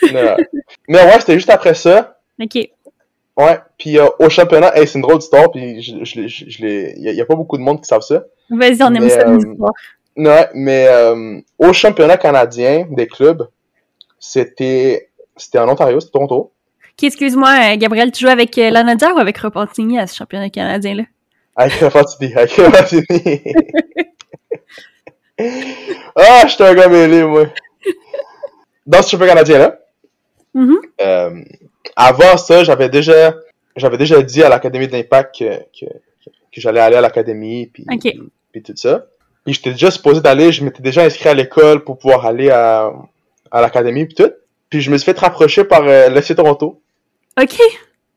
Ouais. 0.03 0.37
Mais 0.89 1.03
ouais, 1.03 1.21
c'était 1.21 1.35
juste 1.35 1.51
après 1.51 1.75
ça. 1.75 2.17
Ok. 2.41 2.55
Ouais. 3.37 3.59
Puis 3.79 3.99
euh, 3.99 4.09
au 4.19 4.29
championnat, 4.31 4.77
hey, 4.77 4.87
c'est 4.87 4.95
une 4.99 5.03
drôle 5.03 5.19
d'histoire, 5.19 5.51
puis 5.51 5.83
je, 5.83 6.05
je, 6.05 6.21
l'ai- 6.21 6.29
je, 6.29 6.49
je 6.49 6.63
l'ai... 6.63 6.95
Il 6.97 7.03
y, 7.15 7.21
a- 7.21 7.25
pas 7.27 7.35
beaucoup 7.35 7.57
de 7.59 7.63
monde 7.63 7.81
qui 7.81 7.87
savent 7.87 8.01
ça. 8.03 8.25
Vas-y, 8.51 8.83
on 8.83 8.95
aime 8.95 9.05
Mais, 9.05 9.09
ça, 9.11 9.29
euh, 9.29 9.37
l'histoire. 9.37 9.73
Ouais, 10.17 10.49
mais 10.55 10.87
euh, 10.89 11.41
au 11.59 11.73
championnat 11.73 12.17
canadien 12.17 12.87
des 12.91 13.07
clubs, 13.07 13.49
c'était 14.19 15.09
c'était 15.37 15.59
en 15.59 15.69
Ontario, 15.69 16.01
c'était 16.01 16.13
Toronto. 16.13 16.53
Ok, 16.93 17.05
excuse-moi, 17.05 17.49
euh, 17.49 17.77
Gabriel, 17.77 18.11
tu 18.13 18.25
joues 18.25 18.31
avec 18.31 18.57
Lanaudière 18.57 19.15
ou 19.15 19.19
avec 19.19 19.39
Repentigny 19.39 19.99
à 19.99 20.07
ce 20.07 20.17
championnat 20.17 20.51
canadien-là? 20.51 21.05
Avec 21.57 21.75
Repentigny, 21.75 22.35
avec 22.35 22.51
Repentigny. 22.53 23.43
ah, 26.17 26.47
j'étais 26.47 26.65
un 26.65 26.75
gars 26.75 26.89
mêlé, 26.89 27.23
moi. 27.25 27.47
Dans 28.87 29.03
ce 29.03 29.11
championnat 29.11 29.35
canadien-là, 29.35 29.77
Mhm. 30.53 30.79
euh, 31.01 31.43
avant 31.95 32.37
ça, 32.37 32.65
j'avais 32.65 32.89
déjà 32.89 33.35
j'avais 33.77 33.97
déjà 33.99 34.21
dit 34.21 34.43
à 34.43 34.49
l'Académie 34.49 34.89
d'Impact 34.89 35.39
que, 35.39 35.59
que, 35.81 35.87
j'allais 36.53 36.81
aller 36.81 36.97
à 36.97 37.01
l'Académie, 37.01 37.67
puis, 37.69 37.87
puis 38.51 38.63
tout 38.63 38.73
ça. 38.77 39.07
Puis 39.45 39.55
j'étais 39.55 39.71
déjà 39.71 39.91
supposé 39.93 40.21
d'aller, 40.21 40.51
je 40.51 40.65
m'étais 40.65 40.83
déjà 40.83 41.03
inscrit 41.03 41.29
à 41.29 41.35
l'école 41.35 41.85
pour 41.85 41.97
pouvoir 41.99 42.27
aller 42.27 42.51
à, 42.51 42.93
à 43.53 43.61
l'Académie, 43.61 44.07
puis 44.07 44.17
tout. 44.17 44.33
Puis 44.69 44.81
je 44.81 44.91
me 44.91 44.99
suis 44.99 45.05
fait 45.13 45.19
rapprocher 45.19 45.63
par 45.65 45.83
euh, 45.87 46.09
l'FC 46.09 46.35
Toronto, 46.35 46.81
Ok. 47.41 47.57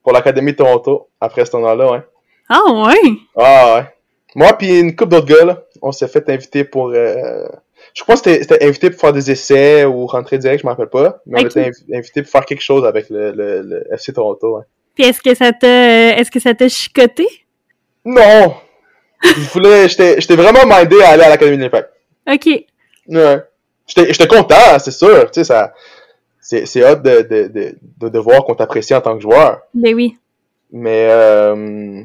pour 0.02 0.12
l'Académie 0.12 0.54
de 0.54 0.58
Toronto, 0.58 1.08
après 1.22 1.46
ce 1.46 1.52
tournoi-là, 1.52 1.92
ouais. 1.92 2.02
Ah 2.50 2.62
ouais. 2.72 3.12
Ah 3.38 3.76
ouais. 3.76 3.93
Moi 4.36 4.54
puis 4.58 4.80
une 4.80 4.96
couple 4.96 5.12
d'autres 5.12 5.28
gars, 5.28 5.46
là, 5.46 5.64
on 5.82 5.92
s'est 5.92 6.08
fait 6.08 6.28
inviter 6.30 6.64
pour... 6.64 6.90
euh, 6.90 7.46
Je 7.94 8.02
crois 8.04 8.16
que 8.16 8.22
c'était 8.22 8.66
invité 8.66 8.90
pour 8.90 9.00
faire 9.00 9.14
des 9.14 9.30
essais 9.32 9.86
ou 9.86 10.06
rentrer 10.08 10.38
direct, 10.38 10.62
je 10.62 10.66
me 10.68 10.72
rappelle 10.72 10.90
pas. 10.90 11.22
Mais 11.26 11.42
on 11.42 11.46
était 11.46 11.70
inv- 11.70 11.96
invité 11.98 12.22
pour 12.24 12.32
faire 12.32 12.46
quelque 12.46 12.62
chose 12.64 12.86
avec 12.86 13.10
le, 13.10 13.32
le, 13.32 13.62
le 13.62 13.94
FC 13.94 14.14
Toronto, 14.14 14.58
ouais. 14.58 14.64
Puis 14.96 15.06
est-ce 15.06 15.22
que 15.22 15.34
ça 15.36 15.52
t'a 15.54 16.18
est-ce 16.18 16.30
que 16.32 16.40
ça 16.40 16.54
t'a 16.54 16.68
chicoté? 16.70 17.28
Non! 18.06 18.54
Je 19.24 19.50
voulais... 19.54 19.88
J'étais 19.88 20.36
vraiment 20.36 20.66
mindé 20.66 21.02
à 21.02 21.10
aller 21.10 21.24
à 21.24 21.30
l'Académie 21.30 21.58
de 21.58 21.64
l'Impact. 21.64 21.90
Ok. 22.32 22.48
Ouais. 23.08 23.38
J'étais 23.88 24.28
content, 24.28 24.78
c'est 24.80 24.92
sûr. 24.92 25.32
Tu 25.32 25.40
sais, 25.40 25.44
ça... 25.46 25.74
C'est 26.42 26.64
de, 26.64 27.22
de, 27.22 27.48
de, 27.48 27.76
de, 28.00 28.10
de 28.10 28.20
voir 28.20 28.44
qu'on 28.44 28.54
t'apprécie 28.56 28.94
en 28.94 29.00
tant 29.00 29.16
que 29.16 29.22
joueur. 29.22 29.62
Ben 29.74 29.96
oui. 29.96 30.18
Mais, 30.74 31.08
euh, 31.10 32.02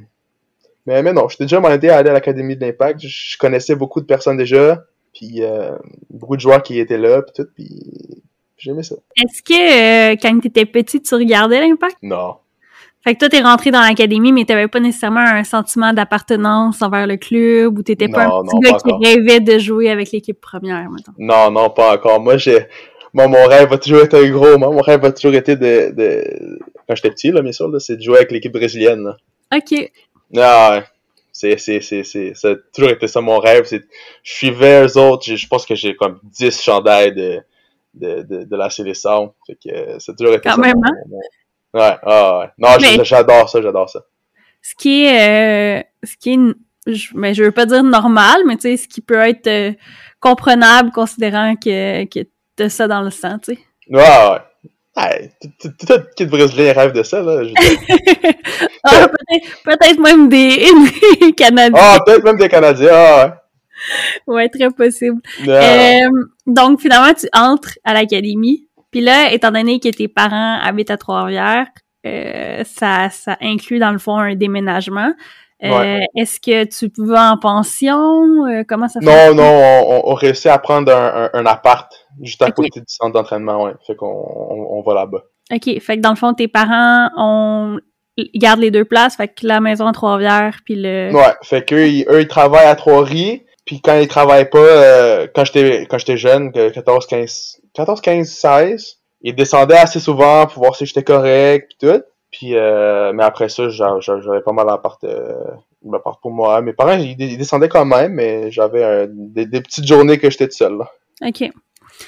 mais, 0.88 1.02
mais 1.02 1.12
non, 1.12 1.28
j'étais 1.28 1.44
déjà 1.44 1.60
mindé 1.60 1.90
à 1.90 1.98
aller 1.98 2.08
à 2.08 2.14
l'Académie 2.14 2.56
de 2.56 2.64
l'Impact. 2.64 3.00
Je, 3.00 3.36
connaissais 3.36 3.74
beaucoup 3.74 4.00
de 4.00 4.06
personnes 4.06 4.38
déjà, 4.38 4.84
puis 5.12 5.42
euh, 5.42 5.76
beaucoup 6.08 6.34
de 6.34 6.40
joueurs 6.40 6.62
qui 6.62 6.80
étaient 6.80 6.96
là, 6.96 7.20
puis 7.20 7.32
tout, 7.36 7.48
puis 7.54 8.22
j'aimais 8.56 8.82
ça. 8.82 8.94
Est-ce 9.16 9.42
que 9.42 10.12
euh, 10.12 10.16
quand 10.20 10.40
t'étais 10.40 10.64
petit, 10.64 11.02
tu 11.02 11.14
regardais 11.14 11.60
l'impact? 11.60 11.98
Non. 12.00 12.36
Fait 13.04 13.12
que 13.14 13.18
toi, 13.18 13.28
t'es 13.28 13.40
rentré 13.40 13.70
dans 13.70 13.82
l'académie, 13.82 14.32
mais 14.32 14.46
t'avais 14.46 14.66
pas 14.66 14.80
nécessairement 14.80 15.20
un 15.20 15.44
sentiment 15.44 15.92
d'appartenance 15.92 16.80
envers 16.80 17.06
le 17.06 17.18
club 17.18 17.78
ou 17.78 17.82
t'étais 17.82 18.08
pas 18.08 18.26
Non, 18.26 18.40
un 18.40 18.44
petit 18.44 18.54
non, 18.54 18.60
gars 18.60 18.78
qui 18.78 18.90
encore. 18.90 19.00
rêvait 19.02 19.40
de 19.40 19.58
jouer 19.58 19.90
avec 19.90 20.10
l'équipe 20.10 20.40
première, 20.40 20.90
mettons. 20.90 21.12
Non, 21.18 21.50
non, 21.50 21.68
pas 21.68 21.94
encore. 21.94 22.18
Moi, 22.18 22.38
j'ai, 22.38 22.66
moi, 23.12 23.28
mon 23.28 23.44
rêve 23.46 23.70
a 23.74 23.78
toujours 23.78 24.04
été 24.04 24.16
un 24.16 24.30
gros. 24.30 24.56
Moi, 24.56 24.70
mon 24.70 24.80
rêve 24.80 25.04
a 25.04 25.12
toujours 25.12 25.34
été 25.34 25.54
de, 25.54 25.92
de, 25.94 26.58
quand 26.88 26.94
j'étais 26.94 27.10
petit, 27.10 27.30
là, 27.30 27.42
bien 27.42 27.52
sûr, 27.52 27.70
c'est 27.78 27.96
de 27.96 28.02
jouer 28.02 28.16
avec 28.16 28.32
l'équipe 28.32 28.52
brésilienne, 28.52 29.04
là. 29.04 29.16
Ok. 29.54 29.90
Ah 30.36 30.70
ouais. 30.72 30.84
C'est, 31.32 31.56
c'est, 31.58 31.80
c'est, 31.80 32.02
c'est, 32.02 32.34
ça 32.34 32.50
a 32.50 32.54
toujours 32.74 32.90
été 32.90 33.06
ça 33.06 33.20
mon 33.20 33.38
rêve. 33.38 33.64
C'est, 33.64 33.82
je 34.24 34.32
suivais 34.32 34.84
eux 34.84 34.98
autres. 34.98 35.24
Je 35.36 35.46
pense 35.46 35.64
que 35.66 35.74
j'ai 35.76 35.94
comme 35.94 36.18
10 36.24 36.60
chandails 36.60 37.14
de, 37.14 37.40
de, 37.94 38.22
de, 38.22 38.44
de 38.44 38.56
la 38.56 38.70
sélection. 38.70 39.34
Fait 39.46 39.54
que 39.54 39.72
euh, 39.72 39.98
ça 40.00 40.12
a 40.12 40.14
toujours 40.16 40.34
été 40.34 40.48
Quand 40.48 40.56
ça. 40.56 40.60
même, 40.60 40.74
hein? 40.84 40.92
mon- 41.08 41.20
Ouais, 41.74 41.96
ah 42.02 42.38
ouais. 42.40 42.46
Non, 42.58 42.70
Mais- 42.80 43.04
j'adore 43.04 43.48
ça, 43.48 43.60
j'adore 43.62 43.88
ça. 43.88 44.02
Ce 44.62 44.74
qui 44.74 45.04
est, 45.04 45.78
euh, 45.80 45.82
ce 46.02 46.16
qui 46.16 46.32
est, 46.32 46.38
je, 46.92 47.08
mais 47.14 47.34
je 47.34 47.44
veux 47.44 47.52
pas 47.52 47.66
dire 47.66 47.84
normal, 47.84 48.40
mais 48.46 48.56
tu 48.56 48.62
sais, 48.62 48.76
ce 48.76 48.88
qui 48.88 49.00
peut 49.02 49.18
être 49.20 49.46
euh, 49.46 49.72
comprenable 50.18 50.90
considérant 50.90 51.54
que, 51.56 52.04
que 52.06 52.26
t'as 52.56 52.68
ça 52.70 52.88
dans 52.88 53.02
le 53.02 53.10
sang, 53.10 53.38
tu 53.38 53.54
sais. 53.54 53.60
Ouais, 53.90 54.00
ouais. 54.00 54.38
Tout 55.60 56.00
kid 56.16 56.28
brésilien 56.28 56.72
rêve 56.72 56.92
de 56.92 57.02
ça, 57.02 57.20
là. 57.22 57.42
Ah, 58.84 59.06
peut-être, 59.08 59.62
peut-être 59.64 60.00
même 60.00 60.28
des, 60.28 60.66
des 61.20 61.32
Canadiens. 61.32 61.78
Ah, 61.80 61.98
peut-être 62.04 62.24
même 62.24 62.36
des 62.38 62.48
Canadiens, 62.48 62.90
ah 62.92 63.42
Ouais, 64.26 64.48
très 64.48 64.70
possible. 64.70 65.20
Euh, 65.46 65.98
donc, 66.46 66.80
finalement, 66.80 67.12
tu 67.14 67.26
entres 67.32 67.78
à 67.84 67.92
l'académie. 67.94 68.66
Puis 68.90 69.00
là, 69.00 69.30
étant 69.32 69.50
donné 69.50 69.78
que 69.78 69.88
tes 69.90 70.08
parents 70.08 70.58
habitent 70.62 70.90
à 70.90 70.96
Trois-Rivières, 70.96 71.66
euh, 72.06 72.64
ça, 72.64 73.10
ça 73.10 73.36
inclut 73.40 73.78
dans 73.78 73.90
le 73.92 73.98
fond 73.98 74.16
un 74.18 74.34
déménagement. 74.34 75.12
Euh, 75.64 75.70
Ouais. 75.78 76.06
Est-ce 76.16 76.38
que 76.40 76.64
tu 76.64 76.88
vas 76.98 77.32
en 77.32 77.36
pension? 77.36 78.44
Comment 78.68 78.88
ça 78.88 79.00
Non, 79.02 79.10
fait? 79.10 79.34
non, 79.34 79.42
on, 79.42 79.90
on, 79.90 80.10
on 80.12 80.14
réussit 80.14 80.46
à 80.46 80.58
prendre 80.58 80.92
un, 80.94 81.30
un, 81.34 81.40
un 81.40 81.46
appart 81.46 81.92
juste 82.22 82.42
à 82.42 82.50
côté 82.50 82.80
du 82.80 82.86
centre 82.88 83.12
d'entraînement, 83.12 83.64
ouais. 83.64 83.72
Fait 83.86 83.94
qu'on 83.96 84.06
on, 84.06 84.78
on 84.78 84.82
va 84.82 84.94
là-bas. 84.94 85.24
OK. 85.52 85.80
Fait 85.80 85.96
que 85.96 86.00
dans 86.00 86.10
le 86.10 86.16
fond, 86.16 86.34
tes 86.34 86.48
parents 86.48 87.08
ont 87.16 87.78
gardent 88.34 88.60
les 88.60 88.70
deux 88.70 88.84
places. 88.84 89.16
Fait 89.16 89.28
que 89.28 89.46
la 89.46 89.60
maison 89.60 89.86
à 89.86 89.92
Trois-Rivières, 89.92 90.58
puis 90.64 90.74
le... 90.76 91.10
Ouais, 91.14 91.34
fait 91.42 91.64
qu'eux, 91.64 91.86
ils, 91.88 92.04
eux, 92.08 92.20
ils 92.22 92.28
travaillent 92.28 92.66
à 92.66 92.74
Trois-Rives, 92.74 93.40
puis 93.64 93.80
quand 93.80 93.96
ils 93.98 94.08
travaillent 94.08 94.50
pas, 94.50 94.58
euh, 94.58 95.26
quand 95.34 95.44
j'étais 95.44 95.86
quand 95.88 95.98
j'étais 95.98 96.16
jeune, 96.16 96.52
que 96.52 96.70
14, 96.70 97.06
15, 97.06 97.60
14, 97.74 98.00
15, 98.00 98.28
16, 98.28 98.96
ils 99.22 99.34
descendaient 99.34 99.76
assez 99.76 100.00
souvent 100.00 100.46
pour 100.46 100.62
voir 100.62 100.76
si 100.76 100.86
j'étais 100.86 101.04
correct, 101.04 101.72
puis 101.78 101.88
tout. 101.88 102.02
Puis, 102.30 102.56
euh, 102.56 103.12
mais 103.14 103.22
après 103.24 103.48
ça, 103.48 103.68
j'a- 103.70 104.00
j'a- 104.00 104.20
j'avais 104.20 104.42
pas 104.42 104.52
mal 104.52 104.66
d'appart 104.66 105.02
euh, 105.04 105.32
pour 106.20 106.30
moi. 106.30 106.60
Mes 106.60 106.72
parents, 106.74 106.92
ils, 106.98 107.18
ils 107.20 107.38
descendaient 107.38 107.68
quand 107.70 107.86
même, 107.86 108.12
mais 108.12 108.50
j'avais 108.50 109.06
des, 109.08 109.46
des 109.46 109.60
petites 109.62 109.86
journées 109.86 110.18
que 110.18 110.28
j'étais 110.28 110.46
tout 110.48 110.56
seul, 110.56 110.76
là. 110.76 110.90
OK. 111.26 111.50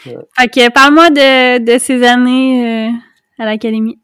Que 0.04 0.70
parle-moi 0.70 1.10
de, 1.10 1.58
de 1.58 1.78
ces 1.78 2.02
années 2.04 2.88
euh, 2.88 2.90
à 3.38 3.44
l'académie. 3.44 3.98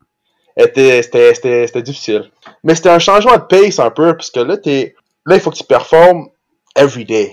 Était- 0.57 1.03
C'était 1.03 1.35
c'était- 1.35 1.67
c'était 1.67 1.83
difficile. 1.83 2.31
Mais 2.65 2.75
c'était 2.75 2.89
un 2.91 2.99
changement 2.99 3.37
de 3.37 3.43
pace 3.43 3.79
un 3.79 3.91
peu, 3.91 4.17
parce 4.17 4.31
que 4.31 4.41
là, 4.41 4.57
t'es 4.57 4.95
là, 5.27 5.35
il 5.37 5.41
faut 5.41 5.51
que 5.51 5.57
tu 5.57 5.65
performes 5.65 6.29
every 6.75 7.05
day. 7.05 7.33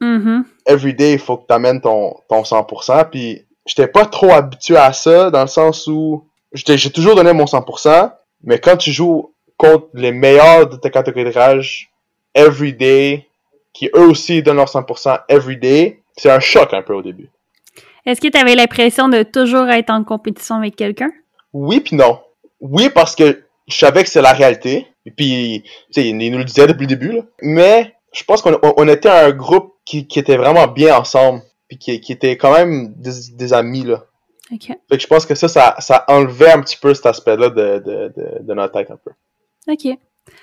Mhm. 0.00 0.44
every 0.66 0.92
day, 0.94 1.12
il 1.14 1.18
faut 1.18 1.36
que 1.38 1.46
tu 1.46 1.54
amènes 1.54 1.80
ton, 1.80 2.14
ton 2.28 2.42
100%. 2.44 3.04
Puis, 3.10 3.44
j'étais 3.66 3.86
pas 3.86 4.04
trop 4.06 4.30
habitué 4.32 4.76
à 4.76 4.92
ça, 4.92 5.30
dans 5.30 5.42
le 5.42 5.46
sens 5.46 5.86
où 5.86 6.24
j'ai 6.52 6.90
toujours 6.90 7.14
donné 7.14 7.32
mon 7.32 7.46
100%, 7.46 8.10
mais 8.42 8.58
quand 8.58 8.76
tu 8.76 8.92
joues 8.92 9.32
contre 9.56 9.88
les 9.94 10.12
meilleurs 10.12 10.68
de 10.68 10.76
ta 10.76 10.90
catégorie 10.90 11.24
de 11.32 11.38
rage 11.38 11.90
every 12.34 12.72
day, 12.74 13.26
qui 13.72 13.86
eux 13.94 14.06
aussi 14.08 14.42
donnent 14.42 14.56
leur 14.56 14.68
100% 14.68 15.18
every 15.28 15.56
day, 15.56 16.00
c'est 16.16 16.30
un 16.30 16.40
choc 16.40 16.74
un 16.74 16.82
peu 16.82 16.94
au 16.94 17.02
début. 17.02 17.28
Est-ce 18.06 18.20
que 18.20 18.28
tu 18.28 18.38
avais 18.38 18.54
l'impression 18.54 19.08
de 19.08 19.22
toujours 19.22 19.68
être 19.68 19.90
en 19.90 20.04
compétition 20.04 20.56
avec 20.56 20.76
quelqu'un? 20.76 21.10
Oui 21.52 21.80
puis 21.80 21.96
non. 21.96 22.20
Oui 22.60 22.90
parce 22.90 23.14
que 23.14 23.44
je 23.68 23.76
savais 23.76 24.02
que 24.02 24.10
c'est 24.10 24.22
la 24.22 24.32
réalité. 24.32 24.86
Puis, 25.16 25.62
tu 25.64 25.70
sais, 25.92 26.08
il 26.08 26.16
nous 26.16 26.38
le 26.38 26.44
disait 26.44 26.66
depuis 26.66 26.82
le 26.82 26.96
début. 26.96 27.12
Là. 27.12 27.22
Mais 27.42 27.94
je 28.12 28.24
pense 28.24 28.42
qu'on 28.42 28.58
on 28.62 28.88
était 28.88 29.08
un 29.08 29.30
groupe 29.30 29.74
qui, 29.84 30.06
qui 30.06 30.18
était 30.18 30.36
vraiment 30.36 30.66
bien 30.66 30.96
ensemble. 30.96 31.42
Puis 31.68 31.78
qui, 31.78 32.00
qui 32.00 32.12
était 32.12 32.36
quand 32.36 32.52
même 32.52 32.94
des, 32.96 33.10
des 33.32 33.52
amis. 33.52 33.84
Là. 33.84 34.04
OK. 34.52 34.66
Fait 34.66 34.96
que 34.96 34.98
je 34.98 35.06
pense 35.06 35.24
que 35.24 35.34
ça, 35.34 35.48
ça, 35.48 35.76
ça 35.78 36.04
enlevait 36.08 36.52
un 36.52 36.60
petit 36.60 36.76
peu 36.76 36.92
cet 36.92 37.06
aspect-là 37.06 37.48
de, 37.48 37.78
de, 37.78 38.12
de, 38.14 38.42
de 38.42 38.54
notre 38.54 38.74
tête 38.74 38.90
un 38.90 38.98
peu. 39.02 39.12
OK. 39.66 39.98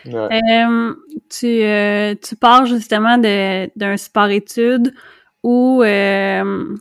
Ouais. 0.05 0.39
Euh, 0.51 0.93
tu, 1.29 1.63
euh, 1.63 2.15
tu 2.21 2.35
pars 2.35 2.65
justement 2.65 3.17
d'un 3.19 3.97
sport-études 3.97 4.93
où, 5.43 5.83
euh, 5.83 6.75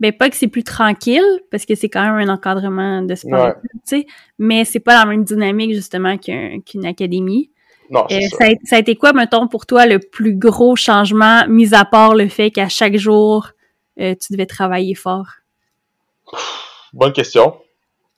ben 0.00 0.12
pas 0.12 0.28
que 0.30 0.36
c'est 0.36 0.48
plus 0.48 0.64
tranquille, 0.64 1.22
parce 1.50 1.66
que 1.66 1.74
c'est 1.74 1.88
quand 1.88 2.02
même 2.02 2.28
un 2.28 2.32
encadrement 2.32 3.02
de 3.02 3.14
sport-études, 3.14 3.60
tu 3.86 4.00
sais, 4.00 4.06
mais 4.38 4.64
c'est 4.64 4.80
pas 4.80 4.98
la 4.98 5.04
même 5.06 5.24
dynamique 5.24 5.74
justement 5.74 6.16
qu'un- 6.18 6.60
qu'une 6.60 6.86
académie. 6.86 7.50
Non, 7.90 8.06
Euh, 8.10 8.20
ça, 8.38 8.46
a, 8.46 8.50
ça 8.64 8.76
a 8.76 8.78
été 8.78 8.94
quoi, 8.96 9.12
mettons, 9.12 9.46
pour 9.48 9.66
toi, 9.66 9.84
le 9.86 9.98
plus 9.98 10.34
gros 10.36 10.76
changement, 10.76 11.46
mis 11.48 11.74
à 11.74 11.84
part 11.84 12.14
le 12.14 12.28
fait 12.28 12.50
qu'à 12.50 12.68
chaque 12.68 12.96
jour, 12.96 13.48
euh, 14.00 14.14
tu 14.20 14.32
devais 14.32 14.46
travailler 14.46 14.94
fort? 14.94 15.26
Bonne 16.92 17.12
question. 17.12 17.56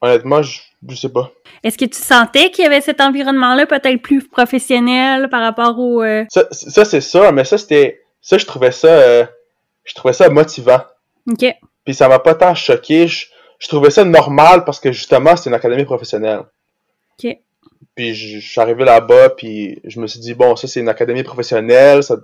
Honnêtement, 0.00 0.42
je, 0.42 0.60
je 0.88 0.94
sais 0.96 1.08
pas. 1.08 1.32
Est-ce 1.62 1.78
que 1.78 1.84
tu 1.84 1.98
sentais 1.98 2.50
qu'il 2.50 2.64
y 2.64 2.66
avait 2.66 2.80
cet 2.80 3.00
environnement-là 3.00 3.66
peut-être 3.66 4.02
plus 4.02 4.22
professionnel 4.26 5.28
par 5.30 5.40
rapport 5.42 5.78
au... 5.78 6.02
euh, 6.02 6.24
Ça, 6.28 6.46
ça 6.50 6.84
c'est 6.84 7.00
ça, 7.00 7.32
mais 7.32 7.44
ça, 7.44 7.56
c'était. 7.58 8.02
Ça, 8.20 8.36
je 8.38 8.46
trouvais 8.46 8.72
ça. 8.72 8.88
euh, 8.88 9.24
je 9.84 9.94
trouvais 9.94 10.12
ça 10.12 10.28
motivant. 10.28 10.80
OK, 11.30 11.44
Puis 11.84 11.94
ça 11.94 12.08
m'a 12.08 12.18
pas 12.18 12.34
tant 12.34 12.54
choqué. 12.54 13.08
Je, 13.08 13.26
je 13.58 13.68
trouvais 13.68 13.90
ça 13.90 14.04
normal 14.04 14.64
parce 14.64 14.80
que 14.80 14.92
justement, 14.92 15.36
c'est 15.36 15.50
une 15.50 15.54
académie 15.56 15.84
professionnelle. 15.84 16.42
OK. 17.22 17.36
Puis 17.94 18.14
je, 18.14 18.38
je 18.40 18.48
suis 18.50 18.60
arrivé 18.60 18.84
là-bas, 18.84 19.30
puis 19.30 19.80
je 19.84 20.00
me 20.00 20.06
suis 20.06 20.20
dit, 20.20 20.34
bon, 20.34 20.56
ça, 20.56 20.66
c'est 20.68 20.80
une 20.80 20.88
académie 20.88 21.22
professionnelle. 21.24 22.02
Ça, 22.02 22.16
tu 22.16 22.22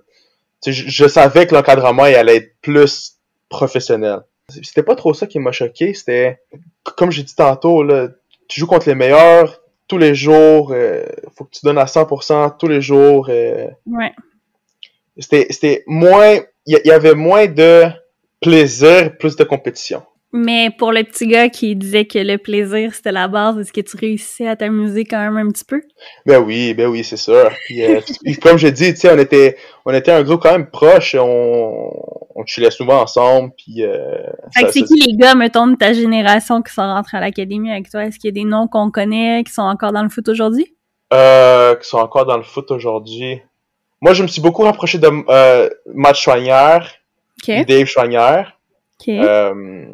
sais, 0.60 0.72
je, 0.72 0.88
je 0.88 1.08
savais 1.08 1.46
que 1.46 1.54
l'encadrement, 1.54 2.06
il 2.06 2.14
allait 2.14 2.36
être 2.36 2.52
plus 2.62 3.16
professionnel. 3.48 4.20
C'était 4.48 4.82
pas 4.82 4.96
trop 4.96 5.12
ça 5.12 5.26
qui 5.26 5.38
m'a 5.38 5.52
choqué. 5.52 5.92
C'était, 5.92 6.40
comme 6.96 7.10
j'ai 7.10 7.22
dit 7.22 7.34
tantôt, 7.34 7.82
là, 7.82 8.08
tu 8.48 8.60
joues 8.60 8.66
contre 8.66 8.88
les 8.88 8.94
meilleurs 8.94 9.60
tous 9.88 9.98
les 9.98 10.14
jours. 10.14 10.72
euh, 10.72 11.02
faut 11.36 11.44
que 11.44 11.50
tu 11.50 11.60
donnes 11.64 11.78
à 11.78 11.84
100% 11.84 12.56
tous 12.58 12.66
les 12.68 12.80
jours. 12.80 13.26
euh, 13.28 13.66
ouais. 13.86 14.12
c'était 15.18 15.46
c'était 15.50 15.82
moins 15.86 16.36
il 16.66 16.76
y, 16.76 16.80
il 16.84 16.88
y 16.88 16.92
avait 16.92 17.14
moins 17.14 17.46
de 17.46 17.84
plaisir 18.40 19.16
plus 19.18 19.36
de 19.36 19.44
compétition 19.44 20.02
Mais 20.32 20.70
pour 20.70 20.92
le 20.92 21.02
petit 21.04 21.26
gars 21.26 21.48
qui 21.48 21.74
disait 21.74 22.04
que 22.04 22.18
le 22.18 22.38
plaisir 22.38 22.94
c'était 22.94 23.12
la 23.12 23.28
base, 23.28 23.58
est-ce 23.58 23.72
que 23.72 23.80
tu 23.80 23.96
réussissais 23.96 24.46
à 24.46 24.56
t'amuser 24.56 25.04
quand 25.04 25.18
même 25.18 25.36
un 25.36 25.50
petit 25.50 25.64
peu? 25.64 25.82
ben 26.26 26.38
oui 26.38 26.74
ben 26.74 26.86
oui 26.88 27.02
c'est 27.04 27.16
sûr 27.16 27.50
puis, 27.66 27.84
euh, 27.84 28.00
puis 28.24 28.36
comme 28.36 28.56
tu 28.58 28.74
sais 28.74 29.12
on 29.12 29.18
était 29.18 29.56
on 29.84 29.92
était 29.92 30.12
un 30.12 30.22
groupe 30.22 30.42
quand 30.42 30.52
même 30.52 30.70
proche 30.70 31.14
on 31.18 31.90
on 32.38 32.46
chillait 32.46 32.70
souvent 32.70 33.02
ensemble 33.02 33.50
puis 33.58 33.82
euh, 33.82 33.98
Fait 34.54 34.64
que 34.64 34.72
c'est 34.72 34.80
ça- 34.80 34.86
qui 34.86 35.00
les 35.00 35.16
gars, 35.16 35.34
mettons, 35.34 35.66
de 35.66 35.74
ta 35.74 35.92
génération 35.92 36.62
qui 36.62 36.72
sont 36.72 36.82
rentrés 36.82 37.16
à 37.16 37.20
l'académie 37.20 37.72
avec 37.72 37.90
toi? 37.90 38.04
Est-ce 38.04 38.18
qu'il 38.18 38.28
y 38.28 38.40
a 38.40 38.42
des 38.42 38.48
noms 38.48 38.68
qu'on 38.68 38.92
connaît 38.92 39.42
qui 39.44 39.52
sont 39.52 39.62
encore 39.62 39.92
dans 39.92 40.04
le 40.04 40.08
foot 40.08 40.28
aujourd'hui? 40.28 40.74
euh, 41.12 41.74
qui 41.74 41.88
sont 41.88 41.98
encore 41.98 42.26
dans 42.26 42.36
le 42.36 42.42
foot 42.44 42.70
aujourd'hui? 42.70 43.42
Moi 44.00 44.12
je 44.12 44.22
me 44.22 44.28
suis 44.28 44.40
beaucoup 44.40 44.62
rapproché 44.62 44.98
de 44.98 45.08
euh, 45.28 45.68
Matt 45.92 46.16
Dave 47.46 47.84
Schwanier 47.86 48.42
OK. 49.00 49.08
euh, 49.08 49.84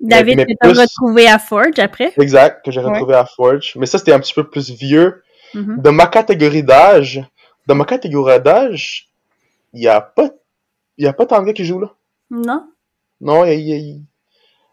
David, 0.00 0.36
mais 0.36 0.46
que 0.46 0.68
plus- 0.68 0.78
retrouvé 0.78 1.26
à 1.28 1.38
Forge 1.38 1.78
après? 1.78 2.12
exact 2.20 2.64
que 2.64 2.70
j'ai 2.70 2.80
retrouvé 2.80 3.14
à 3.14 3.24
Forge 3.24 3.74
mais 3.76 3.86
ça 3.86 3.98
c'était 3.98 4.12
un 4.12 4.20
petit 4.20 4.34
peu 4.34 4.44
plus 4.48 4.70
vieux 4.70 5.22
Mhm. 5.54 5.82
de 5.82 5.90
ma 5.90 6.06
catégorie 6.06 6.62
d'âge, 6.62 7.22
de 7.66 7.74
ma 7.74 7.84
catégorie 7.84 8.40
d'âge, 8.40 9.08
il 9.74 9.82
y 9.82 9.88
a 9.88 10.00
pas, 10.00 10.30
y 10.98 11.06
a 11.06 11.12
pas 11.12 11.26
tant 11.26 11.40
de 11.40 11.46
gars 11.46 11.52
qui 11.52 11.64
jouent 11.66 11.80
là. 11.80 11.90
Non? 12.30 12.66
Non, 13.20 13.44
il 13.44 13.48
y 13.48 13.52
a- 13.52 13.54
il 13.54 13.68
y 13.68 13.72
a- 13.72 13.76
il- 13.76 14.02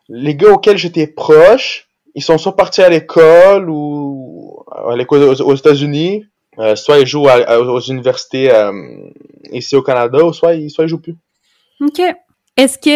les 0.08 0.36
gars 0.36 0.52
auxquels 0.54 0.78
j'étais 0.78 1.06
proche, 1.06 1.88
ils 2.15 2.24
sont 2.24 2.38
soit 2.38 2.56
partis 2.56 2.82
à 2.82 2.88
l'école 2.89 3.70
ou 3.70 4.63
à 4.72 4.96
l'école 4.96 5.24
aux, 5.24 5.42
aux 5.42 5.56
États-Unis, 5.56 6.26
euh, 6.60 6.76
soit 6.76 7.00
ils 7.00 7.06
jouent 7.06 7.28
à- 7.28 7.44
à- 7.46 7.60
aux 7.60 7.80
universités 7.82 8.50
euh, 8.52 8.72
ici 9.52 9.76
au 9.76 9.82
Canada, 9.84 10.24
ou 10.24 10.32
soit 10.34 10.54
ils, 10.56 10.70
soit 10.72 10.86
ils 10.86 10.89
jouent 10.89 11.02
plus. 11.02 11.15
OK. 11.82 12.02
Est-ce 12.58 12.78
que, 12.78 12.89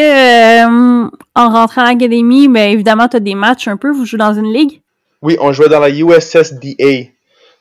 euh, 1.05 1.09
en 1.35 1.49
rentrant 1.49 1.83
à 1.83 1.93
l'académie, 1.93 2.47
ben 2.49 2.71
évidemment, 2.71 3.07
t'as 3.07 3.19
des 3.19 3.35
matchs 3.35 3.67
un 3.67 3.77
peu, 3.77 3.91
vous 3.91 4.05
jouez 4.05 4.17
dans 4.19 4.33
une 4.33 4.51
ligue? 4.51 4.81
Oui, 5.21 5.37
on 5.39 5.53
jouait 5.53 5.69
dans 5.69 5.79
la 5.79 5.89
USSDA. 5.89 7.09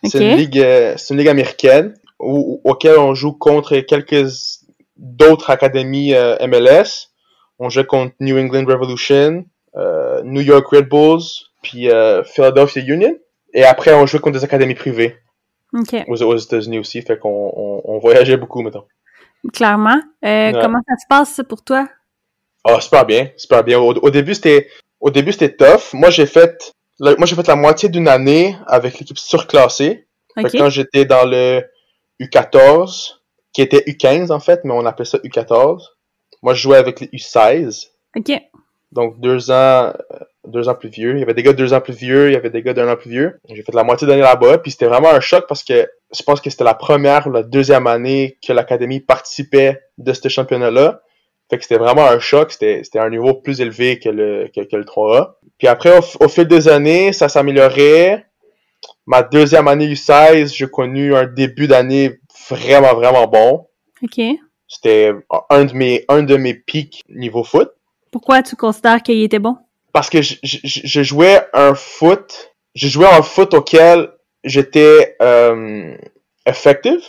C'est 0.04 0.16
Ok. 0.18 0.20
une 0.20 0.36
ligue, 0.36 0.58
euh, 0.58 0.94
c'est 0.96 1.14
une 1.14 1.18
ligue 1.20 1.28
américaine 1.28 1.94
où, 2.18 2.60
auquel 2.64 2.98
on 2.98 3.14
joue 3.14 3.32
contre 3.32 3.78
quelques 3.80 4.26
d'autres 4.96 5.50
académies 5.50 6.14
euh, 6.14 6.36
MLS. 6.46 7.10
On 7.60 7.68
jouait 7.68 7.84
contre 7.84 8.14
New 8.18 8.36
England 8.36 8.64
Revolution, 8.66 9.44
euh, 9.76 10.22
New 10.24 10.40
York 10.40 10.66
Red 10.66 10.88
Bulls, 10.88 11.22
puis 11.62 11.88
euh, 11.88 12.24
Philadelphia 12.24 12.82
Union. 12.82 13.14
Et 13.54 13.62
après, 13.64 13.94
on 13.94 14.06
jouait 14.06 14.18
contre 14.18 14.38
des 14.38 14.44
académies 14.44 14.74
privées 14.74 15.16
OK. 15.72 15.94
aux, 16.08 16.22
aux 16.22 16.36
États-Unis 16.36 16.80
aussi. 16.80 17.00
Fait 17.02 17.16
qu'on 17.16 17.52
on, 17.54 17.82
on 17.84 17.98
voyageait 17.98 18.36
beaucoup, 18.36 18.62
mettons. 18.62 18.84
Clairement. 19.52 20.00
Euh, 20.24 20.52
Ouais. 20.52 20.58
Comment 20.62 20.80
ça 20.88 20.94
se 20.96 21.06
passe 21.08 21.30
ça, 21.34 21.44
pour 21.44 21.62
toi? 21.64 21.88
Ah, 22.64 22.80
super 22.80 23.04
bien, 23.06 23.28
super 23.36 23.64
bien. 23.64 23.78
Au, 23.80 23.92
au 23.94 24.10
début, 24.10 24.34
c'était, 24.34 24.68
au 25.00 25.10
début, 25.10 25.32
c'était 25.32 25.54
tough. 25.56 25.92
Moi, 25.94 26.10
j'ai 26.10 26.26
fait, 26.26 26.72
la- 27.00 27.16
moi, 27.16 27.26
j'ai 27.26 27.34
fait 27.34 27.46
la 27.48 27.56
moitié 27.56 27.88
d'une 27.88 28.06
année 28.08 28.56
avec 28.66 28.98
l'équipe 28.98 29.18
surclassée. 29.18 30.06
Fait 30.34 30.44
OK. 30.44 30.52
que 30.52 30.58
quand 30.58 30.70
j'étais 30.70 31.04
dans 31.04 31.24
le 31.24 31.62
U14, 32.20 33.16
qui 33.52 33.62
était 33.62 33.80
U15 33.86 34.30
en 34.32 34.40
fait, 34.40 34.60
mais 34.64 34.72
on 34.72 34.86
appelait 34.86 35.04
ça 35.04 35.18
U14, 35.18 35.82
moi 36.42 36.54
je 36.54 36.62
jouais 36.62 36.78
avec 36.78 37.00
les 37.00 37.08
U16, 37.08 37.88
OK. 38.16 38.32
Donc 38.92 39.18
deux 39.20 39.50
ans, 39.50 39.92
euh, 39.92 39.92
deux 40.46 40.68
ans 40.68 40.74
plus 40.74 40.88
vieux. 40.88 41.14
Il 41.14 41.20
y 41.20 41.22
avait 41.22 41.34
des 41.34 41.42
gars 41.42 41.52
de 41.52 41.56
deux 41.56 41.72
ans 41.72 41.80
plus 41.80 41.94
vieux, 41.94 42.28
il 42.28 42.34
y 42.34 42.36
avait 42.36 42.50
des 42.50 42.62
gars 42.62 42.74
d'un 42.74 42.90
an 42.92 42.96
plus 42.96 43.10
vieux. 43.10 43.40
J'ai 43.48 43.62
fait 43.62 43.74
la 43.74 43.84
moitié 43.84 44.06
d'année 44.06 44.22
là-bas, 44.22 44.58
puis 44.58 44.70
c'était 44.70 44.86
vraiment 44.86 45.10
un 45.10 45.20
choc 45.20 45.46
parce 45.48 45.64
que 45.64 45.88
je 46.14 46.22
pense 46.22 46.40
que 46.40 46.50
c'était 46.50 46.64
la 46.64 46.74
première 46.74 47.26
ou 47.26 47.32
la 47.32 47.42
deuxième 47.42 47.86
année 47.86 48.38
que 48.46 48.52
l'académie 48.52 49.00
participait 49.00 49.80
de 49.98 50.12
ce 50.12 50.28
championnat-là. 50.28 51.02
Fait 51.50 51.58
que 51.58 51.64
c'était 51.64 51.78
vraiment 51.78 52.06
un 52.06 52.18
choc, 52.18 52.52
c'était 52.52 52.82
c'était 52.84 52.98
un 52.98 53.10
niveau 53.10 53.34
plus 53.34 53.60
élevé 53.60 53.98
que 53.98 54.08
le, 54.08 54.48
que, 54.54 54.60
que 54.60 54.76
le 54.76 54.84
3A. 54.84 55.32
Puis 55.58 55.68
après, 55.68 55.98
au, 55.98 56.24
au 56.24 56.28
fil 56.28 56.46
des 56.46 56.68
années, 56.68 57.12
ça 57.12 57.28
s'améliorait. 57.28 58.26
Ma 59.06 59.22
deuxième 59.22 59.68
année 59.68 59.92
U16, 59.92 60.54
j'ai 60.54 60.68
connu 60.68 61.14
un 61.14 61.26
début 61.26 61.66
d'année 61.66 62.20
vraiment, 62.48 62.94
vraiment 62.94 63.26
bon. 63.26 63.66
OK. 64.02 64.20
C'était 64.68 65.12
un 65.50 65.64
de 65.64 65.74
mes, 65.74 66.04
un 66.08 66.22
de 66.22 66.36
mes 66.36 66.54
pics 66.54 67.02
niveau 67.08 67.44
foot. 67.44 67.70
Pourquoi 68.12 68.42
tu 68.42 68.54
considères 68.54 69.02
qu'il 69.02 69.20
était 69.22 69.38
bon? 69.40 69.56
Parce 69.92 70.08
que 70.10 70.22
je, 70.22 70.36
je, 70.42 70.58
je 70.64 71.02
jouais 71.02 71.40
un 71.52 71.74
foot, 71.74 72.52
je 72.74 72.86
jouais 72.88 73.06
un 73.08 73.22
foot 73.22 73.52
auquel 73.54 74.10
j'étais 74.44 75.16
euh, 75.20 75.96
effective, 76.46 77.00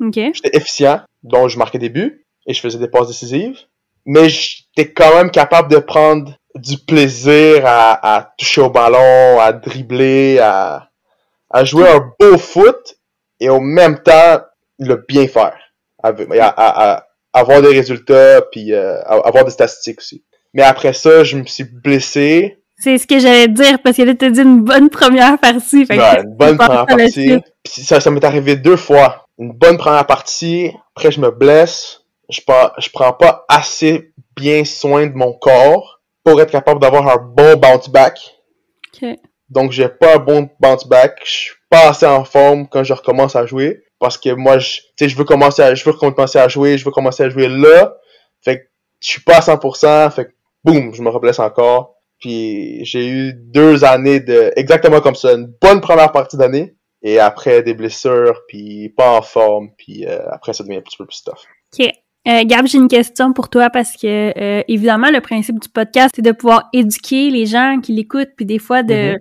OK. 0.00 0.14
j'étais 0.14 0.56
efficient, 0.56 1.00
donc 1.22 1.48
je 1.48 1.58
marquais 1.58 1.78
des 1.78 1.88
buts 1.88 2.24
et 2.46 2.54
je 2.54 2.60
faisais 2.60 2.78
des 2.78 2.88
passes 2.88 3.08
décisives. 3.08 3.58
Mais 4.06 4.28
j'étais 4.28 4.92
quand 4.92 5.14
même 5.16 5.30
capable 5.30 5.70
de 5.70 5.78
prendre 5.78 6.32
du 6.54 6.78
plaisir 6.78 7.64
à, 7.66 8.16
à 8.16 8.32
toucher 8.38 8.60
au 8.62 8.70
ballon, 8.70 9.38
à 9.40 9.52
dribbler, 9.52 10.38
à, 10.38 10.88
à 11.50 11.64
jouer 11.64 11.88
un 11.88 12.12
beau 12.18 12.38
foot 12.38 12.96
et 13.40 13.48
au 13.50 13.60
même 13.60 14.02
temps 14.02 14.40
le 14.78 14.96
bien 15.08 15.26
faire. 15.28 15.58
À, 16.02 16.08
à- 16.10 16.94
à 16.96 17.04
avoir 17.34 17.60
des 17.60 17.68
résultats 17.68 18.40
puis 18.50 18.72
euh, 18.72 19.02
avoir 19.02 19.44
des 19.44 19.50
statistiques 19.50 19.98
aussi. 19.98 20.24
Mais 20.54 20.62
après 20.62 20.92
ça, 20.92 21.24
je 21.24 21.36
me 21.36 21.44
suis 21.44 21.64
blessé. 21.64 22.58
C'est 22.78 22.96
ce 22.96 23.06
que 23.06 23.18
j'allais 23.18 23.48
dire, 23.48 23.80
parce 23.82 23.96
que 23.96 24.02
là, 24.02 24.14
t'as 24.14 24.30
dit 24.30 24.40
une 24.40 24.62
bonne 24.62 24.88
première 24.88 25.38
partie. 25.38 25.84
Fait 25.84 25.98
Ouais, 25.98 26.20
une 26.24 26.36
bonne 26.36 26.56
première 26.56 26.86
partie. 26.86 27.38
Puis 27.64 27.82
ça, 27.82 28.00
ça 28.00 28.10
m'est 28.10 28.24
arrivé 28.24 28.56
deux 28.56 28.76
fois. 28.76 29.26
Une 29.38 29.52
bonne 29.52 29.78
première 29.78 30.06
partie, 30.06 30.70
après 30.96 31.10
je 31.10 31.20
me 31.20 31.30
blesse. 31.30 32.02
Je 32.28 32.40
prends, 32.46 32.70
je 32.78 32.88
prends 32.90 33.12
pas 33.12 33.44
assez 33.48 34.12
bien 34.36 34.64
soin 34.64 35.06
de 35.06 35.14
mon 35.14 35.32
corps 35.32 36.00
pour 36.24 36.40
être 36.40 36.50
capable 36.50 36.80
d'avoir 36.80 37.08
un 37.08 37.16
bon 37.16 37.56
bounce 37.56 37.88
back. 37.88 38.18
Donc 39.48 39.72
j'ai 39.72 39.88
pas 39.88 40.16
un 40.16 40.18
bon 40.18 40.50
bounce 40.60 40.86
back. 40.86 41.20
Je 41.24 41.30
suis 41.30 41.54
pas 41.70 41.88
assez 41.88 42.06
en 42.06 42.24
forme 42.24 42.68
quand 42.68 42.84
je 42.84 42.92
recommence 42.92 43.34
à 43.34 43.46
jouer. 43.46 43.82
Parce 43.98 44.18
que 44.18 44.30
moi, 44.30 44.58
je, 44.58 44.80
je 45.00 45.16
veux 45.16 45.24
commencer 45.24 45.62
à, 45.62 45.74
je 45.74 45.84
veux 45.84 45.92
commencer 45.92 46.38
à 46.38 46.48
jouer, 46.48 46.78
je 46.78 46.84
veux 46.84 46.90
commencer 46.90 47.24
à 47.24 47.30
jouer 47.30 47.48
là. 47.48 47.96
Fait 48.42 48.60
que 48.60 48.64
je 49.00 49.08
suis 49.08 49.20
pas 49.22 49.38
à 49.38 49.40
100%. 49.40 50.10
Fait 50.12 50.26
que 50.26 50.30
boum, 50.64 50.94
je 50.94 51.02
me 51.02 51.08
reblesse 51.10 51.38
encore. 51.38 51.94
Puis 52.20 52.84
j'ai 52.84 53.08
eu 53.08 53.32
deux 53.32 53.84
années 53.84 54.20
de 54.20 54.52
exactement 54.56 55.00
comme 55.00 55.14
ça, 55.14 55.32
une 55.34 55.52
bonne 55.62 55.80
première 55.80 56.10
partie 56.10 56.36
d'année, 56.36 56.74
Et 57.02 57.20
après, 57.20 57.62
des 57.62 57.74
blessures, 57.74 58.40
puis 58.48 58.92
pas 58.96 59.16
en 59.16 59.22
forme, 59.22 59.68
puis 59.78 60.04
euh, 60.04 60.18
après, 60.32 60.52
ça 60.52 60.64
devient 60.64 60.78
un 60.78 60.80
petit 60.82 60.96
peu 60.96 61.06
plus 61.06 61.22
tough. 61.22 61.44
OK. 61.78 61.86
Euh, 62.26 62.42
Gab, 62.44 62.66
j'ai 62.66 62.78
une 62.78 62.88
question 62.88 63.32
pour 63.32 63.48
toi 63.48 63.70
parce 63.70 63.92
que, 63.96 64.36
euh, 64.36 64.62
évidemment, 64.66 65.10
le 65.10 65.20
principe 65.20 65.60
du 65.60 65.68
podcast, 65.68 66.12
c'est 66.16 66.22
de 66.22 66.32
pouvoir 66.32 66.68
éduquer 66.72 67.30
les 67.30 67.46
gens 67.46 67.78
qui 67.80 67.92
l'écoutent, 67.92 68.34
puis 68.36 68.44
des 68.44 68.58
fois 68.58 68.82
de, 68.82 69.12
Mhm. 69.12 69.18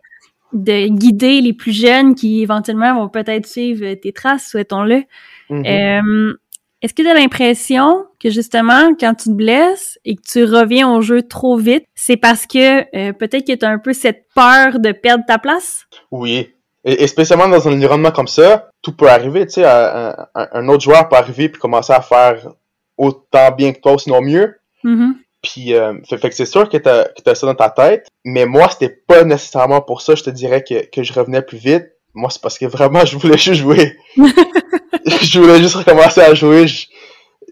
de 0.54 0.88
guider 0.88 1.40
les 1.42 1.54
plus 1.54 1.72
jeunes 1.72 2.16
qui, 2.16 2.42
éventuellement, 2.42 2.96
vont 2.96 3.10
peut-être 3.10 3.46
suivre 3.46 3.94
tes 3.94 4.12
traces, 4.12 4.50
souhaitons-le. 4.50 5.04
Mhm. 5.52 5.66
Euh, 5.66 6.34
Est-ce 6.82 6.93
que 6.93 7.01
tu 7.01 7.07
as 7.09 7.13
l'impression 7.15 8.05
que 8.19 8.30
justement, 8.30 8.93
quand 8.99 9.15
tu 9.15 9.30
te 9.30 9.34
blesses 9.34 9.97
et 10.05 10.15
que 10.15 10.21
tu 10.21 10.43
reviens 10.43 10.88
au 10.91 11.01
jeu 11.01 11.23
trop 11.23 11.57
vite, 11.57 11.86
c'est 11.95 12.17
parce 12.17 12.45
que 12.45 12.82
euh, 12.95 13.13
peut-être 13.13 13.47
que 13.47 13.53
tu 13.53 13.65
as 13.65 13.69
un 13.69 13.80
peu 13.80 13.93
cette 13.93 14.25
peur 14.36 14.80
de 14.80 14.91
perdre 14.91 15.23
ta 15.28 15.39
place? 15.39 15.86
Oui. 16.11 16.53
Et, 16.86 17.03
et 17.03 17.07
spécialement 17.07 17.47
dans 17.47 17.67
un 17.67 17.73
environnement 17.73 18.11
comme 18.11 18.28
ça, 18.28 18.69
tout 18.84 18.95
peut 18.95 19.09
arriver. 19.09 19.47
Tu 19.47 19.53
sais, 19.53 19.65
un, 19.65 20.15
un- 20.36 20.47
un 20.53 20.67
autre 20.69 20.84
joueur 20.84 21.09
peut 21.09 21.15
arriver 21.15 21.49
puis 21.49 21.59
commencer 21.59 21.93
à 21.93 22.01
faire 22.01 22.47
autant 22.95 23.51
bien 23.51 23.73
que 23.73 23.80
toi, 23.80 23.97
sinon 23.97 24.21
mieux. 24.21 24.55
Mhm. 24.84 25.15
Puis, 25.41 25.73
euh, 25.73 25.93
fait, 26.07 26.17
fait 26.17 26.30
que 26.30 26.36
c'est 26.36 26.45
sûr 26.45 26.69
que 26.69 26.78
t'as 26.78 27.05
que 27.05 27.21
t'as 27.23 27.34
ça 27.36 27.47
dans 27.47 27.55
ta 27.55 27.69
tête. 27.71 28.07
Mais 28.23 28.45
moi, 28.45 28.69
c'était 28.69 28.89
pas 29.07 29.23
nécessairement 29.23 29.82
pour 29.82 30.01
ça. 30.01 30.13
Je 30.15 30.23
te 30.23 30.30
dirais 30.30 30.63
que, 30.63 30.86
que 30.89 31.01
je 31.03 31.13
revenais 31.13 31.41
plus 31.41 31.57
vite. 31.57 31.86
Moi, 32.13 32.30
c'est 32.30 32.41
parce 32.41 32.57
que 32.59 32.65
vraiment, 32.65 33.03
je 33.05 33.17
voulais 33.17 33.38
juste 33.38 33.61
jouer. 33.61 33.97
je 35.22 35.39
voulais 35.39 35.60
juste 35.60 35.76
recommencer 35.76 36.22
à 36.22 36.34
jouer. 36.34 36.66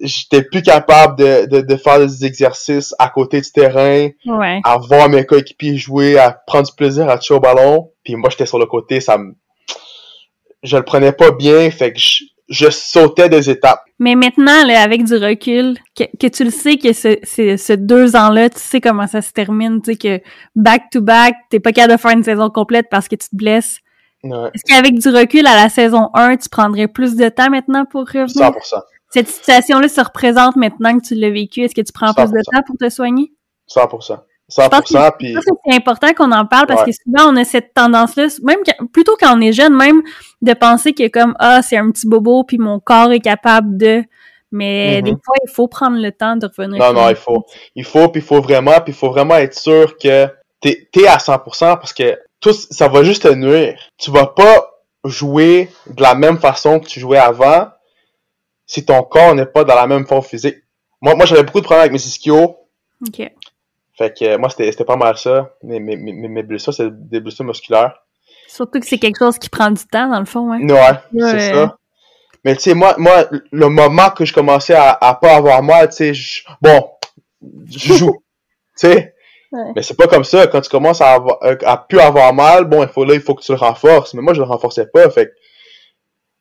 J'étais 0.01 0.43
plus 0.43 0.61
capable 0.61 1.17
de, 1.17 1.45
de, 1.45 1.61
de 1.61 1.75
faire 1.77 1.99
des 1.99 2.25
exercices 2.25 2.93
à 2.99 3.07
côté 3.09 3.39
du 3.39 3.49
terrain. 3.49 4.09
Ouais. 4.25 4.59
à 4.63 4.77
voir 4.77 5.07
mes 5.07 5.25
coéquipiers 5.25 5.77
jouer, 5.77 6.19
à 6.19 6.31
prendre 6.31 6.67
du 6.67 6.75
plaisir 6.75 7.09
à 7.09 7.17
toucher 7.17 7.33
au 7.33 7.39
ballon. 7.39 7.91
Puis 8.03 8.15
moi, 8.15 8.29
j'étais 8.29 8.45
sur 8.45 8.59
le 8.59 8.65
côté, 8.65 8.99
ça 8.99 9.17
me... 9.17 9.33
Je 10.63 10.75
le 10.77 10.83
prenais 10.83 11.11
pas 11.11 11.31
bien, 11.31 11.69
fait 11.69 11.93
que 11.93 11.99
je, 11.99 12.23
je 12.49 12.69
sautais 12.69 13.29
des 13.29 13.49
étapes. 13.49 13.83
Mais 13.99 14.15
maintenant, 14.15 14.65
là, 14.65 14.81
avec 14.81 15.03
du 15.03 15.15
recul, 15.15 15.77
que, 15.97 16.03
que 16.19 16.27
tu 16.27 16.43
le 16.43 16.49
sais 16.49 16.77
que 16.77 16.91
ce, 16.91 17.17
ce, 17.23 17.55
ce 17.55 17.73
deux 17.73 18.15
ans-là, 18.15 18.49
tu 18.49 18.59
sais 18.59 18.81
comment 18.81 19.07
ça 19.07 19.21
se 19.21 19.31
termine, 19.31 19.81
tu 19.81 19.91
sais 19.91 19.97
que 19.97 20.21
back-to-back, 20.55 21.35
t'es 21.49 21.59
pas 21.59 21.71
capable 21.71 21.93
de 21.93 22.01
faire 22.01 22.11
une 22.11 22.23
saison 22.23 22.49
complète 22.49 22.87
parce 22.89 23.07
que 23.07 23.15
tu 23.15 23.29
te 23.29 23.35
blesses. 23.35 23.79
Ouais, 24.25 24.49
Est-ce 24.53 24.63
qu'avec 24.67 24.97
du 24.99 25.09
recul 25.09 25.45
à 25.47 25.55
la 25.55 25.69
saison 25.69 26.09
1, 26.13 26.37
tu 26.37 26.49
prendrais 26.49 26.87
plus 26.87 27.15
de 27.15 27.29
temps 27.29 27.49
maintenant 27.49 27.85
pour 27.85 28.01
revenir? 28.01 28.27
100%. 28.27 28.81
Cette 29.11 29.27
situation-là 29.29 29.87
se 29.87 30.01
représente 30.01 30.55
maintenant 30.55 30.97
que 30.97 31.05
tu 31.05 31.15
l'as 31.15 31.29
vécu. 31.29 31.61
Est-ce 31.61 31.75
que 31.75 31.81
tu 31.81 31.93
prends 31.93 32.13
plus 32.13 32.25
de 32.31 32.39
100%. 32.39 32.41
temps 32.51 32.61
pour 32.65 32.75
te 32.77 32.89
soigner? 32.89 33.31
100%. 33.69 34.19
Je 34.47 34.55
pense 34.67 34.91
100%, 34.91 35.11
puis... 35.17 35.29
Je 35.29 35.33
pense 35.35 35.45
que 35.45 35.51
c'est 35.65 35.75
important 35.75 36.13
qu'on 36.13 36.31
en 36.31 36.45
parle 36.45 36.67
parce 36.67 36.81
Ouais. 36.83 36.91
que 36.91 36.97
souvent 37.03 37.31
on 37.31 37.35
a 37.35 37.43
cette 37.45 37.73
tendance-là, 37.73 38.27
même 38.43 38.59
quand- 38.65 38.85
plutôt 38.91 39.15
quand 39.19 39.35
on 39.35 39.41
est 39.41 39.53
jeune, 39.53 39.75
même 39.75 40.01
de 40.43 40.53
penser 40.53 40.93
que 40.93 41.07
comme 41.07 41.33
ah 41.39 41.61
c'est 41.63 41.77
un 41.77 41.89
petit 41.89 42.07
bobo 42.07 42.43
puis 42.43 42.59
mon 42.59 42.79
corps 42.79 43.11
est 43.11 43.21
capable 43.21 43.75
de, 43.77 44.03
mais 44.51 44.97
Mhm. 44.97 45.03
des 45.03 45.11
fois 45.23 45.35
il 45.43 45.49
faut 45.51 45.67
prendre 45.67 45.97
le 45.97 46.11
temps 46.11 46.35
de 46.35 46.45
revenir. 46.45 46.77
Non, 46.79 46.93
non, 46.93 47.09
il 47.09 47.15
faut. 47.15 47.43
Il 47.75 47.83
faut, 47.85 48.07
puis 48.09 48.21
il 48.21 48.25
faut 48.25 48.39
vraiment, 48.39 48.73
puis 48.83 48.93
il 48.93 48.95
faut 48.95 49.09
vraiment 49.09 49.35
être 49.37 49.57
sûr 49.57 49.97
que 49.97 50.27
t'es 50.61 50.87
es 50.95 51.07
à 51.07 51.17
100% 51.17 51.77
parce 51.77 51.93
que 51.93 52.15
tout, 52.51 52.53
ça 52.71 52.87
va 52.87 53.03
juste 53.03 53.23
te 53.23 53.33
nuire. 53.33 53.77
Tu 53.97 54.11
vas 54.11 54.27
pas 54.27 54.71
jouer 55.03 55.69
de 55.87 56.01
la 56.01 56.15
même 56.15 56.37
façon 56.39 56.79
que 56.79 56.87
tu 56.87 56.99
jouais 56.99 57.17
avant 57.17 57.69
si 58.65 58.85
ton 58.85 59.03
corps 59.03 59.35
n'est 59.35 59.45
pas 59.45 59.63
dans 59.63 59.75
la 59.75 59.87
même 59.87 60.05
forme 60.07 60.23
physique. 60.23 60.57
Moi, 61.01 61.15
moi 61.15 61.25
j'avais 61.25 61.43
beaucoup 61.43 61.59
de 61.59 61.65
problèmes 61.65 61.81
avec 61.81 61.91
mes 61.93 62.05
ischios. 62.05 62.57
Ok. 63.05 63.31
Fait 63.97 64.17
que 64.17 64.25
euh, 64.25 64.37
moi, 64.37 64.49
c'était 64.49 64.83
pas 64.83 64.95
mal 64.95 65.17
ça. 65.17 65.51
Mes, 65.63 65.79
mes, 65.79 65.95
mes, 65.95 66.11
mes 66.13 66.43
blessures, 66.43 66.73
c'est 66.73 66.89
des 67.09 67.19
blessures 67.19 67.45
musculaires. 67.45 67.95
Surtout 68.47 68.79
que 68.79 68.85
c'est 68.85 68.97
quelque 68.97 69.19
chose 69.19 69.37
qui 69.39 69.49
prend 69.49 69.71
du 69.71 69.85
temps 69.85 70.09
dans 70.09 70.19
le 70.19 70.25
fond, 70.25 70.51
hein. 70.51 70.59
Ouais, 70.67 71.21
Ouais. 71.23 71.31
c'est 71.39 71.53
ça. 71.53 71.77
Mais 72.43 72.55
tu 72.55 72.61
sais, 72.61 72.73
moi, 72.75 72.93
moi, 72.97 73.25
le 73.51 73.69
moment 73.69 74.09
que 74.11 74.23
je 74.25 74.33
commençais 74.33 74.75
à, 74.75 74.91
à 74.91 75.15
pas 75.15 75.35
avoir 75.35 75.63
mal, 75.63 75.89
tu 75.89 76.13
sais, 76.13 76.43
bon, 76.61 76.89
je 77.67 77.93
joue. 77.93 78.13
tu 78.79 78.87
sais. 78.87 79.14
Mais 79.75 79.81
c'est 79.81 79.97
pas 79.97 80.07
comme 80.07 80.23
ça. 80.23 80.47
Quand 80.47 80.61
tu 80.61 80.69
commences 80.69 81.01
à, 81.01 81.13
avoir, 81.13 81.37
euh, 81.43 81.55
à 81.65 81.77
plus 81.77 81.99
avoir 81.99 82.33
mal, 82.33 82.65
bon, 82.65 82.83
il 82.83 82.89
faut 82.89 83.05
là, 83.05 83.13
il 83.13 83.21
faut 83.21 83.35
que 83.35 83.43
tu 83.43 83.51
le 83.51 83.57
renforces. 83.57 84.13
Mais 84.13 84.21
moi, 84.21 84.33
je 84.33 84.39
le 84.41 84.47
renforçais 84.47 84.87
pas. 84.87 85.09
Fait 85.09 85.31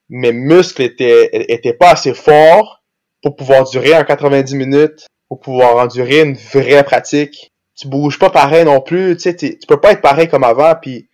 mes 0.09 0.33
muscles 0.33 0.83
étaient, 0.83 1.31
étaient 1.53 1.73
pas 1.73 1.91
assez 1.93 2.15
forts 2.15 2.83
pour 3.23 3.37
pouvoir 3.37 3.65
durer 3.65 3.97
en 3.97 4.05
90 4.05 4.55
minutes, 4.55 5.07
pour 5.29 5.41
pouvoir 5.41 5.77
endurer 5.77 6.21
une 6.21 6.35
vraie 6.37 6.85
pratique. 6.85 7.53
Tu 7.77 7.89
bouges 7.89 8.19
pas 8.19 8.31
pareil 8.31 8.65
non 8.65 8.81
plus. 8.81 9.17
Tu 9.17 9.23
sais, 9.23 9.35
tu 9.37 9.57
peux 9.67 9.81
pas 9.81 9.93
être 9.93 10.03
pareil 10.03 10.29
comme 10.29 10.45
avant. 10.45 10.75
Puis 10.81 11.09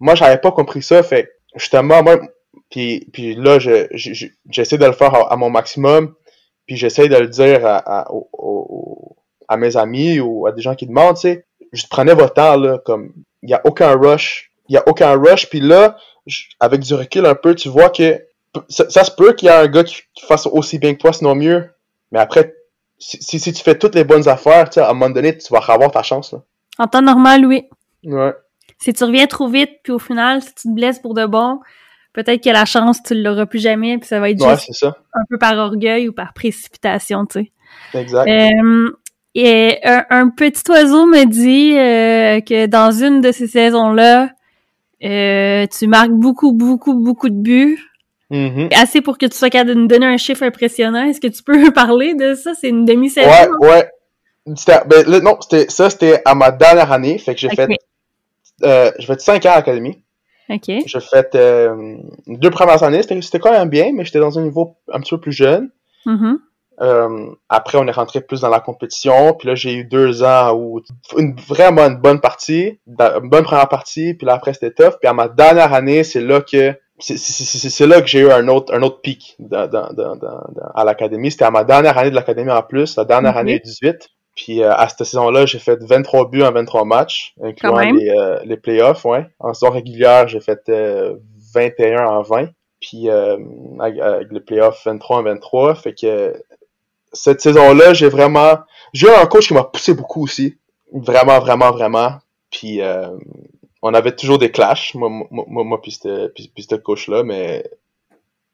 moi, 0.00 0.14
j'avais 0.14 0.38
pas 0.38 0.50
compris 0.52 0.82
ça. 0.82 1.02
Fait 1.02 1.30
justement, 1.54 2.02
moi, 2.02 2.20
puis, 2.70 3.06
puis 3.12 3.34
là, 3.34 3.58
je, 3.58 3.86
je- 3.92 4.12
je- 4.14 4.26
j'essaie 4.50 4.78
de 4.78 4.86
le 4.86 4.92
faire 4.92 5.14
à, 5.30 5.36
mon 5.36 5.50
maximum. 5.50 6.14
Puis 6.66 6.76
j'essaie 6.76 7.08
de 7.08 7.16
le 7.16 7.28
dire 7.28 7.64
à, 7.64 7.76
à, 7.76 8.10
au- 8.12 8.28
au- 8.32 8.66
à 9.48 9.56
mes 9.56 9.76
amis 9.76 10.20
ou 10.20 10.46
à 10.46 10.52
des 10.52 10.62
gens 10.62 10.74
qui 10.74 10.86
demandent, 10.86 11.16
tu 11.16 11.22
sais. 11.22 11.44
Je 11.72 11.86
prenais 11.88 12.14
votre 12.14 12.34
temps, 12.34 12.56
là, 12.56 12.78
comme, 12.84 13.12
il 13.42 13.50
y 13.50 13.54
a 13.54 13.60
aucun 13.64 13.96
rush. 13.96 14.50
Il 14.68 14.74
y 14.74 14.78
a 14.78 14.82
aucun 14.88 15.16
rush. 15.16 15.48
Puis 15.48 15.60
là, 15.60 15.96
avec 16.60 16.80
du 16.80 16.94
recul 16.94 17.26
un 17.26 17.34
peu, 17.34 17.54
tu 17.54 17.68
vois 17.68 17.90
que 17.90 18.20
ça, 18.68 18.88
ça 18.88 19.04
se 19.04 19.10
peut 19.10 19.32
qu'il 19.34 19.48
y 19.48 19.52
ait 19.52 19.54
un 19.54 19.66
gars 19.66 19.84
qui, 19.84 19.96
qui 20.14 20.24
fasse 20.24 20.46
aussi 20.46 20.78
bien 20.78 20.94
que 20.94 21.00
toi, 21.00 21.12
sinon 21.12 21.34
mieux. 21.34 21.68
Mais 22.12 22.18
après, 22.18 22.54
si, 22.98 23.18
si, 23.20 23.38
si 23.38 23.52
tu 23.52 23.62
fais 23.62 23.76
toutes 23.76 23.94
les 23.94 24.04
bonnes 24.04 24.28
affaires, 24.28 24.70
tu 24.70 24.74
sais, 24.74 24.80
à 24.80 24.90
un 24.90 24.94
moment 24.94 25.10
donné, 25.10 25.36
tu 25.36 25.52
vas 25.52 25.58
avoir 25.68 25.90
ta 25.90 26.02
chance, 26.02 26.32
là. 26.32 26.40
En 26.78 26.86
temps 26.86 27.02
normal, 27.02 27.44
oui. 27.46 27.64
Ouais. 28.04 28.32
Si 28.78 28.92
tu 28.92 29.04
reviens 29.04 29.26
trop 29.26 29.48
vite, 29.48 29.70
puis 29.82 29.92
au 29.92 29.98
final, 29.98 30.42
si 30.42 30.54
tu 30.54 30.68
te 30.68 30.74
blesses 30.74 30.98
pour 30.98 31.14
de 31.14 31.26
bon, 31.26 31.60
peut-être 32.12 32.42
que 32.42 32.50
la 32.50 32.64
chance, 32.64 33.02
tu 33.02 33.14
l'auras 33.20 33.46
plus 33.46 33.58
jamais, 33.60 33.98
puis 33.98 34.06
ça 34.06 34.20
va 34.20 34.30
être 34.30 34.40
Ouais, 34.42 34.50
juste 34.50 34.66
c'est 34.66 34.86
ça. 34.86 34.96
un 35.14 35.22
peu 35.28 35.38
par 35.38 35.56
orgueil 35.58 36.08
ou 36.08 36.12
par 36.12 36.32
précipitation, 36.34 37.26
tu 37.26 37.40
sais. 37.92 37.98
Exact. 37.98 38.28
Euh, 38.28 38.90
et 39.38 39.80
un, 39.84 40.04
un 40.08 40.30
petit 40.30 40.62
oiseau 40.70 41.04
me 41.04 41.26
dit 41.26 41.76
euh, 41.76 42.40
que 42.40 42.64
dans 42.64 42.90
une 42.90 43.20
de 43.20 43.32
ces 43.32 43.46
saisons-là, 43.46 44.30
euh, 45.04 45.66
tu 45.66 45.86
marques 45.86 46.12
beaucoup, 46.12 46.52
beaucoup, 46.52 46.94
beaucoup 46.94 47.28
de 47.28 47.34
buts. 47.34 47.78
Mhm. 48.30 48.70
Assez 48.74 49.02
pour 49.02 49.18
que 49.18 49.26
tu 49.26 49.36
sois 49.36 49.50
capable 49.50 49.74
de 49.74 49.74
nous 49.74 49.88
donner 49.88 50.06
un 50.06 50.16
chiffre 50.16 50.42
impressionnant. 50.42 51.04
Est-ce 51.04 51.20
que 51.20 51.26
tu 51.26 51.42
peux 51.42 51.70
parler 51.72 52.14
de 52.14 52.34
ça? 52.34 52.54
C'est 52.54 52.70
une 52.70 52.86
demi-saison? 52.86 53.28
Ouais, 53.60 53.68
ouais. 53.68 53.90
Ben, 54.86 55.06
là, 55.06 55.20
non, 55.20 55.36
c'était, 55.42 55.68
ça, 55.68 55.90
c'était 55.90 56.22
à 56.24 56.34
ma 56.34 56.50
dernière 56.50 56.90
année. 56.90 57.18
Fait 57.18 57.34
que 57.34 57.40
j'ai 57.40 57.50
fait, 57.50 57.68
euh, 58.64 58.90
j'ai 58.98 59.06
fait 59.06 59.20
5 59.20 59.44
ans 59.44 59.50
à 59.50 59.56
l'académie. 59.56 60.02
OK. 60.48 60.70
J'ai 60.86 61.00
fait, 61.00 61.34
euh, 61.34 61.96
deux 62.26 62.50
premières 62.50 62.82
années. 62.84 63.02
C'était, 63.02 63.38
quand 63.38 63.52
même 63.52 63.68
bien, 63.68 63.92
mais 63.92 64.06
j'étais 64.06 64.20
dans 64.20 64.38
un 64.38 64.42
niveau 64.42 64.76
un 64.90 65.00
petit 65.00 65.10
peu 65.10 65.20
plus 65.20 65.32
jeune. 65.32 65.70
Mhm. 66.06 66.38
Euh, 66.80 67.30
après, 67.48 67.78
on 67.78 67.86
est 67.86 67.92
rentré 67.92 68.20
plus 68.20 68.40
dans 68.42 68.48
la 68.48 68.60
compétition. 68.60 69.32
Puis 69.34 69.48
là, 69.48 69.54
j'ai 69.54 69.74
eu 69.74 69.84
deux 69.84 70.22
ans 70.22 70.52
où 70.54 70.80
une, 71.16 71.34
vraiment 71.48 71.82
une 71.86 71.96
bonne 71.96 72.20
partie, 72.20 72.78
une 72.86 73.28
bonne 73.28 73.44
première 73.44 73.68
partie. 73.68 74.14
Puis 74.14 74.26
là, 74.26 74.34
après, 74.34 74.52
c'était 74.54 74.72
tough. 74.72 74.98
Puis 75.00 75.08
à 75.08 75.12
ma 75.14 75.28
dernière 75.28 75.72
année, 75.72 76.04
c'est 76.04 76.20
là 76.20 76.40
que 76.40 76.74
c'est, 76.98 77.86
là 77.86 78.00
que 78.00 78.06
j'ai 78.06 78.20
eu 78.20 78.30
un 78.30 78.48
autre, 78.48 78.74
un 78.74 78.82
autre 78.82 79.00
pic 79.02 79.36
dans, 79.38 79.66
dans, 79.66 79.88
dans, 79.92 80.16
dans- 80.16 80.44
dans- 80.54 80.70
à 80.74 80.84
l'académie. 80.84 81.30
C'était 81.30 81.44
à 81.44 81.50
ma 81.50 81.64
dernière 81.64 81.96
année 81.98 82.10
de 82.10 82.14
l'académie 82.14 82.50
en 82.50 82.62
plus, 82.62 82.96
la 82.96 83.04
dernière 83.04 83.32
Ok. 83.32 83.40
année 83.40 83.58
18. 83.60 84.08
Puis 84.34 84.62
euh, 84.62 84.72
à 84.74 84.88
cette 84.88 85.04
saison-là, 85.04 85.46
j'ai 85.46 85.58
fait 85.58 85.78
23 85.82 86.28
buts 86.30 86.42
en 86.42 86.52
23 86.52 86.84
matchs, 86.84 87.34
incluant 87.42 87.74
les, 87.96 88.10
euh, 88.10 88.38
les 88.44 88.56
playoffs, 88.58 89.04
ouais. 89.06 89.26
En 89.40 89.52
saison 89.54 89.72
régulière, 89.72 90.28
j'ai 90.28 90.40
fait 90.40 90.60
euh, 90.68 91.16
21 91.54 92.04
en 92.06 92.22
20. 92.22 92.48
Puis 92.80 93.08
euh, 93.10 93.38
avec, 93.80 93.98
avec 94.00 94.28
les 94.30 94.40
playoffs 94.40 94.82
23 94.84 95.18
en 95.18 95.22
23. 95.22 95.74
Fait 95.74 95.94
que 95.94 96.34
cette 97.16 97.40
saison-là, 97.40 97.94
j'ai 97.94 98.08
vraiment... 98.08 98.58
J'ai 98.92 99.08
eu 99.08 99.10
un 99.10 99.26
coach 99.26 99.48
qui 99.48 99.54
m'a 99.54 99.64
poussé 99.64 99.94
beaucoup 99.94 100.22
aussi. 100.24 100.56
Vraiment, 100.92 101.38
vraiment, 101.40 101.70
vraiment. 101.72 102.18
Puis 102.50 102.80
euh, 102.80 103.08
on 103.82 103.92
avait 103.94 104.14
toujours 104.14 104.38
des 104.38 104.50
clashs, 104.50 104.94
moi, 104.94 105.08
moi, 105.30 105.64
moi, 105.64 105.82
puis 105.82 105.92
ce 105.92 106.74
coach-là, 106.76 107.22
mais 107.24 107.64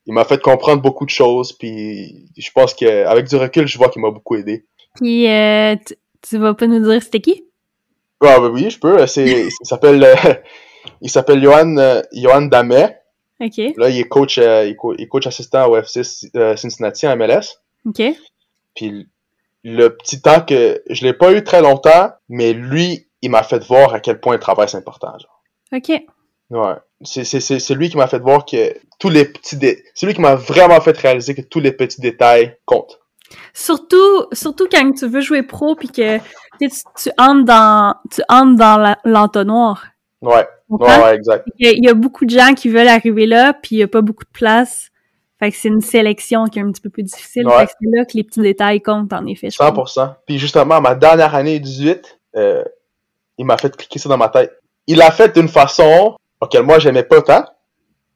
il 0.07 0.15
m'a 0.15 0.25
fait 0.25 0.41
comprendre 0.41 0.83
beaucoup 0.83 1.05
de 1.05 1.11
choses. 1.11 1.53
Puis 1.53 2.27
je 2.37 2.51
pense 2.53 2.75
qu'avec 2.75 3.29
du 3.29 3.37
recul, 3.37 3.67
je 3.67 3.79
vois 3.79 3.89
qu'il 3.89 4.03
m'a 4.03 4.11
beaucoup 4.11 4.37
aidé. 4.37 4.65
Puis, 4.97 5.29
euh, 5.29 5.77
tu, 5.87 5.95
tu 6.23 6.39
vas 6.39 6.55
pas 6.55 6.67
nous 6.67 6.81
dire 6.81 7.03
c'était 7.03 7.21
qui? 7.21 7.45
Ah 8.21 8.39
ben 8.41 8.49
oui, 8.51 8.71
je 8.71 8.79
peux. 8.79 9.07
C'est, 9.07 9.47
il 9.61 9.67
s'appelle, 9.67 10.03
euh, 10.05 10.35
il 11.01 11.11
s'appelle 11.11 11.43
Johan, 11.43 11.77
euh, 11.77 12.03
Johan 12.13 12.43
Damet. 12.43 12.99
OK. 13.41 13.59
Là, 13.77 13.89
il 13.91 13.99
est 13.99 14.09
coach, 14.09 14.39
euh, 14.39 14.67
il, 14.67 14.77
co- 14.77 14.95
il 14.95 15.03
est 15.03 15.09
coach 15.09 15.27
assistant 15.27 15.69
au 15.69 15.77
FC 15.77 16.03
euh, 16.37 16.57
Cincinnati 16.57 17.07
en 17.07 17.17
MLS. 17.17 17.59
OK. 17.87 18.03
Puis 18.75 19.09
le 19.65 19.89
petit 19.89 20.21
temps 20.21 20.41
que 20.41 20.83
je 20.89 21.05
l'ai 21.05 21.13
pas 21.13 21.33
eu 21.33 21.45
très 21.45 21.63
longtemps, 21.63 22.11
mais 22.29 22.53
lui, 22.53 23.07
il 23.23 23.31
m'a 23.31 23.43
fait 23.43 23.65
voir 23.65 23.95
à 23.95 24.01
quel 24.01 24.21
point 24.21 24.35
le 24.35 24.41
travail 24.41 24.69
c'est 24.69 24.77
important. 24.77 25.13
Genre. 25.19 25.43
OK. 25.73 26.03
Ouais. 26.51 26.75
C'est, 27.03 27.25
c'est, 27.25 27.41
c'est, 27.41 27.59
c'est 27.59 27.75
lui 27.75 27.89
qui 27.89 27.97
m'a 27.97 28.07
fait 28.07 28.19
voir 28.19 28.45
que 28.45 28.75
tous 28.99 29.09
les 29.09 29.25
petits 29.25 29.57
dé... 29.57 29.83
c'est 29.95 30.07
lui 30.07 30.15
qui 30.15 30.21
m'a 30.21 30.35
vraiment 30.35 30.81
fait 30.81 30.97
réaliser 30.97 31.35
que 31.35 31.41
tous 31.41 31.61
les 31.61 31.73
petits 31.73 32.01
détails 32.01 32.57
comptent. 32.65 33.01
Surtout, 33.55 34.27
surtout 34.33 34.69
quand 34.71 34.93
tu 34.93 35.07
veux 35.07 35.21
jouer 35.21 35.43
pro 35.43 35.75
puis 35.75 35.89
que 35.89 36.19
tu, 36.19 37.11
entres 37.19 37.45
dans, 37.45 37.95
tu 38.11 38.21
entres 38.29 38.57
dans 38.57 38.77
la- 38.79 38.99
l'entonnoir. 39.05 39.87
Ouais. 40.21 40.47
comprends? 40.69 41.05
ouais, 41.05 41.15
exact. 41.15 41.49
Il 41.59 41.67
y, 41.67 41.71
a, 41.71 41.73
il 41.73 41.85
y 41.85 41.89
a 41.89 41.95
beaucoup 41.95 42.25
de 42.25 42.31
gens 42.31 42.55
qui 42.55 42.69
veulent 42.69 42.89
arriver 42.89 43.27
là, 43.27 43.55
puis 43.55 43.77
il 43.77 43.79
y 43.79 43.83
a 43.83 43.89
pas 43.89 44.03
beaucoup 44.03 44.25
de 44.25 44.31
place. 44.33 44.91
Fait 45.43 45.51
que 45.51 45.57
c'est 45.57 45.69
une 45.71 45.81
sélection 45.81 46.45
qui 46.45 46.61
est 46.61 46.63
un 46.63 46.71
petit 46.71 46.81
peu 46.81 46.89
plus 46.89 47.03
difficile. 47.03 47.49
Ouais. 47.49 47.59
Fait 47.59 47.67
que 47.67 47.73
c'est 47.81 47.99
là 47.99 48.05
que 48.05 48.13
les 48.15 48.23
petits 48.23 48.43
détails 48.43 48.81
comptent, 48.81 49.13
en 49.13 49.27
effet. 49.27 49.51
je 49.51 49.59
pense. 49.59 49.97
100%. 49.97 50.15
Puis 50.25 50.39
justement, 50.39 50.81
ma 50.81 50.95
dernière 50.95 51.35
année 51.35 51.59
18, 51.59 52.21
euh, 52.37 52.63
il 53.39 53.45
m'a 53.45 53.57
fait 53.57 53.77
cliquer 53.77 53.99
ça 53.99 54.09
dans 54.09 54.17
ma 54.17 54.29
tête. 54.29 54.57
Il 54.87 54.99
l'a 54.99 55.11
fait 55.11 55.35
d'une 55.35 55.49
façon 55.49 56.17
auquel 56.41 56.63
moi 56.63 56.79
j'aimais 56.79 57.03
pas 57.03 57.23
tant, 57.23 57.45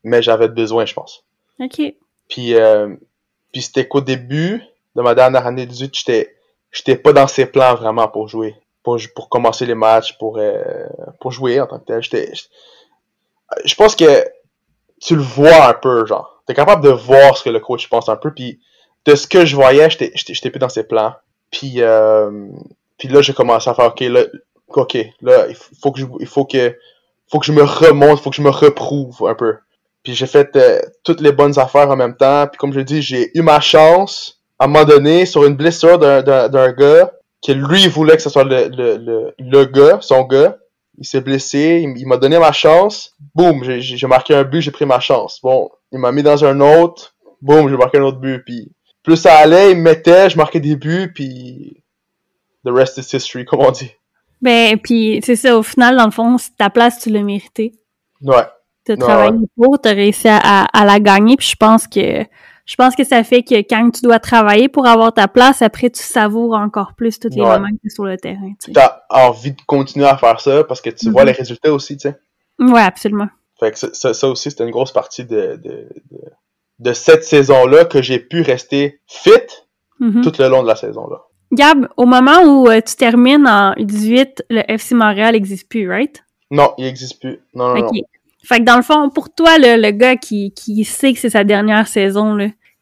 mais 0.04 0.22
j'avais 0.22 0.46
besoin, 0.46 0.86
je 0.86 0.94
pense. 0.94 1.24
OK. 1.58 1.96
Puis, 2.28 2.54
euh, 2.54 2.94
puis 3.52 3.62
c'était 3.62 3.88
qu'au 3.88 4.02
début 4.02 4.62
de 4.94 5.02
ma 5.02 5.16
dernière 5.16 5.48
année 5.48 5.66
18, 5.66 5.98
j'étais, 5.98 6.36
j'étais 6.70 6.94
pas 6.94 7.12
dans 7.12 7.26
ses 7.26 7.46
plans 7.46 7.74
vraiment 7.74 8.06
pour 8.06 8.28
jouer, 8.28 8.54
pour, 8.84 8.98
pour 9.16 9.28
commencer 9.28 9.66
les 9.66 9.74
matchs, 9.74 10.16
pour, 10.16 10.38
euh, 10.38 10.86
pour 11.20 11.32
jouer 11.32 11.60
en 11.60 11.66
tant 11.66 11.80
que 11.80 11.86
tel. 11.86 12.02
J'étais, 12.04 12.32
je 13.64 13.74
pense 13.74 13.96
que 13.96 14.24
tu 15.00 15.16
le 15.16 15.22
vois 15.22 15.66
un 15.66 15.74
peu, 15.74 16.06
genre. 16.06 16.35
T'es 16.46 16.54
capable 16.54 16.82
de 16.82 16.90
voir 16.90 17.36
ce 17.36 17.44
que 17.44 17.50
le 17.50 17.60
coach 17.60 17.88
pense 17.88 18.08
un 18.08 18.16
peu, 18.16 18.32
puis 18.32 18.60
de 19.04 19.14
ce 19.14 19.26
que 19.26 19.44
je 19.44 19.56
voyais, 19.56 19.88
j'étais, 19.90 20.50
plus 20.50 20.58
dans 20.58 20.68
ses 20.68 20.84
plans. 20.84 21.14
Puis, 21.50 21.74
euh, 21.78 22.48
puis 22.98 23.08
là, 23.08 23.22
j'ai 23.22 23.32
commencé 23.32 23.68
à 23.70 23.74
faire, 23.74 23.86
ok, 23.86 24.00
là, 24.00 24.24
ok, 24.68 24.96
là, 25.22 25.46
il 25.48 25.56
faut 25.56 25.92
que 25.92 26.00
je, 26.00 26.06
il 26.20 26.26
faut 26.26 26.44
que, 26.44 26.76
faut 27.30 27.38
que 27.38 27.46
je 27.46 27.52
me 27.52 27.62
remonte, 27.62 28.20
faut 28.20 28.30
que 28.30 28.36
je 28.36 28.42
me 28.42 28.50
reprouve 28.50 29.26
un 29.28 29.34
peu. 29.34 29.56
Puis 30.02 30.14
j'ai 30.14 30.26
fait 30.26 30.54
euh, 30.54 30.80
toutes 31.02 31.20
les 31.20 31.32
bonnes 31.32 31.58
affaires 31.58 31.90
en 31.90 31.96
même 31.96 32.16
temps. 32.16 32.46
Puis 32.46 32.58
comme 32.58 32.72
je 32.72 32.80
dis, 32.80 33.02
j'ai 33.02 33.36
eu 33.36 33.42
ma 33.42 33.58
chance 33.60 34.40
à 34.58 34.64
un 34.64 34.68
moment 34.68 34.84
donné 34.84 35.26
sur 35.26 35.44
une 35.44 35.56
blessure 35.56 35.98
d'un, 35.98 36.22
d'un, 36.22 36.48
d'un 36.48 36.70
gars 36.72 37.12
que 37.44 37.52
lui 37.52 37.88
voulait 37.88 38.16
que 38.16 38.22
ce 38.22 38.30
soit 38.30 38.44
le, 38.44 38.68
le, 38.68 38.96
le, 38.96 39.34
le 39.38 39.64
gars, 39.64 39.98
son 40.00 40.22
gars. 40.22 40.56
Il 40.98 41.06
s'est 41.06 41.20
blessé, 41.20 41.82
il, 41.84 41.98
il 41.98 42.06
m'a 42.06 42.16
donné 42.16 42.38
ma 42.38 42.52
chance. 42.52 43.14
Boum, 43.34 43.62
j'ai, 43.64 44.06
marqué 44.06 44.34
un 44.34 44.44
but, 44.44 44.60
j'ai 44.62 44.70
pris 44.70 44.86
ma 44.86 45.00
chance. 45.00 45.40
Bon, 45.42 45.70
il 45.92 45.98
m'a 45.98 46.12
mis 46.12 46.22
dans 46.22 46.44
un 46.44 46.60
autre. 46.60 47.14
Boum, 47.42 47.68
j'ai 47.68 47.76
marqué 47.76 47.98
un 47.98 48.02
autre 48.02 48.18
but. 48.18 48.42
Puis 48.44 48.72
plus 49.02 49.16
ça 49.16 49.36
allait, 49.36 49.72
il 49.72 49.76
me 49.76 49.82
mettait, 49.82 50.30
je 50.30 50.36
marquais 50.36 50.60
des 50.60 50.76
buts. 50.76 51.12
Puis 51.14 51.82
the 52.64 52.70
rest 52.70 52.98
is 52.98 53.14
history, 53.14 53.44
comme 53.44 53.60
on 53.60 53.70
dit. 53.70 53.92
Ben, 54.40 54.78
puis 54.78 55.20
c'est 55.24 55.36
ça, 55.36 55.56
au 55.56 55.62
final, 55.62 55.96
dans 55.96 56.04
le 56.04 56.10
fond, 56.10 56.36
ta 56.58 56.70
place, 56.70 57.00
tu 57.00 57.10
l'as 57.10 57.22
mérité. 57.22 57.72
Ouais. 58.22 58.44
T'as 58.84 58.94
Ouais, 58.94 58.98
travaillé 59.00 59.46
pour, 59.56 59.80
t'as 59.80 59.94
réussi 59.94 60.28
à, 60.28 60.38
à, 60.38 60.64
à 60.72 60.84
la 60.84 61.00
gagner, 61.00 61.36
puis 61.36 61.48
je 61.48 61.56
pense 61.56 61.88
que 61.88 62.24
je 62.66 62.74
pense 62.76 62.94
que 62.96 63.04
ça 63.04 63.22
fait 63.24 63.42
que 63.42 63.54
quand 63.62 63.90
tu 63.90 64.02
dois 64.02 64.18
travailler 64.18 64.68
pour 64.68 64.86
avoir 64.86 65.14
ta 65.14 65.28
place, 65.28 65.62
après 65.62 65.88
tu 65.88 66.02
savoures 66.02 66.54
encore 66.54 66.94
plus 66.96 67.18
tous 67.18 67.28
les 67.30 67.40
Ouais. 67.40 67.46
moments 67.48 67.68
que 67.68 67.80
t'es 67.82 67.88
sur 67.90 68.04
le 68.04 68.16
terrain, 68.16 68.50
tu 68.60 68.66
sais. 68.66 68.72
T'as 68.72 69.00
envie 69.08 69.52
de 69.52 69.62
continuer 69.66 70.06
à 70.06 70.16
faire 70.18 70.40
ça 70.40 70.64
parce 70.64 70.80
que 70.80 70.90
tu 70.90 71.10
vois 71.10 71.22
Mhm. 71.22 71.26
les 71.28 71.32
résultats 71.32 71.72
aussi, 71.72 71.96
tu 71.96 72.08
sais. 72.08 72.16
Ouais, 72.58 72.80
absolument. 72.82 73.28
Fait 73.58 73.70
que 73.72 73.78
ça, 73.78 73.88
ça, 73.94 74.12
ça 74.12 74.28
aussi, 74.28 74.50
c'était 74.50 74.64
une 74.64 74.70
grosse 74.70 74.92
partie 74.92 75.24
de, 75.24 75.56
de, 75.62 75.88
de, 76.10 76.20
de 76.80 76.92
cette 76.92 77.24
saison-là 77.24 77.84
que 77.86 78.02
j'ai 78.02 78.18
pu 78.18 78.42
rester 78.42 79.00
fit 79.06 79.30
Mhm. 80.00 80.22
tout 80.22 80.32
le 80.38 80.48
long 80.48 80.62
de 80.62 80.68
la 80.68 80.76
saison-là. 80.76 81.22
Gab, 81.52 81.88
au 81.96 82.04
moment 82.06 82.42
où 82.44 82.68
euh, 82.68 82.80
tu 82.86 82.96
termines 82.96 83.46
en 83.46 83.72
U18, 83.74 84.42
le 84.50 84.62
FC 84.70 84.94
Montréal 84.94 85.32
n'existe 85.34 85.68
plus, 85.68 85.88
right? 85.88 86.22
Non, 86.50 86.74
il 86.76 86.84
existe 86.86 87.20
plus. 87.20 87.40
Non, 87.54 87.68
non, 87.68 87.82
non. 87.82 87.90
Fait 88.46 88.60
que 88.60 88.64
dans 88.64 88.76
le 88.76 88.82
fond, 88.82 89.10
pour 89.10 89.34
toi, 89.34 89.58
le, 89.58 89.90
gars 89.90 90.14
qui, 90.14 90.52
qui 90.52 90.84
sait 90.84 91.12
que 91.12 91.18
c'est 91.18 91.30
sa 91.30 91.42
dernière 91.42 91.88
saison, 91.88 92.38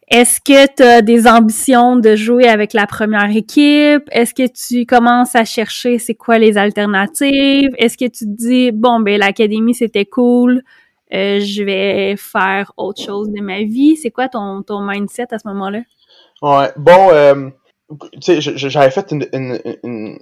est-ce 0.09 0.39
que 0.39 0.67
tu 0.75 0.83
as 0.83 1.01
des 1.01 1.27
ambitions 1.27 1.97
de 1.97 2.17
jouer 2.17 2.47
avec 2.49 2.75
la 2.75 2.87
première 2.87 3.35
équipe? 3.35 4.03
Est-ce 4.11 4.35
que 4.35 4.47
tu 4.47 4.85
commences 4.85 5.35
à 5.35 5.47
chercher 5.47 5.99
c'est 5.99 6.15
quoi 6.15 6.39
les 6.39 6.59
alternatives? 6.59 7.71
Est-ce 7.79 7.97
que 7.97 8.05
tu 8.05 8.27
te 8.27 8.37
dis, 8.37 8.73
bon, 8.73 9.01
ben 9.01 9.19
l'académie, 9.19 9.73
c'était 9.73 10.05
cool, 10.05 10.63
euh, 11.15 11.41
je 11.41 11.63
vais 11.63 12.15
faire 12.19 12.73
autre 12.77 13.03
chose 13.03 13.31
de 13.31 13.41
ma 13.41 13.63
vie? 13.63 13.97
C'est 13.97 14.11
quoi 14.11 14.29
ton, 14.29 14.63
ton 14.63 14.83
mindset 14.87 15.29
à 15.31 15.39
ce 15.39 15.49
moment-là? 15.49 15.81
Ouais, 16.43 16.69
bon, 16.77 17.09
euh, 17.11 17.49
tu 18.21 18.21
sais, 18.21 18.41
j'avais 18.43 18.91
fait 18.91 19.11
une, 19.13 19.27
une, 19.33 19.59
une, 19.83 20.19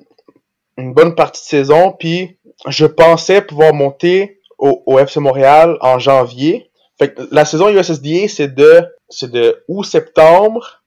une 0.79 0.95
bonne 0.95 1.17
partie 1.17 1.43
de 1.43 1.47
saison, 1.47 1.97
puis 1.99 2.39
je 2.69 2.87
pensais 2.87 3.43
pouvoir 3.43 3.75
monter 3.75 4.39
au, 4.63 4.83
au 4.87 4.99
FC 4.99 5.21
Montréal 5.21 5.77
en 5.81 5.99
janvier. 5.99 6.71
Fait 6.99 7.13
que 7.13 7.23
la 7.33 7.45
saison 7.45 7.69
USSDA, 7.69 8.29
c'est 8.29 8.55
de, 8.55 8.87
c'est 9.09 9.31
de 9.31 9.65
août-septembre 9.69 10.83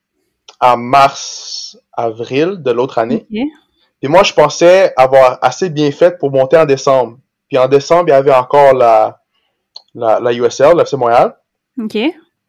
à 0.61 0.78
mars-avril 0.78 2.63
de 2.63 2.71
l'autre 2.71 2.97
année. 2.97 3.28
OK. 3.30 3.38
Puis 3.99 4.09
moi, 4.09 4.23
je 4.23 4.34
pensais 4.34 4.93
avoir 4.95 5.39
assez 5.41 5.69
bien 5.69 5.91
fait 5.91 6.17
pour 6.17 6.32
monter 6.32 6.57
en 6.57 6.65
décembre. 6.65 7.17
Puis 7.49 7.57
en 7.57 7.67
décembre, 7.67 8.05
il 8.07 8.11
y 8.11 8.13
avait 8.13 8.34
encore 8.34 8.73
la, 8.73 9.21
la, 9.93 10.19
la 10.19 10.34
USL, 10.34 10.78
l'FC 10.78 10.93
Montréal. 10.95 11.36
OK. 11.80 11.97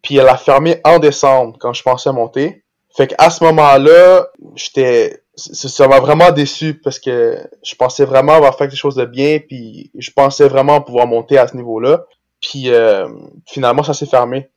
Puis 0.03 0.16
elle 0.16 0.29
a 0.29 0.37
fermé 0.37 0.81
en 0.85 1.01
décembre 1.01 1.57
quand 1.59 1.72
je 1.72 1.83
pensais 1.83 2.12
monter. 2.12 2.62
Fait 2.97 3.09
qu'à 3.09 3.31
ce 3.31 3.43
moment-là, 3.45 4.29
j'étais, 4.55 5.22
ça 5.37 5.87
m'a 5.87 6.01
vraiment 6.01 6.32
déçu 6.32 6.74
parce 6.74 6.99
que 6.99 7.39
je 7.62 7.74
pensais 7.74 8.05
vraiment 8.05 8.32
avoir 8.32 8.57
fait 8.57 8.68
quelque 8.68 8.78
chose 8.78 8.97
de 8.97 9.05
bien, 9.05 9.39
puis 9.39 9.91
je 9.97 10.11
pensais 10.11 10.49
vraiment 10.49 10.80
pouvoir 10.80 11.07
monter 11.07 11.39
à 11.39 11.47
ce 11.47 11.57
niveau-là. 11.57 12.05
Puis 12.41 12.70
euh, 12.70 13.09
finalement, 13.47 13.82
ça 13.82 13.95
s'est 13.95 14.07
fermé. 14.07 14.51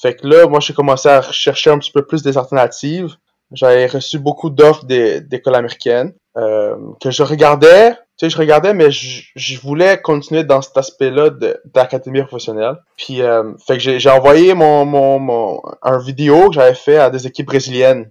Fait 0.00 0.14
que 0.14 0.26
là, 0.26 0.46
moi, 0.46 0.60
j'ai 0.60 0.74
commencé 0.74 1.08
à 1.08 1.22
chercher 1.22 1.70
un 1.70 1.78
petit 1.78 1.92
peu 1.92 2.04
plus 2.04 2.22
des 2.22 2.36
alternatives. 2.36 3.14
J'avais 3.52 3.86
reçu 3.86 4.18
beaucoup 4.18 4.50
d'offres 4.50 4.84
d'écoles 4.86 5.54
américaines 5.54 6.12
euh, 6.36 6.76
que 7.00 7.10
je 7.10 7.22
regardais. 7.22 7.92
Tu 8.16 8.26
sais, 8.26 8.30
je 8.30 8.36
regardais, 8.36 8.74
mais 8.74 8.90
je, 8.90 9.22
je 9.36 9.60
voulais 9.60 10.00
continuer 10.00 10.44
dans 10.44 10.62
cet 10.62 10.76
aspect-là 10.76 11.30
d'académie 11.64 12.22
professionnelle. 12.22 12.76
Puis, 12.96 13.22
euh, 13.22 13.52
fait 13.66 13.74
que 13.74 13.80
j'ai 13.80 14.00
j'ai 14.00 14.10
envoyé 14.10 14.54
mon, 14.54 14.84
mon, 14.84 15.18
mon, 15.18 15.62
un 15.82 15.98
vidéo 15.98 16.48
que 16.48 16.54
j'avais 16.54 16.74
fait 16.74 16.96
à 16.96 17.10
des 17.10 17.26
équipes 17.26 17.46
brésiliennes. 17.46 18.10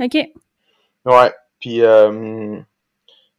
OK. 0.00 0.16
Ouais. 1.06 1.32
Puis, 1.64 1.80
euh, 1.80 2.58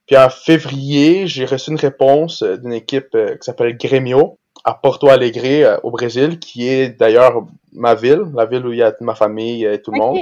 puis 0.07 0.17
en 0.17 0.29
février, 0.31 1.27
j'ai 1.27 1.45
reçu 1.45 1.69
une 1.69 1.77
réponse 1.77 2.41
d'une 2.41 2.73
équipe 2.73 3.09
euh, 3.13 3.35
qui 3.35 3.43
s'appelle 3.43 3.77
Grêmio 3.77 4.39
à 4.63 4.73
Porto 4.73 5.09
Alegre 5.09 5.41
euh, 5.45 5.77
au 5.83 5.91
Brésil, 5.91 6.39
qui 6.39 6.67
est 6.67 6.89
d'ailleurs 6.89 7.43
ma 7.71 7.93
ville, 7.93 8.23
la 8.33 8.45
ville 8.47 8.65
où 8.65 8.71
il 8.73 8.79
y 8.79 8.83
a 8.83 8.95
ma 9.01 9.13
famille 9.13 9.63
et 9.63 9.79
tout 9.79 9.91
le 9.91 9.99
monde. 9.99 10.17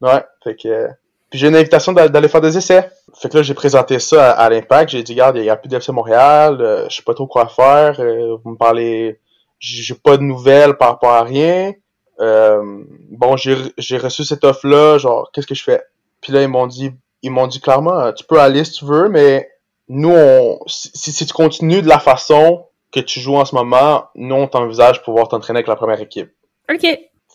Ouais, 0.00 0.24
fait 0.42 0.56
que. 0.56 0.88
Puis 1.28 1.38
j'ai 1.38 1.48
une 1.48 1.56
invitation 1.56 1.92
d'a- 1.92 2.08
d'aller 2.08 2.28
faire 2.28 2.40
des 2.40 2.56
essais. 2.56 2.88
Fait 3.14 3.28
que 3.28 3.36
là, 3.36 3.42
j'ai 3.42 3.52
présenté 3.54 3.98
ça 3.98 4.32
à, 4.32 4.44
à 4.44 4.48
l'Impact. 4.50 4.90
J'ai 4.92 5.02
dit, 5.02 5.12
regarde, 5.12 5.36
il 5.36 5.42
n'y 5.42 5.50
a 5.50 5.56
plus 5.56 5.68
d'FC 5.68 5.92
Montréal, 5.92 6.56
euh, 6.62 6.86
je 6.88 6.96
sais 6.96 7.02
pas 7.02 7.12
trop 7.14 7.26
quoi 7.26 7.48
faire. 7.48 8.00
euh, 8.00 8.36
vous 8.42 8.52
me 8.52 8.56
parlez. 8.56 9.18
J'ai 9.58 9.94
pas 9.94 10.16
de 10.16 10.22
nouvelles 10.22 10.78
par 10.78 10.88
rapport 10.88 11.10
à 11.12 11.22
rien. 11.22 11.72
Euh, 12.20 12.82
bon, 13.10 13.36
j'ai 13.36 13.98
reçu 13.98 14.24
cette 14.24 14.44
offre-là, 14.44 14.96
genre, 14.98 15.30
qu'est-ce 15.32 15.46
que 15.46 15.54
je 15.54 15.62
fais? 15.64 15.82
Puis 16.22 16.32
là, 16.32 16.42
ils 16.42 16.48
m'ont 16.48 16.66
dit, 16.66 16.92
ils 17.22 17.30
m'ont 17.30 17.46
dit 17.46 17.60
clairement, 17.60 17.98
euh, 18.00 18.12
tu 18.12 18.24
peux 18.24 18.40
aller 18.40 18.64
si 18.64 18.72
tu 18.72 18.84
veux, 18.84 19.08
mais 19.08 19.48
nous, 19.88 20.10
on, 20.12 20.58
si, 20.66 21.12
si 21.12 21.26
tu 21.26 21.32
continues 21.32 21.82
de 21.82 21.88
la 21.88 21.98
façon 21.98 22.66
que 22.92 23.00
tu 23.00 23.20
joues 23.20 23.36
en 23.36 23.44
ce 23.44 23.54
moment, 23.54 24.06
nous, 24.14 24.34
on 24.34 24.46
t'envisage 24.48 25.02
pouvoir 25.02 25.28
t'entraîner 25.28 25.58
avec 25.58 25.68
la 25.68 25.76
première 25.76 26.00
équipe. 26.00 26.30
OK. 26.70 26.86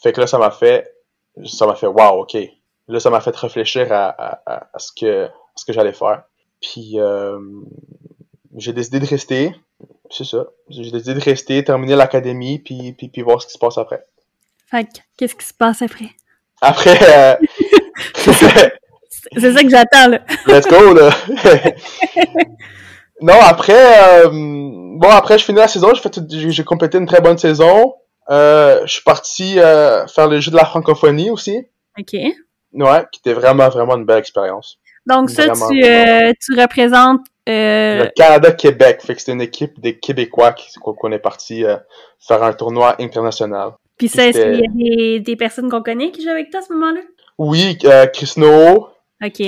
Fait 0.02 0.14
que 0.14 0.22
là, 0.22 0.28
ça 0.28 0.38
m'a 0.38 0.52
fait, 0.52 0.94
ça 1.46 1.66
m'a 1.66 1.76
fait, 1.76 1.88
wow, 1.88 2.22
ok. 2.22 2.38
Là, 2.88 3.00
ça 3.00 3.10
m'a 3.10 3.20
fait 3.22 3.36
réfléchir 3.36 3.92
à, 3.92 4.08
à, 4.10 4.40
à- 4.46 4.80
ce 4.80 4.92
que, 4.92 5.26
à 5.26 5.32
ce 5.56 5.66
que 5.66 5.74
j'allais 5.74 5.94
faire. 5.94 6.24
Puis, 6.62 6.94
euh, 7.00 7.40
j'ai 8.56 8.74
décidé 8.74 9.00
de 9.00 9.06
rester. 9.06 9.54
C'est 10.10 10.24
ça. 10.24 10.46
J'ai 10.70 10.90
décidé 10.92 11.14
de 11.14 11.20
rester, 11.20 11.64
terminer 11.64 11.96
l'académie, 11.96 12.60
puis, 12.60 12.94
puis, 12.94 13.10
puis 13.10 13.22
voir 13.24 13.42
ce 13.42 13.48
qui 13.48 13.54
se 13.54 13.58
passe 13.58 13.78
après. 13.78 14.06
Fait 14.70 14.86
que, 14.86 15.00
qu'est-ce 15.18 15.36
qui 15.36 15.46
se 15.46 15.54
passe 15.54 15.82
après? 15.82 16.10
Après, 16.62 16.98
euh, 17.02 17.36
C'est 19.36 19.54
ça 19.54 19.62
que 19.64 19.70
j'attends, 19.70 20.08
là. 20.10 20.20
let's 20.48 20.68
go, 20.68 20.94
là. 20.94 21.10
non, 23.22 23.34
après, 23.42 24.26
euh, 24.26 24.30
bon, 24.30 25.10
après, 25.10 25.38
je 25.38 25.46
finis 25.46 25.60
la 25.60 25.68
saison, 25.68 25.92
j'ai 26.30 26.64
complété 26.64 26.98
une 26.98 27.06
très 27.08 27.22
bonne 27.22 27.38
saison. 27.38 27.96
Euh, 28.30 28.82
je 28.86 28.94
suis 28.94 29.04
parti 29.04 29.60
euh, 29.60 30.06
faire 30.08 30.28
le 30.28 30.40
jeu 30.40 30.52
de 30.52 30.58
la 30.58 30.66
francophonie 30.66 31.30
aussi. 31.30 31.58
OK. 31.98 32.14
Ouais, 32.74 33.06
qui 33.12 33.20
était 33.20 33.34
vraiment, 33.34 33.70
vraiment 33.70 33.96
une 33.96 34.06
belle 34.06 34.20
expérience. 34.20 34.78
Donc 35.06 35.30
ça, 35.30 35.46
Vraiment, 35.48 35.70
tu, 35.70 36.36
tu 36.42 36.60
représentes... 36.60 37.22
Euh, 37.48 38.04
Le 38.04 38.10
Canada-Québec, 38.14 39.02
fait 39.02 39.14
que 39.16 39.20
c'était 39.22 39.32
une 39.32 39.42
équipe 39.42 39.80
des 39.80 39.98
Québécois 39.98 40.52
qui- 40.52 40.68
qu'on 40.82 41.12
est 41.14 41.20
parti 41.20 41.64
euh, 41.64 41.78
faire 42.20 42.44
un 42.44 42.52
tournoi 42.52 42.96
international. 43.00 43.72
Puis 43.98 44.10
ça, 44.10 44.28
est-ce 44.28 44.42
qu'il 44.42 44.60
y 44.60 44.66
a 44.66 44.70
des, 44.74 45.20
des 45.22 45.36
personnes 45.38 45.70
qu'on 45.72 45.82
connaît 45.82 46.12
qui 46.12 46.22
jouent 46.22 46.30
avec 46.30 46.52
toi 46.52 46.60
à 46.60 46.64
ce 46.64 46.74
moment-là? 46.74 47.00
Oui, 47.38 47.78
euh, 47.86 48.06
Chris 48.08 48.34
No, 48.36 48.90
OK. 49.24 49.42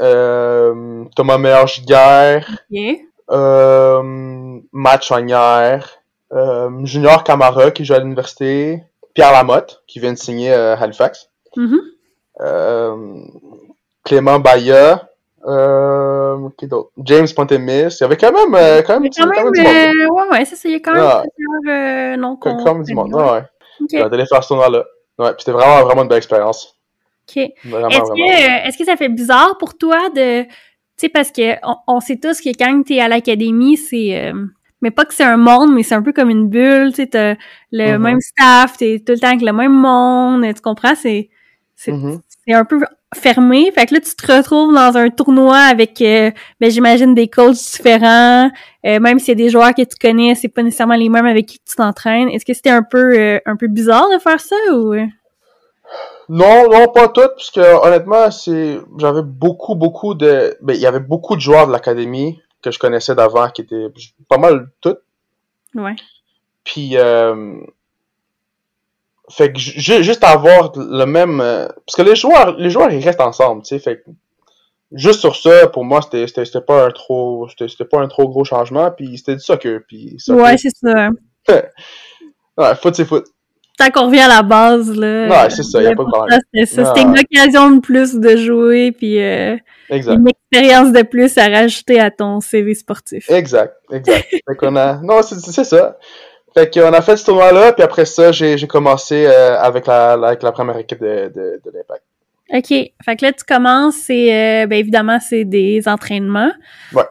euh, 0.00 1.04
Thomas 1.16 1.38
Meyer-Giguère, 1.38 2.46
OK. 2.70 2.98
euh, 3.30 4.02
Matt 4.72 5.02
Chagnière, 5.02 5.88
euh, 6.32 6.70
Junior 6.84 7.24
Camara 7.24 7.70
qui 7.70 7.84
joue 7.84 7.94
à 7.94 7.98
l'université, 7.98 8.82
Pierre 9.14 9.32
Lamotte 9.32 9.82
qui 9.86 9.98
vient 10.00 10.12
de 10.12 10.18
signer 10.18 10.52
euh, 10.52 10.76
Halifax, 10.76 11.30
Mhm. 11.56 11.80
euh, 12.40 12.96
Clément 14.04 14.38
Baya, 14.38 15.04
Euh, 15.46 16.36
qui 16.58 16.66
d'autre? 16.66 16.90
James 17.04 17.26
Pontemis. 17.34 17.70
Il 17.94 18.00
y 18.00 18.04
avait 18.04 18.16
quand 18.16 18.32
même, 18.32 18.54
euh, 18.56 18.82
quand 18.82 18.98
même, 19.00 19.08
quand 19.08 19.22
quand 19.22 19.30
même, 19.30 19.44
même 19.44 19.52
du 19.52 19.62
monde. 19.62 19.74
euh, 19.76 20.08
ouais, 20.12 20.28
ouais, 20.38 20.44
c'est 20.44 20.56
ça. 20.56 20.68
Il 20.68 20.72
y 20.72 20.74
a 20.74 20.80
quand 20.80 20.92
même 20.94 21.04
Ah. 21.06 21.22
plusieurs 21.36 21.76
euh, 21.76 22.16
noms 22.16 22.36
Quand 22.36 22.56
quand 22.64 22.74
même 22.74 22.82
du 22.82 22.92
monde. 22.94 23.14
Ouais. 23.14 23.42
Ok, 23.80 23.86
J'ai 23.88 24.02
allé 24.02 24.26
faire 24.26 24.42
ce 24.42 24.48
tournoi-là. 24.48 24.84
Ouais, 25.18 25.28
puis 25.34 25.36
c'était 25.38 25.52
vraiment, 25.52 25.84
vraiment 25.84 26.02
une 26.02 26.08
belle 26.08 26.18
expérience. 26.18 26.76
Ok. 27.36 27.50
Vraiment, 27.64 27.88
Est-ce 27.88 28.00
que, 28.02 28.44
euh, 28.64 28.68
est-ce 28.68 28.78
que 28.78 28.84
ça 28.84 28.96
fait 28.96 29.08
bizarre 29.08 29.56
pour 29.58 29.76
toi 29.76 30.08
de, 30.10 30.44
tu 30.44 30.48
sais, 30.96 31.08
parce 31.08 31.30
que 31.30 31.54
on, 31.62 31.76
on 31.86 32.00
sait 32.00 32.16
tous 32.16 32.40
que 32.40 32.50
quand 32.58 32.82
t'es 32.84 33.00
à 33.00 33.08
l'académie, 33.08 33.76
c'est, 33.76 34.16
euh, 34.18 34.32
mais 34.82 34.90
pas 34.90 35.04
que 35.04 35.14
c'est 35.14 35.24
un 35.24 35.36
monde, 35.36 35.72
mais 35.74 35.82
c'est 35.82 35.94
un 35.94 36.02
peu 36.02 36.12
comme 36.12 36.30
une 36.30 36.48
bulle, 36.48 36.90
tu 36.90 36.96
sais, 37.02 37.06
t'as 37.08 37.34
le 37.72 37.96
Mhm. 37.98 38.02
même 38.02 38.20
staff, 38.20 38.76
t'es 38.76 39.02
tout 39.04 39.12
le 39.12 39.18
temps 39.18 39.28
avec 39.28 39.42
le 39.42 39.52
même 39.52 39.72
monde, 39.74 40.44
tu 40.54 40.60
comprends? 40.62 40.94
C'est, 40.94 41.30
c'est, 41.76 41.92
Mhm. 41.92 42.20
c'est 42.46 42.54
un 42.54 42.64
peu 42.64 42.80
fermé. 43.14 43.70
Fait 43.72 43.86
que 43.86 43.94
là, 43.94 44.00
tu 44.00 44.14
te 44.14 44.30
retrouves 44.32 44.74
dans 44.74 44.96
un 44.96 45.08
tournoi 45.10 45.56
avec, 45.56 46.00
euh, 46.02 46.30
ben, 46.60 46.70
j'imagine 46.70 47.14
des 47.14 47.28
coachs 47.28 47.54
différents, 47.54 48.50
euh, 48.84 49.00
même 49.00 49.18
s'il 49.18 49.28
y 49.28 49.32
a 49.32 49.44
des 49.46 49.48
joueurs 49.48 49.74
que 49.74 49.82
tu 49.82 49.96
connais, 50.00 50.34
c'est 50.34 50.48
pas 50.48 50.62
nécessairement 50.62 50.94
les 50.96 51.08
mêmes 51.08 51.24
avec 51.26 51.46
qui 51.46 51.58
tu 51.60 51.74
t'entraînes. 51.76 52.28
Est-ce 52.28 52.44
que 52.44 52.52
c'était 52.52 52.70
un 52.70 52.82
peu, 52.82 53.18
euh, 53.18 53.38
un 53.46 53.56
peu 53.56 53.66
bizarre 53.68 54.08
de 54.12 54.18
faire 54.18 54.40
ça 54.40 54.56
ou? 54.74 54.94
Non, 56.28 56.68
non, 56.70 56.88
pas 56.88 57.08
toutes, 57.08 57.34
parce 57.36 57.50
que 57.50 57.86
honnêtement, 57.86 58.30
c'est, 58.30 58.80
j'avais 58.98 59.22
beaucoup, 59.22 59.74
beaucoup 59.74 60.14
de, 60.14 60.56
ben, 60.60 60.74
il 60.74 60.80
y 60.80 60.86
avait 60.86 61.00
beaucoup 61.00 61.36
de 61.36 61.40
joueurs 61.40 61.66
de 61.66 61.72
l'académie 61.72 62.40
que 62.62 62.70
je 62.70 62.78
connaissais 62.78 63.14
d'avant, 63.14 63.48
qui 63.48 63.62
étaient 63.62 63.86
pas 64.28 64.36
mal 64.38 64.68
toutes. 64.80 65.00
Ouais. 65.74 65.96
Puis, 66.64 66.98
euh, 66.98 67.60
fait 69.30 69.52
que 69.52 69.58
ju- 69.58 70.02
juste 70.02 70.24
avoir 70.24 70.72
le 70.76 71.04
même, 71.04 71.40
euh, 71.40 71.68
parce 71.86 71.96
que 71.96 72.02
les 72.02 72.16
joueurs, 72.16 72.56
les 72.58 72.70
joueurs, 72.70 72.90
ils 72.92 73.04
restent 73.04 73.20
ensemble, 73.20 73.62
tu 73.62 73.68
sais, 73.68 73.78
fait 73.78 74.02
que 74.02 74.10
juste 74.92 75.20
sur 75.20 75.36
ça, 75.36 75.66
pour 75.68 75.84
moi, 75.84 76.00
c'était, 76.02 76.60
pas 76.60 76.86
un 76.86 76.90
trop, 76.90 77.48
c'était, 77.48 77.68
c'était 77.68 77.84
pas 77.84 78.00
un 78.00 78.08
trop 78.08 78.28
gros 78.28 78.44
changement, 78.44 78.90
puis 78.90 79.16
c'était 79.16 79.34
du 79.36 79.40
soccer, 79.40 79.80
puis 79.86 80.16
soccer. 80.18 80.44
Ouais, 80.44 80.56
c'est 80.58 80.74
ça. 80.74 81.08
ouais, 82.58 82.74
foot, 82.76 82.94
c'est 82.94 83.04
foot. 83.06 83.24
Tant 83.78 83.90
qu'on 83.90 84.06
revient 84.06 84.20
à 84.20 84.28
la 84.28 84.42
base, 84.42 84.94
là. 84.94 85.28
Ouais, 85.28 85.50
c'est 85.50 85.62
ça, 85.62 85.80
y 85.80 85.86
a 85.86 85.94
pas 85.94 86.02
de 86.02 86.10
problème. 86.10 86.40
C'était 86.52 86.66
ça. 86.66 86.82
Ouais. 86.82 86.88
C'était 86.88 87.02
une 87.02 87.18
occasion 87.18 87.70
de 87.70 87.80
plus 87.80 88.16
de 88.16 88.36
jouer, 88.36 88.90
puis 88.90 89.22
euh, 89.22 89.56
une 89.88 90.28
expérience 90.28 90.92
de 90.92 91.02
plus 91.02 91.38
à 91.38 91.46
rajouter 91.46 92.00
à 92.00 92.10
ton 92.10 92.40
CV 92.40 92.74
sportif. 92.74 93.30
Exact, 93.30 93.76
exact. 93.92 94.26
fait 94.30 94.56
qu'on 94.56 94.74
a, 94.74 95.00
non, 95.00 95.22
c'est, 95.22 95.64
ça. 95.64 95.96
Fait 96.54 96.74
qu'on 96.74 96.92
a 96.92 97.00
fait 97.00 97.16
ce 97.16 97.26
tournoi-là, 97.26 97.72
puis 97.72 97.84
après 97.84 98.04
ça, 98.04 98.32
j'ai, 98.32 98.66
commencé 98.66 99.26
euh, 99.26 99.56
avec 99.60 99.86
la, 99.86 100.12
avec 100.12 100.42
la 100.42 100.50
première 100.50 100.78
équipe 100.78 101.00
de, 101.00 101.30
de, 101.32 101.60
de 101.64 101.70
l'Impact. 101.72 102.02
OK. 102.52 102.92
Fait 103.04 103.16
que 103.16 103.26
là, 103.26 103.32
tu 103.32 103.44
commences, 103.44 103.94
c'est, 103.94 104.34
euh, 104.34 104.66
ben 104.66 104.78
évidemment, 104.78 105.18
c'est 105.20 105.44
des 105.44 105.86
entraînements. 105.86 106.50
Ouais. 106.92 107.04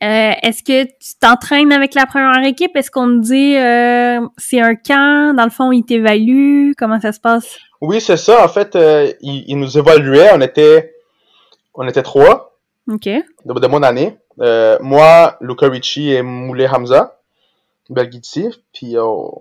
Euh, 0.00 0.32
est-ce 0.42 0.62
que 0.62 0.84
tu 0.84 1.18
t'entraînes 1.20 1.72
avec 1.72 1.94
la 1.94 2.06
première 2.06 2.44
équipe? 2.46 2.76
Est-ce 2.76 2.90
qu'on 2.90 3.08
te 3.08 3.26
dit 3.26 3.56
euh, 3.56 4.20
c'est 4.36 4.60
un 4.60 4.76
camp? 4.76 5.34
Dans 5.36 5.42
le 5.44 5.50
fond, 5.50 5.72
ils 5.72 5.84
t'évaluent? 5.84 6.74
Comment 6.78 7.00
ça 7.00 7.10
se 7.10 7.18
passe? 7.18 7.58
Oui, 7.80 8.00
c'est 8.00 8.16
ça. 8.16 8.44
En 8.44 8.48
fait, 8.48 8.76
euh, 8.76 9.12
ils, 9.20 9.44
ils 9.48 9.58
nous 9.58 9.76
évaluaient. 9.76 10.30
On 10.32 10.40
était, 10.40 10.94
on 11.74 11.86
était 11.88 12.04
trois 12.04 12.56
OK. 12.88 13.06
de, 13.06 13.60
de 13.60 13.66
mon 13.66 13.82
année. 13.82 14.16
Euh, 14.40 14.78
moi, 14.80 15.36
Luca 15.40 15.68
Ricci 15.68 16.12
et 16.12 16.22
Moulay 16.22 16.68
Hamza, 16.68 17.18
Belgidsi. 17.90 18.50
Puis 18.72 18.94
on, 18.98 19.32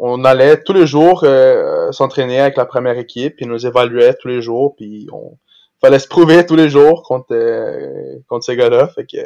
on 0.00 0.24
allait 0.24 0.64
tous 0.64 0.72
les 0.72 0.86
jours 0.88 1.22
euh, 1.22 1.92
s'entraîner 1.92 2.40
avec 2.40 2.56
la 2.56 2.64
première 2.64 2.98
équipe. 2.98 3.36
Ils 3.38 3.48
nous 3.48 3.66
évaluaient 3.66 4.14
tous 4.14 4.26
les 4.26 4.42
jours. 4.42 4.74
Puis 4.76 5.06
on 5.12 5.38
fallait 5.80 6.00
se 6.00 6.08
prouver 6.08 6.44
tous 6.44 6.56
les 6.56 6.68
jours 6.68 7.04
contre, 7.04 7.32
euh, 7.32 8.18
contre 8.28 8.44
ces 8.44 8.56
gars-là. 8.56 8.88
Fait 8.88 9.06
que 9.06 9.18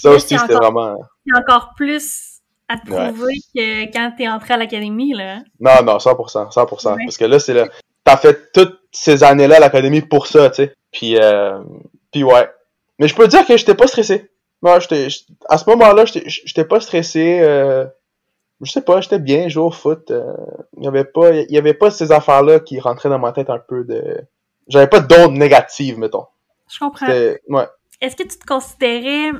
ça 0.00 0.10
aussi, 0.10 0.38
c'était 0.38 0.54
vraiment... 0.54 0.96
C'est 1.26 1.38
encore 1.38 1.72
plus 1.76 2.40
à 2.68 2.76
te 2.78 2.90
Ouais. 2.90 3.08
prouver 3.08 3.34
que 3.54 3.92
quand 3.92 4.12
t'es 4.16 4.28
entré 4.28 4.54
à 4.54 4.56
l'académie, 4.58 5.14
là. 5.14 5.38
Non, 5.60 5.82
non, 5.84 5.96
100%, 5.98 6.50
100%. 6.52 6.94
Ouais. 6.96 7.04
Parce 7.04 7.16
que 7.16 7.24
là, 7.24 7.38
c'est 7.38 7.54
là, 7.54 7.66
t'as 8.04 8.16
fait 8.16 8.52
toutes 8.52 8.78
ces 8.92 9.24
années-là 9.24 9.56
à 9.56 9.60
l'académie 9.60 10.02
pour 10.02 10.26
ça, 10.26 10.50
tu 10.50 10.56
sais. 10.56 10.74
Puis, 10.92 11.16
euh, 11.18 11.58
puis 12.12 12.24
ouais. 12.24 12.50
Mais 12.98 13.08
je 13.08 13.14
peux 13.14 13.28
dire 13.28 13.46
que 13.46 13.56
j'étais 13.56 13.74
pas 13.74 13.86
stressé. 13.86 14.30
Non, 14.62 14.80
j'étais, 14.80 15.08
à 15.48 15.56
ce 15.56 15.68
moment-là, 15.70 16.04
j'étais, 16.04 16.64
pas 16.64 16.80
stressé. 16.80 17.38
Euh, 17.40 17.86
je 18.60 18.72
sais 18.72 18.82
pas, 18.82 19.00
j'étais 19.00 19.20
bien, 19.20 19.48
jouer 19.48 19.62
au 19.64 19.70
foot. 19.70 20.10
euh, 20.10 20.32
Il 20.78 20.84
y 20.84 20.88
avait 20.88 21.04
pas, 21.04 21.30
il 21.32 21.50
y 21.50 21.58
avait 21.58 21.74
pas 21.74 21.90
ces 21.90 22.10
affaires-là 22.10 22.58
qui 22.60 22.80
rentraient 22.80 23.08
dans 23.08 23.18
ma 23.20 23.32
tête 23.32 23.50
un 23.50 23.58
peu 23.60 23.84
de. 23.84 24.02
J'avais 24.66 24.88
pas 24.88 25.00
d'ondes 25.00 25.36
négatives, 25.38 25.98
mettons. 25.98 26.26
Je 26.70 26.78
comprends. 26.80 27.06
Ouais. 27.06 27.66
Est-ce 28.00 28.16
que 28.16 28.24
tu 28.24 28.36
te 28.38 28.44
considérais, 28.44 29.30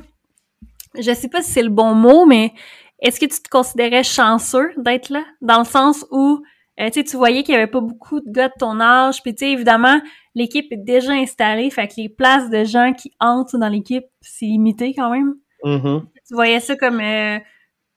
je 0.97 1.13
sais 1.13 1.29
pas 1.29 1.41
si 1.41 1.51
c'est 1.51 1.63
le 1.63 1.69
bon 1.69 1.93
mot, 1.93 2.25
mais 2.25 2.53
est-ce 3.01 3.19
que 3.19 3.25
tu 3.25 3.41
te 3.41 3.49
considérais 3.49 4.03
chanceux 4.03 4.71
d'être 4.77 5.09
là? 5.09 5.23
Dans 5.41 5.59
le 5.59 5.65
sens 5.65 6.05
où, 6.11 6.41
euh, 6.79 6.87
tu 6.87 6.93
sais, 6.99 7.03
tu 7.03 7.17
voyais 7.17 7.43
qu'il 7.43 7.53
y 7.53 7.57
avait 7.57 7.67
pas 7.67 7.81
beaucoup 7.81 8.19
de 8.19 8.31
gars 8.31 8.49
de 8.49 8.53
ton 8.59 8.79
âge, 8.79 9.21
puis 9.23 9.33
tu 9.33 9.45
sais, 9.45 9.51
évidemment, 9.51 10.01
l'équipe 10.35 10.71
est 10.71 10.83
déjà 10.83 11.13
installée, 11.13 11.69
fait 11.69 11.87
que 11.87 11.93
les 11.97 12.09
places 12.09 12.49
de 12.49 12.63
gens 12.63 12.93
qui 12.93 13.13
entrent 13.19 13.57
dans 13.57 13.69
l'équipe, 13.69 14.05
c'est 14.21 14.45
limité 14.45 14.93
quand 14.93 15.09
même. 15.09 15.35
Mhm. 15.63 16.05
Tu 16.27 16.33
voyais 16.33 16.59
ça 16.59 16.75
comme, 16.75 16.99
euh, 16.99 17.39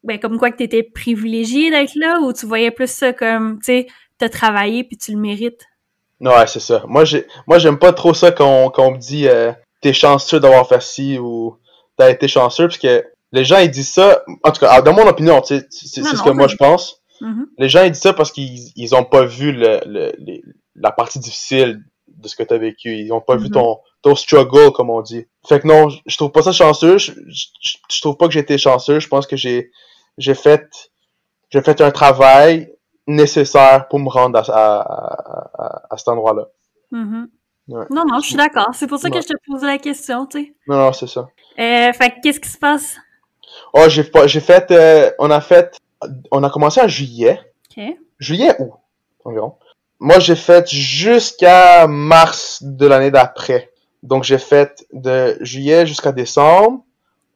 ben, 0.05 0.19
comme 0.19 0.39
quoi 0.39 0.51
que 0.51 0.57
t'étais 0.57 0.83
privilégié 0.83 1.71
d'être 1.71 1.95
là, 1.97 2.21
ou 2.21 2.33
tu 2.33 2.47
voyais 2.47 2.71
plus 2.71 2.91
ça 2.91 3.13
comme, 3.13 3.59
tu 3.59 3.67
sais, 3.67 3.87
t'as 4.19 4.29
travaillé 4.29 4.85
puis 4.85 4.97
tu 4.97 5.13
le 5.13 5.19
mérites? 5.19 5.65
Ouais, 6.21 6.47
c'est 6.47 6.61
ça. 6.61 6.85
Moi, 6.87 7.05
j'ai, 7.05 7.27
moi, 7.49 7.59
j'aime 7.59 7.79
pas 7.79 7.93
trop 7.93 8.15
ça 8.15 8.31
qu'on, 8.31 8.71
qu'on 8.71 8.93
me 8.93 8.99
dit, 8.99 9.27
euh, 9.27 9.53
t'es 9.81 9.93
chanceux 9.93 10.39
d'avoir 10.39 10.69
fait 10.69 10.81
ci 10.81 11.19
ou 11.19 11.57
t'as 11.97 12.11
été 12.11 12.29
chanceux, 12.29 12.67
parce 12.69 12.79
que 12.79 13.05
les 13.33 13.45
gens, 13.45 13.59
ils 13.59 13.71
disent 13.71 13.93
ça, 13.93 14.23
en 14.45 14.51
tout 14.53 14.61
cas, 14.61 14.83
dans 14.83 14.93
mon 14.93 15.07
opinion, 15.07 15.43
c'est, 15.45 15.67
ce 15.73 16.23
que 16.23 16.31
moi 16.31 16.49
je 16.49 16.57
pense. 16.57 17.01
Mhm. 17.21 17.47
Les 17.59 17.69
gens, 17.69 17.83
ils 17.85 17.93
disent 17.93 18.03
ça 18.03 18.13
parce 18.13 18.33
qu'ils, 18.33 18.73
ils 18.77 18.95
ont 18.95 19.05
pas 19.05 19.25
vu 19.25 19.53
le, 19.53 19.81
le, 19.87 20.13
les- 20.19 20.43
la 20.75 20.91
partie 20.91 21.19
difficile 21.19 21.81
de 22.09 22.29
ce 22.29 22.35
que 22.37 22.43
t'as 22.43 22.59
vécu. 22.59 22.97
Ils 22.97 23.13
ont 23.13 23.21
pas 23.21 23.37
vu 23.37 23.47
Mhm. 23.47 23.53
ton, 23.53 23.79
ton 24.03 24.15
struggle, 24.17 24.73
comme 24.73 24.91
on 24.91 25.01
dit. 25.03 25.27
Fait 25.49 25.61
que 25.61 25.69
non, 25.69 25.89
je- 25.89 26.17
trouve 26.17 26.33
pas 26.33 26.43
ça 26.43 26.53
chanceux. 26.53 26.99
Je, 26.99 27.13
je, 27.29 27.77
je 27.91 28.01
trouve 28.01 28.17
pas 28.17 28.27
que 28.27 28.33
j'ai 28.33 28.41
été 28.41 28.59
chanceux. 28.59 28.99
Je 29.01 29.09
pense 29.09 29.27
que 29.27 29.37
j'ai, 29.37 29.71
j'ai 30.19 30.35
fait, 30.35 30.67
j'ai 31.51 31.63
fait 31.63 31.81
un 31.81 31.91
travail 31.91 32.73
nécessaire 33.07 33.87
pour 33.89 33.99
me 34.01 34.09
rendre 34.09 34.39
à, 34.39 34.43
à, 34.43 34.81
à, 34.81 35.65
à- 35.65 35.83
à 35.91 35.97
cet 35.97 36.09
endroit-là. 36.09 36.49
Mhm. 36.91 37.29
Ouais. 37.69 37.85
Non, 37.91 38.05
non, 38.07 38.19
je 38.21 38.27
suis 38.27 38.37
d'accord. 38.37 38.71
C'est 38.75 38.87
pour 38.87 38.99
ça 38.99 39.09
que 39.09 39.17
Ouais. 39.17 39.23
je 39.23 39.29
te 39.29 39.35
posais 39.47 39.67
la 39.67 39.79
question, 39.79 40.27
tu 40.27 40.39
sais. 40.45 40.55
Non, 40.67 40.77
non, 40.77 40.93
c'est 40.93 41.07
ça. 41.07 41.29
Euh, 41.59 41.93
fait 41.93 42.11
que 42.11 42.21
qu'est-ce 42.23 42.41
qui 42.41 42.49
se 42.49 42.59
passe? 42.59 42.97
Oh, 43.75 43.85
j'ai 43.89 44.05
pas, 44.05 44.27
j'ai 44.27 44.41
fait, 44.41 44.71
euh, 44.71 45.11
on 45.19 45.31
a 45.31 45.41
fait, 45.41 45.79
on 46.31 46.43
a 46.43 46.51
commencé 46.51 46.81
en 46.81 46.89
juillet. 46.89 47.39
OK. 47.77 47.85
Juillet 48.19 48.55
ou 48.59 48.73
environ. 49.25 49.55
Moi, 50.01 50.19
j'ai 50.19 50.35
fait 50.37 50.69
jusqu'à 50.69 51.87
mars 51.87 52.63
de 52.63 52.87
l'année 52.87 53.11
d'après. 53.11 53.71
Donc, 54.03 54.25
j'ai 54.25 54.39
fait 54.39 54.85
de 54.93 55.37
juillet 55.41 55.87
jusqu'à 55.87 56.11
décembre, 56.11 56.83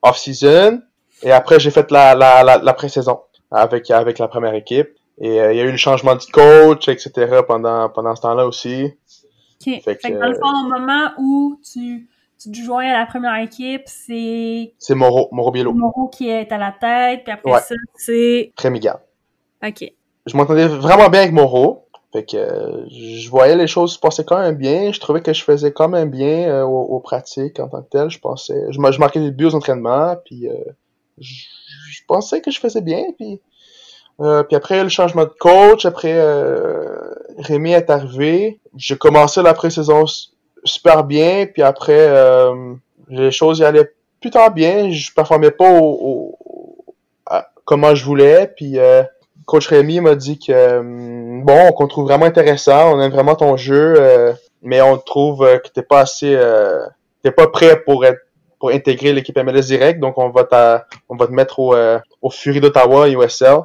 off-season, 0.02 0.80
et 1.22 1.30
après, 1.32 1.60
j'ai 1.60 1.70
fait 1.70 1.90
la, 1.92 2.14
la, 2.14 2.42
la, 2.42 2.58
la 2.58 2.72
pré-saison 2.74 3.20
avec, 3.50 3.90
avec 3.90 4.18
la 4.18 4.26
première 4.28 4.54
équipe. 4.54 4.88
Et 5.18 5.40
euh, 5.40 5.52
il 5.52 5.56
y 5.56 5.60
a 5.60 5.64
eu 5.64 5.70
le 5.70 5.76
changement 5.78 6.14
de 6.16 6.24
coach, 6.32 6.88
etc. 6.88 7.40
pendant, 7.46 7.88
pendant 7.88 8.14
ce 8.16 8.20
temps-là 8.22 8.46
aussi. 8.46 8.92
OK. 9.60 9.82
Fait, 9.82 10.00
Fait 10.00 10.12
que 10.12 10.18
dans 10.18 10.28
le 10.28 10.34
fond, 10.34 10.66
au 10.66 10.68
moment 10.68 11.10
où 11.18 11.58
tu, 11.72 12.08
tu 12.38 12.50
te 12.50 12.56
joins 12.56 12.86
à 12.86 12.98
la 13.00 13.06
première 13.06 13.36
équipe, 13.42 13.82
c'est 13.86 14.74
C'est 14.78 14.94
Moro, 14.94 15.28
Moro 15.32 15.50
Biello, 15.50 15.72
Moreau 15.72 16.08
qui 16.08 16.28
est 16.28 16.50
à 16.52 16.58
la 16.58 16.72
tête, 16.72 17.24
puis 17.24 17.32
après 17.32 17.50
Ouais. 17.52 17.60
ça, 17.60 17.74
c'est... 17.96 18.52
très 18.56 18.70
Miguel. 18.70 18.96
OK. 19.66 19.92
je 20.26 20.36
m'entendais 20.36 20.66
vraiment 20.68 21.08
bien 21.08 21.20
avec 21.22 21.32
Moro. 21.32 21.82
Fait 22.12 22.24
que 22.24 22.36
euh, 22.36 22.86
je 22.88 23.28
voyais 23.28 23.56
les 23.56 23.66
choses 23.66 23.94
se 23.94 23.98
passer 23.98 24.24
quand 24.24 24.38
même 24.38 24.54
bien. 24.56 24.92
Je 24.92 25.00
trouvais 25.00 25.20
que 25.22 25.32
je 25.32 25.42
faisais 25.42 25.72
quand 25.72 25.88
même 25.88 26.10
bien 26.10 26.48
euh, 26.48 26.62
aux, 26.64 26.82
aux 26.82 27.00
pratiques 27.00 27.58
en 27.58 27.68
tant 27.68 27.82
que 27.82 27.88
tel. 27.90 28.10
Je 28.10 28.20
pensais, 28.20 28.54
je 28.70 28.98
marquais 28.98 29.20
des 29.20 29.32
buts 29.32 29.46
aux 29.46 29.54
entraînements, 29.54 30.14
puis 30.24 30.48
euh, 30.48 30.54
je, 31.18 31.34
je 31.90 32.00
pensais 32.06 32.40
que 32.40 32.50
je 32.50 32.60
faisais 32.60 32.80
bien. 32.80 33.02
Puis, 33.18 33.40
euh, 34.20 34.42
puis 34.44 34.56
après 34.56 34.82
le 34.82 34.88
changement 34.88 35.24
de 35.24 35.32
coach, 35.38 35.84
après 35.84 36.12
euh, 36.14 36.96
Rémi 37.38 37.72
est 37.72 37.90
arrivé, 37.90 38.60
j'ai 38.76 38.96
commencé 38.96 39.42
la 39.42 39.52
pré-saison 39.54 40.04
super 40.64 41.04
bien. 41.04 41.46
Puis 41.52 41.62
après, 41.62 41.92
euh, 42.08 42.74
les 43.08 43.30
choses 43.30 43.58
y 43.58 43.64
allaient 43.64 43.90
plus 44.20 44.30
tant 44.30 44.50
bien. 44.50 44.90
Je 44.90 45.12
performais 45.12 45.50
pas 45.50 45.70
au, 45.70 45.84
au- 46.00 46.84
à- 47.26 47.48
comment 47.64 47.94
je 47.94 48.04
voulais. 48.04 48.50
Puis 48.56 48.78
euh, 48.78 49.02
coach 49.44 49.66
Rémi 49.68 50.00
m'a 50.00 50.14
dit 50.14 50.38
que 50.38 50.50
euh, 50.52 50.80
bon, 50.82 51.72
qu'on 51.72 51.86
trouve 51.86 52.06
vraiment 52.06 52.26
intéressant, 52.26 52.94
on 52.94 53.00
aime 53.00 53.12
vraiment 53.12 53.34
ton 53.36 53.56
jeu, 53.56 54.34
mais 54.62 54.80
on 54.80 54.96
trouve 54.98 55.46
que 55.62 55.68
t'es 55.68 55.82
pas 55.82 56.00
assez, 56.00 56.36
t'es 57.22 57.30
pas 57.30 57.46
prêt 57.48 57.80
pour 57.84 58.04
être 58.04 58.18
pour 58.58 58.70
intégrer 58.70 59.12
l'équipe 59.12 59.36
MLS 59.36 59.66
direct, 59.66 60.00
donc 60.00 60.16
on 60.16 60.30
va 60.30 60.86
on 61.10 61.16
va 61.16 61.26
te 61.26 61.32
mettre 61.32 61.58
au, 61.58 61.74
au 62.22 62.30
Fury 62.30 62.58
d'Ottawa 62.60 63.06
USL, 63.08 63.58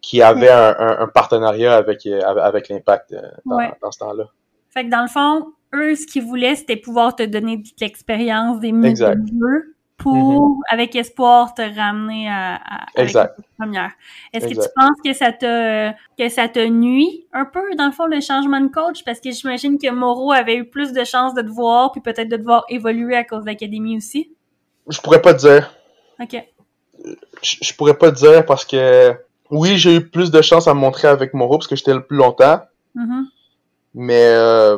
qui 0.00 0.22
avait 0.22 0.50
un, 0.50 0.74
un- 0.78 0.98
un 1.00 1.08
partenariat 1.08 1.76
avec 1.76 2.06
euh, 2.06 2.20
avec, 2.22 2.68
l'Impact 2.68 3.12
euh, 3.12 3.22
dans, 3.46 3.56
Ouais. 3.56 3.72
dans 3.82 3.90
ce 3.90 3.98
temps-là. 3.98 4.24
Fait 4.70 4.84
que 4.84 4.90
dans 4.90 5.02
le 5.02 5.08
fond, 5.08 5.52
eux, 5.74 5.94
ce 5.96 6.06
qu'ils 6.06 6.22
voulaient, 6.24 6.54
c'était 6.56 6.76
pouvoir 6.76 7.16
te 7.16 7.22
donner 7.22 7.56
de 7.58 7.68
l'expérience, 7.80 8.60
des 8.60 8.72
minutes 8.72 8.98
de 8.98 9.14
jeu 9.26 9.74
pour, 9.96 10.58
avec 10.70 10.94
espoir, 10.94 11.54
te 11.54 11.62
ramener 11.62 12.28
à, 12.28 12.54
à 12.54 12.74
avec 12.94 13.08
Exact. 13.08 13.34
la 13.36 13.44
première. 13.58 13.90
Est-ce 14.32 14.46
que 14.46 14.54
tu 14.54 14.68
penses 14.76 14.96
que 15.04 15.12
ça 15.12 15.32
te 15.32 15.90
que 16.16 16.28
ça 16.28 16.46
te 16.48 16.64
nuit 16.68 17.26
un 17.32 17.44
peu, 17.44 17.74
dans 17.76 17.86
le 17.86 17.92
fond, 17.92 18.06
le 18.06 18.20
changement 18.20 18.60
de 18.60 18.68
coach? 18.68 19.02
Parce 19.04 19.18
que 19.20 19.32
j'imagine 19.32 19.76
que 19.76 19.90
Moreau 19.90 20.30
avait 20.30 20.54
eu 20.56 20.64
plus 20.70 20.92
de 20.92 21.02
chances 21.02 21.34
de 21.34 21.42
te 21.42 21.48
voir, 21.50 21.90
puis 21.90 22.00
peut-être 22.00 22.28
de 22.28 22.36
te 22.36 22.42
voir 22.42 22.64
évoluer 22.68 23.16
à 23.16 23.24
cause 23.24 23.40
de 23.42 23.46
l'académie 23.46 23.96
aussi. 23.96 24.30
Je 24.88 25.00
pourrais 25.00 25.20
pas 25.20 25.34
te 25.34 25.40
dire. 25.40 25.74
OK. 26.20 26.44
Je, 27.42 27.56
je 27.62 27.74
pourrais 27.74 27.94
pas 27.94 28.10
te 28.12 28.16
dire 28.16 28.46
parce 28.46 28.64
que 28.64 29.16
oui, 29.50 29.76
j'ai 29.76 29.96
eu 29.96 30.08
plus 30.08 30.30
de 30.30 30.42
chance 30.42 30.68
à 30.68 30.74
me 30.74 30.80
montrer 30.80 31.08
avec 31.08 31.34
Moreau 31.34 31.58
parce 31.58 31.66
que 31.66 31.76
j'étais 31.76 31.94
le 31.94 32.04
plus 32.04 32.16
longtemps. 32.16 32.60
Mhm. 32.94 33.26
Mais 33.94 34.24
euh, 34.24 34.76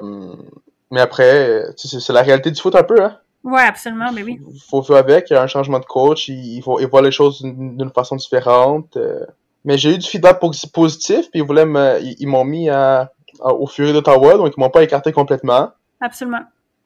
mais 0.91 1.01
après, 1.01 1.65
tu 1.77 1.89
sais, 1.89 2.01
c'est 2.01 2.13
la 2.13 2.23
réalité 2.23 2.51
du 2.51 2.61
foot 2.61 2.75
un 2.75 2.83
peu, 2.83 3.03
hein. 3.03 3.17
Ouais, 3.43 3.63
absolument, 3.63 4.13
mais 4.13 4.23
oui. 4.23 4.39
faut 4.69 4.83
faire 4.83 4.97
avec, 4.97 5.31
il 5.31 5.33
y 5.33 5.37
a 5.37 5.43
un 5.43 5.47
changement 5.47 5.79
de 5.79 5.85
coach, 5.87 6.29
il, 6.29 6.61
faut 6.63 6.79
il 6.79 6.87
voit 6.87 7.01
les 7.01 7.11
choses 7.11 7.41
d'une 7.43 7.91
façon 7.95 8.17
différente. 8.17 8.97
euh. 8.99 9.25
Mais 9.65 9.79
j'ai 9.79 9.95
eu 9.95 9.99
du 9.99 10.07
feedback 10.07 10.41
posi- 10.43 10.71
positif, 10.71 11.31
puis 11.31 11.41
ils 11.41 11.45
voulaient 11.47 11.65
me, 11.67 11.99
ils, 12.03 12.27
m'ont 12.27 12.45
mis 12.45 12.69
à, 12.69 13.13
à- 13.43 13.53
au 13.55 13.67
Fury 13.67 13.93
d'Ottawa, 13.95 14.37
donc 14.37 14.53
ils 14.57 14.61
m'ont 14.61 14.69
pas 14.71 14.83
écarté 14.83 15.13
complètement. 15.13 15.71
Absolument. 16.01 16.43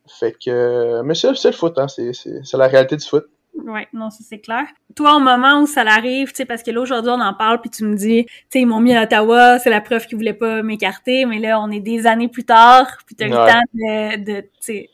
Fait 0.09 0.33
que, 0.45 1.03
mais 1.03 1.15
c'est 1.15 1.29
le 1.33 1.53
foot, 1.53 1.77
hein, 1.79 1.87
c'est 1.89 2.13
la 2.55 2.67
réalité 2.69 2.97
du 2.97 3.05
foot. 3.07 3.27
Ouais, 3.57 3.87
non, 3.93 4.11
ça 4.11 4.25
c'est 4.29 4.41
clair. 4.41 4.65
Toi, 4.97 5.17
au 5.17 5.21
moment 5.21 5.61
où 5.61 5.67
ça 5.67 5.85
l'arrive, 5.85 6.31
tu 6.31 6.37
sais, 6.37 6.45
parce 6.45 6.63
que 6.63 6.71
là, 6.71 6.81
aujourd'hui, 6.81 7.11
on 7.11 7.21
en 7.21 7.35
parle, 7.35 7.61
puis 7.61 7.71
tu 7.71 7.85
me 7.85 7.95
dis, 7.95 8.25
tu 8.27 8.33
sais, 8.51 8.61
ils 8.61 8.67
m'ont 8.67 8.81
mis 8.81 8.95
à 8.95 9.05
Ottawa, 9.05 9.59
c'est 9.59 9.71
la 9.71 9.81
preuve 9.81 10.07
qu'ils 10.07 10.17
voulaient 10.17 10.35
pas 10.35 10.63
m'écarter, 10.63 11.25
mais 11.25 11.39
là, 11.39 11.61
on 11.61 11.71
est 11.71 11.81
des 11.81 12.07
années 12.07 12.29
plus 12.29 12.45
tard, 12.45 12.87
puis 13.07 13.15
t'as 13.15 13.27
Ouais. 13.27 13.31
le 13.31 13.37
temps 13.37 13.63
de, 13.73 14.25
de, 14.25 14.41
tu 14.41 14.49
sais, 14.61 14.91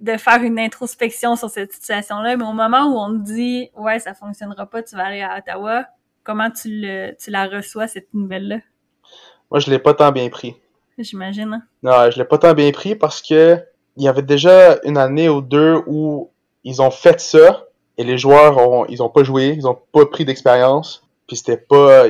de 0.00 0.16
faire 0.16 0.42
une 0.42 0.58
introspection 0.58 1.36
sur 1.36 1.50
cette 1.50 1.72
situation-là, 1.72 2.36
mais 2.36 2.44
au 2.44 2.52
moment 2.54 2.86
où 2.86 2.98
on 2.98 3.18
te 3.18 3.24
dit, 3.24 3.70
ouais, 3.76 3.98
ça 3.98 4.14
fonctionnera 4.14 4.64
pas, 4.66 4.82
tu 4.82 4.96
vas 4.96 5.04
aller 5.06 5.20
à 5.22 5.36
Ottawa, 5.38 5.84
comment 6.24 6.50
tu 6.50 6.68
le, 6.70 7.14
tu 7.22 7.30
la 7.30 7.46
reçois, 7.46 7.86
cette 7.86 8.12
nouvelle-là? 8.14 8.58
Moi, 9.50 9.60
je 9.60 9.70
l'ai 9.70 9.78
pas 9.78 9.92
tant 9.94 10.10
bien 10.10 10.28
pris. 10.30 10.54
J'imagine, 10.96 11.52
hein? 11.52 11.62
Non, 11.82 12.10
je 12.10 12.18
l'ai 12.18 12.24
pas 12.24 12.38
tant 12.38 12.54
bien 12.54 12.70
pris 12.72 12.94
parce 12.94 13.20
que 13.22 13.58
il 13.96 14.04
y 14.04 14.08
avait 14.08 14.22
déjà 14.22 14.78
une 14.84 14.96
année 14.96 15.28
ou 15.28 15.40
deux 15.42 15.82
où 15.86 16.30
ils 16.64 16.80
ont 16.80 16.90
fait 16.90 17.20
ça 17.20 17.64
et 18.00 18.04
les 18.04 18.16
joueurs 18.16 18.56
ont 18.56 18.86
ils 18.88 19.02
ont 19.02 19.10
pas 19.10 19.22
joué, 19.22 19.54
ils 19.56 19.68
ont 19.68 19.78
pas 19.92 20.06
pris 20.06 20.24
d'expérience, 20.24 21.06
puis 21.26 21.36
c'était 21.36 21.58
pas 21.58 22.04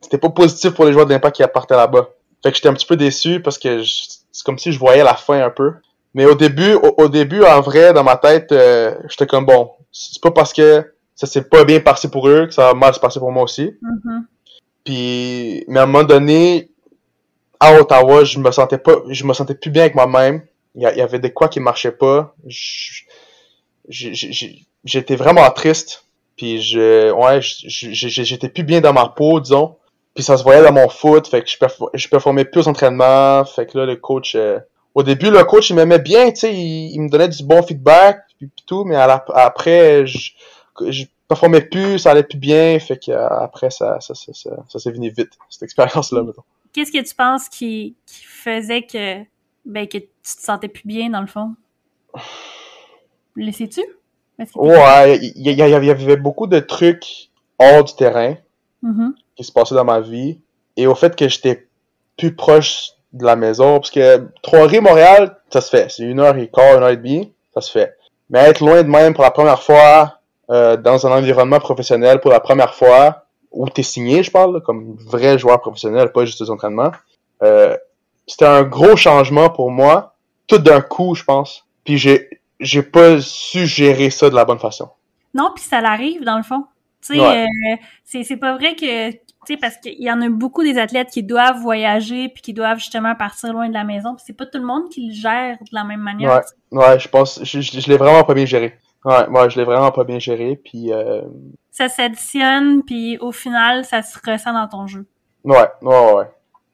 c'était 0.00 0.16
pas 0.18 0.30
positif 0.30 0.70
pour 0.72 0.86
les 0.86 0.92
joueurs 0.94 1.04
d'impact 1.06 1.36
qui 1.36 1.42
partaient 1.52 1.76
là-bas. 1.76 2.08
Fait 2.42 2.50
que 2.50 2.56
j'étais 2.56 2.68
un 2.68 2.72
petit 2.72 2.86
peu 2.86 2.96
déçu 2.96 3.40
parce 3.40 3.58
que 3.58 3.82
c'est 3.84 4.44
comme 4.44 4.58
si 4.58 4.72
je 4.72 4.78
voyais 4.78 5.04
la 5.04 5.14
fin 5.14 5.42
un 5.44 5.50
peu. 5.50 5.74
Mais 6.14 6.24
au 6.24 6.34
début 6.34 6.72
au, 6.74 6.94
au 6.96 7.08
début 7.08 7.42
en 7.44 7.60
vrai 7.60 7.92
dans 7.92 8.04
ma 8.04 8.16
tête, 8.16 8.52
euh, 8.52 8.94
j'étais 9.10 9.26
comme 9.26 9.44
bon, 9.44 9.72
c'est 9.92 10.22
pas 10.22 10.30
parce 10.30 10.54
que 10.54 10.94
ça 11.14 11.26
s'est 11.26 11.42
pas 11.42 11.64
bien 11.64 11.80
passé 11.80 12.08
pour 12.10 12.26
eux 12.28 12.46
que 12.46 12.54
ça 12.54 12.68
va 12.68 12.74
mal 12.74 12.94
se 12.94 13.00
passer 13.00 13.18
pour 13.20 13.30
moi 13.30 13.42
aussi. 13.42 13.76
Mhm. 13.82 14.26
Puis, 14.84 15.64
mais 15.68 15.80
à 15.80 15.82
un 15.82 15.86
moment 15.86 16.04
donné, 16.04 16.70
à 17.60 17.78
Ottawa, 17.78 18.24
je 18.24 18.38
me 18.38 18.50
sentais 18.50 18.78
pas, 18.78 18.94
je 19.10 19.24
me 19.24 19.34
sentais 19.34 19.54
plus 19.56 19.70
bien 19.70 19.82
avec 19.82 19.94
moi-même. 19.94 20.42
Il 20.74 20.82
y, 20.82 20.86
avait 20.86 21.18
des 21.18 21.32
quoi 21.32 21.48
qui 21.48 21.60
marchaient 21.60 21.92
pas. 21.92 22.34
Je- 22.46 23.02
j'ai- 23.88 24.14
j'ai- 24.14 24.64
J'étais 24.84 25.16
vraiment 25.16 25.48
triste. 25.50 26.04
Puis 26.36 26.62
je, 26.62 27.10
ouais, 27.10 27.40
j'étais 27.42 28.48
plus 28.48 28.62
bien 28.62 28.80
dans 28.80 28.92
ma 28.92 29.08
peau, 29.08 29.40
disons. 29.40 29.76
Puis 30.14 30.24
ça 30.24 30.36
se 30.36 30.42
voyait 30.42 30.62
dans 30.62 30.72
mon 30.72 30.88
foot, 30.88 31.26
fait 31.28 31.42
que 31.42 31.48
je, 31.48 31.56
perf- 31.56 31.90
je 31.94 32.08
performais 32.08 32.44
plus 32.44 32.62
aux 32.62 32.68
entraînements. 32.68 33.44
Fait 33.44 33.66
que 33.66 33.78
là, 33.78 33.86
le 33.86 33.96
coach, 33.96 34.34
euh, 34.34 34.58
au 34.94 35.02
début, 35.02 35.30
le 35.30 35.44
coach, 35.44 35.70
il 35.70 35.76
m'aimait 35.76 35.98
bien, 35.98 36.30
tu 36.30 36.40
sais, 36.40 36.54
il, 36.54 36.98
me 37.00 37.08
donnait 37.08 37.28
du 37.28 37.44
bon 37.44 37.62
feedback, 37.62 38.22
puis, 38.36 38.50
tout, 38.66 38.84
mais 38.84 38.96
après, 38.96 40.06
je, 40.06 40.32
je 40.88 41.04
performais 41.28 41.60
plus, 41.60 41.98
ça 41.98 42.10
allait 42.10 42.22
plus 42.22 42.38
bien, 42.38 42.78
fait 42.80 42.98
que 42.98 43.12
euh, 43.12 43.28
après, 43.28 43.70
ça, 43.70 44.00
ça, 44.00 44.14
ça, 44.14 44.32
ça, 44.32 44.78
s'est 44.78 44.90
venu 44.90 45.10
vite, 45.10 45.38
cette 45.50 45.62
expérience-là, 45.62 46.22
mettons. 46.22 46.42
Qu'est-ce 46.72 46.90
que 46.92 47.06
tu 47.06 47.14
penses 47.14 47.48
qui, 47.48 47.94
qui 48.06 48.24
faisait 48.24 48.82
que, 48.82 49.22
ben, 49.64 49.86
que 49.86 49.98
tu 49.98 50.08
te 50.22 50.42
sentais 50.42 50.68
plus 50.68 50.86
bien, 50.86 51.10
dans 51.10 51.20
le 51.20 51.26
fond? 51.26 51.54
Le 53.36 53.52
Ouais, 54.54 55.16
il 55.18 55.46
y, 55.46 55.50
y- 55.50 55.54
y 55.56 55.90
avait 55.90 56.16
beaucoup 56.16 56.46
de 56.46 56.60
trucs 56.60 57.28
hors 57.58 57.84
du 57.84 57.94
terrain 57.94 58.34
Mhm. 58.82 59.14
qui 59.36 59.42
se 59.44 59.50
passaient 59.52 59.74
dans 59.74 59.84
ma 59.84 60.00
vie, 60.00 60.38
et 60.76 60.86
au 60.86 60.94
fait 60.94 61.16
que 61.16 61.28
j'étais 61.28 61.66
plus 62.16 62.34
proche 62.34 62.90
de 63.12 63.24
la 63.24 63.34
maison, 63.36 63.78
parce 63.80 63.90
que 63.90 64.28
Trois-Rivières, 64.42 64.82
Montréal, 64.82 65.36
ça 65.50 65.60
se 65.60 65.70
fait, 65.70 65.90
c'est 65.90 66.04
une 66.04 66.20
heure 66.20 66.36
et 66.36 66.48
quart, 66.48 66.76
une 66.76 66.82
heure 66.82 66.88
et 66.90 66.96
demie, 66.96 67.32
ça 67.54 67.60
se 67.60 67.70
fait. 67.70 67.96
Mais 68.30 68.38
être 68.40 68.60
loin 68.60 68.82
de 68.82 68.88
même 68.88 69.14
pour 69.14 69.24
la 69.24 69.30
première 69.32 69.62
fois, 69.62 70.20
euh, 70.50 70.76
dans 70.76 71.06
un 71.06 71.12
environnement 71.18 71.58
professionnel 71.58 72.20
pour 72.20 72.30
la 72.30 72.40
première 72.40 72.74
fois, 72.74 73.24
où 73.50 73.68
t'es 73.68 73.82
signé, 73.82 74.22
je 74.22 74.30
parle, 74.30 74.62
comme 74.62 74.94
vrai 75.06 75.38
joueur 75.38 75.60
professionnel, 75.60 76.12
pas 76.12 76.24
juste 76.24 76.42
des 76.42 76.50
entraînements, 76.50 76.92
euh, 77.42 77.76
c'était 78.26 78.44
un 78.46 78.62
gros 78.62 78.94
changement 78.96 79.48
pour 79.50 79.70
moi, 79.70 80.14
tout 80.46 80.58
d'un 80.58 80.80
coup, 80.82 81.14
je 81.14 81.24
pense. 81.24 81.64
Puis 81.84 81.96
j'ai, 81.98 82.28
j'ai 82.60 82.82
pas 82.82 83.20
su 83.20 83.66
gérer 83.66 84.10
ça 84.10 84.30
de 84.30 84.34
la 84.34 84.44
bonne 84.44 84.58
façon. 84.58 84.88
Non, 85.34 85.50
puis 85.54 85.64
ça 85.64 85.80
l'arrive, 85.80 86.24
dans 86.24 86.36
le 86.36 86.42
fond. 86.42 86.64
Tu 87.02 87.14
sais, 87.14 87.20
Ouais. 87.20 87.44
euh, 87.72 87.76
c'est, 88.04 88.36
pas 88.36 88.54
vrai 88.56 88.74
que, 88.74 89.10
tu 89.12 89.18
sais, 89.46 89.56
parce 89.56 89.76
qu'il 89.76 90.02
y 90.02 90.10
en 90.10 90.20
a 90.20 90.28
beaucoup 90.28 90.62
des 90.64 90.78
athlètes 90.78 91.10
qui 91.10 91.22
doivent 91.22 91.60
voyager 91.60 92.28
puis 92.28 92.42
qui 92.42 92.52
doivent 92.52 92.78
justement 92.78 93.14
partir 93.14 93.52
loin 93.52 93.68
de 93.68 93.74
la 93.74 93.84
maison. 93.84 94.14
Puis 94.14 94.24
c'est 94.26 94.32
pas 94.36 94.46
tout 94.46 94.58
le 94.58 94.64
monde 94.64 94.88
qui 94.90 95.06
le 95.08 95.14
gère 95.14 95.58
de 95.60 95.68
la 95.72 95.84
même 95.84 96.00
manière. 96.00 96.42
Ouais. 96.72 96.78
Ouais, 96.78 96.98
je 96.98 97.08
pense, 97.08 97.40
je, 97.44 97.60
je, 97.60 97.80
je 97.80 97.88
l'ai 97.88 97.96
vraiment 97.96 98.24
pas 98.24 98.34
bien 98.34 98.46
géré. 98.46 98.76
Ouais, 99.04 99.28
moi, 99.28 99.48
je 99.48 99.56
l'ai 99.58 99.64
vraiment 99.64 99.92
pas 99.92 100.02
bien 100.04 100.18
géré, 100.18 100.56
puis 100.62 100.92
euh, 100.92 101.22
Ça 101.70 101.88
s'additionne, 101.88 102.82
puis 102.82 103.16
au 103.18 103.30
final, 103.30 103.84
ça 103.84 104.02
se 104.02 104.18
ressent 104.18 104.52
dans 104.52 104.66
ton 104.66 104.86
jeu. 104.88 105.06
ouais, 105.44 105.68
ouais, 105.82 106.12
ouais. 106.14 106.24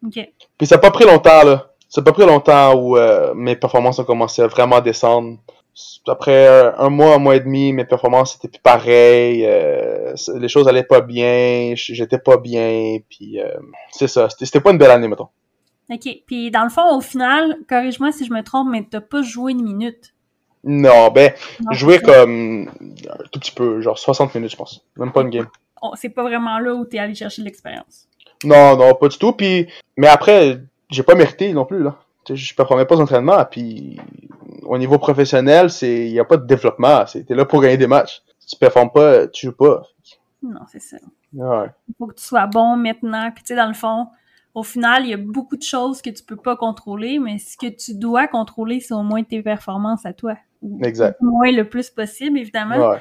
OK. 0.07 0.29
Puis 0.59 0.67
ça 0.67 0.77
a 0.77 0.79
pas 0.79 0.91
pris 0.91 1.05
longtemps, 1.05 1.45
là. 1.45 1.71
Ça 1.89 2.01
a 2.01 2.05
pas 2.05 2.13
pris 2.13 2.27
longtemps 2.27 2.75
où 2.75 2.97
euh, 2.97 3.35
mes 3.35 3.57
performances 3.57 3.99
ont 3.99 4.05
commencé 4.05 4.43
à 4.43 4.47
vraiment 4.47 4.81
descendre. 4.81 5.39
Après 6.07 6.47
euh, 6.47 6.73
un 6.79 6.89
mois, 6.89 7.15
un 7.15 7.19
mois 7.19 7.37
et 7.37 7.41
demi, 7.41 7.73
mes 7.73 7.85
performances 7.85 8.37
étaient 8.37 8.49
plus 8.49 8.61
pareilles. 8.61 9.45
euh, 9.47 10.15
les 10.37 10.49
choses 10.49 10.69
allaient 10.69 10.85
pas 10.85 11.01
bien. 11.01 11.73
J'étais 11.77 12.19
pas 12.19 12.37
bien. 12.37 12.99
Puis 13.09 13.41
euh, 13.41 13.49
c'est 13.91 14.09
ça. 14.09 14.29
C'était 14.31 14.61
pas 14.61 14.71
une 14.71 14.79
belle 14.79 14.91
année, 14.91 15.09
mettons. 15.09 15.29
OK. 15.91 16.09
Puis 16.27 16.51
dans 16.51 16.65
le 16.65 16.71
fond, 16.71 16.97
au 16.97 17.01
final, 17.01 17.59
corrige-moi 17.69 18.13
si 18.13 18.25
je 18.25 18.33
me 18.33 18.43
trompe, 18.43 18.69
mais 18.71 18.87
t'as 18.89 19.01
pas 19.01 19.23
joué 19.23 19.53
une 19.53 19.63
minute. 19.63 20.15
Non, 20.63 21.11
ben, 21.11 21.33
Non, 21.61 21.73
jouer 21.73 21.99
comme 21.99 22.71
un 22.71 23.25
tout 23.31 23.39
petit 23.39 23.53
peu, 23.53 23.83
genre 23.83 23.99
60 23.99 24.35
minutes, 24.35 24.53
je 24.53 24.57
pense. 24.57 24.85
Même 24.97 25.13
pas 25.13 25.21
une 25.21 25.31
game. 25.31 25.47
C'est 25.97 26.09
pas 26.09 26.23
vraiment 26.23 26.59
là 26.59 26.75
où 26.75 26.87
t'es 26.87 26.99
allé 26.99 27.15
chercher 27.15 27.43
de 27.43 27.47
l'expérience. 27.47 28.09
Non, 28.45 28.75
non, 28.77 28.95
pas 28.95 29.09
du 29.09 29.19
tout. 29.19 29.33
Puis, 29.33 29.69
mais 29.99 30.07
après, 30.07 30.61
j'ai 30.89 31.03
pas 31.03 31.15
mérité 31.15 31.53
non 31.53 31.67
plus, 31.67 31.83
là. 31.83 31.97
Je 32.27 32.55
performais 32.55 32.87
pas 32.87 32.97
aux 32.97 33.01
entraînements, 33.01 33.45
puis 33.45 34.01
au 34.75 34.79
niveau 34.79 34.99
professionnel, 34.99 35.71
c'est 35.71 36.09
y 36.09 36.21
a 36.21 36.25
pas 36.25 36.37
de 36.37 36.47
développement. 36.47 37.07
C'est 37.07 37.25
t'es 37.25 37.35
là 37.35 37.45
pour 37.45 37.63
gagner 37.63 37.77
des 37.77 37.87
matchs. 37.87 38.23
Si 38.39 38.49
tu 38.49 38.57
performes 38.57 38.91
pas, 38.91 39.27
tu 39.29 39.47
joues 39.47 39.57
pas. 39.57 39.83
Non, 40.43 40.61
c'est 40.71 40.81
ça. 40.81 40.97
Ouais. 41.33 41.67
Il 41.89 41.95
faut 41.99 42.07
que 42.07 42.15
tu 42.15 42.25
sois 42.25 42.47
bon 42.47 42.77
maintenant. 42.77 43.31
Puis 43.31 43.43
tu 43.45 43.49
sais, 43.49 43.57
dans 43.57 43.69
le 43.69 43.75
fond, 43.75 44.09
au 44.55 44.63
final, 44.63 45.05
il 45.05 45.11
y 45.11 45.15
a 45.15 45.17
beaucoup 45.17 45.57
de 45.57 45.63
choses 45.63 46.03
que 46.03 46.11
tu 46.11 46.23
peux 46.23 46.37
pas 46.37 46.57
contrôler, 46.57 47.19
mais 47.19 47.39
ce 47.39 47.57
que 47.57 47.69
tu 47.69 47.95
dois 47.95 48.29
contrôler, 48.29 48.81
c'est 48.81 48.95
au 48.95 49.03
moins 49.03 49.23
tes 49.23 49.43
performances 49.43 50.05
à 50.05 50.13
toi. 50.13 50.37
Exact. 50.83 51.17
Au 51.21 51.27
moins 51.27 51.51
le 51.51 51.69
plus 51.69 51.91
possible, 51.91 52.39
évidemment. 52.39 52.91
Ouais. 52.91 52.99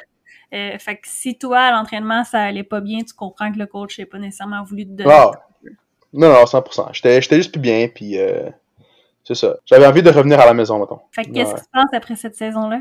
Euh, 0.54 0.78
fait 0.78 0.98
que 0.98 1.08
si 1.08 1.38
toi, 1.38 1.60
à 1.60 1.72
l'entraînement, 1.72 2.24
ça 2.24 2.42
allait 2.42 2.64
pas 2.64 2.82
bien, 2.82 3.00
tu 3.00 3.14
comprends 3.14 3.52
que 3.52 3.58
le 3.58 3.66
coach 3.66 4.00
n'a 4.00 4.06
pas 4.06 4.20
nécessairement 4.20 4.64
voulu 4.64 4.86
te 4.86 4.92
donner. 4.92 5.10
Non, 6.14 6.30
non, 6.30 6.44
100%. 6.44 6.90
J'étais, 6.94 7.22
j'étais 7.22 7.38
juste 7.38 7.52
plus 7.52 7.62
bien, 7.62 7.88
puis 7.88 8.20
euh, 8.20 8.50
c'est 9.24 9.36
ça. 9.36 9.56
J'avais 9.66 9.86
envie 9.86 10.04
de 10.04 10.10
revenir 10.10 10.40
à 10.40 10.46
la 10.46 10.54
maison, 10.54 10.80
mettons. 10.80 11.00
Fait 11.12 11.24
que 11.24 11.32
qu'est-ce 11.32 11.50
Ouais. 11.52 11.56
qui 11.56 11.62
se 11.64 11.70
passe 11.72 11.94
après 11.94 12.16
cette 12.16 12.36
saison-là? 12.36 12.80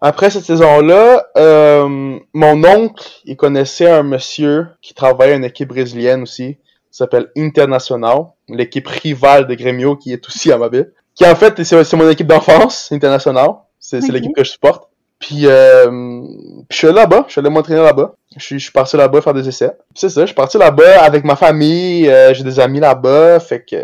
Après 0.00 0.30
cette 0.30 0.44
saison-là, 0.44 1.26
euh, 1.36 2.18
mon 2.32 2.64
oncle, 2.64 3.04
il 3.24 3.36
connaissait 3.36 3.90
un 3.90 4.02
monsieur 4.02 4.68
qui 4.80 4.94
travaillait 4.94 5.34
à 5.34 5.36
une 5.36 5.44
équipe 5.44 5.68
brésilienne 5.68 6.22
aussi, 6.22 6.54
qui 6.90 6.96
s'appelle 6.96 7.30
International, 7.36 8.24
l'équipe 8.48 8.86
rivale 8.88 9.46
de 9.46 9.54
Grêmio 9.54 9.96
qui 9.96 10.12
est 10.12 10.26
aussi 10.26 10.50
à 10.52 10.56
ma 10.58 10.68
ville. 10.68 10.90
Qui 11.14 11.26
en 11.26 11.34
fait, 11.34 11.62
c'est 11.62 11.92
mon 11.96 12.08
équipe 12.08 12.26
d'enfance, 12.26 12.90
International. 12.92 13.50
C'est 13.78 14.00
l'équipe 14.08 14.34
que 14.34 14.42
je 14.44 14.50
supporte. 14.52 14.88
Puis, 15.18 15.42
euh, 15.44 15.90
puis 15.90 16.66
je 16.70 16.76
suis 16.76 16.86
allé 16.86 16.96
là-bas, 16.96 17.24
je 17.26 17.32
suis 17.32 17.40
allé 17.40 17.50
m'entraîner 17.50 17.82
là-bas. 17.82 18.14
Je 18.38 18.42
suis, 18.42 18.58
je 18.58 18.64
suis 18.64 18.72
parti 18.72 18.96
là-bas 18.96 19.20
faire 19.20 19.34
des 19.34 19.46
essais. 19.46 19.76
C'est 19.94 20.08
ça, 20.08 20.22
je 20.22 20.26
suis 20.26 20.34
parti 20.34 20.56
là-bas 20.56 21.02
avec 21.02 21.24
ma 21.24 21.36
famille, 21.36 22.08
euh, 22.08 22.32
j'ai 22.32 22.42
des 22.42 22.58
amis 22.58 22.80
là-bas, 22.80 23.38
fait 23.38 23.62
que 23.62 23.76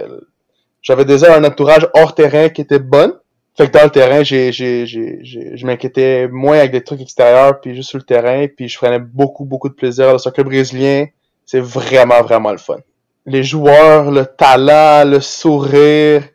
j'avais 0.86 1.04
déjà 1.04 1.34
un 1.36 1.42
entourage 1.42 1.88
hors 1.94 2.14
terrain 2.14 2.48
qui 2.48 2.60
était 2.60 2.78
bon. 2.78 3.12
Fait 3.56 3.66
que 3.66 3.72
dans 3.76 3.82
le 3.84 3.90
terrain, 3.90 4.22
j'ai, 4.22 4.52
j'ai, 4.52 4.86
j'ai, 4.86 5.18
j'ai- 5.22 5.56
je 5.56 5.66
m'inquiétais 5.66 6.28
moins 6.28 6.58
avec 6.58 6.70
des 6.70 6.84
trucs 6.84 7.00
extérieurs, 7.00 7.60
puis 7.60 7.74
juste 7.74 7.88
sur 7.88 7.98
le 7.98 8.04
terrain, 8.04 8.46
puis 8.54 8.68
je 8.68 8.78
prenais 8.78 9.00
beaucoup, 9.00 9.44
beaucoup 9.44 9.68
de 9.68 9.74
plaisir. 9.74 10.12
Le 10.12 10.18
soccer 10.18 10.44
brésilien, 10.44 11.06
c'est 11.44 11.58
vraiment, 11.58 12.22
vraiment 12.22 12.52
le 12.52 12.58
fun. 12.58 12.76
Les 13.24 13.42
joueurs, 13.42 14.12
le 14.12 14.26
talent, 14.26 15.04
le 15.10 15.20
sourire. 15.20 16.22
Tu 16.22 16.28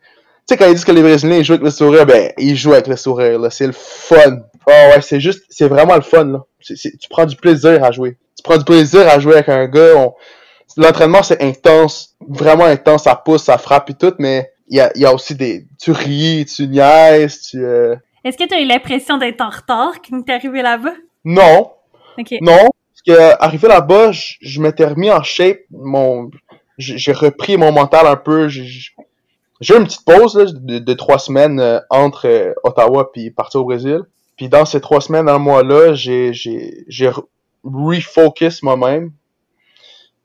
sais, 0.48 0.56
quand 0.58 0.66
ils 0.66 0.74
disent 0.74 0.84
que 0.84 0.92
les 0.92 1.00
Brésiliens 1.02 1.38
ils 1.38 1.44
jouent 1.44 1.54
avec 1.54 1.64
le 1.64 1.70
sourire, 1.70 2.04
ben, 2.04 2.32
ils 2.36 2.56
jouent 2.56 2.74
avec 2.74 2.88
le 2.88 2.96
sourire, 2.96 3.38
là. 3.38 3.48
C'est 3.48 3.66
le 3.68 3.72
fun. 3.72 4.40
Oh 4.66 4.70
ouais, 4.70 5.00
c'est 5.00 5.20
juste, 5.20 5.44
c'est 5.48 5.68
vraiment 5.68 5.94
le 5.94 6.02
fun, 6.02 6.24
là. 6.24 6.40
Tu 6.60 7.08
prends 7.08 7.24
du 7.24 7.36
plaisir 7.36 7.82
à 7.82 7.90
jouer. 7.90 8.18
Tu 8.36 8.42
prends 8.42 8.58
du 8.58 8.64
plaisir 8.64 9.08
à 9.08 9.18
jouer 9.18 9.34
avec 9.34 9.48
un 9.48 9.66
gars. 9.66 10.10
L'entraînement, 10.76 11.22
c'est 11.22 11.42
intense. 11.42 12.16
Vraiment 12.28 12.64
intense. 12.64 13.04
Ça 13.04 13.14
pousse, 13.16 13.44
ça 13.44 13.58
frappe 13.58 13.90
et 13.90 13.94
tout, 13.94 14.14
mais 14.18 14.50
il 14.68 14.76
y 14.76 14.80
a, 14.80 14.90
il 14.94 15.02
y 15.02 15.06
a 15.06 15.12
aussi 15.14 15.34
des, 15.34 15.66
tu 15.80 15.90
ris, 15.92 16.46
tu 16.46 16.66
niaises, 16.68 17.42
tu, 17.42 17.64
euh, 17.64 17.94
Est-ce 18.24 18.38
que 18.38 18.44
tu 18.48 18.54
as 18.54 18.60
eu 18.60 18.66
l'impression 18.66 19.18
d'être 19.18 19.40
en 19.40 19.50
retard 19.50 19.92
quand 20.08 20.22
t'es 20.22 20.32
arrivé 20.32 20.62
là-bas? 20.62 20.94
non. 21.24 21.70
Ok. 22.18 22.34
Non. 22.42 22.56
Parce 22.58 23.02
que, 23.06 23.12
euh, 23.12 23.34
arrivé 23.40 23.68
là-bas, 23.68 24.12
je, 24.12 24.34
je 24.42 24.60
m'étais 24.60 24.84
remis 24.84 25.10
en 25.10 25.22
shape. 25.22 25.60
Mon, 25.70 26.30
j'ai 26.78 27.12
repris 27.12 27.56
mon 27.56 27.72
mental 27.72 28.06
un 28.06 28.16
peu. 28.16 28.48
J'ai 28.48 29.74
eu 29.74 29.78
une 29.78 29.84
petite 29.84 30.04
pause 30.04 30.36
là, 30.36 30.44
de, 30.52 30.78
de 30.78 30.92
trois 30.94 31.18
semaines 31.18 31.58
euh, 31.60 31.80
entre 31.90 32.26
euh, 32.28 32.52
Ottawa 32.64 33.10
puis 33.12 33.30
partir 33.30 33.60
au 33.60 33.64
Brésil. 33.64 34.00
Puis 34.36 34.48
dans 34.48 34.64
ces 34.64 34.80
trois 34.80 35.00
semaines, 35.00 35.28
un 35.28 35.38
mois-là, 35.38 35.94
j'ai 35.94 36.32
j'ai 36.34 36.84
j'ai 36.88 37.08
re- 37.08 37.24
refocus 37.64 38.62
moi-même. 38.62 39.12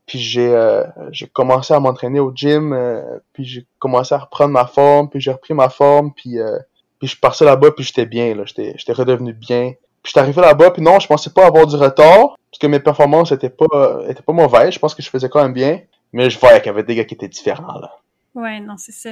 Puis 0.07 0.19
j'ai 0.19 0.47
euh, 0.55 0.83
j'ai 1.11 1.27
commencé 1.27 1.73
à 1.73 1.79
m'entraîner 1.79 2.19
au 2.19 2.31
gym. 2.33 2.73
euh, 2.73 3.19
puis 3.33 3.45
j'ai 3.45 3.65
commencé 3.77 4.15
à 4.15 4.19
reprendre 4.19 4.51
ma 4.51 4.65
forme. 4.65 5.09
Puis 5.09 5.19
j'ai 5.21 5.31
repris 5.31 5.53
ma 5.53 5.69
forme. 5.69 6.13
Puis 6.13 6.39
euh, 6.39 6.57
puis 6.97 7.07
je 7.07 7.11
suis 7.11 7.19
parti 7.19 7.43
là-bas. 7.43 7.71
Puis 7.71 7.83
j'étais 7.83 8.05
bien. 8.05 8.33
là 8.33 8.43
J'étais 8.45 8.73
j'étais 8.77 8.93
redevenu 8.93 9.33
bien. 9.33 9.73
Puis 10.01 10.11
j'étais 10.11 10.21
arrivé 10.21 10.41
là-bas. 10.41 10.71
Puis 10.71 10.81
non, 10.81 10.99
je 10.99 11.07
pensais 11.07 11.29
pas 11.29 11.45
avoir 11.45 11.67
du 11.67 11.75
retard. 11.75 12.35
Parce 12.49 12.59
que 12.59 12.67
mes 12.67 12.79
performances 12.79 13.31
étaient 13.33 13.49
pas 13.49 14.01
étaient 14.07 14.23
pas 14.23 14.33
mauvaises. 14.33 14.73
Je 14.73 14.79
pense 14.79 14.95
que 14.95 15.03
je 15.03 15.09
faisais 15.09 15.27
quand 15.29 15.43
même 15.43 15.53
bien. 15.53 15.81
Mais 16.13 16.29
je 16.29 16.39
voyais 16.39 16.59
qu'il 16.59 16.67
y 16.67 16.69
avait 16.69 16.83
des 16.83 16.95
gars 16.95 17.03
qui 17.03 17.13
étaient 17.13 17.27
différents 17.27 17.79
là. 17.79 17.91
Ouais, 18.33 18.59
non, 18.61 18.75
c'est 18.77 18.93
ça. 18.93 19.09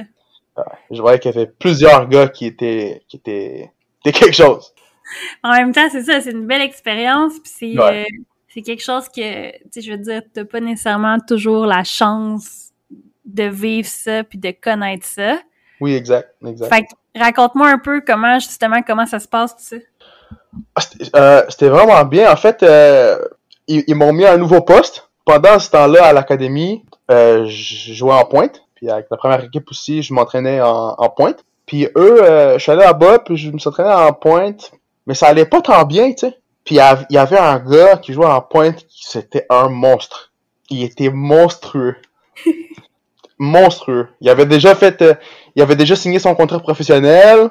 Je 0.90 1.02
voyais 1.02 1.18
qu'il 1.18 1.30
y 1.30 1.36
avait 1.36 1.46
plusieurs 1.46 2.08
gars 2.08 2.28
qui 2.28 2.46
étaient 2.46 3.02
qui 3.06 3.18
étaient, 3.18 3.70
étaient 4.04 4.18
quelque 4.18 4.34
chose. 4.34 4.72
En 5.44 5.52
même 5.52 5.72
temps, 5.72 5.88
c'est 5.92 6.02
ça, 6.02 6.22
c'est 6.22 6.30
une 6.30 6.46
belle 6.46 6.62
expérience, 6.62 7.34
puis 7.34 7.52
c'est 7.54 7.78
Ouais. 7.78 8.06
C'est 8.56 8.62
quelque 8.62 8.82
chose 8.82 9.10
que, 9.10 9.50
tu 9.50 9.58
sais, 9.70 9.80
je 9.82 9.90
veux 9.92 9.98
dire, 9.98 10.22
t'as 10.32 10.46
pas 10.46 10.60
nécessairement 10.60 11.18
toujours 11.20 11.66
la 11.66 11.84
chance 11.84 12.70
de 13.26 13.42
vivre 13.42 13.86
ça 13.86 14.24
puis 14.24 14.38
de 14.38 14.50
connaître 14.50 15.04
ça. 15.04 15.38
Oui, 15.78 15.94
exact, 15.94 16.34
exact. 16.42 16.74
Fait 16.74 16.84
que 16.84 17.20
raconte-moi 17.20 17.68
un 17.68 17.78
peu 17.78 18.00
comment 18.00 18.38
justement 18.38 18.80
comment 18.80 19.04
ça 19.04 19.20
se 19.20 19.28
passe 19.28 19.54
tout 19.56 19.62
ça. 19.62 19.76
Ah, 20.74 20.80
C'était 20.80 21.10
euh, 21.14 21.42
c'était 21.50 21.68
vraiment 21.68 22.02
bien. 22.06 22.32
En 22.32 22.36
fait, 22.36 22.62
euh, 22.62 23.18
ils, 23.66 23.84
ils 23.88 23.94
m'ont 23.94 24.14
mis 24.14 24.24
à 24.24 24.32
un 24.32 24.38
nouveau 24.38 24.62
poste. 24.62 25.10
Pendant 25.26 25.58
ce 25.58 25.70
temps-là, 25.72 26.06
à 26.06 26.12
l'académie, 26.14 26.82
euh, 27.10 27.44
je 27.48 27.92
jouais 27.92 28.14
en 28.14 28.24
pointe. 28.24 28.62
Puis 28.74 28.88
avec 28.88 29.08
la 29.10 29.18
première 29.18 29.44
équipe 29.44 29.70
aussi, 29.70 30.02
je 30.02 30.14
m'entraînais 30.14 30.62
en, 30.62 30.94
en 30.96 31.08
pointe. 31.10 31.44
Puis 31.66 31.88
eux, 31.94 32.22
euh, 32.24 32.54
je 32.54 32.62
suis 32.62 32.72
allé 32.72 32.84
là-bas, 32.84 33.18
puis 33.18 33.36
je 33.36 33.50
me 33.50 33.58
suis 33.58 33.68
entraîné 33.68 33.92
en 33.92 34.14
pointe. 34.14 34.72
Mais 35.06 35.12
ça 35.12 35.26
allait 35.26 35.44
pas 35.44 35.60
tant 35.60 35.84
bien, 35.84 36.10
tu 36.12 36.28
sais. 36.28 36.38
Puis 36.66 36.74
il 36.74 37.14
y 37.14 37.16
avait 37.18 37.38
un 37.38 37.58
gars 37.60 37.96
qui 37.96 38.12
jouait 38.12 38.26
en 38.26 38.42
pointe, 38.42 38.84
qui 38.88 39.06
c'était 39.08 39.46
un 39.48 39.68
monstre. 39.70 40.32
Il 40.68 40.82
était 40.82 41.08
monstrueux. 41.10 41.96
monstrueux. 43.38 44.08
Il 44.20 44.28
avait 44.28 44.46
déjà 44.46 44.74
fait, 44.74 45.00
euh, 45.02 45.14
il 45.54 45.62
avait 45.62 45.76
déjà 45.76 45.96
signé 45.96 46.18
son 46.18 46.34
contrat 46.34 46.60
professionnel. 46.60 47.50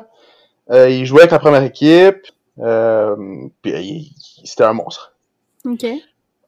Euh, 0.71 0.89
il 0.89 1.05
jouait 1.05 1.21
avec 1.21 1.31
la 1.31 1.39
première 1.39 1.63
équipe. 1.63 2.17
Euh, 2.59 3.15
puis 3.61 3.71
il- 3.73 4.11
c'était 4.43 4.63
un 4.63 4.73
monstre. 4.73 5.13
OK. 5.65 5.85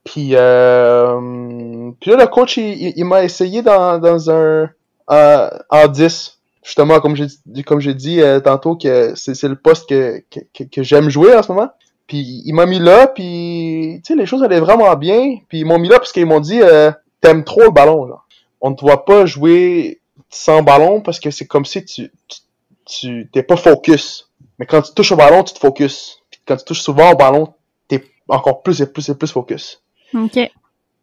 Puis, 0.03 0.32
euh, 0.36 1.91
puis 1.99 2.11
là, 2.11 2.18
le 2.18 2.28
coach, 2.28 2.57
il, 2.57 2.63
il- 2.82 2.93
il 2.95 3.05
m'a 3.05 3.24
essayé 3.24 3.61
dans, 3.61 3.99
dans 3.99 4.30
un 4.32 4.70
euh, 5.09 5.49
en 5.70 5.88
10. 5.88 6.39
Justement, 6.63 6.99
comme 6.99 7.15
j'ai 7.15 7.28
dit, 7.45 7.63
comme 7.63 7.80
j'ai 7.80 7.93
dit 7.93 8.22
euh, 8.22 8.39
tantôt, 8.41 8.76
que 8.76 9.13
c'est 9.15 9.36
c'est 9.36 9.47
le 9.47 9.55
poste 9.55 9.88
que, 9.88 10.22
que, 10.30 10.41
que, 10.53 10.63
que 10.65 10.84
j'aime 10.84 11.09
jouer 11.09 11.34
en 11.36 11.41
ce 11.43 11.51
moment. 11.51 11.70
Puis 12.07 12.41
il 12.45 12.53
m'a 12.53 12.65
mis 12.65 12.79
là, 12.79 13.07
puis 13.07 14.01
tu 14.03 14.13
sais, 14.13 14.15
les 14.15 14.25
choses 14.25 14.43
allaient 14.43 14.59
vraiment 14.59 14.95
bien. 14.95 15.37
Puis 15.49 15.59
ils 15.59 15.65
m'ont 15.65 15.79
mis 15.79 15.89
là 15.89 15.97
parce 15.97 16.11
qu'ils 16.11 16.25
m'ont 16.25 16.39
dit 16.39 16.61
euh, 16.61 16.91
T'aimes 17.21 17.43
trop 17.43 17.63
le 17.63 17.71
ballon, 17.71 18.05
là. 18.05 18.21
On 18.61 18.71
ne 18.71 18.75
te 18.75 18.81
voit 18.81 19.05
pas 19.05 19.25
jouer 19.25 19.99
sans 20.29 20.63
ballon 20.63 21.01
parce 21.01 21.19
que 21.19 21.31
c'est 21.31 21.45
comme 21.45 21.65
si 21.65 21.83
tu 21.85 22.11
tu 22.85 23.29
t'es 23.31 23.43
pas 23.43 23.57
focus. 23.57 24.29
Mais 24.57 24.65
quand 24.65 24.81
tu 24.81 24.93
touches 24.93 25.11
au 25.11 25.15
ballon, 25.15 25.43
tu 25.43 25.53
te 25.53 25.59
focus. 25.59 26.19
Puis 26.31 26.39
quand 26.45 26.55
tu 26.55 26.65
touches 26.65 26.81
souvent 26.81 27.11
au 27.11 27.15
ballon, 27.15 27.53
t'es 27.87 28.03
encore 28.27 28.63
plus 28.63 28.81
et 28.81 28.87
plus 28.87 29.09
et 29.09 29.15
plus 29.15 29.31
focus. 29.31 29.81
OK. 30.13 30.39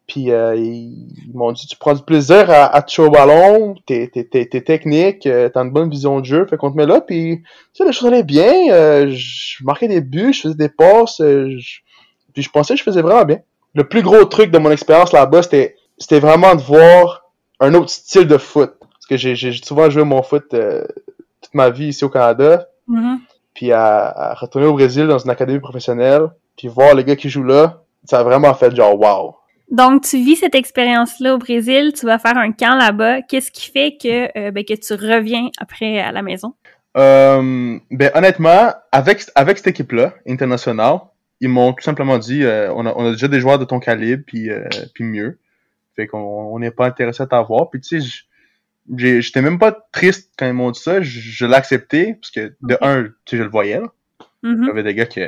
Puis 0.07 0.31
euh, 0.31 0.55
ils, 0.55 1.31
m'ont 1.33 1.51
dit 1.51 1.65
tu 1.65 1.75
prends 1.77 1.95
du 1.95 2.03
plaisir 2.03 2.49
à, 2.51 2.65
à 2.75 2.81
toucher 2.83 3.01
au 3.01 3.09
ballon, 3.09 3.73
t'es 3.87 4.07
t'es 4.13 4.23
t'es 4.23 4.45
t'es 4.45 4.61
technique, 4.61 5.25
euh, 5.25 5.49
t'as 5.49 5.63
une 5.63 5.71
bonne 5.71 5.89
vision 5.89 6.19
de 6.19 6.25
jeu, 6.25 6.45
fait 6.45 6.57
qu'on 6.57 6.71
te 6.71 6.77
met 6.77 6.85
là, 6.85 7.01
puis 7.01 7.41
tu 7.41 7.47
sais 7.73 7.85
les 7.85 7.91
choses 7.91 8.09
allaient 8.09 8.21
bien, 8.23 8.53
euh, 8.71 9.07
je 9.09 9.63
marquais 9.63 9.87
des 9.87 10.01
buts, 10.01 10.31
je 10.31 10.41
faisais 10.41 10.53
des 10.55 10.69
passes, 10.69 11.21
euh, 11.21 11.55
je- 11.57 11.79
puis 12.33 12.43
je 12.43 12.49
pensais 12.51 12.75
que 12.75 12.79
je 12.79 12.83
faisais 12.83 13.01
vraiment 13.01 13.25
bien. 13.25 13.39
Le 13.73 13.83
plus 13.83 14.03
gros 14.03 14.23
truc 14.25 14.51
de 14.51 14.59
mon 14.59 14.69
expérience 14.69 15.11
là-bas, 15.11 15.41
c'était 15.41 15.75
c'était 15.97 16.19
vraiment 16.19 16.53
de 16.53 16.61
voir 16.61 17.23
un 17.59 17.73
autre 17.73 17.89
style 17.89 18.27
de 18.27 18.37
foot, 18.37 18.73
parce 18.79 19.07
que 19.09 19.17
j'ai 19.17 19.35
j'ai 19.35 19.53
souvent 19.53 19.89
joué 19.89 20.03
mon 20.03 20.21
foot 20.21 20.53
euh, 20.53 20.85
toute 21.41 21.53
ma 21.55 21.71
vie 21.71 21.87
ici 21.87 22.05
au 22.05 22.09
Canada, 22.09 22.67
Mhm. 22.87 23.17
puis 23.55 23.71
à, 23.71 24.05
à 24.07 24.33
retourner 24.35 24.67
au 24.67 24.73
Brésil 24.73 25.07
dans 25.07 25.17
une 25.17 25.31
académie 25.31 25.59
professionnelle, 25.59 26.27
puis 26.55 26.67
voir 26.67 26.93
les 26.93 27.03
gars 27.03 27.15
qui 27.15 27.27
jouent 27.29 27.43
là, 27.43 27.81
ça 28.03 28.19
a 28.19 28.23
vraiment 28.23 28.53
fait 28.53 28.75
genre 28.75 28.99
wow. 28.99 29.35
Donc, 29.71 30.03
tu 30.03 30.17
vis 30.17 30.35
cette 30.35 30.55
expérience-là 30.55 31.35
au 31.35 31.37
Brésil, 31.37 31.93
tu 31.97 32.05
vas 32.05 32.19
faire 32.19 32.37
un 32.37 32.51
camp 32.51 32.75
là-bas. 32.75 33.23
Qu'est-ce 33.23 33.51
qui 33.51 33.71
fait 33.71 33.97
que, 34.01 34.37
euh, 34.37 34.51
ben, 34.51 34.63
que 34.63 34.73
tu 34.73 34.93
reviens 34.93 35.49
après 35.57 35.99
à 35.99 36.11
la 36.11 36.21
maison? 36.21 36.53
Euh, 36.97 37.77
ben 37.91 38.11
honnêtement, 38.13 38.73
avec 38.91 39.23
avec 39.35 39.57
cette 39.57 39.67
équipe-là, 39.67 40.13
internationale, 40.27 40.99
ils 41.41 41.49
m'ont 41.49 41.73
tout 41.73 41.83
simplement 41.83 42.17
dit, 42.17 42.43
euh, 42.43 42.71
on, 42.73 42.85
a, 42.85 42.93
on 42.95 43.07
a 43.07 43.11
déjà 43.11 43.27
des 43.27 43.41
joueurs 43.41 43.59
de 43.59 43.65
ton 43.65 43.79
calibre, 43.79 44.23
puis 44.25 44.49
puis 44.93 45.03
mieux. 45.03 45.39
Fait 45.95 46.07
qu'on 46.07 46.19
on 46.19 46.59
n'est 46.59 46.71
pas 46.71 46.85
intéressé 46.85 47.23
à 47.23 47.27
t'avoir. 47.27 47.69
Puis 47.69 47.81
tu 47.81 48.01
sais, 48.01 48.25
j'étais 48.95 49.41
même 49.41 49.59
pas 49.59 49.71
triste 49.91 50.31
quand 50.37 50.45
ils 50.45 50.53
m'ont 50.53 50.71
dit 50.71 50.79
ça. 50.79 51.01
Je, 51.01 51.45
accepté 51.45 52.15
parce 52.15 52.31
que 52.31 52.55
de 52.61 52.77
un, 52.81 53.03
tu 53.03 53.11
sais, 53.27 53.37
je 53.37 53.43
le 53.43 53.49
voyais. 53.49 53.79
Là. 53.79 53.87
Il 54.43 54.63
y 54.63 54.69
avait 54.69 54.83
des 54.83 54.93
gars 54.93 55.05
qui 55.05 55.21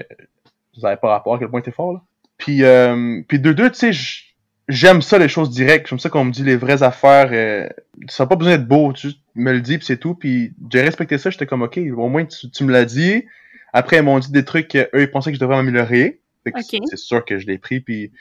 n'avaient 0.81 0.97
pas 0.97 1.09
rapport 1.09 1.35
à 1.35 1.39
quel 1.39 1.49
point 1.49 1.61
t'es 1.61 1.71
fort. 1.71 1.93
Là. 1.93 2.01
Puis 2.37 2.63
euh, 2.63 3.21
puis 3.27 3.39
de 3.39 3.51
deux, 3.51 3.69
tu 3.71 3.93
sais, 3.93 4.26
j'aime 4.67 5.01
ça 5.01 5.17
les 5.17 5.27
choses 5.29 5.49
directes. 5.49 5.87
J'aime 5.87 5.99
ça 5.99 6.09
qu'on 6.09 6.25
me 6.25 6.31
dit 6.31 6.43
les 6.43 6.55
vraies 6.57 6.83
affaires. 6.83 7.29
Euh, 7.31 7.67
ça 8.09 8.23
n'a 8.23 8.27
pas 8.27 8.35
besoin 8.35 8.57
d'être 8.57 8.67
beau. 8.67 8.93
Tu 8.93 9.09
me 9.35 9.51
le 9.51 9.61
dis 9.61 9.77
puis 9.77 9.85
c'est 9.85 9.97
tout. 9.97 10.15
Puis 10.15 10.53
j'ai 10.71 10.81
respecté 10.81 11.17
ça. 11.17 11.29
J'étais 11.29 11.45
comme 11.45 11.61
ok, 11.61 11.79
au 11.95 12.07
moins 12.09 12.25
tu, 12.25 12.49
tu 12.49 12.63
me 12.63 12.71
l'as 12.71 12.85
dit. 12.85 13.25
Après 13.73 13.97
ils 13.97 14.03
m'ont 14.03 14.19
dit 14.19 14.31
des 14.31 14.45
trucs 14.45 14.67
qu'eux 14.69 14.89
ils 14.93 15.11
pensaient 15.11 15.31
que 15.31 15.35
je 15.35 15.41
devrais 15.41 15.57
m'améliorer. 15.57 16.19
C'est- 16.45 16.97
sûr 16.97 17.25
que 17.25 17.37
je 17.39 17.47
l'ai 17.47 17.57
pris 17.57 17.79
puis 17.81 18.11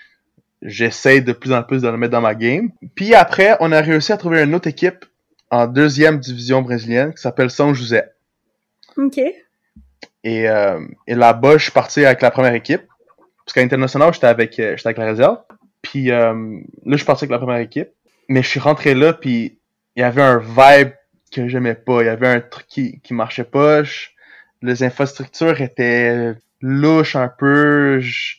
j'essaie 0.62 1.20
de 1.20 1.32
plus 1.32 1.52
en 1.52 1.62
plus 1.62 1.82
de 1.82 1.88
le 1.88 1.96
mettre 1.96 2.12
dans 2.12 2.20
ma 2.20 2.34
game. 2.34 2.70
Puis 2.94 3.14
après 3.14 3.56
on 3.60 3.70
a 3.72 3.80
réussi 3.80 4.12
à 4.12 4.16
trouver 4.16 4.42
une 4.42 4.54
autre 4.54 4.68
équipe 4.68 5.04
en 5.50 5.66
deuxième 5.66 6.18
division 6.18 6.62
brésilienne 6.62 7.14
qui 7.14 7.22
s'appelle 7.22 7.50
São 7.50 7.72
José. 7.72 8.02
OK. 8.96 9.18
Et, 10.24 10.48
euh, 10.48 10.80
et 11.06 11.14
là-bas, 11.14 11.56
je 11.58 11.64
suis 11.64 11.72
parti 11.72 12.04
avec 12.04 12.20
la 12.20 12.32
première 12.32 12.54
équipe. 12.54 12.82
Parce 13.44 13.54
qu'à 13.54 13.60
l'international, 13.60 14.12
j'étais 14.12 14.26
avec, 14.26 14.58
euh, 14.58 14.76
j'étais 14.76 14.88
avec 14.88 14.98
la 14.98 15.04
réserve. 15.06 15.38
Puis 15.86 16.10
euh, 16.10 16.58
là, 16.84 16.96
je 16.96 17.04
parti 17.04 17.24
avec 17.24 17.30
la 17.30 17.38
première 17.38 17.60
équipe. 17.60 17.90
Mais 18.28 18.42
je 18.42 18.48
suis 18.48 18.60
rentré 18.60 18.94
là, 18.94 19.12
puis 19.12 19.58
il 19.94 20.00
y 20.00 20.02
avait 20.02 20.22
un 20.22 20.38
vibe 20.38 20.92
que 21.32 21.46
j'aimais 21.46 21.76
pas. 21.76 22.02
Il 22.02 22.06
y 22.06 22.08
avait 22.08 22.26
un 22.26 22.40
truc 22.40 22.66
qui, 22.66 23.00
qui 23.00 23.14
marchait 23.14 23.44
pas. 23.44 23.82
Les 24.62 24.82
infrastructures 24.82 25.60
étaient 25.60 26.34
louches 26.60 27.14
un 27.14 27.28
peu. 27.28 28.00
Je, 28.00 28.34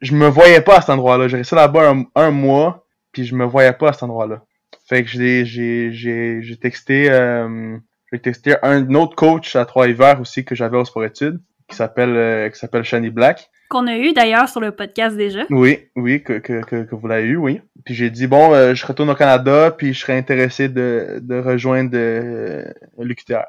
je 0.00 0.14
me 0.14 0.28
voyais 0.28 0.62
pas 0.62 0.78
à 0.78 0.80
cet 0.80 0.88
endroit-là. 0.88 1.28
J'ai 1.28 1.36
resté 1.36 1.56
là-bas 1.56 1.90
un, 1.90 2.04
un 2.14 2.30
mois, 2.30 2.86
puis 3.12 3.26
je 3.26 3.34
me 3.34 3.44
voyais 3.44 3.74
pas 3.74 3.90
à 3.90 3.92
cet 3.92 4.04
endroit-là. 4.04 4.42
Fait 4.88 5.02
que 5.04 5.10
j'ai, 5.10 5.44
j'ai, 5.44 5.92
j'ai, 5.92 6.40
j'ai 6.42 6.56
texté... 6.56 7.10
Euh, 7.10 7.76
j'ai 8.10 8.18
texté 8.18 8.54
un 8.62 8.94
autre 8.94 9.16
coach 9.16 9.56
à 9.56 9.64
Trois-Hivers 9.64 10.20
aussi 10.20 10.44
que 10.44 10.54
j'avais 10.54 10.76
au 10.76 10.84
sport 10.84 11.04
études, 11.04 11.40
qui 11.66 11.76
s'appelle 11.76 12.14
euh, 12.14 12.50
qui 12.50 12.58
s'appelle 12.58 12.84
Shani 12.84 13.08
Black. 13.08 13.50
Qu'on 13.72 13.86
a 13.86 13.96
eu 13.96 14.12
d'ailleurs 14.12 14.50
sur 14.50 14.60
le 14.60 14.70
podcast 14.72 15.16
déjà. 15.16 15.46
Oui, 15.48 15.78
oui, 15.96 16.22
que, 16.22 16.34
que, 16.34 16.62
que, 16.62 16.82
que 16.82 16.94
vous 16.94 17.08
l'avez 17.08 17.28
eu, 17.28 17.36
oui. 17.36 17.62
Puis 17.86 17.94
j'ai 17.94 18.10
dit, 18.10 18.26
bon, 18.26 18.52
euh, 18.52 18.74
je 18.74 18.84
retourne 18.84 19.08
au 19.08 19.14
Canada, 19.14 19.70
puis 19.70 19.94
je 19.94 20.00
serais 20.00 20.18
intéressé 20.18 20.68
de, 20.68 21.20
de 21.22 21.38
rejoindre 21.38 21.92
euh, 21.94 22.64
l'UQTR. 22.98 23.46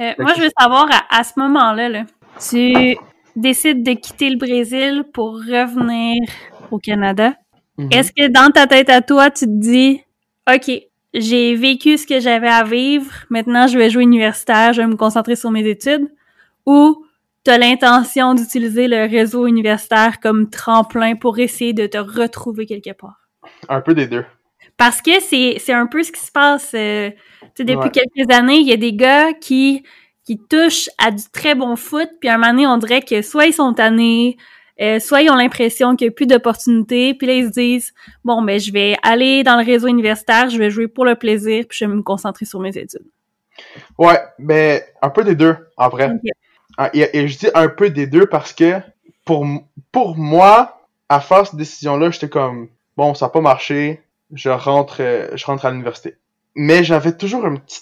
Euh, 0.00 0.12
moi, 0.18 0.34
je 0.36 0.42
veux 0.42 0.50
savoir, 0.60 0.86
à, 0.92 1.18
à 1.18 1.24
ce 1.24 1.32
moment-là, 1.38 1.88
là, 1.88 2.04
tu 2.46 2.94
décides 3.36 3.82
de 3.82 3.92
quitter 3.94 4.28
le 4.28 4.36
Brésil 4.36 5.04
pour 5.14 5.36
revenir 5.36 6.20
au 6.70 6.78
Canada. 6.78 7.32
Mhm. 7.78 7.88
Est-ce 7.90 8.12
que 8.12 8.28
dans 8.28 8.50
ta 8.50 8.66
tête 8.66 8.90
à 8.90 9.00
toi, 9.00 9.30
tu 9.30 9.46
te 9.46 9.50
dis, 9.50 10.02
OK, 10.46 10.70
j'ai 11.14 11.54
vécu 11.54 11.96
ce 11.96 12.06
que 12.06 12.20
j'avais 12.20 12.50
à 12.50 12.64
vivre, 12.64 13.10
maintenant 13.30 13.66
je 13.66 13.78
vais 13.78 13.88
jouer 13.88 14.02
universitaire, 14.02 14.74
je 14.74 14.82
vais 14.82 14.88
me 14.88 14.96
concentrer 14.96 15.36
sur 15.36 15.50
mes 15.50 15.66
études, 15.66 16.06
ou 16.66 17.02
t'as 17.44 17.58
l'intention 17.58 18.34
d'utiliser 18.34 18.88
le 18.88 19.08
réseau 19.08 19.46
universitaire 19.46 20.18
comme 20.20 20.50
tremplin 20.50 21.14
pour 21.14 21.38
essayer 21.38 21.72
de 21.72 21.86
te 21.86 21.98
retrouver 21.98 22.66
quelque 22.66 22.92
part? 22.92 23.28
Un 23.68 23.80
peu 23.80 23.94
des 23.94 24.06
deux. 24.06 24.24
Parce 24.76 25.00
que 25.02 25.20
c'est 25.20 25.56
c'est 25.58 25.72
un 25.72 25.86
peu 25.86 26.02
ce 26.02 26.10
qui 26.10 26.20
se 26.20 26.32
passe 26.32 26.72
euh, 26.74 27.10
depuis 27.58 27.76
Ouais. 27.76 27.90
quelques 27.90 28.30
années, 28.32 28.56
il 28.56 28.66
y 28.66 28.72
a 28.72 28.76
des 28.76 28.94
gars 28.94 29.32
qui 29.34 29.84
qui 30.24 30.38
touchent 30.38 30.88
à 30.98 31.10
du 31.10 31.22
très 31.32 31.54
bon 31.54 31.76
foot, 31.76 32.08
puis 32.18 32.30
à 32.30 32.34
un 32.34 32.38
moment 32.38 32.52
donné, 32.52 32.66
on 32.66 32.78
dirait 32.78 33.02
que 33.02 33.20
soit 33.20 33.44
ils 33.46 33.52
sont 33.52 33.74
tannés, 33.74 34.38
euh, 34.80 34.98
soit 34.98 35.20
ils 35.20 35.30
ont 35.30 35.34
l'impression 35.36 35.94
qu'il 35.96 36.06
n'y 36.08 36.12
a 36.12 36.14
plus 36.14 36.26
d'opportunités, 36.26 37.12
puis 37.12 37.26
là, 37.26 37.34
ils 37.34 37.44
se 37.48 37.50
disent, 37.50 37.92
bon, 38.24 38.40
ben, 38.40 38.58
je 38.58 38.72
vais 38.72 38.96
aller 39.02 39.42
dans 39.42 39.58
le 39.58 39.64
réseau 39.64 39.86
universitaire, 39.86 40.48
je 40.48 40.56
vais 40.56 40.70
jouer 40.70 40.88
pour 40.88 41.04
le 41.04 41.14
plaisir, 41.14 41.66
puis 41.68 41.76
je 41.78 41.84
vais 41.84 41.94
me 41.94 42.02
concentrer 42.02 42.46
sur 42.46 42.58
mes 42.58 42.70
études. 42.70 43.04
Ouais, 43.98 44.18
ben, 44.38 44.80
un 45.02 45.10
peu 45.10 45.24
des 45.24 45.34
deux, 45.34 45.56
en 45.76 45.90
vrai. 45.90 46.10
Ah, 46.76 46.90
Et, 46.92 47.28
je 47.28 47.38
dis 47.38 47.48
un 47.54 47.68
peu 47.68 47.90
des 47.90 48.06
deux 48.06 48.26
parce 48.26 48.52
que 48.52 48.80
pour, 49.24 49.46
pour 49.92 50.16
moi, 50.16 50.86
à 51.08 51.20
faire 51.20 51.46
cette 51.46 51.56
décision-là, 51.56 52.10
j'étais 52.10 52.28
comme 52.28 52.68
bon, 52.96 53.14
ça 53.14 53.26
n'a 53.26 53.30
pas 53.30 53.40
marché, 53.40 54.02
je 54.32 54.50
rentre, 54.50 54.96
euh, 55.00 55.28
je 55.34 55.44
rentre 55.46 55.66
à 55.66 55.70
l'université. 55.70 56.16
Mais 56.54 56.84
j'avais 56.84 57.16
toujours 57.16 57.44
un 57.44 57.56
petit, 57.56 57.80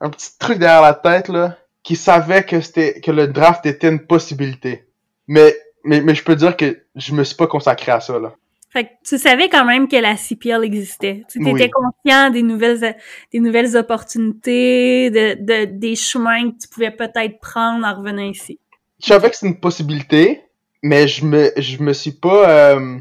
un 0.00 0.10
petit 0.10 0.38
truc 0.38 0.58
derrière 0.58 0.82
la 0.82 0.94
tête 0.94 1.28
là, 1.28 1.56
qui 1.82 1.96
savait 1.96 2.44
que 2.44 2.60
c'était 2.60 3.00
que 3.00 3.10
le 3.10 3.28
draft 3.28 3.66
était 3.66 3.88
une 3.88 4.06
possibilité. 4.06 4.86
Mais 5.28 5.54
mais, 5.84 6.00
mais 6.00 6.14
je 6.14 6.22
peux 6.22 6.36
dire 6.36 6.56
que 6.56 6.84
je 6.94 7.14
me 7.14 7.24
suis 7.24 7.36
pas 7.36 7.46
consacré 7.46 7.92
à 7.92 8.00
ça 8.00 8.18
là. 8.18 8.34
Fait 8.72 8.84
que 8.84 8.90
tu 9.04 9.18
savais 9.18 9.48
quand 9.50 9.66
même 9.66 9.86
que 9.86 9.96
la 9.96 10.16
CPL 10.16 10.64
existait. 10.64 11.24
Tu 11.30 11.40
étais 11.40 11.52
Oui. 11.64 11.70
conscient 11.70 12.30
des 12.30 12.42
nouvelles 12.42 12.96
des 13.32 13.40
nouvelles 13.40 13.76
opportunités, 13.76 15.10
de, 15.10 15.34
de 15.44 15.64
des 15.66 15.94
chemins 15.94 16.50
que 16.52 16.56
tu 16.58 16.68
pouvais 16.68 16.90
peut-être 16.90 17.38
prendre 17.40 17.86
en 17.86 17.94
revenant 17.94 18.22
ici. 18.22 18.58
Je 19.02 19.08
savais 19.08 19.28
que 19.30 19.36
c'était 19.36 19.48
une 19.52 19.60
possibilité, 19.60 20.42
mais 20.82 21.06
je 21.06 21.24
me 21.26 21.50
je 21.56 21.82
me 21.82 21.92
suis 21.92 22.12
pas 22.12 22.48
euh, 22.48 22.98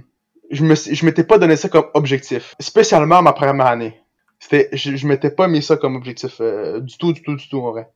je 0.49 0.63
me 0.65 0.75
je 0.75 1.05
m'étais 1.05 1.23
pas 1.23 1.37
donné 1.37 1.55
ça 1.55 1.69
comme 1.69 1.85
objectif, 1.93 2.55
spécialement 2.59 3.21
ma 3.21 3.31
première 3.33 3.67
année. 3.67 3.97
C'était 4.39 4.67
je, 4.73 4.95
je 4.95 5.07
m'étais 5.07 5.31
pas 5.31 5.47
mis 5.47 5.61
ça 5.61 5.77
comme 5.77 5.95
objectif 5.95 6.41
euh, 6.41 6.79
du 6.81 6.97
tout 6.97 7.13
du 7.13 7.21
tout 7.21 7.35
du 7.35 7.47
tout 7.47 7.59
en 7.59 7.71
vrai. 7.71 7.87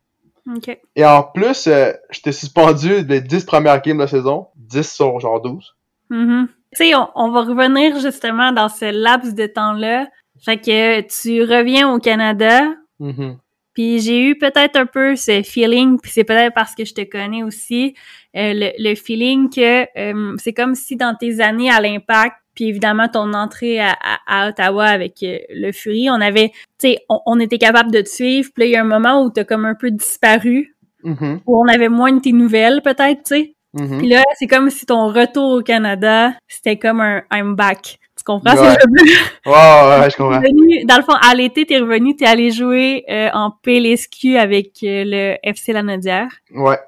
OK. 0.55 0.77
Et 0.95 1.03
en 1.03 1.23
plus, 1.23 1.67
euh, 1.67 1.91
j'étais 2.11 2.31
suspendu 2.31 3.03
les 3.03 3.19
10 3.19 3.45
premières 3.45 3.81
games 3.81 3.97
de 3.97 4.03
la 4.03 4.07
saison, 4.07 4.47
10 4.57 4.93
sur 4.93 5.19
genre 5.19 5.41
12. 5.41 5.74
Mhm. 6.09 6.47
Tu 6.77 6.85
sais, 6.85 6.95
on, 6.95 7.07
on 7.15 7.29
va 7.31 7.41
revenir 7.41 7.99
justement 7.99 8.51
dans 8.51 8.69
ce 8.69 8.85
laps 8.91 9.33
de 9.35 9.45
temps-là. 9.47 10.07
Fait 10.43 10.57
que 10.57 11.01
tu 11.01 11.41
reviens 11.43 11.89
au 11.93 11.99
Canada, 11.99 12.61
Mhm. 12.99 13.37
puis 13.73 13.99
j'ai 13.99 14.21
eu 14.27 14.37
peut-être 14.37 14.75
un 14.75 14.85
peu 14.85 15.15
ce 15.15 15.41
feeling, 15.43 15.99
puis 15.99 16.11
c'est 16.11 16.23
peut-être 16.25 16.53
parce 16.53 16.75
que 16.75 16.83
je 16.85 16.93
te 16.93 17.01
connais 17.01 17.43
aussi, 17.43 17.95
euh, 18.35 18.53
le, 18.53 18.69
le 18.77 18.95
feeling 18.95 19.49
que 19.49 19.85
euh, 19.97 20.35
c'est 20.37 20.53
comme 20.53 20.75
si 20.75 20.95
dans 20.97 21.15
tes 21.15 21.39
années 21.41 21.69
à 21.71 21.79
l'impact, 21.81 22.35
puis 22.53 22.65
évidemment 22.65 23.07
ton 23.09 23.33
entrée 23.33 23.79
à, 23.79 23.91
à- 24.01 24.19
à 24.45 24.49
Ottawa 24.49 24.85
avec 24.85 25.23
euh, 25.23 25.37
le 25.49 25.71
Fury, 25.71 26.09
on 26.09 26.21
avait, 26.21 26.49
tu 26.79 26.89
sais, 26.89 26.99
on, 27.09 27.19
on 27.25 27.39
était 27.39 27.57
capable 27.57 27.91
de 27.91 28.01
te 28.01 28.09
suivre, 28.09 28.49
puis 28.53 28.63
là 28.63 28.67
il 28.67 28.71
y 28.71 28.75
a 28.75 28.81
un 28.81 28.85
moment 28.85 29.23
où 29.23 29.29
t'as 29.29 29.43
comme 29.45 29.65
un 29.65 29.75
peu 29.75 29.91
disparu, 29.91 30.75
Mhm. 31.03 31.41
où 31.45 31.59
on 31.61 31.67
avait 31.67 31.89
moins 31.89 32.11
de 32.13 32.19
tes 32.19 32.31
nouvelles 32.33 32.81
peut-être, 32.81 33.23
tu 33.23 33.35
sais. 33.35 33.54
Mhm. 33.75 33.97
Puis 33.99 34.07
là, 34.09 34.23
c'est 34.39 34.47
comme 34.47 34.69
si 34.69 34.85
ton 34.85 35.07
retour 35.09 35.51
au 35.57 35.61
Canada, 35.61 36.31
c'était 36.47 36.77
comme 36.77 37.01
un 37.01 37.21
I'm 37.31 37.55
back. 37.55 37.99
Tu 38.17 38.23
comprends 38.23 38.51
ce 38.51 38.55
que 38.55 38.61
Ouais. 38.61 38.77
je 38.81 38.87
veux 39.01 39.05
dire? 39.05 39.17
Ouais, 39.45 39.51
ouais, 39.53 39.99
ouais, 39.99 40.09
je 40.09 40.15
comprends. 40.15 40.39
revenu- 40.39 40.85
dans 40.85 40.95
le 40.97 41.03
fond, 41.03 41.13
à 41.21 41.35
l'été, 41.35 41.65
t'es 41.65 41.79
revenu, 41.79 42.15
t'es 42.15 42.25
allé 42.25 42.49
jouer 42.51 43.03
euh, 43.09 43.29
en 43.33 43.51
PLSQ 43.51 44.37
avec 44.37 44.71
euh, 44.83 45.03
le 45.05 45.35
FC 45.43 45.73
Lanaudière. 45.73 46.29
Ouais. 46.53 46.79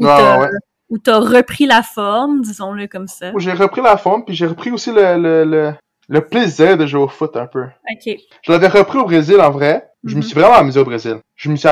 Où 0.00 0.04
Ouais, 0.06 0.10
t'as 0.16 0.38
ouais, 0.38 0.44
ouais. 0.46 0.50
où 0.90 0.98
t'as 0.98 1.18
repris 1.20 1.66
la 1.66 1.82
forme, 1.84 2.40
disons-le 2.40 2.88
comme 2.88 3.06
ça. 3.06 3.30
Où 3.32 3.38
J'ai 3.38 3.52
repris 3.52 3.80
la 3.82 3.96
forme, 3.96 4.24
puis 4.24 4.34
j'ai 4.34 4.46
repris 4.46 4.72
aussi 4.72 4.90
le, 4.92 5.16
le, 5.16 5.44
le, 5.44 5.72
le 6.08 6.20
plaisir 6.20 6.76
de 6.76 6.84
jouer 6.86 7.00
au 7.02 7.08
foot 7.08 7.36
un 7.36 7.46
peu. 7.46 7.62
OK. 7.62 8.16
Je 8.42 8.50
l'avais 8.52 8.66
repris 8.68 8.98
au 8.98 9.04
Brésil 9.04 9.40
en 9.40 9.50
vrai. 9.50 9.88
Je 10.02 10.14
me 10.16 10.20
Mhm. 10.20 10.22
suis 10.24 10.34
vraiment 10.40 10.54
amusé 10.56 10.80
au 10.80 10.84
Brésil. 10.84 11.18
Je 11.36 11.48
me 11.48 11.54
suis 11.56 11.68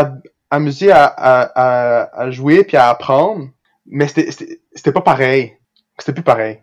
amusé 0.51 0.93
à, 0.93 1.05
à, 1.07 1.41
à, 1.57 2.21
à 2.23 2.31
jouer 2.31 2.63
puis 2.63 2.77
à 2.77 2.89
apprendre, 2.89 3.49
mais 3.87 4.09
c'était- 4.09 4.93
pas 4.93 5.01
pareil. 5.01 5.57
C'était 5.99 6.13
plus 6.13 6.23
pareil. 6.23 6.61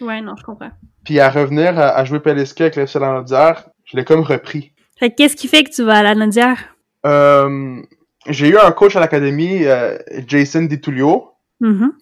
Ouais, 0.00 0.20
non, 0.20 0.34
je 0.36 0.44
comprends. 0.44 0.70
Puis 1.04 1.18
à 1.20 1.30
revenir 1.30 1.78
à, 1.78 1.88
à 1.90 2.04
jouer 2.04 2.20
PLSK 2.20 2.60
avec 2.62 2.76
le 2.76 2.82
FC 2.82 2.98
Lanaudière, 2.98 3.68
je 3.84 3.96
l'ai 3.96 4.04
comme 4.04 4.20
repris. 4.20 4.72
Fait 4.98 5.10
que 5.10 5.16
qu'est-ce 5.16 5.36
qui 5.36 5.48
fait 5.48 5.64
que 5.64 5.70
tu 5.70 5.82
vas 5.82 5.98
à 5.98 6.02
Lanaudière? 6.02 6.76
Euh, 7.06 7.80
j'ai 8.28 8.48
eu 8.48 8.56
un 8.58 8.70
coach 8.72 8.94
à 8.96 9.00
l'académie, 9.00 9.64
euh, 9.64 9.98
Jason 10.26 10.62
DiTullio, 10.62 11.30
Mhm. 11.60 11.92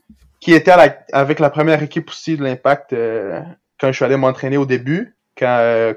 qui 0.40 0.52
était 0.52 0.70
à 0.70 0.76
la- 0.76 0.98
avec 1.12 1.38
la 1.40 1.50
première 1.50 1.82
équipe 1.82 2.08
aussi 2.10 2.36
de 2.36 2.42
l'Impact 2.44 2.92
euh, 2.92 3.40
quand 3.78 3.88
je 3.88 3.92
suis 3.92 4.04
allé 4.04 4.16
m'entraîner 4.16 4.56
au 4.58 4.66
début, 4.66 5.16
quand, 5.38 5.58
euh, 5.60 5.94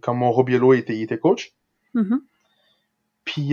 quand 0.00 0.14
mon 0.14 0.30
Robiello 0.30 0.72
était, 0.72 0.96
il 0.96 1.02
était 1.02 1.18
coach. 1.18 1.52
Mhm. 1.94 2.20
Puis 3.24 3.50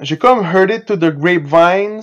j'ai 0.00 0.18
comme 0.18 0.44
heard 0.44 0.70
it 0.70 0.86
to 0.86 0.96
the 0.96 1.10
grapevines 1.14 2.00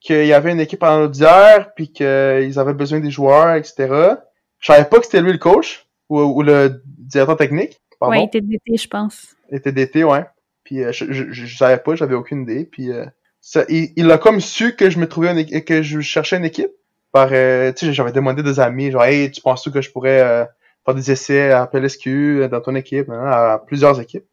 qu'il 0.00 0.26
y 0.26 0.32
avait 0.32 0.52
une 0.52 0.60
équipe 0.60 0.82
en 0.82 1.02
Audière, 1.02 1.72
puis 1.74 1.92
qu'ils 1.92 2.58
avaient 2.58 2.74
besoin 2.74 3.00
des 3.00 3.10
joueurs, 3.10 3.54
etc. 3.54 4.14
Je 4.58 4.72
savais 4.72 4.88
pas 4.88 4.98
que 4.98 5.04
c'était 5.04 5.20
lui 5.20 5.32
le 5.32 5.38
coach 5.38 5.86
ou, 6.08 6.20
ou 6.20 6.42
le 6.42 6.82
directeur 6.86 7.36
technique. 7.36 7.80
Pardon. 7.98 8.14
Ouais, 8.16 8.22
il 8.22 8.26
était 8.26 8.40
d'été, 8.40 8.76
je 8.76 8.88
pense. 8.88 9.36
était 9.50 9.72
d'été, 9.72 10.04
ouais. 10.04 10.24
Puis 10.64 10.82
euh, 10.82 10.92
je, 10.92 11.04
je, 11.12 11.30
je, 11.30 11.44
je 11.44 11.56
savais 11.56 11.78
pas, 11.78 11.94
j'avais 11.94 12.14
aucune 12.14 12.42
idée. 12.42 12.64
Puis 12.64 12.90
euh, 12.90 13.04
ça, 13.40 13.64
il, 13.68 13.92
il 13.96 14.10
a 14.10 14.18
comme 14.18 14.40
su 14.40 14.76
que 14.76 14.90
je 14.90 14.98
me 14.98 15.08
trouvais 15.08 15.30
une, 15.32 15.64
que 15.64 15.82
je 15.82 16.00
cherchais 16.00 16.36
une 16.36 16.44
équipe. 16.44 16.70
Par, 17.12 17.28
euh, 17.32 17.72
tu 17.72 17.86
sais, 17.86 17.92
j'avais 17.92 18.12
demandé 18.12 18.42
des 18.42 18.60
amis, 18.60 18.90
genre, 18.92 19.04
hey, 19.04 19.30
tu 19.32 19.40
penses 19.40 19.68
que 19.68 19.80
je 19.80 19.90
pourrais 19.90 20.20
euh, 20.20 20.44
faire 20.84 20.94
des 20.94 21.10
essais 21.10 21.50
à 21.50 21.66
PLSQ 21.66 22.42
euh, 22.42 22.48
dans 22.48 22.60
ton 22.60 22.74
équipe, 22.76 23.10
hein, 23.10 23.24
à 23.26 23.58
plusieurs 23.58 24.00
équipes. 24.00 24.26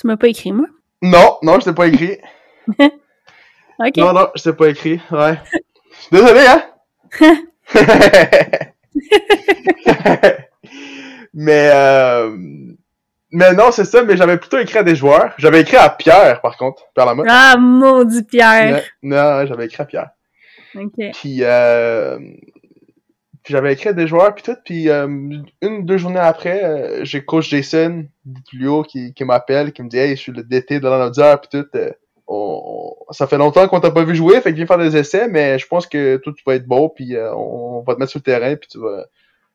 Tu 0.00 0.06
m'as 0.06 0.16
pas 0.16 0.28
écrit, 0.28 0.52
moi? 0.52 0.66
Non, 1.02 1.36
non, 1.42 1.60
je 1.60 1.66
t'ai 1.66 1.74
pas 1.74 1.88
écrit. 1.88 2.16
Non, 3.96 4.12
non, 4.12 4.28
je 4.34 4.42
t'ai 4.42 4.52
pas 4.52 4.68
écrit, 4.68 5.00
ouais. 5.10 5.38
Désolé, 6.10 6.46
hein? 6.46 6.62
mais, 11.34 11.70
euh, 11.72 12.36
mais 13.30 13.52
non, 13.54 13.72
c'est 13.72 13.84
ça, 13.84 14.04
mais 14.04 14.16
j'avais 14.16 14.36
plutôt 14.36 14.58
écrit 14.58 14.78
à 14.78 14.82
des 14.82 14.94
joueurs. 14.94 15.34
J'avais 15.38 15.62
écrit 15.62 15.76
à 15.76 15.88
Pierre, 15.88 16.40
par 16.40 16.56
contre, 16.56 16.82
Pierre 16.94 17.06
Lamotte. 17.06 17.26
Ah, 17.28 17.56
maudit 17.58 18.22
Pierre! 18.24 18.82
Non, 19.02 19.16
non, 19.16 19.46
j'avais 19.46 19.66
écrit 19.66 19.82
à 19.82 19.86
Pierre. 19.86 20.10
Puis, 21.12 21.38
euh, 21.42 22.18
puis 23.42 23.52
j'avais 23.52 23.72
écrit 23.72 23.88
à 23.88 23.92
des 23.92 24.06
joueurs, 24.06 24.34
puis 24.34 24.42
tout. 24.42 24.56
Puis 24.64 24.88
euh, 24.88 25.06
une 25.06 25.44
ou 25.62 25.82
deux 25.82 25.96
journées 25.96 26.20
après, 26.20 26.62
euh, 26.62 27.04
j'ai 27.04 27.24
coach 27.24 27.48
Jason 27.48 28.06
Ditulio 28.24 28.82
qui, 28.82 29.14
qui 29.14 29.24
m'appelle, 29.24 29.72
qui 29.72 29.82
me 29.82 29.88
dit 29.88 29.96
«Hey, 29.98 30.16
je 30.16 30.20
suis 30.20 30.32
le 30.32 30.42
DT 30.42 30.80
de 30.80 30.88
l'Anaudière, 30.88 31.40
puis 31.40 31.60
tout. 31.60 31.78
On, 32.32 33.12
ça 33.12 33.26
fait 33.26 33.38
longtemps 33.38 33.66
qu'on 33.68 33.80
t'a 33.80 33.90
pas 33.90 34.04
vu 34.04 34.14
jouer, 34.14 34.40
fait 34.40 34.50
que 34.50 34.56
viens 34.56 34.66
faire 34.66 34.78
des 34.78 34.96
essais, 34.96 35.28
mais 35.28 35.58
je 35.58 35.66
pense 35.66 35.86
que 35.86 36.16
toi, 36.16 36.32
tu 36.36 36.42
vas 36.46 36.54
être 36.54 36.66
bon, 36.66 36.88
puis 36.88 37.16
euh, 37.16 37.34
on, 37.34 37.82
va 37.86 37.94
te 37.94 38.00
mettre 38.00 38.10
sur 38.10 38.18
le 38.18 38.24
terrain, 38.24 38.56
puis 38.56 38.68
tu 38.68 38.78
vas, 38.78 39.06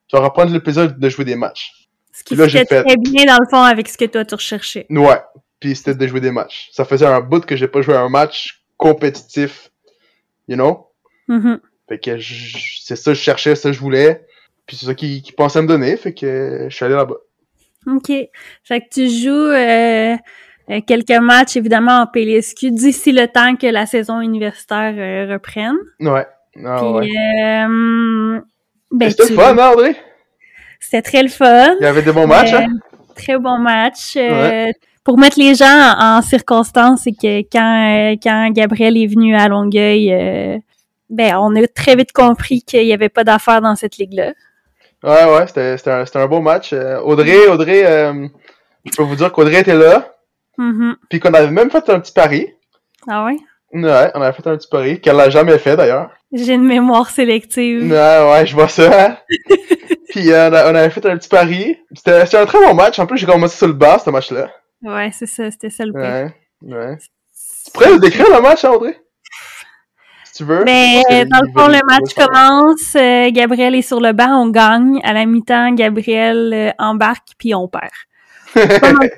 tu 0.07 0.15
vas 0.15 0.23
reprendre 0.23 0.53
le 0.53 0.59
plaisir 0.59 0.93
de 0.93 1.09
jouer 1.09 1.25
des 1.25 1.35
matchs. 1.35 1.87
Ce 2.13 2.23
qui 2.23 2.35
là, 2.35 2.47
fait- 2.47 2.65
très 2.65 2.97
bien, 2.97 3.25
dans 3.25 3.37
le 3.39 3.47
fond, 3.49 3.61
avec 3.61 3.87
ce 3.87 3.97
que 3.97 4.05
toi, 4.05 4.25
tu 4.25 4.35
recherchais. 4.35 4.85
Ouais, 4.89 5.21
puis 5.59 5.75
c'était 5.75 5.95
de 5.95 6.07
jouer 6.07 6.21
des 6.21 6.31
matchs. 6.31 6.69
Ça 6.71 6.85
faisait 6.85 7.05
un 7.05 7.21
bout 7.21 7.45
que 7.45 7.55
j'ai 7.55 7.67
pas 7.67 7.81
joué 7.81 7.95
un 7.95 8.09
match 8.09 8.63
compétitif, 8.77 9.71
you 10.47 10.55
know? 10.55 10.87
Mhm. 11.27 11.59
Fait 11.89 11.99
que 11.99 12.19
c'est 12.19 12.95
ça 12.95 13.11
que 13.11 13.17
je 13.17 13.21
cherchais, 13.21 13.55
ça 13.55 13.69
que 13.69 13.75
je 13.75 13.79
voulais. 13.79 14.25
Puis 14.65 14.75
c'est 14.75 14.85
ça 14.85 14.93
qu'ils 14.93 15.21
qu'ils 15.21 15.35
pensaient 15.35 15.61
me 15.61 15.67
donner, 15.67 15.95
fait 15.95 16.13
que 16.13 16.67
je 16.69 16.75
suis 16.75 16.85
allé 16.85 16.95
là-bas. 16.95 17.15
OK. 17.87 18.11
Fait 18.63 18.81
que 18.81 18.89
tu 18.91 19.09
joues 19.09 19.31
euh, 19.31 20.17
quelques 20.85 21.19
matchs, 21.21 21.55
évidemment, 21.57 22.01
en 22.01 22.07
PLSQ, 22.07 22.71
d'ici 22.71 23.11
le 23.11 23.27
temps 23.27 23.55
que 23.55 23.67
la 23.67 23.85
saison 23.85 24.19
universitaire 24.21 24.93
euh, 24.97 25.33
reprenne. 25.33 25.77
Ouais. 25.99 26.25
Ah, 26.65 26.77
Puis, 26.79 26.87
ouais. 26.87 27.09
euh, 27.45 28.39
ben, 28.91 29.09
C'était 29.09 29.25
tu- 29.27 29.33
le 29.33 29.39
fun, 29.39 29.57
hein, 29.57 29.71
André? 29.73 29.95
C'était 30.79 31.01
très 31.01 31.23
le 31.23 31.29
fun. 31.29 31.75
Il 31.79 31.83
y 31.83 31.87
avait 31.87 32.01
des 32.01 32.11
bons 32.11 32.27
matchs, 32.27 32.53
Euh, 32.53 32.59
hein? 32.59 32.67
Très 33.15 33.37
bon 33.37 33.57
match. 33.57 34.15
Euh, 34.15 34.67
Pour 35.03 35.17
mettre 35.17 35.39
les 35.39 35.55
gens 35.55 35.93
en, 35.99 36.21
circonstance, 36.21 37.01
c'est 37.05 37.13
que 37.13 37.39
quand, 37.51 38.11
euh, 38.11 38.15
quand 38.21 38.51
Gabriel 38.51 38.97
est 38.97 39.07
venu 39.07 39.35
à 39.35 39.47
Longueuil, 39.47 40.11
euh, 40.13 40.57
ben, 41.09 41.35
on 41.37 41.55
a 41.55 41.65
très 41.67 41.95
vite 41.95 42.11
compris 42.11 42.61
qu'il 42.61 42.83
n'y 42.85 42.91
avait 42.93 43.07
pas 43.09 43.23
d'affaires 43.23 43.61
dans 43.61 43.75
cette 43.75 43.97
ligue-là. 43.97 44.33
Ouais, 45.03 45.25
ouais, 45.33 45.47
c'était 45.47 45.89
un, 45.91 46.03
un 46.13 46.27
beau 46.27 46.41
match. 46.41 46.73
Euh, 46.73 46.99
Audrey, 46.99 47.47
Audrey, 47.47 47.83
euh, 47.85 48.27
je 48.85 48.91
peux 48.97 49.03
vous 49.03 49.15
dire 49.15 49.31
qu'Audrey 49.31 49.61
était 49.61 49.75
là, 49.77 50.13
Mhm. 50.57 50.95
puis 51.09 51.19
qu'on 51.19 51.33
avait 51.33 51.51
même 51.51 51.69
fait 51.69 51.87
un 51.89 51.99
petit 51.99 52.11
pari. 52.13 52.47
Ah 53.07 53.25
ouais? 53.25 53.37
Ouais, 53.73 54.11
on 54.15 54.21
avait 54.21 54.33
fait 54.35 54.47
un 54.47 54.57
petit 54.57 54.67
pari, 54.69 55.01
qu'elle 55.01 55.17
l'a 55.17 55.29
jamais 55.29 55.57
fait 55.57 55.75
d'ailleurs. 55.75 56.09
J'ai 56.33 56.53
une 56.53 56.65
mémoire 56.65 57.09
sélective. 57.09 57.83
Ouais, 57.91 58.31
ouais, 58.31 58.45
je 58.45 58.53
vois 58.53 58.67
ça. 58.69 59.07
hein. 59.09 59.17
puis 60.09 60.31
euh, 60.31 60.49
on, 60.49 60.53
a- 60.53 60.71
on 60.71 60.75
avait 60.75 60.89
fait 60.89 61.05
un 61.05 61.17
petit 61.17 61.29
pari. 61.29 61.77
C'était 61.93 62.37
un 62.37 62.45
très 62.45 62.65
bon 62.65 62.73
match. 62.73 62.97
En 62.99 63.05
plus, 63.05 63.17
j'ai 63.17 63.25
commencé 63.27 63.57
sur 63.57 63.67
le 63.67 63.73
bas, 63.73 63.99
ce 63.99 64.09
match-là. 64.09 64.49
Ouais, 64.83 65.11
c'est 65.13 65.25
ça, 65.25 65.49
c'était 65.51 65.69
ça 65.69 65.85
le 65.85 65.93
pire. 65.93 66.01
Ouais, 66.01 66.75
ouais. 66.75 66.97
Tu 67.65 67.71
pourrais 67.71 67.91
nous 67.91 67.99
décrire 67.99 68.25
le 68.33 68.41
match, 68.41 68.63
hein, 68.65 68.71
Audrey? 68.71 68.97
Si 70.23 70.33
tu 70.33 70.43
veux. 70.43 70.63
Ben, 70.63 71.01
Parce 71.07 71.21
que 71.23 71.29
dans 71.29 71.41
le 71.41 71.51
fond, 71.53 71.67
le 71.67 71.85
match 71.85 72.13
commence, 72.15 72.95
euh, 72.95 73.29
Gabriel 73.31 73.75
est 73.75 73.81
sur 73.81 73.99
le 73.99 74.11
banc, 74.13 74.29
on 74.41 74.49
gagne. 74.49 74.99
À 75.03 75.13
la 75.13 75.25
mi-temps, 75.25 75.73
Gabriel 75.73 76.51
euh, 76.53 76.71
embarque, 76.79 77.29
puis 77.37 77.53
on 77.55 77.67
perd. 77.67 77.91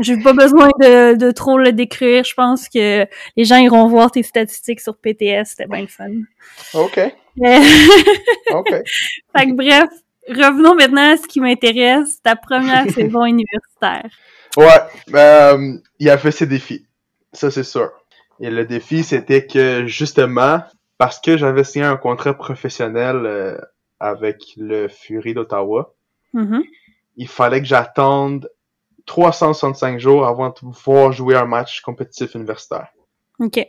J'ai 0.00 0.16
pas 0.22 0.32
besoin 0.32 0.68
de, 0.80 1.14
de 1.16 1.30
trop 1.30 1.58
le 1.58 1.72
décrire. 1.72 2.24
Je 2.24 2.34
pense 2.34 2.68
que 2.68 3.06
les 3.36 3.44
gens 3.44 3.56
iront 3.58 3.86
voir 3.88 4.10
tes 4.10 4.22
statistiques 4.22 4.80
sur 4.80 4.96
PTS. 4.96 5.44
C'était 5.50 5.66
bien 5.66 5.82
le 5.82 5.86
fun. 5.86 6.10
OK. 6.74 7.00
Mais- 7.36 7.60
OK. 8.54 8.68
fait 8.70 9.46
que 9.46 9.52
bref, 9.52 9.88
revenons 10.28 10.74
maintenant 10.74 11.12
à 11.12 11.16
ce 11.16 11.26
qui 11.26 11.40
m'intéresse, 11.40 12.20
ta 12.22 12.36
première 12.36 12.84
saison 12.90 13.24
universitaire. 13.24 14.08
Ouais, 14.56 14.80
euh, 15.14 15.74
il 15.98 16.08
a 16.10 16.16
fait 16.18 16.30
ses 16.30 16.46
défis. 16.46 16.86
Ça, 17.32 17.50
c'est 17.50 17.64
sûr. 17.64 17.90
Et 18.40 18.50
le 18.50 18.64
défi, 18.64 19.02
c'était 19.04 19.46
que, 19.46 19.86
justement, 19.86 20.60
parce 20.98 21.20
que 21.20 21.36
j'avais 21.36 21.64
signé 21.64 21.84
un 21.84 21.96
contrat 21.98 22.32
professionnel 22.34 23.16
euh, 23.26 23.58
avec 24.00 24.38
le 24.56 24.88
Fury 24.88 25.34
d'Ottawa, 25.34 25.92
Mhm. 26.32 26.64
il 27.16 27.28
fallait 27.28 27.60
que 27.60 27.66
j'attende 27.66 28.50
365 29.06 29.98
jours 29.98 30.26
avant 30.26 30.48
de 30.48 30.54
pouvoir 30.54 31.12
jouer 31.12 31.36
un 31.36 31.46
match 31.46 31.80
compétitif 31.80 32.34
universitaire. 32.34 32.88
OK. 33.40 33.66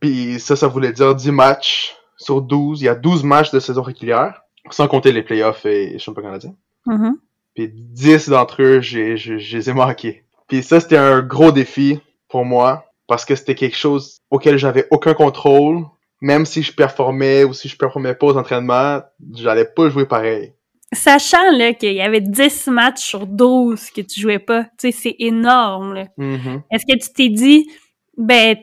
Puis 0.00 0.38
ça, 0.40 0.56
ça 0.56 0.68
voulait 0.68 0.92
dire 0.92 1.14
10 1.14 1.30
matchs 1.32 1.96
sur 2.16 2.42
12. 2.42 2.80
Il 2.80 2.84
y 2.84 2.88
a 2.88 2.94
12 2.94 3.24
matchs 3.24 3.50
de 3.50 3.60
saison 3.60 3.82
régulière, 3.82 4.42
sans 4.70 4.88
compter 4.88 5.12
les 5.12 5.22
playoffs 5.22 5.66
et 5.66 5.90
les 5.90 5.98
championnats 5.98 6.28
canadiens. 6.28 6.54
Mhm. 6.86 7.18
Puis 7.54 7.70
10 7.72 8.28
d'entre 8.28 8.62
eux, 8.62 8.80
j'ai, 8.80 9.16
je 9.16 9.34
les 9.34 9.70
ai 9.70 9.72
manqués. 9.72 10.24
Puis 10.46 10.62
ça, 10.62 10.80
c'était 10.80 10.98
un 10.98 11.22
gros 11.22 11.52
défi 11.52 12.00
pour 12.28 12.44
moi, 12.44 12.84
parce 13.06 13.24
que 13.24 13.34
c'était 13.34 13.54
quelque 13.54 13.76
chose 13.76 14.20
auquel 14.30 14.58
j'avais 14.58 14.86
aucun 14.90 15.14
contrôle. 15.14 15.84
Même 16.22 16.46
si 16.46 16.62
je 16.62 16.72
performais 16.72 17.44
ou 17.44 17.52
si 17.52 17.68
je 17.68 17.76
performais 17.76 18.14
pas 18.14 18.26
aux 18.26 18.36
entraînements, 18.38 19.02
j'allais 19.34 19.66
pas 19.66 19.88
jouer 19.90 20.06
pareil. 20.06 20.54
Sachant 20.96 21.50
là 21.52 21.74
qu'il 21.74 21.92
y 21.92 22.00
avait 22.00 22.20
10 22.20 22.68
matchs 22.68 23.02
sur 23.04 23.26
12 23.26 23.90
que 23.90 24.00
tu 24.00 24.20
jouais 24.20 24.38
pas, 24.38 24.64
tu 24.64 24.70
sais, 24.78 24.92
c'est 24.92 25.16
énorme. 25.18 25.94
là. 25.94 26.04
Mhm. 26.16 26.62
Est-ce 26.70 26.84
que 26.86 26.98
tu 26.98 27.12
t'es 27.12 27.28
dit, 27.28 27.68
ben, 28.16 28.56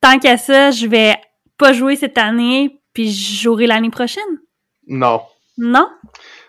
tant 0.00 0.18
qu'à 0.18 0.36
ça, 0.36 0.70
je 0.70 0.86
vais 0.86 1.14
pas 1.58 1.72
jouer 1.72 1.96
cette 1.96 2.16
année, 2.18 2.80
puis 2.94 3.10
je 3.10 3.42
jouerai 3.42 3.66
l'année 3.66 3.90
prochaine? 3.90 4.22
Non. 4.86 5.20
Non? 5.58 5.88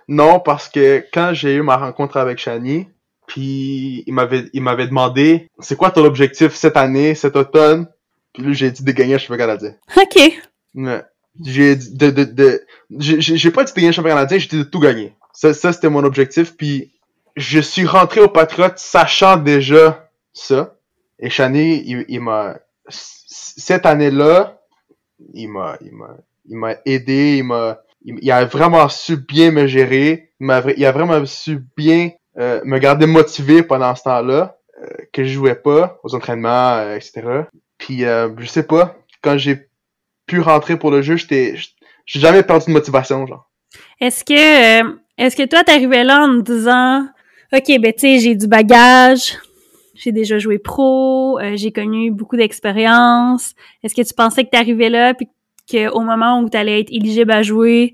Non, 0.08 0.40
parce 0.40 0.70
que 0.70 1.04
quand 1.14 1.32
j'ai 1.34 1.56
eu 1.56 1.62
ma 1.62 1.78
rencontre 1.78 2.18
avec 2.18 2.38
Shani, 2.38 2.88
puis 3.28 4.04
il 4.08 4.14
m'avait 4.14 4.46
il 4.54 4.62
m'avait 4.62 4.88
demandé 4.88 5.48
c'est 5.60 5.78
quoi 5.78 5.92
ton 5.92 6.04
objectif 6.04 6.54
cette 6.54 6.76
année, 6.78 7.16
cet 7.16 7.36
automne, 7.36 7.88
puis 8.34 8.44
lui 8.44 8.54
j'ai 8.54 8.72
dit 8.72 8.84
de 8.84 8.92
gagner 8.92 9.14
le 9.14 9.20
championnat 9.20 9.46
canadien. 9.46 9.74
OK. 9.98 10.34
Ouais. 10.76 11.02
J'ai 11.46 11.76
dit 11.78 11.94
de 11.96 12.10
de 12.10 12.24
de 12.26 12.62
j'ai 13.00 13.22
j'ai- 13.22 13.38
j'ai 13.38 13.52
pas 13.52 13.64
dit 13.64 13.72
de 13.72 13.76
gagner 13.76 13.88
le 13.90 13.94
championnat 13.94 14.16
canadien, 14.16 14.38
j'ai 14.38 14.48
dit 14.48 14.58
de 14.58 14.64
tout 14.64 14.80
gagner. 14.80 15.14
Ça 15.34 15.54
ça 15.54 15.74
c'était 15.74 15.90
mon 15.90 16.04
objectif 16.04 16.56
puis 16.58 16.92
je 17.36 17.60
suis 17.60 17.86
rentré 17.86 18.22
au 18.22 18.28
Patriote 18.28 18.78
sachant 18.78 19.38
déjà 19.38 20.10
ça. 20.34 20.76
Et 21.20 21.30
Shani 21.30 21.84
il, 21.86 22.06
il 22.08 22.20
m'a 22.22 22.58
cette 22.90 23.86
année-là, 23.86 24.60
il 25.34 25.50
m'a 25.50 25.78
il 25.82 25.94
m'a 25.94 26.18
il 26.50 26.58
m'a 26.58 26.76
aidé, 26.86 27.38
il 27.38 27.44
m'a 27.44 27.80
il, 28.04 28.32
a 28.32 28.46
vraiment 28.46 28.90
su 28.90 29.16
bien 29.16 29.52
me 29.52 29.68
gérer, 29.68 30.32
il, 30.40 30.48
vra- 30.48 30.74
il 30.76 30.86
a 30.86 30.92
vraiment 30.92 31.24
su 31.26 31.64
bien 31.78 32.10
euh, 32.40 32.62
me 32.64 32.80
garder 32.80 33.06
motivé 33.06 33.62
pendant 33.62 33.94
ce 33.96 34.04
temps-là, 34.04 34.58
euh, 34.82 34.88
que 35.14 35.24
je 35.24 35.34
jouais 35.34 35.56
pas 35.56 36.00
aux 36.04 36.16
entraînements, 36.16 36.78
euh, 36.78 36.96
etc. 36.96 37.44
Puis 37.78 38.06
euh, 38.06 38.30
je 38.40 38.48
sais 38.48 38.64
pas, 38.64 38.96
quand 39.22 39.38
j'ai 39.38 39.68
pu 40.26 40.40
rentrer 40.40 40.78
pour 40.78 40.90
le 40.92 41.02
jeu, 41.02 41.16
j'étais 41.16 41.56
j'ai 42.06 42.20
jamais 42.20 42.44
perdu 42.44 42.66
de 42.68 42.72
motivation, 42.72 43.28
genre. 43.28 43.50
Est-ce 44.00 44.24
que, 44.26 44.82
euh, 44.82 44.96
est-ce 45.26 45.36
que 45.36 45.48
toi, 45.48 45.64
t'arrivais 45.64 46.04
là 46.04 46.24
en 46.26 46.42
te 46.42 46.52
disant, 46.52 47.08
OK, 47.54 47.80
ben, 47.80 47.94
tu 47.94 48.00
sais, 48.00 48.20
j'ai 48.20 48.36
du 48.36 48.48
bagage, 48.48 49.38
j'ai 49.96 50.12
déjà 50.12 50.40
joué 50.40 50.58
pro, 50.60 51.40
euh, 51.40 51.54
j'ai 51.56 51.72
connu 51.72 52.12
beaucoup 52.12 52.38
d'expérience. 52.38 53.54
Est-ce 53.84 53.94
que 53.96 54.02
tu 54.02 54.14
pensais 54.14 54.44
que 54.46 54.50
t'arrivais 54.50 54.90
là, 54.90 55.14
puis 55.14 55.28
qu'au 55.70 56.02
moment 56.02 56.40
où 56.42 56.50
t'allais 56.50 56.80
être 56.82 56.92
éligible 56.92 57.32
à 57.32 57.44
jouer, 57.44 57.94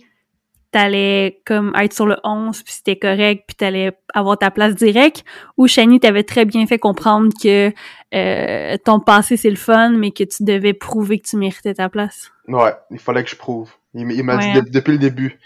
t'allais 0.72 1.42
comme 1.46 1.74
être 1.76 1.94
sur 1.94 2.06
le 2.06 2.18
11, 2.24 2.62
puis 2.64 2.74
c'était 2.74 2.98
correct, 2.98 3.44
puis 3.48 3.56
t'allais 3.56 3.92
avoir 4.14 4.38
ta 4.38 4.52
place 4.52 4.76
directe? 4.76 5.24
Ou 5.58 5.68
Shani 5.68 6.00
t'avait 6.00 6.24
très 6.24 6.46
bien 6.46 6.66
fait 6.68 6.78
comprendre 6.80 7.30
que 7.42 7.72
euh, 8.14 8.78
ton 8.86 9.00
passé, 9.00 9.38
c'est 9.38 9.50
le 9.50 9.56
fun, 9.56 9.92
mais 9.92 10.12
que 10.12 10.24
tu 10.24 10.44
devais 10.44 10.74
prouver 10.74 11.20
que 11.20 11.28
tu 11.28 11.38
méritais 11.38 11.74
ta 11.74 11.90
place? 11.90 12.32
Ouais, 12.48 12.74
il 12.92 13.00
fallait 13.00 13.24
que 13.24 13.30
je 13.30 13.36
prouve. 13.36 13.70
Il, 13.94 14.06
m'a 14.24 14.38
Ouais. 14.38 14.54
dit 14.54 14.62
de- 14.62 14.70
depuis 14.70 14.92
le 14.92 14.98
début. 15.00 15.40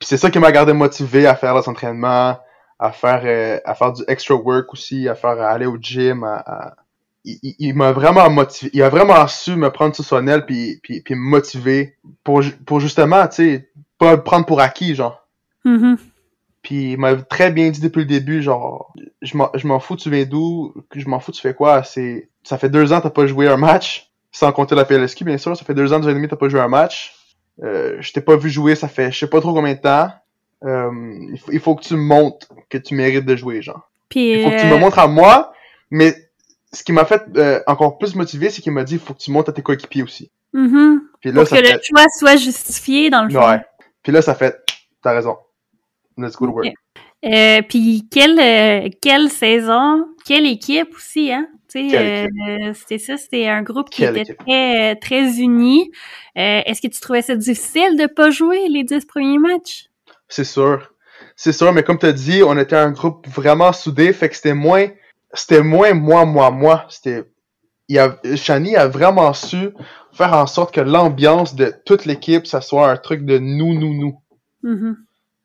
Puis 0.00 0.08
c'est 0.08 0.16
ça 0.16 0.30
qui 0.30 0.38
m'a 0.40 0.50
gardé 0.50 0.72
motivé 0.72 1.26
à 1.28 1.36
faire 1.36 1.54
les 1.54 1.68
entraînements, 1.68 2.38
à 2.80 2.90
faire 2.92 3.22
euh, 3.24 3.60
à 3.64 3.74
faire 3.76 3.92
du 3.92 4.02
extra 4.08 4.34
work 4.34 4.72
aussi, 4.72 5.08
à 5.08 5.14
faire 5.14 5.40
à 5.40 5.50
aller 5.50 5.66
au 5.66 5.76
gym. 5.80 6.24
À, 6.24 6.36
à- 6.46 6.76
Il, 7.24 7.38
il- 7.42 7.56
il 7.58 7.74
m'a 7.74 7.92
vraiment 7.92 8.30
motivé. 8.30 8.70
Il 8.74 8.82
a 8.82 8.88
vraiment 8.88 9.26
su 9.28 9.54
me 9.54 9.70
prendre 9.70 9.94
sous 9.94 10.02
son 10.02 10.26
aile 10.26 10.46
puis, 10.46 10.80
puis, 10.82 11.02
puis 11.02 11.14
me 11.14 11.20
motiver 11.20 11.98
pour, 12.24 12.42
pour 12.66 12.80
justement, 12.80 13.28
tu 13.28 13.36
sais, 13.36 13.70
pas 13.98 14.12
le 14.16 14.22
prendre 14.22 14.46
pour 14.46 14.60
acquis, 14.60 14.94
genre. 14.94 15.28
Mhm. 15.66 15.98
Puis 16.62 16.92
il 16.92 16.98
m'a 16.98 17.16
très 17.16 17.50
bien 17.50 17.70
dit 17.70 17.80
depuis 17.80 18.00
le 18.00 18.06
début, 18.06 18.42
genre, 18.42 18.94
je 19.22 19.36
m'en, 19.36 19.50
je 19.54 19.66
m'en 19.66 19.80
fous, 19.80 19.96
tu 19.96 20.10
viens 20.10 20.24
d'où, 20.24 20.74
je 20.94 21.08
m'en 21.08 21.20
fous, 21.20 21.32
tu 21.32 21.40
fais 21.42 21.54
quoi, 21.54 21.82
c'est, 21.84 22.30
ça 22.42 22.56
fait 22.58 22.70
deux 22.70 22.92
ans 22.92 22.98
que 22.98 23.04
t'as 23.04 23.10
pas 23.10 23.26
joué 23.26 23.48
un 23.48 23.56
match, 23.58 24.10
sans 24.32 24.52
compter 24.52 24.74
la 24.74 24.84
PLSQ, 24.86 25.24
bien 25.24 25.38
sûr, 25.38 25.54
ça 25.56 25.64
fait 25.64 25.74
deux 25.74 25.92
ans, 25.92 26.00
deux 26.00 26.06
ans 26.08 26.10
et 26.10 26.14
demi 26.14 26.28
t'as 26.28 26.36
pas 26.36 26.48
joué 26.48 26.60
un 26.60 26.68
match, 26.68 27.14
euh, 27.62 27.96
je 28.00 28.12
t'ai 28.12 28.20
pas 28.20 28.36
vu 28.36 28.50
jouer, 28.50 28.74
ça 28.74 28.88
fait 28.88 29.12
je 29.12 29.18
sais 29.18 29.26
pas 29.28 29.40
trop 29.40 29.52
combien 29.54 29.74
de 29.74 29.80
temps, 29.80 30.10
euh, 30.64 30.90
il, 31.32 31.38
faut, 31.38 31.52
il 31.52 31.60
faut 31.60 31.74
que 31.74 31.82
tu 31.82 31.96
montres 31.96 32.48
que 32.68 32.78
tu 32.78 32.94
mérites 32.94 33.26
de 33.26 33.36
jouer, 33.36 33.62
genre. 33.62 33.90
Il 34.14 34.42
faut 34.42 34.50
que 34.50 34.60
tu 34.60 34.66
euh, 34.66 34.74
me 34.74 34.78
montres 34.78 34.98
à 34.98 35.06
moi, 35.06 35.52
mais 35.90 36.14
ce 36.72 36.84
qui 36.84 36.92
m'a 36.92 37.04
fait 37.04 37.22
euh, 37.36 37.60
encore 37.66 37.98
plus 37.98 38.14
motivé, 38.14 38.50
c'est 38.50 38.62
qu'il 38.62 38.72
m'a 38.72 38.84
dit, 38.84 38.94
il 38.94 39.00
faut 39.00 39.14
que 39.14 39.20
tu 39.20 39.30
montres 39.30 39.50
à 39.50 39.52
tes 39.52 39.62
coéquipiers 39.62 40.02
aussi. 40.02 40.30
mhm. 40.52 41.00
Puis 41.20 41.32
là, 41.32 41.40
Pour 41.40 41.48
ça 41.48 41.60
que 41.60 41.66
fait, 41.66 41.74
le 41.74 41.80
choix 41.82 42.06
soit 42.18 42.36
justifié, 42.36 43.10
dans 43.10 43.24
le 43.24 43.30
fond. 43.30 43.46
ouais. 43.48 43.60
Puis 44.02 44.12
là, 44.12 44.22
ça 44.22 44.34
fait, 44.34 44.58
t'as 45.02 45.12
raison. 45.12 45.36
Let's 46.16 46.36
go 46.36 46.46
to 46.46 46.52
work. 46.52 46.66
Ok. 46.66 46.74
Euh, 47.22 47.60
puis 47.68 48.08
quelle 48.10 48.38
euh, 48.38 48.88
quelle 49.02 49.28
saison, 49.28 50.06
quelle 50.24 50.46
équipe 50.46 50.88
aussi, 50.94 51.30
hein? 51.30 51.46
Tu 51.70 51.94
euh, 51.96 52.72
c'était 52.74 52.98
ça, 52.98 53.16
c'était 53.16 53.46
un 53.46 53.62
groupe 53.62 53.90
qui 53.90 54.02
Quelle 54.02 54.16
était 54.18 54.32
équipe? 54.32 54.38
très 54.38 54.96
très 54.96 55.38
uni. 55.38 55.90
Euh, 56.36 56.60
Est-ce 56.66 56.80
que 56.82 56.88
tu 56.88 57.00
trouvais 57.00 57.22
ça 57.22 57.36
difficile 57.36 57.96
de 57.96 58.06
pas 58.06 58.30
jouer 58.30 58.68
les 58.68 58.82
dix 58.84 59.04
premiers 59.04 59.38
matchs? 59.38 59.86
C'est 60.28 60.44
sûr. 60.44 60.92
C'est 61.36 61.52
sûr, 61.52 61.72
mais 61.72 61.82
comme 61.82 61.98
t'as 61.98 62.12
dit, 62.12 62.42
on 62.44 62.58
était 62.58 62.76
un 62.76 62.90
groupe 62.90 63.26
vraiment 63.28 63.72
soudé, 63.72 64.12
fait 64.12 64.28
que 64.28 64.36
c'était 64.36 64.54
moins, 64.54 64.88
c'était 65.32 65.62
moins 65.62 65.94
moi, 65.94 66.24
moi, 66.24 66.50
moi. 66.50 66.86
C'était, 66.88 67.24
il 67.88 67.98
a, 67.98 68.16
Shani 68.36 68.76
a 68.76 68.88
vraiment 68.88 69.32
su 69.32 69.70
faire 70.12 70.34
en 70.34 70.46
sorte 70.46 70.74
que 70.74 70.80
l'ambiance 70.80 71.54
de 71.54 71.72
toute 71.86 72.04
l'équipe, 72.04 72.46
ça 72.46 72.60
soit 72.60 72.90
un 72.90 72.96
truc 72.96 73.24
de 73.24 73.38
nous, 73.38 73.74
nous, 73.78 73.94
nous. 73.94 74.20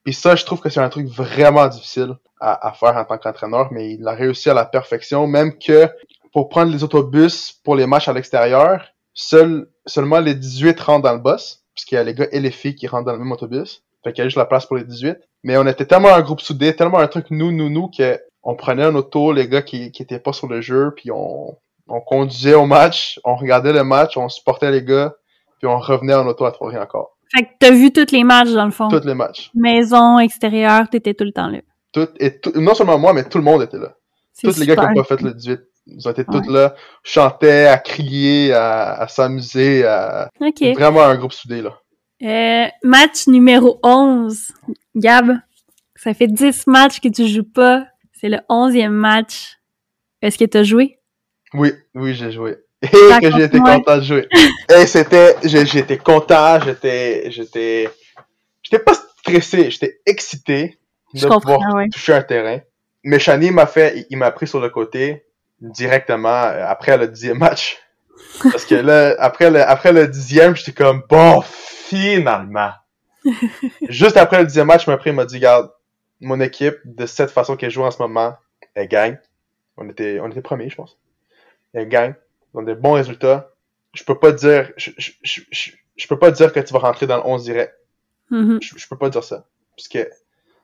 Puis 0.04 0.14
ça, 0.14 0.36
je 0.36 0.44
trouve 0.46 0.60
que 0.60 0.70
c'est 0.70 0.82
un 0.82 0.90
truc 0.90 1.08
vraiment 1.08 1.68
difficile 1.68 2.16
à, 2.40 2.68
à 2.68 2.74
faire 2.74 2.96
en 2.98 3.06
tant 3.06 3.18
qu'entraîneur, 3.18 3.70
mais 3.72 3.94
il 3.94 4.08
a 4.08 4.12
réussi 4.14 4.50
à 4.50 4.54
la 4.54 4.66
perfection, 4.66 5.26
même 5.28 5.58
que 5.58 5.88
pour 6.36 6.50
prendre 6.50 6.70
les 6.70 6.84
autobus 6.84 7.54
pour 7.64 7.78
les 7.78 7.88
matchs 7.88 8.10
à 8.10 8.14
l'extérieur, 8.14 8.90
seul, 9.14 9.70
seulement 9.86 10.20
les 10.20 10.36
18 10.36 10.78
rentrent 10.82 11.04
dans 11.04 11.14
le 11.14 11.22
bus, 11.22 11.64
puisqu'il 11.74 11.96
y 11.96 11.98
a 11.98 12.04
les 12.04 12.14
gars 12.14 12.28
et 12.30 12.42
les 12.42 12.52
filles 12.52 12.76
qui 12.76 12.88
rentrent 12.88 13.06
dans 13.06 13.14
le 13.14 13.20
même 13.20 13.32
autobus. 13.32 13.86
Fait 14.04 14.12
qu'il 14.12 14.22
y 14.22 14.22
a 14.24 14.26
juste 14.26 14.36
la 14.36 14.44
place 14.44 14.66
pour 14.66 14.76
les 14.76 14.84
18. 14.84 15.16
Mais 15.46 15.56
on 15.56 15.66
était 15.66 15.86
tellement 15.86 16.14
un 16.14 16.20
groupe 16.20 16.42
soudé, 16.42 16.76
tellement 16.76 17.00
un 17.00 17.08
truc 17.08 17.28
nous, 17.30 17.54
nous, 17.54 17.70
nous, 17.70 17.88
que 17.88 18.20
on 18.44 18.54
prenait 18.54 18.84
un 18.84 18.96
auto, 18.96 19.32
les 19.32 19.48
gars 19.48 19.62
qui, 19.62 19.94
qui 19.94 20.04
étaient 20.04 20.20
pas 20.20 20.34
sur 20.34 20.48
le 20.48 20.60
jeu, 20.60 20.92
puis 20.94 21.10
on, 21.10 21.58
on 21.88 22.02
conduisait 22.02 22.54
au 22.54 22.66
match, 22.66 23.18
on 23.24 23.38
regardait 23.38 23.72
le 23.72 23.86
match, 23.86 24.18
on 24.18 24.28
supportait 24.28 24.72
les 24.72 24.84
gars, 24.84 25.16
puis 25.60 25.68
on 25.68 25.80
revenait 25.80 26.16
en 26.16 26.28
auto 26.28 26.44
à 26.44 26.52
Trois-Rivières 26.52 26.84
encore. 26.84 27.18
Fait 27.34 27.44
que 27.44 27.50
t'as 27.62 27.72
vu 27.72 27.94
tous 27.94 28.12
les 28.12 28.26
matchs 28.26 28.52
dans 28.52 28.66
le 28.66 28.72
fond. 28.72 28.90
Tous 28.90 29.08
les 29.08 29.16
matchs. 29.16 29.52
Maison, 29.56 30.20
extérieur, 30.20 30.90
t'étais 30.90 31.14
tout 31.14 31.24
le 31.24 31.32
temps 31.32 31.48
là. 31.48 31.60
Tout, 31.94 32.10
et 32.20 32.42
tout, 32.42 32.52
non 32.60 32.76
seulement 32.76 33.00
moi, 33.00 33.14
mais 33.14 33.24
tout 33.24 33.38
le 33.38 33.46
monde 33.46 33.62
était 33.62 33.78
là. 33.78 33.94
Tous 34.44 34.58
les 34.58 34.66
gars 34.66 34.76
qui 34.76 34.82
super. 34.82 34.90
ont 34.90 34.96
pas 34.96 35.16
fait 35.16 35.22
le 35.22 35.34
18, 35.34 35.62
ils 35.88 36.08
ont 36.08 36.12
été 36.12 36.26
tous 36.26 36.48
là, 36.50 36.76
chantaient, 37.04 37.68
à 37.68 37.78
crier, 37.78 38.54
à, 38.54 38.94
à 38.94 39.08
s'amuser, 39.08 39.86
à... 39.86 40.30
Ok. 40.40 40.62
Vraiment 40.74 41.04
un 41.04 41.16
groupe 41.16 41.34
soudé, 41.34 41.62
là. 41.62 41.80
Euh, 42.24 42.68
match 42.84 43.28
numéro 43.28 43.80
11. 43.84 44.52
Gab, 44.96 45.38
ça 45.96 46.14
fait 46.14 46.28
10 46.28 46.68
matchs 46.68 47.00
que 47.00 47.10
tu 47.10 47.28
joues 47.28 47.44
pas. 47.44 47.86
C'est 48.14 48.30
le 48.30 48.38
11e 48.50 48.90
match. 48.90 49.58
Est-ce 50.22 50.38
que 50.38 50.46
t'as 50.46 50.64
joué? 50.64 51.00
Oui, 51.54 51.72
oui, 51.94 52.14
j'ai 52.14 52.32
joué. 52.32 52.58
Et 52.82 52.88
que 52.88 53.32
j'ai 53.32 53.44
été 53.44 53.60
content 53.60 53.98
de 53.98 54.04
jouer. 54.04 54.28
Et 54.76 54.86
c'était, 54.88 55.36
j'étais 55.44 55.98
content, 55.98 56.60
j'étais, 56.62 57.32
j'étais, 57.32 57.90
j'étais 58.64 58.80
pas 58.80 58.94
stressé, 58.94 59.72
j'étais 59.72 60.00
excité 60.06 60.78
de 61.14 61.20
Je 61.20 61.28
comprends, 61.28 61.58
pouvoir 61.58 61.76
ouais. 61.76 61.90
toucher 61.90 62.14
un 62.14 62.22
terrain. 62.22 62.60
Mais 63.04 63.20
Shani 63.20 63.52
m'a 63.52 63.66
fait, 63.66 64.06
il 64.10 64.18
m'a 64.18 64.32
pris 64.32 64.48
sur 64.48 64.60
le 64.60 64.70
côté 64.70 65.26
directement 65.62 66.44
euh, 66.44 66.66
après 66.68 66.98
le 66.98 67.08
dixième 67.08 67.38
match. 67.38 67.78
Parce 68.52 68.66
que 68.66 68.76
là, 68.76 69.16
après 69.20 69.50
le, 69.50 69.62
après 69.62 69.92
le 69.92 70.08
dixième, 70.08 70.56
j'étais 70.56 70.74
comme, 70.74 71.04
bon, 71.10 71.42
finalement. 71.42 72.72
Juste 73.90 74.18
après 74.18 74.40
le 74.40 74.46
dixième 74.46 74.68
match, 74.68 74.86
pris, 74.86 75.10
il 75.10 75.14
m'a 75.14 75.26
dit, 75.26 75.36
regarde, 75.36 75.72
mon 76.22 76.40
équipe, 76.40 76.78
de 76.86 77.06
cette 77.06 77.32
façon 77.32 77.56
qu'elle 77.56 77.72
joue 77.72 77.84
en 77.84 77.92
ce 77.92 78.02
moment, 78.02 78.36
elle 78.74 78.88
gagne. 78.88 79.20
On 79.78 79.90
était, 79.90 80.20
on 80.20 80.30
était 80.30 80.42
premiers, 80.42 80.70
je 80.70 80.76
pense. 80.76 80.98
Une 81.74 81.86
gang. 81.86 82.14
On 82.54 82.62
a 82.62 82.66
des 82.66 82.76
bons 82.76 82.94
résultats. 82.94 83.52
Je 83.94 84.04
peux 84.04 84.18
pas 84.18 84.32
dire, 84.32 84.72
je, 84.78 84.92
je, 84.98 85.12
je, 85.24 85.72
je, 85.96 86.08
peux 86.08 86.20
pas 86.20 86.32
dire 86.32 86.54
que 86.54 86.60
tu 86.60 86.74
vas 86.74 86.80
rentrer 86.80 87.08
dans 87.08 87.18
le 87.18 87.26
11 87.26 87.44
direct. 87.44 87.74
Mhm. 88.30 88.60
Je, 88.62 88.78
je 88.78 88.88
peux 88.88 88.98
pas 88.98 89.10
dire 89.10 89.24
ça. 89.24 89.46
Parce 89.76 89.88
que 89.88 90.10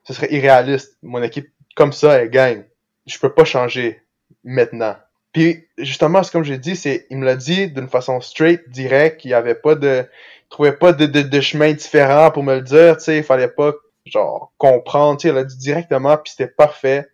ce 0.03 0.13
serait 0.13 0.33
irréaliste. 0.33 0.97
Mon 1.01 1.21
équipe, 1.21 1.51
comme 1.75 1.91
ça, 1.91 2.13
elle 2.13 2.29
gagne. 2.29 2.65
Je 3.05 3.17
peux 3.19 3.33
pas 3.33 3.45
changer 3.45 4.01
maintenant. 4.43 4.95
Puis, 5.33 5.65
justement, 5.77 6.23
c'est 6.23 6.31
comme 6.31 6.43
j'ai 6.43 6.57
dit, 6.57 6.75
c'est, 6.75 7.07
il 7.09 7.17
me 7.17 7.25
l'a 7.25 7.35
dit 7.35 7.69
d'une 7.71 7.87
façon 7.87 8.19
straight, 8.19 8.69
direct, 8.69 9.23
il 9.23 9.31
y 9.31 9.33
avait 9.33 9.55
pas 9.55 9.75
de, 9.75 10.03
il 10.05 10.49
trouvait 10.49 10.73
pas 10.73 10.91
de, 10.93 11.05
de, 11.05 11.21
de 11.21 11.41
chemin 11.41 11.71
différent 11.71 12.31
pour 12.31 12.43
me 12.43 12.55
le 12.55 12.61
dire, 12.61 12.97
tu 12.97 13.05
sais, 13.05 13.17
il 13.17 13.23
fallait 13.23 13.47
pas, 13.47 13.73
genre, 14.05 14.51
comprendre, 14.57 15.19
tu 15.19 15.27
sais, 15.27 15.33
il 15.33 15.35
l'a 15.35 15.45
dit 15.45 15.57
directement, 15.57 16.17
puis 16.17 16.31
c'était 16.35 16.51
parfait. 16.51 17.07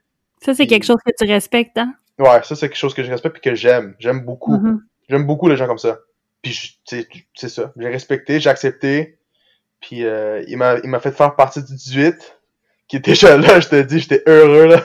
Ça, 0.44 0.54
c'est 0.56 0.66
quelque 0.68 0.86
chose 0.86 0.98
que 1.06 1.12
tu 1.18 1.32
respectes, 1.32 1.78
hein? 1.78 1.94
Ouais, 2.20 2.42
ça, 2.44 2.56
c'est 2.56 2.68
quelque 2.70 2.78
chose 2.78 2.96
que 2.96 3.04
je 3.04 3.12
respecte 3.12 3.36
puis 3.36 3.52
que 3.52 3.56
j'aime. 3.56 3.96
J'aime 4.00 4.22
beaucoup. 4.22 4.58
Mhm. 4.58 4.82
J'aime 5.10 5.26
beaucoup 5.26 5.48
les 5.48 5.56
gens 5.58 5.68
comme 5.68 5.78
ça. 5.78 6.00
Puis, 6.42 6.52
je- 6.54 6.72
tu 6.88 7.02
sais, 7.02 7.08
c'est 7.36 7.50
ça. 7.50 7.72
J'ai 7.78 7.88
respecté, 7.90 8.40
j'ai 8.40 8.50
accepté. 8.50 9.20
Puis, 9.80 10.04
euh, 10.06 10.44
il 10.48 10.58
m'a 10.58 10.78
il 10.84 10.90
m'a 10.90 11.00
fait 11.00 11.12
faire 11.12 11.36
partie 11.36 11.62
du 11.64 11.76
18, 11.76 12.40
qui 12.88 12.96
est 12.96 13.06
déjà 13.06 13.38
là, 13.38 13.60
je 13.60 13.68
te 13.68 13.80
dis, 13.82 14.00
j'étais 14.00 14.24
heureux, 14.26 14.66
là. 14.66 14.84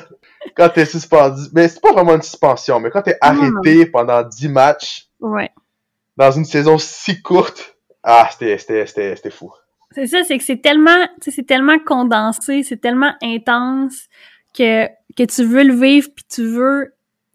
Quand 0.56 0.68
t'es 0.68 0.84
suspendu, 0.84 1.42
mais 1.52 1.68
c'est 1.68 1.80
pas 1.80 1.92
vraiment 1.92 2.14
une 2.14 2.22
suspension, 2.22 2.80
mais 2.80 2.90
quand 2.90 3.02
t'es 3.02 3.16
arrêté 3.20 3.86
pendant 3.86 4.22
10 4.22 4.48
matchs, 4.48 5.06
Ouais. 5.20 5.50
dans 6.16 6.30
une 6.32 6.44
saison 6.44 6.78
si 6.78 7.22
courte, 7.22 7.76
ah, 8.02 8.28
c'était, 8.30 8.56
fou. 9.30 9.52
C'est 9.92 10.06
ça, 10.06 10.24
c'est 10.24 10.38
que 10.38 10.44
c'est 10.44 10.60
tellement, 10.62 11.06
c'est 11.20 11.46
tellement 11.46 11.78
condensé, 11.78 12.62
c'est 12.62 12.78
tellement 12.80 13.14
intense 13.22 14.06
que, 14.56 14.86
que 15.16 15.22
tu 15.24 15.44
veux 15.44 15.62
le 15.62 15.74
vivre 15.74 16.08
puis 16.14 16.24
tu 16.28 16.44
veux, 16.46 16.94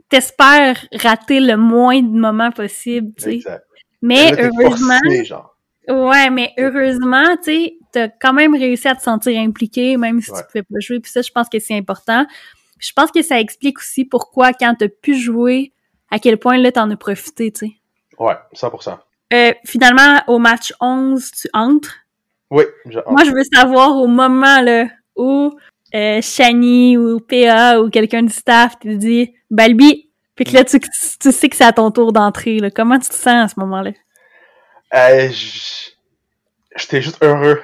t'espères 0.09 0.85
rater 0.93 1.39
le 1.39 1.55
moins 1.57 2.01
de 2.01 2.07
moments 2.19 2.51
possible, 2.51 3.13
tu 3.17 3.41
sais. 3.41 3.59
Mais 4.01 4.31
Là, 4.31 4.43
heureusement, 4.59 4.97
forcé, 5.03 5.25
genre. 5.25 5.57
ouais, 5.87 6.29
mais 6.29 6.53
heureusement, 6.57 7.35
tu 7.37 7.43
sais, 7.43 7.77
t'as 7.91 8.07
quand 8.09 8.33
même 8.33 8.53
réussi 8.55 8.87
à 8.87 8.95
te 8.95 9.01
sentir 9.01 9.39
impliqué, 9.39 9.97
même 9.97 10.21
si 10.21 10.31
Ouais. 10.31 10.39
tu 10.41 10.45
pouvais 10.47 10.63
pas 10.63 10.79
jouer. 10.79 10.99
Puis 10.99 11.11
ça, 11.11 11.21
je 11.21 11.31
pense 11.31 11.49
que 11.49 11.59
c'est 11.59 11.75
important. 11.77 12.25
Je 12.79 12.91
pense 12.93 13.11
que 13.11 13.21
ça 13.21 13.39
explique 13.39 13.79
aussi 13.79 14.05
pourquoi, 14.05 14.53
quand 14.53 14.75
t'as 14.77 14.87
pu 14.87 15.15
jouer, 15.15 15.71
à 16.11 16.19
quel 16.19 16.37
point 16.37 16.57
là, 16.57 16.71
t'en 16.71 16.89
as 16.91 16.95
profité, 16.97 17.51
tu 17.51 17.67
sais. 17.67 17.71
Ouais, 18.19 18.35
100%. 18.53 18.97
Euh, 19.33 19.53
finalement, 19.65 20.21
au 20.27 20.39
match 20.39 20.73
11, 20.79 21.31
tu 21.31 21.49
entres? 21.53 21.95
Oui, 22.49 22.63
je- 22.89 22.99
Moi, 23.09 23.23
je 23.25 23.31
veux 23.31 23.43
savoir 23.53 23.97
au 23.97 24.07
moment 24.07 24.61
là 24.61 24.85
où 25.15 25.51
euh, 25.93 26.21
Shani 26.21 26.97
ou 26.97 27.19
PA 27.19 27.81
ou 27.81 27.89
quelqu'un 27.89 28.23
du 28.23 28.31
staff 28.33 28.79
te 28.79 28.87
dit 28.87 29.33
Balbi, 29.51 30.09
puis 30.35 30.45
que 30.45 30.53
là 30.53 30.63
tu, 30.63 30.79
tu 30.79 31.31
sais 31.31 31.49
que 31.49 31.55
c'est 31.55 31.63
à 31.65 31.73
ton 31.73 31.91
tour 31.91 32.13
d'entrer. 32.13 32.59
Comment 32.75 32.99
tu 32.99 33.09
te 33.09 33.13
sens 33.15 33.27
à 33.27 33.47
ce 33.47 33.59
moment-là 33.59 33.91
Euh, 34.93 35.29
j'étais 36.75 37.01
juste 37.01 37.21
heureux. 37.23 37.59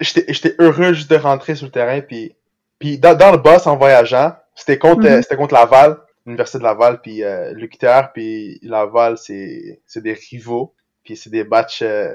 J'étais 0.00 0.32
j'étais 0.32 0.54
heureux 0.58 0.92
juste 0.92 1.10
de 1.10 1.16
rentrer 1.16 1.54
sur 1.54 1.66
le 1.66 1.72
terrain 1.72 2.00
puis 2.00 2.34
puis 2.80 2.98
dans, 2.98 3.16
dans 3.16 3.30
le 3.32 3.38
boss 3.38 3.66
en 3.68 3.76
voyageant, 3.76 4.34
c'était 4.56 4.78
contre 4.78 5.08
Mhm. 5.08 5.22
c'était 5.22 5.36
contre 5.36 5.54
Laval, 5.54 5.98
l'université 6.26 6.58
de 6.58 6.64
Laval 6.64 7.00
puis 7.02 7.22
euh, 7.24 7.52
l'UQTR 7.54 8.12
puis 8.14 8.58
Laval 8.62 9.18
c'est 9.18 9.80
c'est 9.86 10.02
des 10.02 10.14
rivaux 10.14 10.74
puis 11.04 11.16
c'est 11.16 11.30
des 11.30 11.44
matchs 11.44 11.82
euh, 11.82 12.12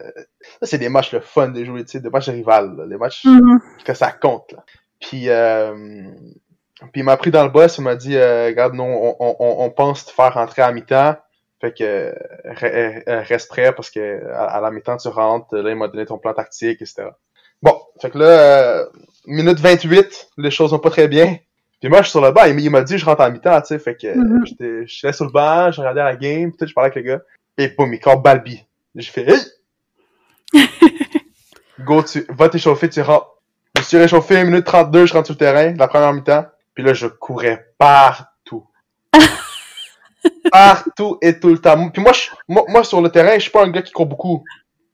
c'est 0.63 0.77
des 0.79 0.89
matchs 0.89 1.13
le 1.13 1.21
fun 1.21 1.49
de 1.49 1.63
jouer 1.65 1.85
tu 1.85 1.91
sais 1.93 1.99
des 2.01 2.09
matchs 2.09 2.29
rivales 2.29 2.75
là, 2.77 2.87
des 2.87 2.97
matchs 2.97 3.23
que 3.85 3.93
ça 3.93 4.11
compte 4.11 4.51
là. 4.53 4.65
Puis 4.99 5.29
euh, 5.29 5.73
puis 6.91 7.01
il 7.01 7.03
m'a 7.03 7.17
pris 7.17 7.31
dans 7.31 7.43
le 7.43 7.49
boss, 7.49 7.77
il 7.77 7.83
m'a 7.83 7.95
dit 7.95 8.17
euh, 8.17 8.47
regarde 8.47 8.73
non 8.73 8.85
on, 8.85 9.15
on, 9.19 9.35
on- 9.65 9.69
pense 9.71 10.05
te 10.05 10.11
faire 10.11 10.33
rentrer 10.33 10.61
à 10.61 10.71
mi-temps. 10.71 11.15
Fait 11.61 11.73
que 11.73 12.13
re- 12.45 13.03
reste 13.27 13.49
prêt 13.49 13.73
parce 13.73 13.89
que 13.89 14.25
à, 14.31 14.45
à 14.45 14.61
la 14.61 14.71
mi-temps 14.71 14.97
tu 14.97 15.07
rentres, 15.07 15.55
là 15.55 15.69
il 15.69 15.75
m'a 15.77 15.87
donné 15.87 16.05
ton 16.05 16.17
plan 16.17 16.33
tactique, 16.33 16.81
etc. 16.81 17.09
Bon, 17.61 17.79
fait 18.01 18.09
que 18.11 18.17
là, 18.19 18.25
euh, 18.27 18.85
minute 19.27 19.59
28, 19.59 20.29
les 20.37 20.51
choses 20.51 20.71
vont 20.71 20.79
pas 20.79 20.89
très 20.89 21.07
bien. 21.07 21.37
Puis 21.79 21.89
moi 21.89 21.99
je 21.99 22.03
suis 22.05 22.11
sur 22.11 22.21
le 22.21 22.31
banc, 22.31 22.45
il, 22.45 22.69
m'a 22.69 22.81
dit 22.81 22.97
je 22.97 23.05
rentre 23.05 23.21
à 23.21 23.29
mi-temps, 23.29 23.59
tu 23.61 23.67
sais, 23.67 23.79
fait 23.79 23.95
que 23.95 24.07
euh, 24.07 24.15
Mhm. 24.15 24.45
j'étais 24.45 24.87
j'étais 24.87 25.13
sur 25.13 25.25
le 25.25 25.31
banc, 25.31 25.71
je 25.71 25.81
regardais 25.81 26.03
la 26.03 26.15
game, 26.15 26.51
peut-être 26.51 26.69
je 26.69 26.73
parlais 26.73 26.91
avec 26.91 27.03
le 27.03 27.11
gars. 27.13 27.21
Et 27.57 27.67
boum, 27.69 27.93
il 27.93 27.99
corps 27.99 28.21
Balbi. 28.21 28.63
J'ai 28.95 29.11
fait 29.11 29.27
Hey! 29.29 29.39
Go, 31.81 32.03
tu 32.03 32.25
va 32.29 32.49
t'échauffer, 32.49 32.89
tu 32.89 33.01
rentres. 33.01 33.29
Je 33.75 33.81
me 33.81 33.85
suis 33.85 33.97
réchauffé, 33.97 34.43
minute 34.45 34.65
32, 34.65 35.05
je 35.05 35.13
rentre 35.13 35.25
sur 35.25 35.33
le 35.33 35.37
terrain, 35.39 35.73
la 35.77 35.87
première 35.87 36.13
mi-temps. 36.13 36.45
Puis 36.73 36.83
là, 36.83 36.93
je 36.93 37.07
courais 37.07 37.65
partout. 37.77 38.65
partout 40.51 41.17
et 41.21 41.39
tout 41.39 41.49
le 41.49 41.57
temps. 41.57 41.89
Puis 41.89 42.01
moi, 42.01 42.13
je, 42.13 42.29
moi, 42.47 42.63
moi, 42.69 42.83
sur 42.83 43.01
le 43.01 43.09
terrain, 43.09 43.35
je 43.35 43.41
suis 43.41 43.51
pas 43.51 43.63
un 43.63 43.69
gars 43.69 43.81
qui 43.81 43.91
court 43.91 44.05
beaucoup. 44.05 44.43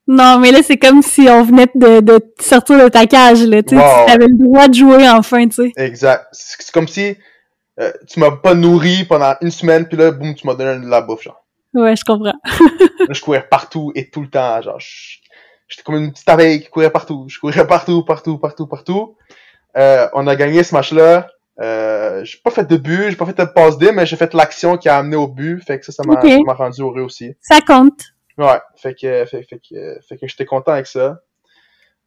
Non, 0.08 0.38
mais 0.40 0.50
là, 0.50 0.62
c'est 0.62 0.78
comme 0.78 1.00
si 1.02 1.22
on 1.28 1.44
venait 1.44 1.68
de, 1.74 2.00
de 2.00 2.20
sortir 2.40 2.82
de 2.82 2.88
ta 2.88 3.06
cage. 3.06 3.42
Là, 3.44 3.62
tu 3.62 3.76
Wow. 3.76 3.82
avais 4.08 4.26
le 4.26 4.36
droit 4.36 4.68
de 4.68 4.74
jouer 4.74 5.08
enfin, 5.08 5.46
tu 5.48 5.54
sais. 5.54 5.72
Exact. 5.76 6.26
C'est 6.32 6.70
comme 6.72 6.88
si 6.88 7.16
euh, 7.80 7.92
tu 8.08 8.18
m'as 8.20 8.32
pas 8.32 8.54
nourri 8.54 9.04
pendant 9.04 9.34
une 9.40 9.50
semaine, 9.50 9.86
puis 9.86 9.96
là, 9.96 10.10
boum, 10.10 10.34
tu 10.34 10.46
m'as 10.46 10.54
donné 10.54 10.84
de 10.84 10.90
la 10.90 11.00
bouffe, 11.02 11.22
genre. 11.22 11.44
Ouais, 11.74 11.94
je 11.96 12.04
comprends. 12.04 12.24
Là, 12.34 13.06
je 13.10 13.20
courais 13.22 13.46
partout 13.48 13.92
et 13.94 14.10
tout 14.10 14.20
le 14.22 14.28
temps, 14.28 14.60
genre. 14.60 14.78
J'étais 15.68 15.82
comme 15.84 15.94
une 15.96 16.12
petite 16.12 16.28
abeille 16.28 16.60
qui 16.62 16.68
courait 16.68 16.90
partout. 16.90 17.26
Je 17.28 17.38
courais 17.38 17.66
partout, 17.66 18.04
partout, 18.04 18.36
partout, 18.38 18.66
partout. 18.66 19.16
Euh, 19.78 20.06
on 20.12 20.26
a 20.26 20.36
gagné 20.36 20.62
ce 20.64 20.74
match-là. 20.74 21.28
Euh, 21.60 22.24
j'ai 22.24 22.38
pas 22.44 22.50
fait 22.50 22.68
de 22.68 22.76
but, 22.76 23.10
j'ai 23.10 23.16
pas 23.16 23.24
fait 23.24 23.38
de 23.38 23.44
passe 23.44 23.78
D, 23.78 23.90
mais 23.92 24.04
j'ai 24.04 24.16
fait 24.16 24.34
l'action 24.34 24.76
qui 24.76 24.88
a 24.90 24.98
amené 24.98 25.16
au 25.16 25.28
but. 25.28 25.62
Fait 25.64 25.78
que 25.78 25.84
ça, 25.86 25.92
ça 25.92 26.02
m'a 26.04 26.14
Ok. 26.14 26.28
ça 26.28 26.38
m'a 26.44 26.52
rendu 26.54 26.82
heureux 26.82 27.02
aussi. 27.02 27.32
Ça 27.40 27.60
compte. 27.60 28.00
Ouais, 28.38 28.60
fait 28.76 28.94
que, 28.94 29.24
fait, 29.26 29.42
fait 29.42 29.60
que, 29.60 30.00
fait 30.08 30.16
que 30.16 30.26
j'étais 30.26 30.44
content 30.44 30.72
avec 30.72 30.86
ça. 30.86 31.20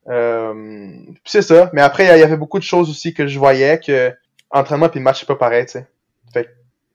Euh, 0.08 0.54
puis 0.54 1.24
c'est 1.26 1.42
ça. 1.42 1.70
Mais 1.74 1.82
après, 1.82 2.06
il 2.06 2.20
y 2.20 2.24
avait 2.24 2.38
beaucoup 2.38 2.60
de 2.60 2.64
choses 2.64 2.90
aussi 2.90 3.14
que 3.14 3.28
je 3.28 3.40
voyais 3.40 3.80
que 3.80 4.14
entraînement 4.52 4.90
puis 4.90 5.00
match 5.00 5.20
c'est 5.22 5.28
pas 5.28 5.36
pareil, 5.36 5.66
tu 5.66 5.74
sais. 5.74 5.88
Fait 6.34 6.46
que 6.46 6.50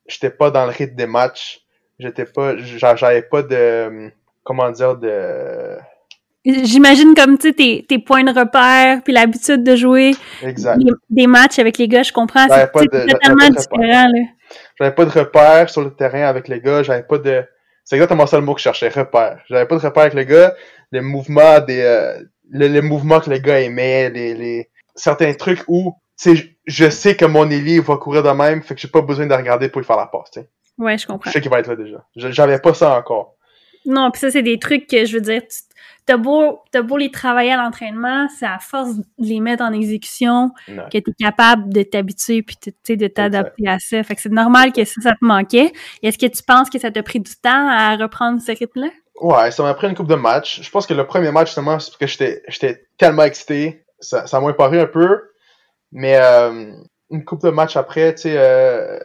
j'étais 0.06 0.30
pas 0.30 0.50
dans 0.50 0.64
le 0.64 0.70
rythme 0.70 0.94
des 0.94 1.06
matchs. 1.06 1.62
J'étais 1.98 2.24
pas, 2.24 2.56
j'a- 2.56 2.96
j'avais 2.96 3.22
pas 3.22 3.42
de, 3.42 4.10
comment 4.42 4.70
dire, 4.70 4.96
de, 4.96 5.76
J'imagine 6.44 7.14
comme, 7.14 7.36
tu 7.36 7.48
sais, 7.48 7.54
tes, 7.54 7.84
tes 7.86 7.98
points 7.98 8.24
de 8.24 8.32
repère, 8.32 9.02
puis 9.02 9.12
l'habitude 9.12 9.62
de 9.62 9.76
jouer 9.76 10.12
exact. 10.42 10.80
des 11.10 11.26
matchs 11.26 11.58
avec 11.58 11.76
les 11.76 11.86
gars, 11.86 12.02
je 12.02 12.12
comprends. 12.12 12.46
C'est 12.48 12.72
totalement 12.72 13.50
différent, 13.50 14.08
là. 14.08 14.20
J'avais 14.78 14.94
pas 14.94 15.04
de 15.04 15.10
repère 15.10 15.68
sur 15.68 15.82
le 15.82 15.90
terrain 15.90 16.22
avec 16.22 16.48
les 16.48 16.60
gars. 16.60 16.82
J'avais 16.82 17.02
pas 17.02 17.18
de. 17.18 17.44
C'est 17.84 17.96
exactement 17.96 18.26
ça 18.26 18.36
le 18.38 18.44
mot 18.44 18.54
que 18.54 18.60
je 18.60 18.64
cherchais, 18.64 18.88
repère. 18.88 19.40
J'avais 19.48 19.66
pas 19.66 19.76
de 19.76 19.80
repère 19.82 20.02
avec 20.04 20.14
les 20.14 20.26
gars. 20.26 20.54
Les 20.92 21.00
mouvements 21.00 21.60
des. 21.60 21.80
euh, 21.80 22.22
les, 22.52 22.68
les 22.68 22.82
mouvements 22.82 23.20
que 23.20 23.30
les 23.30 23.40
gars 23.40 23.60
aimaient, 23.60 24.10
les, 24.10 24.34
les 24.34 24.70
certains 24.94 25.32
trucs 25.34 25.62
où. 25.68 25.94
Tu 26.20 26.36
sais, 26.36 26.56
je 26.66 26.90
sais 26.90 27.16
que 27.16 27.24
mon 27.24 27.48
ailier 27.50 27.80
va 27.80 27.96
courir 27.96 28.22
de 28.22 28.28
même, 28.30 28.62
fait 28.62 28.74
que 28.74 28.80
j'ai 28.80 28.88
pas 28.88 29.00
besoin 29.00 29.26
de 29.26 29.34
regarder 29.34 29.68
pour 29.70 29.80
lui 29.80 29.86
faire 29.86 29.96
la 29.96 30.06
passe, 30.06 30.30
tu 30.32 30.40
sais. 30.40 30.50
Ouais, 30.76 30.98
je 30.98 31.06
comprends. 31.06 31.30
Je 31.30 31.32
sais 31.32 31.40
qu'il 31.40 31.50
va 31.50 31.60
être 31.60 31.68
là 31.68 31.76
déjà. 31.76 32.04
Je- 32.16 32.30
J'avais 32.30 32.58
pas 32.58 32.74
ça 32.74 32.96
encore. 32.98 33.36
Non, 33.86 34.10
puis 34.10 34.20
ça, 34.20 34.30
c'est 34.30 34.42
des 34.42 34.58
trucs 34.58 34.86
que, 34.86 35.06
je 35.06 35.14
veux 35.14 35.22
dire, 35.22 35.40
tu- 35.42 35.69
t'as 36.10 36.16
beau, 36.16 36.58
t'as 36.72 36.82
beau 36.82 36.96
les 36.96 37.12
travailler 37.12 37.52
à 37.52 37.56
l'entraînement, 37.56 38.26
c'est 38.36 38.46
à 38.46 38.58
force 38.58 38.96
de 38.96 39.04
les 39.18 39.38
mettre 39.38 39.62
en 39.62 39.72
exécution 39.72 40.50
Non. 40.66 40.82
que 40.92 40.98
t'es 40.98 41.12
capable 41.16 41.72
de 41.72 41.84
t'habituer 41.84 42.42
puis 42.42 42.56
de 42.96 43.06
t'adapter 43.06 43.68
à 43.68 43.78
ça. 43.78 44.02
Fait 44.02 44.16
que 44.16 44.20
c'est 44.20 44.32
normal 44.32 44.72
que 44.72 44.84
ça, 44.84 45.00
ça 45.00 45.12
te 45.12 45.24
manquait. 45.24 45.72
Est-ce 46.02 46.18
que 46.18 46.26
tu 46.26 46.42
penses 46.42 46.68
que 46.68 46.80
ça 46.80 46.90
t'a 46.90 47.04
pris 47.04 47.20
du 47.20 47.30
temps 47.36 47.68
à 47.68 47.94
reprendre 47.94 48.40
ce 48.40 48.50
rythme-là? 48.50 48.88
Ouais, 49.20 49.52
ça 49.52 49.62
m'a 49.62 49.72
pris 49.74 49.86
une 49.88 49.94
coupe 49.94 50.08
de 50.08 50.16
match. 50.16 50.60
Je 50.62 50.70
pense 50.70 50.84
que 50.84 50.94
le 50.94 51.06
premier 51.06 51.30
match, 51.30 51.48
justement, 51.48 51.78
c'est 51.78 51.90
parce 51.90 51.98
que 51.98 52.06
j'étais, 52.08 52.42
j'étais 52.48 52.88
tellement 52.98 53.22
excité. 53.22 53.84
Ça, 54.00 54.26
ça 54.26 54.40
m'a 54.40 54.52
paru 54.52 54.80
un 54.80 54.86
peu. 54.86 55.30
Mais 55.92 56.16
euh, 56.16 56.72
une 57.10 57.24
coupe 57.24 57.42
de 57.42 57.50
match 57.50 57.76
après, 57.76 58.16
tu 58.16 58.22
sais, 58.22 58.34
euh, 58.36 58.98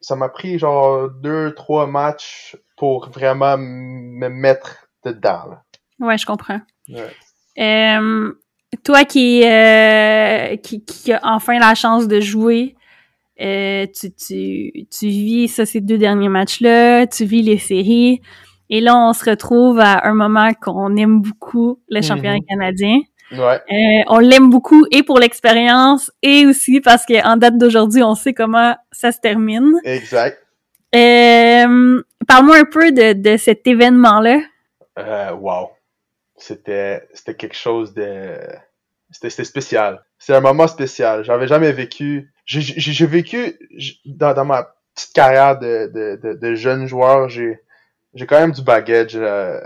ça 0.00 0.14
m'a 0.14 0.28
pris 0.28 0.60
genre 0.60 1.08
deux, 1.10 1.52
trois 1.56 1.88
matchs 1.88 2.56
pour 2.76 3.08
vraiment 3.10 3.56
me 3.58 4.28
mettre 4.28 4.86
dedans. 5.04 5.46
Là. 5.50 5.62
Ouais, 6.04 6.18
je 6.18 6.26
comprends. 6.26 6.60
Ouais. 6.88 7.10
Euh, 7.58 8.32
toi 8.84 9.04
qui, 9.04 9.42
euh, 9.44 10.56
qui, 10.56 10.84
qui 10.84 11.12
a 11.12 11.20
enfin 11.22 11.58
la 11.58 11.74
chance 11.74 12.08
de 12.08 12.20
jouer, 12.20 12.74
euh, 13.40 13.86
tu, 13.94 14.12
tu, 14.14 14.72
tu 14.90 15.06
vis 15.08 15.48
ça, 15.48 15.64
ces 15.66 15.80
deux 15.80 15.98
derniers 15.98 16.28
matchs-là, 16.28 17.06
tu 17.06 17.24
vis 17.24 17.42
les 17.42 17.58
séries, 17.58 18.20
et 18.70 18.80
là, 18.80 18.96
on 18.96 19.12
se 19.12 19.28
retrouve 19.28 19.78
à 19.80 20.06
un 20.06 20.14
moment 20.14 20.52
qu'on 20.60 20.96
aime 20.96 21.20
beaucoup, 21.20 21.80
le 21.88 22.00
championnat 22.02 22.36
Mhm. 22.38 22.46
canadien. 22.48 22.98
Ouais, 23.32 23.60
Euh, 23.72 24.02
on 24.08 24.18
l'aime 24.18 24.50
beaucoup 24.50 24.84
et 24.92 25.02
pour 25.02 25.18
l'expérience 25.18 26.10
et 26.22 26.46
aussi 26.46 26.80
parce 26.80 27.04
qu'en 27.06 27.36
date 27.36 27.56
d'aujourd'hui, 27.58 28.02
on 28.02 28.14
sait 28.14 28.32
comment 28.34 28.76
ça 28.92 29.12
se 29.12 29.18
termine. 29.20 29.72
exact. 29.84 30.38
Euh, 30.94 32.02
Parle-moi 32.28 32.56
un 32.58 32.64
peu 32.64 32.92
de, 32.92 33.12
de 33.14 33.36
cet 33.36 33.66
événement-là. 33.66 34.38
Euh, 34.98 35.32
wow. 35.34 35.68
C'était, 36.44 37.08
c'était 37.14 37.34
quelque 37.36 37.56
chose 37.56 37.94
de, 37.94 38.38
c'était, 39.10 39.30
c'était 39.30 39.44
spécial. 39.44 40.04
C'est 40.18 40.34
un 40.34 40.40
moment 40.40 40.66
spécial. 40.68 41.24
J'avais 41.24 41.46
jamais 41.48 41.72
vécu, 41.72 42.32
j'ai, 42.46 43.06
vécu 43.06 43.58
dans, 44.04 44.34
dans 44.34 44.44
ma 44.44 44.74
petite 44.94 45.14
carrière 45.14 45.58
de, 45.58 45.90
de, 45.94 46.20
de, 46.22 46.34
de 46.34 46.54
jeune 46.54 46.86
joueur, 46.86 47.28
j'ai 47.28 47.60
j'ai 48.14 48.26
quand 48.26 48.38
même 48.40 48.52
du 48.52 48.62
bagage, 48.62 49.16
euh, 49.16 49.60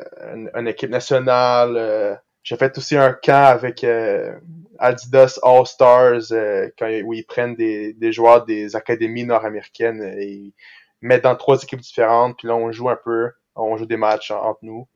une, 0.57 0.69
équipe 0.69 0.91
nationale. 0.91 1.77
euh, 1.77 2.15
j'ai 2.43 2.57
fait 2.57 2.77
aussi 2.79 2.97
un 2.97 3.13
camp 3.13 3.45
avec 3.47 3.85
euh, 3.85 4.35
Adidas 4.79 5.39
All 5.43 5.67
Stars 5.67 6.33
euh, 6.33 6.71
quand, 6.79 6.89
où 7.05 7.13
ils 7.15 7.27
prennent 7.27 7.55
des, 7.57 7.93
des 7.95 8.13
joueurs 8.13 8.47
des 8.47 8.75
académies 8.77 9.25
nord-américaines 9.25 10.03
et 10.19 10.27
ils 10.29 10.55
mettent 11.03 11.25
dans 11.25 11.37
trois 11.37 11.63
équipes 11.63 11.81
différentes. 11.81 12.39
Puis 12.39 12.49
là, 12.49 12.57
on 12.57 12.73
joue 12.73 12.89
un 12.89 12.97
peu, 13.03 13.31
on 13.55 13.77
joue 13.77 13.87
des 13.87 13.97
matchs 13.99 14.31
en- 14.31 14.43
entre 14.43 14.61
nous. 14.63 14.89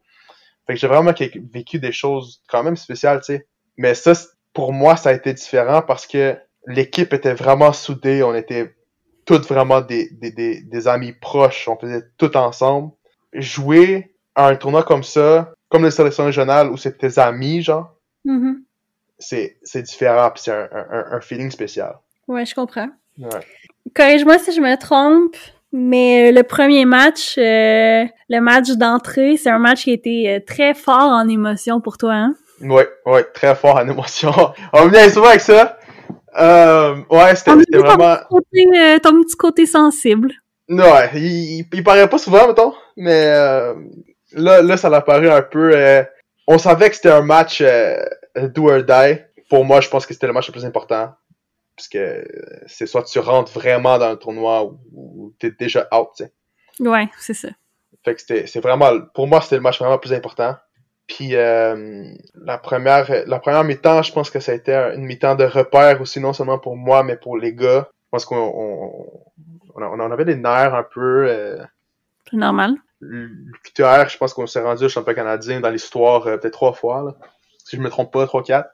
Fait 0.66 0.74
que 0.74 0.80
j'ai 0.80 0.86
vraiment 0.86 1.12
vécu 1.52 1.78
des 1.78 1.92
choses 1.92 2.42
quand 2.48 2.62
même 2.62 2.76
spéciales, 2.76 3.20
tu 3.20 3.34
sais. 3.34 3.46
Mais 3.76 3.94
ça, 3.94 4.12
pour 4.52 4.72
moi, 4.72 4.96
ça 4.96 5.10
a 5.10 5.12
été 5.12 5.32
différent 5.32 5.82
parce 5.82 6.06
que 6.06 6.36
l'équipe 6.66 7.12
était 7.12 7.34
vraiment 7.34 7.72
soudée. 7.72 8.22
On 8.22 8.34
était 8.34 8.74
tous 9.24 9.46
vraiment 9.48 9.80
des, 9.80 10.10
des, 10.10 10.30
des, 10.30 10.60
des 10.60 10.88
amis 10.88 11.12
proches. 11.12 11.68
On 11.68 11.76
faisait 11.76 12.02
tout 12.18 12.36
ensemble. 12.36 12.92
Jouer 13.32 14.14
à 14.34 14.48
un 14.48 14.56
tournoi 14.56 14.82
comme 14.82 15.02
ça, 15.02 15.52
comme 15.68 15.84
les 15.84 15.90
sélections 15.90 16.26
régionales 16.26 16.70
où 16.70 16.76
c'est 16.76 16.98
tes 16.98 17.18
amis, 17.18 17.62
genre, 17.62 17.94
c'est, 19.18 19.58
c'est 19.62 19.82
différent 19.82 20.30
puis 20.30 20.42
c'est 20.44 20.52
un, 20.52 20.68
un, 20.72 21.04
un 21.12 21.20
feeling 21.20 21.50
spécial. 21.50 21.98
Ouais, 22.28 22.44
je 22.44 22.54
comprends. 22.54 22.88
Ouais. 23.18 23.46
Corrige-moi 23.94 24.38
si 24.38 24.52
je 24.52 24.60
me 24.60 24.76
trompe, 24.76 25.36
mais 25.72 26.28
euh, 26.28 26.32
le 26.32 26.42
premier 26.42 26.84
match, 26.84 27.36
euh, 27.38 28.04
le 28.28 28.40
match 28.40 28.70
d'entrée, 28.72 29.36
c'est 29.36 29.50
un 29.50 29.58
match 29.58 29.84
qui 29.84 29.90
a 29.90 29.94
été 29.94 30.30
euh, 30.30 30.40
très 30.46 30.74
fort 30.74 31.10
en 31.10 31.28
émotion 31.28 31.80
pour 31.80 31.96
toi, 31.98 32.14
hein? 32.14 32.34
Ouais, 32.60 32.88
ouais, 33.06 33.24
très 33.34 33.54
fort 33.54 33.76
en 33.76 33.88
émotion. 33.88 34.32
On 34.72 34.86
vient 34.88 35.08
souvent 35.08 35.28
avec 35.28 35.40
ça. 35.40 35.78
Euh, 36.38 36.96
ouais, 37.10 37.34
c'était, 37.34 37.52
ton 37.72 37.78
vraiment, 37.80 38.16
petit 38.16 38.26
côté, 38.30 39.00
ton 39.02 39.22
petit 39.22 39.36
côté 39.36 39.66
sensible. 39.66 40.32
Ouais, 40.68 41.10
il, 41.14 41.60
il, 41.60 41.66
il 41.72 41.84
paraît 41.84 42.08
pas 42.08 42.18
souvent, 42.18 42.46
mettons, 42.46 42.72
mais 42.96 43.26
euh, 43.26 43.74
là, 44.32 44.62
là, 44.62 44.76
ça 44.76 44.88
l'a 44.88 45.00
paru 45.00 45.28
un 45.28 45.42
peu... 45.42 45.72
euh, 45.74 46.02
on 46.46 46.58
savait 46.58 46.88
que 46.90 46.96
c'était 46.96 47.10
un 47.10 47.22
match 47.22 47.60
euh, 47.60 47.96
do 48.36 48.70
or 48.70 48.82
die. 48.82 49.18
Pour 49.50 49.64
moi, 49.64 49.80
je 49.80 49.88
pense 49.88 50.06
que 50.06 50.14
c'était 50.14 50.26
le 50.26 50.32
match 50.32 50.48
le 50.48 50.52
plus 50.52 50.64
important. 50.64 51.12
Parce 51.82 51.88
que 51.88 51.98
euh, 51.98 52.24
c'est 52.66 52.86
soit 52.86 53.02
tu 53.02 53.18
rentres 53.18 53.50
vraiment 53.50 53.98
dans 53.98 54.10
le 54.10 54.16
tournoi 54.16 54.62
ou, 54.64 54.78
ou 54.92 55.34
t'es 55.40 55.50
déjà 55.50 55.88
out, 55.92 56.10
tu 56.16 56.24
sais. 56.24 56.32
Ouais, 56.78 57.08
c'est 57.18 57.34
ça. 57.34 57.48
Fait 58.04 58.14
que 58.14 58.20
c'était, 58.20 58.46
c'est 58.46 58.60
vraiment... 58.60 59.00
Pour 59.14 59.26
moi, 59.26 59.40
c'était 59.40 59.56
le 59.56 59.62
match 59.62 59.80
vraiment 59.80 59.94
le 59.96 60.00
plus 60.00 60.12
important. 60.12 60.54
Puis 61.08 61.34
euh, 61.34 62.04
la 62.36 62.58
première 62.58 63.10
la 63.26 63.38
première 63.40 63.64
mi-temps, 63.64 64.02
je 64.04 64.12
pense 64.12 64.30
que 64.30 64.38
ça 64.38 64.52
a 64.52 64.54
été 64.54 64.72
une 64.94 65.04
mi-temps 65.04 65.34
de 65.34 65.42
repère 65.44 66.00
aussi, 66.00 66.20
non 66.20 66.32
seulement 66.32 66.60
pour 66.60 66.76
moi, 66.76 67.02
mais 67.02 67.16
pour 67.16 67.36
les 67.36 67.52
gars. 67.52 67.88
Je 67.90 68.08
pense 68.12 68.24
qu'on 68.26 68.36
on, 68.36 69.06
on, 69.74 69.82
on 69.82 70.00
en 70.00 70.10
avait 70.12 70.24
des 70.24 70.36
nerfs 70.36 70.74
un 70.76 70.84
peu... 70.84 71.26
euh, 71.28 71.58
C'est 72.30 72.36
normal. 72.36 72.76
l'UQTR, 73.00 74.08
je 74.08 74.18
pense 74.18 74.34
qu'on 74.34 74.46
s'est 74.46 74.62
rendu 74.62 74.84
au 74.84 74.88
championnat 74.88 75.16
canadien 75.16 75.60
dans 75.60 75.70
l'histoire 75.70 76.28
euh, 76.28 76.36
peut-être 76.36 76.52
trois 76.52 76.74
fois, 76.74 77.02
là. 77.02 77.16
si 77.64 77.76
je 77.76 77.82
me 77.82 77.90
trompe 77.90 78.12
pas, 78.12 78.24
trois 78.26 78.44
quatre. 78.44 78.70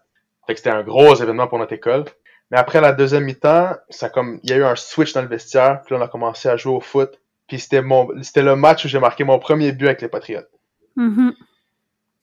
Fait 0.46 0.52
que 0.54 0.60
c'était 0.60 0.70
un 0.70 0.82
gros 0.82 1.14
événement 1.14 1.46
pour 1.48 1.58
notre 1.58 1.72
école. 1.72 2.04
Mais 2.50 2.58
après 2.58 2.80
la 2.80 2.92
deuxième 2.92 3.24
mi-temps, 3.24 3.76
ça 3.90 4.08
comme 4.08 4.40
il 4.42 4.50
y 4.50 4.52
a 4.52 4.56
eu 4.56 4.64
un 4.64 4.76
switch 4.76 5.12
dans 5.12 5.22
le 5.22 5.28
vestiaire, 5.28 5.82
puis 5.82 5.94
là 5.94 6.00
on 6.00 6.04
a 6.04 6.08
commencé 6.08 6.48
à 6.48 6.56
jouer 6.56 6.74
au 6.74 6.80
foot. 6.80 7.20
Puis 7.46 7.58
c'était 7.58 7.82
mon 7.82 8.08
c'était 8.22 8.42
le 8.42 8.56
match 8.56 8.84
où 8.84 8.88
j'ai 8.88 8.98
marqué 8.98 9.24
mon 9.24 9.38
premier 9.38 9.72
but 9.72 9.86
avec 9.86 10.02
les 10.02 10.08
Patriotes. 10.08 10.50
Mhm. 10.96 11.34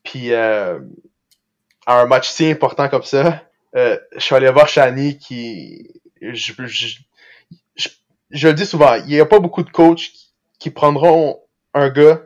Puis 0.03 0.33
euh, 0.33 0.79
à 1.85 2.01
un 2.01 2.05
match 2.05 2.29
si 2.29 2.49
important 2.49 2.89
comme 2.89 3.03
ça, 3.03 3.43
euh, 3.75 3.97
je 4.13 4.19
suis 4.19 4.35
allé 4.35 4.49
voir 4.49 4.67
Shani 4.67 5.17
qui 5.17 6.01
je, 6.21 6.53
je, 6.65 6.97
je, 7.75 7.89
je 8.31 8.47
le 8.47 8.53
dis 8.53 8.65
souvent, 8.65 8.95
il 8.95 9.11
y 9.11 9.19
a 9.19 9.25
pas 9.25 9.39
beaucoup 9.39 9.63
de 9.63 9.69
coachs 9.69 9.97
qui, 9.97 10.33
qui 10.59 10.69
prendront 10.71 11.39
un 11.73 11.89
gars 11.89 12.21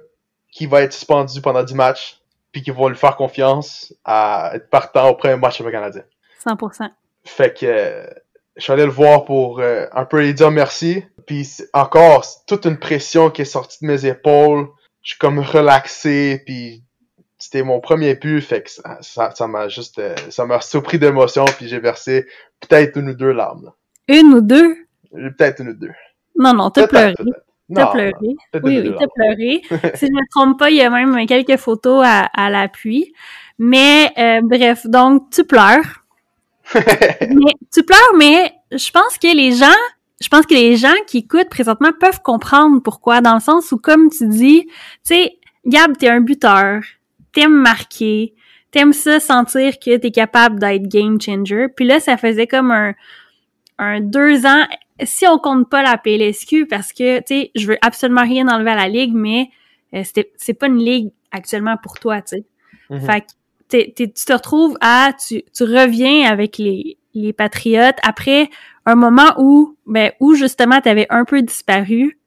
qui 0.51 0.65
va 0.65 0.81
être 0.81 0.93
suspendu 0.93 1.41
pendant 1.41 1.63
10 1.63 1.75
matchs 1.75 2.21
puis 2.51 2.61
qui 2.61 2.71
vont 2.71 2.87
lui 2.87 2.95
faire 2.95 3.15
confiance 3.15 3.93
à 4.05 4.51
être 4.55 4.69
partant 4.69 5.09
au 5.09 5.15
premier 5.15 5.35
match 5.35 5.59
avec 5.59 5.73
le 5.73 5.79
Canadien. 5.79 6.03
100%. 6.45 6.89
Fait 7.25 7.57
que 7.57 7.65
euh, 7.65 8.07
je 8.55 8.63
suis 8.63 8.73
allé 8.73 8.85
le 8.85 8.91
voir 8.91 9.25
pour 9.25 9.59
euh, 9.59 9.85
un 9.93 10.05
peu 10.05 10.21
lui 10.21 10.33
dire 10.33 10.51
merci. 10.51 11.03
Puis 11.25 11.47
encore, 11.73 12.25
toute 12.47 12.65
une 12.65 12.77
pression 12.77 13.29
qui 13.29 13.43
est 13.43 13.45
sortie 13.45 13.79
de 13.81 13.87
mes 13.87 14.05
épaules. 14.05 14.67
Je 15.01 15.11
suis 15.11 15.19
comme 15.19 15.39
relaxé, 15.39 16.41
puis 16.45 16.83
c'était 17.37 17.63
mon 17.63 17.79
premier 17.79 18.15
but, 18.15 18.41
fait 18.41 18.63
que 18.63 18.69
ça 18.69 18.97
ça 19.01 19.31
ça 19.31 19.47
m'a 19.47 19.69
juste 19.69 19.97
euh, 19.99 20.13
ça 20.29 20.45
m'a 20.45 20.59
surpris 20.59 20.99
d'émotion, 20.99 21.45
puis 21.45 21.67
j'ai 21.69 21.79
versé 21.79 22.27
peut-être 22.59 22.97
une 22.97 23.09
ou 23.09 23.13
deux 23.13 23.31
larmes. 23.31 23.65
là. 23.65 23.73
Une 24.09 24.33
ou 24.33 24.41
deux? 24.41 24.75
Peut-être 25.11 25.61
une 25.61 25.69
ou 25.69 25.73
deux. 25.73 25.91
Non, 26.37 26.53
non, 26.53 26.69
t'as 26.69 26.87
pleuré. 26.87 27.13
T'as 27.73 27.91
pleuré. 27.91 28.13
non, 28.21 28.59
Oui, 28.63 28.79
oui, 28.79 28.95
t'as 28.99 29.07
pleuré. 29.07 29.61
si 29.95 30.07
je 30.07 30.11
me 30.11 30.29
trompe 30.31 30.57
pas, 30.57 30.69
il 30.69 30.77
y 30.77 30.81
a 30.81 30.89
même 30.89 31.25
quelques 31.27 31.57
photos 31.57 32.03
à, 32.05 32.25
à 32.33 32.49
l'appui. 32.49 33.13
Mais 33.59 34.11
euh, 34.17 34.41
bref, 34.43 34.87
donc 34.87 35.29
tu 35.31 35.43
pleures. 35.43 35.98
mais 37.21 37.53
tu 37.73 37.83
pleures, 37.83 38.13
mais 38.17 38.53
je 38.71 38.91
pense 38.91 39.17
que 39.17 39.35
les 39.35 39.53
gens, 39.53 39.67
je 40.21 40.27
pense 40.27 40.45
que 40.45 40.53
les 40.53 40.75
gens 40.75 40.93
qui 41.07 41.19
écoutent 41.19 41.49
présentement 41.49 41.91
peuvent 41.99 42.21
comprendre 42.21 42.81
pourquoi, 42.81 43.21
dans 43.21 43.35
le 43.35 43.39
sens 43.39 43.71
où, 43.71 43.77
comme 43.77 44.09
tu 44.09 44.27
dis, 44.27 44.65
tu 44.67 44.73
sais, 45.03 45.37
Gab, 45.65 45.97
t'es 45.97 46.09
un 46.09 46.21
buteur, 46.21 46.81
t'aimes 47.33 47.59
marquer, 47.61 48.33
t'aimes 48.71 48.93
ça 48.93 49.19
sentir 49.19 49.79
que 49.79 49.97
t'es 49.97 50.11
capable 50.11 50.59
d'être 50.59 50.87
game 50.87 51.19
changer. 51.19 51.67
Puis 51.75 51.85
là, 51.85 51.99
ça 51.99 52.17
faisait 52.17 52.47
comme 52.47 52.71
un, 52.71 52.93
un 53.77 53.99
deux 54.01 54.45
ans. 54.45 54.65
Si 55.03 55.27
on 55.27 55.37
compte 55.37 55.69
pas 55.69 55.81
la 55.83 55.97
PLSQ, 55.97 56.67
parce 56.67 56.93
que, 56.93 57.19
tu 57.19 57.25
sais, 57.27 57.51
je 57.55 57.67
veux 57.67 57.77
absolument 57.81 58.23
rien 58.23 58.47
enlever 58.47 58.71
à 58.71 58.75
la 58.75 58.87
ligue, 58.87 59.13
mais 59.13 59.49
euh, 59.93 60.03
c'est 60.37 60.53
pas 60.53 60.67
une 60.67 60.83
ligue 60.83 61.11
actuellement 61.31 61.77
pour 61.81 61.99
toi, 61.99 62.21
tu 62.21 62.37
sais. 62.37 62.43
Mhm. 62.89 63.01
Fait 63.01 63.21
que 63.21 63.27
t'es- 63.69 63.93
t'es- 63.95 64.07
tu 64.11 64.25
te 64.25 64.33
retrouves 64.33 64.77
à, 64.81 65.11
tu, 65.27 65.43
tu 65.55 65.63
reviens 65.63 66.29
avec 66.29 66.57
les, 66.57 66.97
les 67.13 67.33
Patriotes 67.33 67.97
après 68.03 68.49
un 68.85 68.95
moment 68.95 69.33
où, 69.37 69.75
ben, 69.85 70.11
où 70.19 70.33
justement 70.35 70.81
t'avais 70.81 71.07
un 71.09 71.23
peu 71.25 71.41
disparu. 71.41 72.19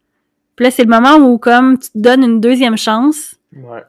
Puis 0.56 0.64
là, 0.64 0.70
c'est 0.70 0.84
le 0.84 0.90
moment 0.90 1.16
où, 1.16 1.38
comme, 1.38 1.78
tu 1.78 1.90
te 1.90 1.98
donnes 1.98 2.22
une 2.22 2.40
deuxième 2.40 2.76
chance. 2.76 3.36
Ouais. 3.54 3.82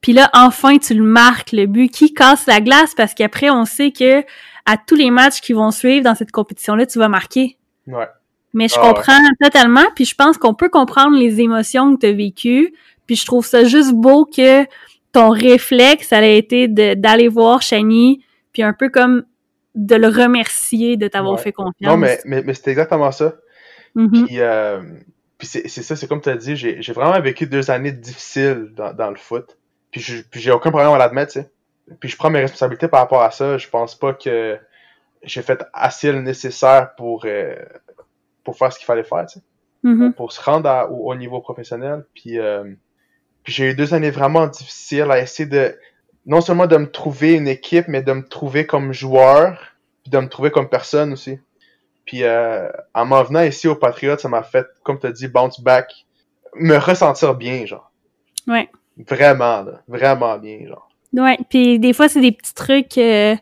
Puis 0.00 0.12
là, 0.12 0.30
enfin, 0.34 0.78
tu 0.78 0.94
le 0.94 1.02
marques, 1.02 1.52
le 1.52 1.66
but 1.66 1.88
qui 1.90 2.14
casse 2.14 2.46
la 2.46 2.60
glace 2.60 2.94
parce 2.94 3.12
qu'après, 3.14 3.50
on 3.50 3.64
sait 3.64 3.90
que 3.90 4.20
à 4.64 4.76
tous 4.76 4.94
les 4.94 5.10
matchs 5.10 5.40
qui 5.40 5.52
vont 5.52 5.70
suivre 5.70 6.04
dans 6.04 6.14
cette 6.14 6.30
compétition-là, 6.32 6.86
tu 6.86 6.98
vas 6.98 7.08
marquer. 7.08 7.56
Ouais. 7.86 8.06
Mais 8.54 8.68
je 8.68 8.74
Ah 8.78 8.82
ouais. 8.88 8.94
comprends 8.94 9.18
totalement, 9.40 9.84
puis 9.94 10.04
je 10.04 10.14
pense 10.14 10.38
qu'on 10.38 10.54
peut 10.54 10.68
comprendre 10.68 11.16
les 11.16 11.40
émotions 11.40 11.94
que 11.96 12.00
tu 12.00 12.06
as 12.06 12.12
vécues. 12.12 12.72
Puis 13.06 13.16
je 13.16 13.26
trouve 13.26 13.44
ça 13.46 13.64
juste 13.64 13.92
beau 13.92 14.24
que 14.24 14.64
ton 15.16 15.30
réflexe, 15.30 16.08
ça 16.08 16.18
a 16.18 16.24
été 16.26 16.68
d'aller 16.68 17.28
voir 17.28 17.62
Shani, 17.62 18.22
puis 18.52 18.62
un 18.62 18.72
peu 18.72 18.88
comme 18.90 19.24
de 19.74 19.94
le 19.96 20.08
remercier 20.08 20.96
de 20.96 21.08
t'avoir 21.08 21.34
Ouais. 21.36 21.40
fait 21.42 21.52
confiance. 21.52 21.74
Non, 21.80 21.96
mais, 21.96 22.18
mais, 22.24 22.42
exactement 22.66 23.10
ça. 23.12 23.34
Mhm. 23.94 24.26
Puis, 24.26 24.40
euh, 24.40 24.80
puis 25.38 25.46
c'est 25.46 25.68
ça, 25.68 25.96
c'est 25.96 26.06
comme 26.06 26.20
tu 26.20 26.28
as 26.28 26.36
dit, 26.36 26.56
j'ai 26.56 26.92
vraiment 26.92 27.18
vécu 27.20 27.46
deux 27.46 27.70
années 27.70 27.92
difficiles 27.92 28.72
dans, 28.74 28.92
dans 28.92 29.10
le 29.10 29.16
foot. 29.16 29.56
Puis 29.90 30.02
j'ai 30.34 30.50
aucun 30.50 30.70
problème 30.70 30.92
à 30.92 30.98
l'admettre, 30.98 31.32
tu 31.32 31.40
sais. 31.40 31.50
Puis 32.00 32.08
je 32.10 32.16
prends 32.16 32.30
mes 32.30 32.40
responsabilités 32.40 32.88
par 32.88 33.00
rapport 33.00 33.22
à 33.22 33.30
ça. 33.30 33.56
Je 33.58 33.68
pense 33.68 33.94
pas 33.94 34.12
que 34.12 34.58
j'ai 35.22 35.42
fait 35.42 35.62
assez 35.72 36.12
le 36.12 36.20
nécessaire 36.20 36.94
pour, 36.96 37.24
euh, 37.24 37.54
pour 38.44 38.56
faire 38.58 38.72
ce 38.72 38.78
qu'il 38.78 38.86
fallait 38.86 39.04
faire, 39.04 39.24
tu 39.26 39.38
sais. 39.38 39.44
Mhm. 39.82 40.12
Pour 40.14 40.32
se 40.32 40.42
rendre 40.42 40.68
à- 40.68 40.90
au, 40.90 41.10
au 41.10 41.14
niveau 41.14 41.40
professionnel. 41.40 42.04
Puis, 42.14 42.38
euh, 42.38 42.64
puis 43.46 43.54
j'ai 43.54 43.70
eu 43.70 43.74
deux 43.74 43.94
années 43.94 44.10
vraiment 44.10 44.48
difficiles 44.48 45.08
à 45.08 45.20
essayer 45.20 45.48
de, 45.48 45.78
non 46.26 46.40
seulement 46.40 46.66
de 46.66 46.76
me 46.76 46.90
trouver 46.90 47.34
une 47.34 47.46
équipe, 47.46 47.86
mais 47.86 48.02
de 48.02 48.12
me 48.12 48.26
trouver 48.26 48.66
comme 48.66 48.92
joueur, 48.92 49.76
puis 50.02 50.10
de 50.10 50.18
me 50.18 50.28
trouver 50.28 50.50
comme 50.50 50.68
personne 50.68 51.12
aussi. 51.12 51.38
Puis 52.06 52.24
euh, 52.24 52.68
en 52.92 53.06
m'en 53.06 53.22
venant 53.22 53.42
ici 53.42 53.68
au 53.68 53.76
Patriote, 53.76 54.18
ça 54.18 54.28
m'a 54.28 54.42
fait, 54.42 54.66
comme 54.82 54.98
tu 54.98 55.06
as 55.06 55.12
dit, 55.12 55.28
bounce 55.28 55.60
back, 55.60 55.92
me 56.56 56.76
ressentir 56.76 57.36
bien, 57.36 57.64
genre. 57.66 57.92
Ouais. 58.48 58.68
Vraiment, 58.96 59.62
là. 59.62 59.80
Vraiment 59.86 60.36
bien, 60.38 60.66
genre. 60.66 60.88
Ouais, 61.12 61.38
puis 61.48 61.78
des 61.78 61.92
fois, 61.92 62.08
c'est 62.08 62.20
des 62.20 62.32
petits 62.32 62.54
trucs, 62.54 62.98
euh, 62.98 63.36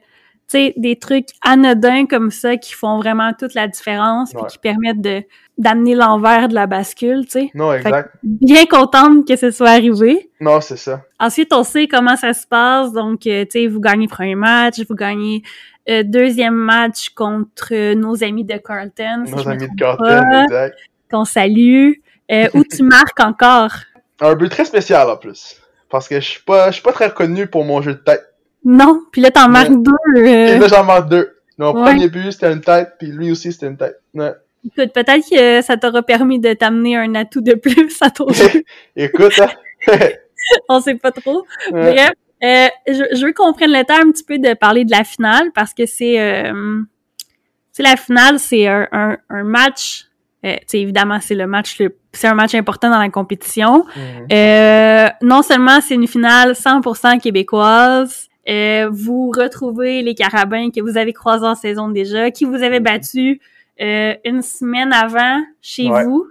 sais, 0.58 0.74
des 0.76 0.96
trucs 0.96 1.28
anodins 1.42 2.06
comme 2.06 2.30
ça 2.30 2.56
qui 2.56 2.72
font 2.74 2.98
vraiment 2.98 3.32
toute 3.38 3.54
la 3.54 3.68
différence, 3.68 4.32
Ouais. 4.34 4.42
qui 4.48 4.58
permettent 4.58 5.00
de 5.00 5.22
d'amener 5.56 5.94
l'envers 5.94 6.48
de 6.48 6.54
la 6.54 6.66
bascule, 6.66 7.26
tu 7.26 7.30
sais. 7.30 7.50
Non, 7.54 7.72
exact. 7.72 8.10
Bien 8.24 8.66
contente 8.66 9.24
que 9.28 9.36
ce 9.36 9.52
soit 9.52 9.68
arrivé. 9.70 10.28
Non, 10.40 10.60
c'est 10.60 10.76
ça. 10.76 11.02
Ensuite, 11.20 11.52
on 11.52 11.62
sait 11.62 11.86
comment 11.86 12.16
ça 12.16 12.32
se 12.34 12.44
passe. 12.44 12.92
Donc, 12.92 13.24
euh, 13.28 13.44
tu 13.44 13.50
sais, 13.60 13.66
vous 13.68 13.78
gagnez 13.78 14.08
premier 14.08 14.34
match, 14.34 14.80
vous 14.88 14.96
gagnez 14.96 15.44
euh, 15.88 16.02
deuxième 16.02 16.54
match 16.56 17.10
contre 17.10 17.68
euh, 17.72 17.94
nos 17.94 18.24
amis 18.24 18.42
de 18.42 18.56
Carlton, 18.56 19.26
Nos 19.28 19.48
amis 19.48 19.68
de 19.68 19.76
Carlton, 19.78 20.04
pas, 20.28 20.42
exact. 20.42 20.76
qu'on 21.08 21.24
salue, 21.24 21.92
euh, 22.32 22.48
où 22.54 22.64
tu 22.64 22.82
marques 22.82 23.20
encore. 23.20 23.74
Un 24.20 24.34
but 24.34 24.48
très 24.48 24.64
spécial 24.64 25.08
en 25.08 25.16
plus. 25.16 25.60
Parce 25.88 26.08
que 26.08 26.16
je 26.16 26.26
suis 26.28 26.42
pas, 26.42 26.68
je 26.70 26.74
suis 26.74 26.82
pas 26.82 26.92
très 26.92 27.06
reconnu 27.06 27.46
pour 27.46 27.64
mon 27.64 27.80
jeu 27.80 27.92
de 27.94 27.98
tête. 28.00 28.24
Non, 28.64 29.02
puis 29.12 29.20
là, 29.20 29.30
t'en 29.30 29.48
marques 29.48 29.70
deux. 29.72 30.22
Et 30.22 30.52
euh, 30.54 30.58
là, 30.58 30.68
j'en 30.68 30.84
marque 30.84 31.08
deux. 31.08 31.30
Mon 31.58 31.72
Ouais. 31.74 31.82
premier 31.92 32.08
but, 32.08 32.32
c'était 32.32 32.52
une 32.52 32.60
tête, 32.60 32.94
puis 32.98 33.08
lui 33.08 33.30
aussi, 33.30 33.52
c'était 33.52 33.66
une 33.66 33.76
tête. 33.76 34.00
Ouais. 34.14 34.32
Écoute, 34.64 34.92
peut-être 34.94 35.28
que 35.30 35.60
ça 35.62 35.76
t'aura 35.76 36.02
permis 36.02 36.38
de 36.40 36.52
t'amener 36.54 36.96
un 36.96 37.14
atout 37.14 37.42
de 37.42 37.54
plus 37.54 37.96
à 38.00 38.10
ton 38.10 38.28
jeu. 38.32 38.64
Écoute, 38.96 39.38
hein. 39.40 39.50
On 40.68 40.80
sait 40.80 40.94
pas 40.94 41.10
trop. 41.12 41.44
Ouais. 41.70 41.92
Bref, 41.92 42.10
euh, 42.42 42.66
je, 42.88 43.16
je 43.16 43.26
veux 43.26 43.32
qu'on 43.32 43.52
prenne 43.52 43.72
le 43.72 43.84
temps 43.84 43.96
un 44.02 44.10
petit 44.10 44.24
peu 44.24 44.38
de 44.38 44.54
parler 44.54 44.84
de 44.84 44.90
la 44.90 45.04
finale 45.04 45.50
parce 45.54 45.72
que 45.74 45.86
c'est... 45.86 46.18
Euh, 46.20 46.80
tu 47.22 47.26
sais, 47.72 47.82
la 47.82 47.96
finale, 47.96 48.38
c'est 48.38 48.66
un, 48.66 48.88
un, 48.92 49.16
un 49.30 49.44
match... 49.44 50.06
Euh, 50.44 50.56
évidemment, 50.74 51.18
c'est 51.22 51.34
le 51.34 51.46
match 51.46 51.78
le 51.80 51.96
c'est 52.12 52.28
un 52.28 52.34
match 52.34 52.54
important 52.54 52.90
dans 52.90 52.98
la 53.00 53.08
compétition. 53.08 53.84
Mhm. 53.96 54.26
Euh, 54.32 55.08
non 55.22 55.42
seulement 55.42 55.80
c'est 55.80 55.94
une 55.94 56.06
finale 56.06 56.52
100% 56.52 57.18
québécoise, 57.18 58.28
euh, 58.48 58.88
vous 58.90 59.30
retrouvez 59.30 60.02
les 60.02 60.14
Carabins 60.14 60.70
que 60.70 60.80
vous 60.80 60.96
avez 60.96 61.12
croisés 61.12 61.46
en 61.46 61.54
saison 61.54 61.88
déjà, 61.88 62.30
qui 62.30 62.44
vous 62.44 62.62
avez 62.62 62.80
battu 62.80 63.40
euh, 63.80 64.14
une 64.24 64.42
semaine 64.42 64.92
avant 64.92 65.42
chez 65.60 65.88
Ouais. 65.90 66.04
vous. 66.04 66.26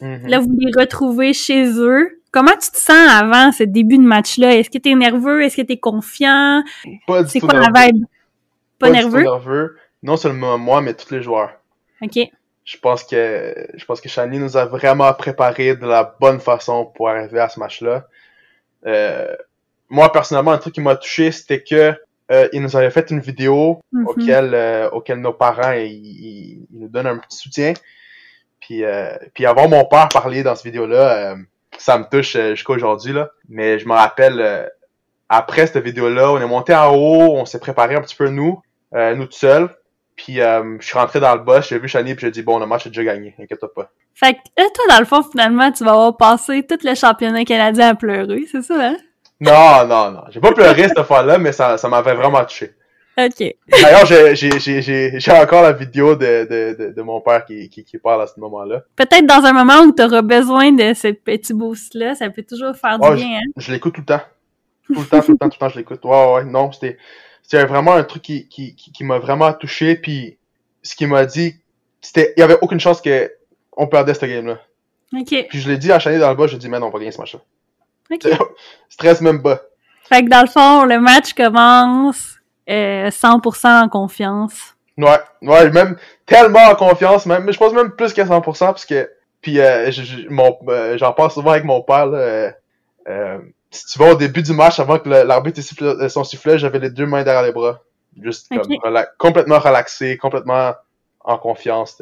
Mhm. 0.00 0.26
Là, 0.28 0.38
vous 0.40 0.56
les 0.58 0.70
retrouvez 0.78 1.32
chez 1.32 1.66
eux. 1.78 2.20
Comment 2.32 2.52
tu 2.52 2.70
te 2.70 2.76
sens 2.76 3.08
avant 3.10 3.50
ce 3.52 3.62
début 3.64 3.96
de 3.98 4.02
match-là? 4.02 4.54
Est-ce 4.56 4.68
que 4.70 4.78
t'es 4.78 4.94
nerveux? 4.94 5.42
Est-ce 5.42 5.56
que 5.56 5.62
t'es 5.62 5.78
confiant? 5.78 6.62
Pas 7.06 7.22
du 7.22 7.30
C'est 7.30 7.40
quoi 7.40 7.54
la 7.54 7.68
vibe? 7.86 8.04
Pas, 8.78 8.90
du 8.90 8.92
tout 9.00 9.02
nerveux? 9.10 9.22
nerveux. 9.22 9.76
Non 10.02 10.16
seulement 10.18 10.58
moi, 10.58 10.82
mais 10.82 10.92
tous 10.94 11.10
les 11.14 11.22
joueurs. 11.22 11.50
OK. 12.02 12.18
Je 12.64 12.76
pense 12.78 13.04
que 13.04 13.54
je 13.74 13.84
pense 13.86 14.00
que 14.00 14.08
Shani 14.08 14.38
nous 14.38 14.56
a 14.56 14.66
vraiment 14.66 15.10
préparé 15.14 15.76
de 15.76 15.86
la 15.86 16.14
bonne 16.20 16.40
façon 16.40 16.84
pour 16.94 17.08
arriver 17.08 17.38
à 17.40 17.48
ce 17.48 17.58
match-là. 17.60 18.06
Euh, 18.86 19.34
moi 19.88 20.10
personnellement, 20.12 20.52
un 20.52 20.58
truc 20.58 20.74
qui 20.74 20.80
m'a 20.80 20.96
touché, 20.96 21.30
c'était 21.32 21.62
que 21.62 21.94
euh, 22.32 22.48
il 22.52 22.60
nous 22.60 22.76
avait 22.76 22.90
fait 22.90 23.10
une 23.10 23.20
vidéo 23.20 23.80
Mhm. 23.92 24.06
auquel 24.08 24.50
euh, 24.54 24.90
auquel 24.90 25.20
nos 25.20 25.32
parents 25.32 25.72
ils, 25.72 25.86
ils- 25.92 26.66
ils 26.72 26.80
nous 26.80 26.88
donnent 26.88 27.06
un 27.06 27.18
petit 27.18 27.36
soutien. 27.38 27.72
Puis 28.60 28.84
euh, 28.84 29.10
puis 29.34 29.46
avoir 29.46 29.68
mon 29.68 29.84
père 29.84 30.08
parler 30.08 30.42
dans 30.42 30.54
cette 30.56 30.64
vidéo-là, 30.66 31.32
euh, 31.32 31.36
ça 31.78 31.98
me 31.98 32.04
touche 32.10 32.34
euh, 32.36 32.54
jusqu'à 32.54 32.72
aujourd'hui 32.72 33.12
là. 33.12 33.30
Mais 33.48 33.78
je 33.78 33.86
me 33.86 33.92
rappelle 33.92 34.40
euh, 34.40 34.66
après 35.28 35.66
cette 35.66 35.82
vidéo-là, 35.84 36.32
on 36.32 36.38
est 36.40 36.46
monté 36.46 36.74
en 36.74 36.92
haut, 36.94 37.36
on 37.36 37.44
s'est 37.44 37.60
préparé 37.60 37.94
un 37.96 38.00
petit 38.00 38.16
peu 38.16 38.28
nous, 38.28 38.60
euh, 38.94 39.14
nous 39.14 39.26
tout 39.26 39.32
seuls. 39.32 39.68
Puis 40.16 40.40
euh, 40.40 40.78
je 40.80 40.86
suis 40.86 40.98
rentré 40.98 41.20
dans 41.20 41.34
le 41.34 41.42
boss, 41.42 41.68
j'ai 41.68 41.78
vu 41.78 41.88
Shani 41.88 42.14
puis 42.14 42.26
j'ai 42.26 42.30
dit 42.32 42.42
bon 42.42 42.58
le 42.58 42.66
match 42.66 42.86
est 42.86 42.90
déjà 42.90 43.04
gagné, 43.04 43.34
inquiète 43.38 43.60
pas. 43.74 43.90
Fait 44.14 44.32
que 44.34 44.38
toi, 44.56 44.84
dans 44.88 44.98
le 44.98 45.04
fond, 45.04 45.22
finalement, 45.22 45.70
tu 45.70 45.84
vas 45.84 45.90
avoir 45.92 46.16
passé 46.16 46.64
tout 46.66 46.78
le 46.82 46.94
championnat 46.94 47.44
canadien 47.44 47.90
à 47.90 47.94
pleurer, 47.94 48.44
c'est 48.50 48.62
ça, 48.62 48.74
hein? 48.80 48.96
Non, 49.40 49.86
non, 49.86 50.10
non. 50.12 50.22
J'ai 50.30 50.40
pas 50.40 50.52
pleuré 50.52 50.88
cette 50.88 51.02
fois-là, 51.02 51.38
mais 51.38 51.52
ça, 51.52 51.76
ça 51.76 51.88
m'avait 51.88 52.14
vraiment 52.14 52.44
touché. 52.44 52.74
OK. 53.18 53.54
D'ailleurs, 53.68 54.04
j'ai, 54.06 55.32
encore 55.32 55.62
la 55.62 55.72
vidéo 55.72 56.14
de, 56.14 56.46
de, 56.48 56.76
de, 56.78 56.92
de 56.92 57.02
mon 57.02 57.20
père 57.20 57.46
qui, 57.46 57.70
qui, 57.70 57.82
qui 57.82 57.98
parle 57.98 58.22
à 58.22 58.26
ce 58.26 58.38
moment-là. 58.40 58.82
Peut-être 58.94 59.26
dans 59.26 59.44
un 59.44 59.52
moment 59.52 59.80
où 59.84 59.92
tu 59.94 60.02
auras 60.02 60.20
besoin 60.20 60.72
de 60.72 60.92
ce 60.92 61.08
petit 61.08 61.54
boost-là, 61.54 62.14
ça 62.14 62.28
peut 62.28 62.42
toujours 62.42 62.76
faire 62.76 62.98
du 62.98 63.14
bien, 63.16 63.38
hein? 63.38 63.50
Je 63.56 63.72
l'écoute 63.72 63.94
tout 63.94 64.02
le 64.02 64.06
temps. 64.06 64.20
Tout 64.86 65.00
le 65.00 65.06
temps, 65.06 65.20
tout 65.20 65.32
le 65.32 65.38
temps, 65.38 65.48
tout 65.48 65.56
le 65.56 65.66
temps, 65.66 65.68
je 65.70 65.78
l'écoute. 65.78 66.04
Ouais, 66.04 66.10
ouais, 66.10 66.32
ouais. 66.34 66.44
non, 66.44 66.70
c'était, 66.72 66.98
vraiment 67.64 67.94
un 67.94 68.04
truc 68.04 68.22
qui, 68.22 68.48
qui, 68.48 68.74
qui, 68.74 68.92
qui 68.92 69.04
m'a 69.04 69.18
vraiment 69.18 69.52
touché, 69.54 69.96
puis 69.96 70.36
ce 70.82 70.94
qu'il 70.94 71.08
m'a 71.08 71.24
dit, 71.24 71.56
c'était, 72.02 72.34
il 72.36 72.40
y 72.40 72.42
avait 72.42 72.58
aucune 72.60 72.80
chance 72.80 73.00
que 73.00 73.32
on 73.76 73.86
perdait 73.86 74.14
cette 74.14 74.28
game-là. 74.28 74.60
OK. 75.14 75.46
Puis 75.48 75.60
je 75.60 75.70
l'ai 75.70 75.78
dit 75.78 75.90
à 75.90 75.98
Shani 75.98 76.18
dans 76.18 76.30
le 76.30 76.36
bas, 76.36 76.46
je 76.46 76.56
dit, 76.56 76.68
mais 76.68 76.78
non, 76.78 76.88
on 76.88 76.90
va 76.90 76.98
gagner 76.98 77.12
ce 77.12 77.18
match-là. 77.18 77.40
OK. 78.10 78.26
Stress 78.88 79.20
même 79.20 79.42
pas. 79.42 79.60
Fait 80.08 80.24
que 80.24 80.28
dans 80.28 80.42
le 80.42 80.46
fond, 80.46 80.84
le 80.84 81.00
match 81.00 81.32
commence 81.34 82.36
euh, 82.68 83.08
100% 83.10 83.84
en 83.84 83.88
confiance. 83.88 84.74
Ouais, 84.98 85.18
ouais, 85.42 85.70
même 85.70 85.96
tellement 86.24 86.64
en 86.64 86.74
confiance, 86.74 87.26
même, 87.26 87.44
mais 87.44 87.52
je 87.52 87.58
pense 87.58 87.72
même 87.72 87.90
plus 87.90 88.12
qu'à 88.12 88.24
100%, 88.24 88.58
parce 88.58 88.86
que, 88.86 89.10
puis 89.42 89.60
euh, 89.60 89.90
euh, 89.90 90.98
j'en 90.98 91.12
parle 91.12 91.30
souvent 91.30 91.50
avec 91.50 91.64
mon 91.64 91.82
père, 91.82 92.06
là, 92.06 92.18
euh, 92.18 92.50
euh, 93.08 93.38
si 93.70 93.86
tu 93.86 93.98
vas 93.98 94.12
au 94.12 94.14
début 94.14 94.42
du 94.42 94.52
match, 94.52 94.80
avant 94.80 94.98
que 94.98 95.08
l'arbitre 95.08 95.60
ait 95.60 96.08
son 96.08 96.24
sifflet, 96.24 96.58
j'avais 96.58 96.78
les 96.78 96.90
deux 96.90 97.04
mains 97.04 97.24
derrière 97.24 97.42
les 97.42 97.52
bras, 97.52 97.80
juste 98.20 98.48
comme 98.48 98.60
Ok. 98.60 98.78
rela- 98.82 99.08
complètement 99.18 99.58
relaxé, 99.58 100.16
complètement 100.16 100.72
en 101.20 101.36
confiance. 101.36 102.00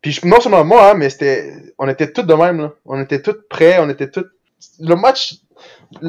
Puis 0.00 0.18
non 0.24 0.40
seulement 0.40 0.64
moi, 0.64 0.90
hein, 0.90 0.94
mais 0.94 1.10
c'était, 1.10 1.52
on 1.78 1.88
était 1.88 2.12
tous 2.12 2.22
de 2.22 2.34
même, 2.34 2.60
là. 2.60 2.72
on 2.86 3.00
était 3.02 3.20
tous 3.20 3.36
prêts, 3.50 3.76
on 3.78 3.90
était 3.90 4.10
tous, 4.10 4.26
le 4.80 4.94
match, 4.94 5.36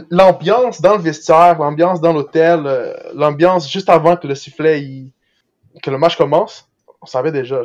l'ambiance 0.10 0.82
dans 0.82 0.94
le 0.95 1.02
vestiaire, 1.02 1.57
l'ambiance 1.60 2.02
dans 2.02 2.14
l'hôtel, 2.14 2.64
euh, 2.65 2.94
l'ambiance 3.14 3.69
juste 3.72 3.90
avant 3.90 4.15
que 4.18 4.28
le 4.28 4.36
sifflet, 4.36 4.82
il, 4.82 5.11
que 5.84 5.90
le 5.91 5.98
match 5.98 6.15
commence, 6.18 6.68
on 7.02 7.06
savait 7.06 7.32
déjà. 7.32 7.61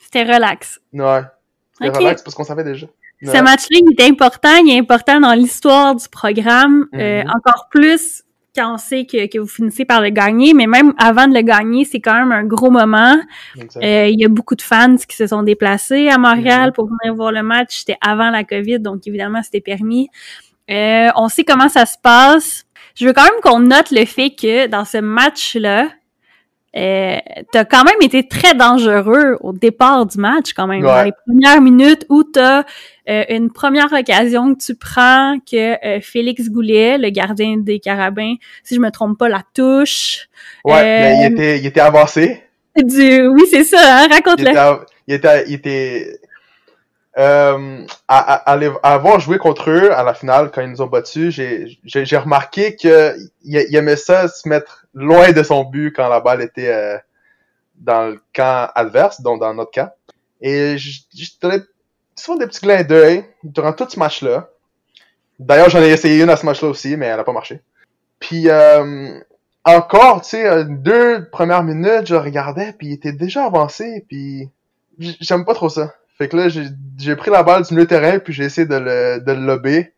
C'était 0.00 0.22
relax. 0.24 0.80
Ouais. 0.92 1.22
C'était 1.80 1.96
relax 1.98 2.22
parce 2.22 2.34
qu'on 2.34 2.44
savait 2.44 2.64
déjà. 2.64 2.86
Ce 3.22 3.42
match-là, 3.42 3.78
il 3.80 3.94
est 3.98 4.08
important. 4.10 4.54
Il 4.56 4.70
est 4.76 4.78
important 4.78 5.20
dans 5.20 5.32
l'histoire 5.32 5.94
du 5.94 6.06
programme. 6.08 6.86
euh, 6.94 7.22
Mhm. 7.24 7.30
encore 7.34 7.68
plus 7.70 8.22
quand 8.56 8.74
on 8.74 8.78
sait 8.78 9.04
que, 9.04 9.26
que 9.26 9.38
vous 9.38 9.46
finissez 9.46 9.84
par 9.84 10.00
le 10.00 10.08
gagner. 10.10 10.54
Mais 10.54 10.66
même 10.66 10.92
avant 10.98 11.26
de 11.28 11.34
le 11.34 11.42
gagner, 11.42 11.84
c'est 11.84 12.00
quand 12.00 12.14
même 12.14 12.32
un 12.32 12.44
gros 12.44 12.70
moment. 12.70 13.16
Euh, 13.82 14.06
il 14.08 14.18
y 14.18 14.24
a 14.24 14.28
beaucoup 14.28 14.54
de 14.56 14.62
fans 14.62 14.96
qui 14.96 15.14
se 15.16 15.26
sont 15.26 15.42
déplacés 15.42 16.08
à 16.08 16.18
Montréal 16.18 16.68
Mhm. 16.68 16.72
pour 16.72 16.86
venir 16.88 17.14
voir 17.14 17.32
le 17.32 17.42
match. 17.42 17.78
C'était 17.80 17.98
avant 18.00 18.30
la 18.30 18.42
COVID, 18.44 18.80
donc 18.80 19.06
évidemment, 19.06 19.42
c'était 19.42 19.60
permis. 19.60 20.08
Euh, 20.70 21.08
on 21.16 21.28
sait 21.28 21.44
comment 21.44 21.68
ça 21.68 21.86
se 21.86 21.96
passe. 22.02 22.64
Je 22.98 23.06
veux 23.06 23.12
quand 23.12 23.22
même 23.24 23.40
qu'on 23.42 23.60
note 23.60 23.90
le 23.90 24.04
fait 24.06 24.30
que 24.30 24.66
dans 24.66 24.84
ce 24.84 24.98
match-là, 24.98 25.88
euh, 26.76 27.16
t'as 27.52 27.64
quand 27.64 27.84
même 27.84 28.02
été 28.02 28.28
très 28.28 28.54
dangereux 28.54 29.38
au 29.40 29.52
départ 29.52 30.04
du 30.04 30.18
match, 30.18 30.52
quand 30.52 30.66
même. 30.66 30.82
Dans 30.82 30.94
Ouais. 30.94 31.06
les 31.06 31.12
premières 31.26 31.60
minutes 31.60 32.04
où 32.10 32.22
t'as 32.22 32.64
euh, 33.08 33.24
une 33.30 33.50
première 33.50 33.92
occasion 33.92 34.54
que 34.54 34.62
tu 34.62 34.74
prends 34.74 35.38
que 35.50 35.86
euh, 35.86 36.00
Félix 36.00 36.50
Goulet, 36.50 36.98
le 36.98 37.08
gardien 37.10 37.56
des 37.56 37.80
Carabins, 37.80 38.34
si 38.62 38.74
je 38.74 38.80
me 38.80 38.90
trompe 38.90 39.18
pas, 39.18 39.28
la 39.28 39.42
touche. 39.54 40.28
Ouais, 40.64 40.82
mais 40.82 41.16
il 41.20 41.32
était, 41.32 41.58
il 41.58 41.66
était 41.66 41.80
avancé. 41.80 42.42
Du... 42.76 43.26
Oui, 43.28 43.44
c'est 43.50 43.64
ça, 43.64 43.78
hein? 43.80 44.08
Raconte-le. 44.10 44.50
il 45.06 45.14
était, 45.14 45.44
il 45.48 45.54
était, 45.54 46.20
euh, 47.18 47.86
à, 48.08 48.52
avoir 48.82 49.20
joué 49.20 49.38
contre 49.38 49.70
eux 49.70 49.90
à 49.96 50.02
la 50.02 50.12
finale 50.12 50.50
quand 50.52 50.60
ils 50.60 50.68
nous 50.68 50.82
ont 50.82 50.86
battus, 50.86 51.34
j'ai, 51.34 52.16
remarqué 52.18 52.76
il 53.42 53.74
aimait 53.74 53.96
ça 53.96 54.28
se 54.28 54.46
mettre 54.46 54.85
loin 54.96 55.30
de 55.30 55.42
son 55.42 55.62
but 55.62 55.92
quand 55.92 56.08
la 56.08 56.20
balle 56.20 56.42
était 56.42 56.72
euh, 56.72 56.98
dans 57.76 58.08
le 58.08 58.20
camp 58.34 58.70
adverse, 58.74 59.20
donc 59.20 59.40
dans 59.40 59.54
notre 59.54 59.70
camp. 59.70 59.92
Et 60.40 60.76
je, 60.78 61.00
donnais 61.40 61.62
souvent 62.16 62.38
des 62.38 62.46
petits 62.46 62.60
clins 62.60 62.82
d'œil 62.82 63.24
durant 63.44 63.72
tout 63.72 63.86
ce 63.88 63.98
match-là. 63.98 64.48
D'ailleurs, 65.38 65.68
j'en 65.68 65.82
ai 65.82 65.90
essayé 65.90 66.22
une 66.22 66.30
à 66.30 66.36
ce 66.36 66.46
match-là 66.46 66.68
aussi, 66.68 66.96
mais 66.96 67.06
elle 67.06 67.20
a 67.20 67.24
pas 67.24 67.32
marché. 67.32 67.60
Puis 68.18 68.48
euh, 68.48 69.18
encore, 69.64 70.22
tu 70.22 70.30
sais, 70.30 70.46
euh, 70.46 70.64
deux 70.64 71.28
premières 71.30 71.62
minutes, 71.62 72.06
je 72.06 72.14
regardais, 72.14 72.72
puis 72.72 72.88
il 72.88 72.92
était 72.94 73.12
déjà 73.12 73.44
avancé, 73.44 74.04
puis 74.08 74.48
j'aime 74.98 75.44
pas 75.44 75.54
trop 75.54 75.68
ça. 75.68 75.94
Fait 76.16 76.28
que 76.28 76.36
là, 76.38 76.48
j'ai 76.48 77.16
pris 77.16 77.30
la 77.30 77.42
balle 77.42 77.64
du 77.64 77.74
milieu 77.74 77.86
terrain, 77.86 78.18
puis 78.18 78.32
j'ai 78.32 78.44
essayé 78.44 78.66
de 78.66 78.76
le, 78.76 79.20
de 79.20 79.32
le 79.32 79.44
lober. 79.44 79.92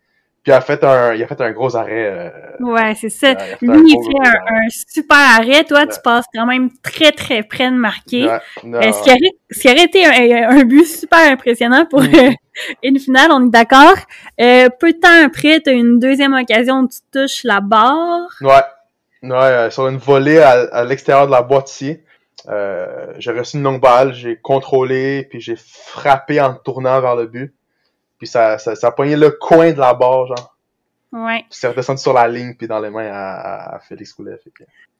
Puis 0.48 0.54
il 0.54 0.56
a 0.56 0.60
fait 0.62 0.82
un, 0.82 1.12
il 1.12 1.22
a 1.22 1.26
fait 1.26 1.40
un 1.42 1.52
gros 1.52 1.76
arrêt. 1.76 2.06
euh, 2.10 2.30
Ouais, 2.60 2.94
c'est 2.94 3.10
ça. 3.10 3.32
il 3.32 3.36
a 3.36 3.38
fait 3.56 3.68
un 3.68 3.72
Lui, 3.74 3.82
il 3.92 4.02
fait 4.02 4.28
un, 4.28 4.60
super 4.70 5.16
arrêt. 5.38 5.64
Toi, 5.64 5.86
tu 5.86 6.00
passes 6.02 6.24
quand 6.34 6.46
même 6.46 6.70
très, 6.82 7.12
très 7.12 7.42
près 7.42 7.70
de 7.70 7.76
marquer. 7.76 8.26
Ouais, 8.26 8.38
non, 8.64 8.78
Euh, 8.78 8.92
ce, 8.92 9.02
qui 9.02 9.10
aurait, 9.10 9.32
ce 9.50 9.60
qui 9.60 9.68
aurait 9.70 9.84
été 9.84 10.06
un, 10.06 10.48
un 10.58 10.64
but 10.64 10.86
super 10.86 11.18
impressionnant 11.30 11.84
pour 11.84 12.00
Mhm. 12.00 12.14
euh, 12.14 12.30
une 12.82 12.98
finale, 12.98 13.28
on 13.30 13.46
est 13.46 13.50
d'accord. 13.50 13.96
Peu 14.38 14.92
de 14.92 14.98
temps 14.98 15.26
après, 15.26 15.60
tu 15.60 15.68
as 15.68 15.74
une 15.74 15.98
deuxième 15.98 16.32
occasion 16.32 16.76
où 16.80 16.88
tu 16.88 16.98
touches 17.12 17.44
la 17.44 17.60
barre. 17.60 18.28
Ouais. 18.40 18.62
Ouais, 19.22 19.70
sur 19.70 19.86
une 19.88 19.98
volée 19.98 20.38
à, 20.38 20.52
à 20.72 20.84
l'extérieur 20.84 21.26
de 21.26 21.32
la 21.32 21.42
boîte 21.42 21.70
ici. 21.70 22.00
Euh, 22.48 22.86
j'ai 23.18 23.32
reçu 23.32 23.58
une 23.58 23.64
longue 23.64 23.80
balle, 23.82 24.14
j'ai 24.14 24.36
contrôlé, 24.36 25.26
puis 25.28 25.40
j'ai 25.40 25.56
frappé 25.58 26.40
en 26.40 26.54
tournant 26.54 27.00
vers 27.02 27.16
le 27.16 27.26
but. 27.26 27.52
Puis 28.18 28.26
ça, 28.26 28.58
ça, 28.58 28.74
ça 28.74 28.88
a 28.88 28.92
pogné 28.92 29.16
le 29.16 29.30
coin 29.30 29.72
de 29.72 29.78
la 29.78 29.94
barre, 29.94 30.26
genre. 30.26 30.54
Ouais. 31.12 31.38
Puis 31.48 31.58
c'est 31.60 31.68
redescendu 31.68 32.00
sur 32.02 32.12
la 32.12 32.28
ligne, 32.28 32.54
puis 32.54 32.66
dans 32.68 32.80
les 32.80 32.90
mains 32.90 33.10
à, 33.10 33.76
à- 33.76 33.78
Félix 33.80 34.12
Coulet. 34.12 34.38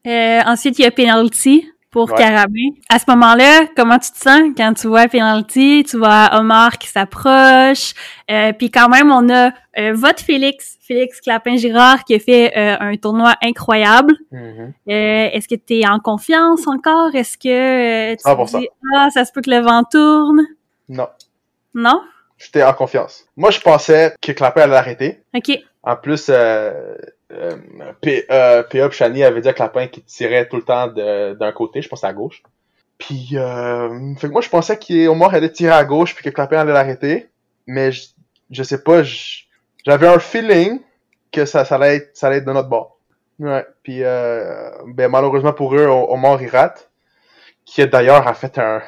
Euh, 0.07 0.41
ensuite, 0.45 0.79
il 0.79 0.83
y 0.83 0.85
a 0.85 0.91
penalty 0.91 1.69
pour 1.91 2.09
Ouais. 2.11 2.17
Carabin. 2.17 2.69
À 2.89 2.97
ce 2.99 3.05
moment-là, 3.09 3.67
comment 3.75 3.97
tu 3.99 4.11
te 4.11 4.17
sens 4.17 4.41
quand 4.55 4.73
tu 4.73 4.87
vois 4.87 5.07
penalty, 5.07 5.83
tu 5.87 5.97
vois 5.97 6.29
Omar 6.33 6.77
qui 6.77 6.87
s'approche, 6.87 7.93
euh, 8.29 8.53
puis 8.53 8.69
quand 8.71 8.89
même 8.89 9.11
on 9.11 9.27
a 9.29 9.51
euh, 9.77 9.93
votre 9.93 10.23
Félix, 10.23 10.77
Félix 10.81 11.19
Clapin-Girard 11.19 12.03
qui 12.03 12.13
a 12.15 12.19
fait 12.19 12.53
euh, 12.55 12.77
un 12.79 12.95
tournoi 12.95 13.33
incroyable. 13.43 14.13
Mhm. 14.31 14.73
Euh, 14.87 15.29
Est-ce 15.33 15.47
que 15.47 15.55
tu 15.55 15.79
es 15.79 15.87
en 15.87 15.99
confiance 15.99 16.67
encore? 16.67 17.13
Est-ce 17.15 17.37
que 17.37 18.11
euh, 18.13 18.15
tu 18.15 18.23
100%. 18.23 18.51
te 18.51 18.57
dis 18.59 18.69
ah 18.95 19.09
ça 19.11 19.25
se 19.25 19.31
peut 19.31 19.41
que 19.41 19.49
le 19.49 19.59
vent 19.61 19.83
tourne? 19.83 20.41
Non, 20.89 21.07
Non? 21.73 22.01
J'étais 22.39 22.63
en 22.63 22.73
confiance. 22.73 23.25
Moi, 23.37 23.51
je 23.51 23.59
pensais 23.59 24.15
que 24.21 24.31
Clapin 24.31 24.61
allait 24.61 24.73
l'arrêter. 24.73 25.21
Ok. 25.35 25.51
En 25.83 25.95
plus, 25.95 26.27
euh, 26.29 26.95
euh, 27.31 27.55
P, 28.01 28.25
euh, 28.31 28.63
P.A. 28.63 28.89
Shani 28.89 29.23
avait 29.23 29.41
dit 29.41 29.49
à 29.49 29.53
Clapin 29.53 29.87
qu'il 29.87 30.03
tirait 30.03 30.47
tout 30.47 30.55
le 30.55 30.63
temps 30.63 30.87
d'un 30.87 31.51
côté, 31.51 31.81
je 31.81 31.89
pense 31.89 32.03
à 32.03 32.13
gauche. 32.13 32.41
Puis, 32.97 33.29
euh, 33.33 34.15
fait 34.15 34.27
que 34.27 34.33
moi, 34.33 34.41
je 34.41 34.49
pensais 34.49 34.77
qu'Omar 34.77 35.33
allait 35.33 35.51
tirer 35.51 35.73
à 35.73 35.85
gauche, 35.85 36.15
puis 36.15 36.23
que 36.23 36.29
Clapin 36.29 36.59
allait 36.59 36.73
l'arrêter. 36.73 37.29
Mais 37.67 37.91
je, 37.91 38.07
je 38.49 38.63
sais 38.63 38.83
pas, 38.83 39.03
j'avais 39.85 40.07
un 40.07 40.19
feeling 40.19 40.81
que 41.31 41.45
ça, 41.45 41.65
ça, 41.65 41.75
allait 41.75 41.97
être, 41.97 42.17
ça 42.17 42.27
allait 42.27 42.37
être 42.37 42.45
de 42.45 42.51
notre 42.51 42.67
bord. 42.67 42.97
Ouais. 43.39 43.65
Puis, 43.83 44.03
euh, 44.03 44.69
ben, 44.87 45.09
malheureusement 45.09 45.53
pour 45.53 45.75
eux, 45.75 45.85
Omar, 45.85 46.41
il 46.41 46.49
rate. 46.49 46.89
Qui, 47.65 47.87
d'ailleurs, 47.87 48.27
a 48.27 48.33
fait 48.33 48.57
un, 48.57 48.81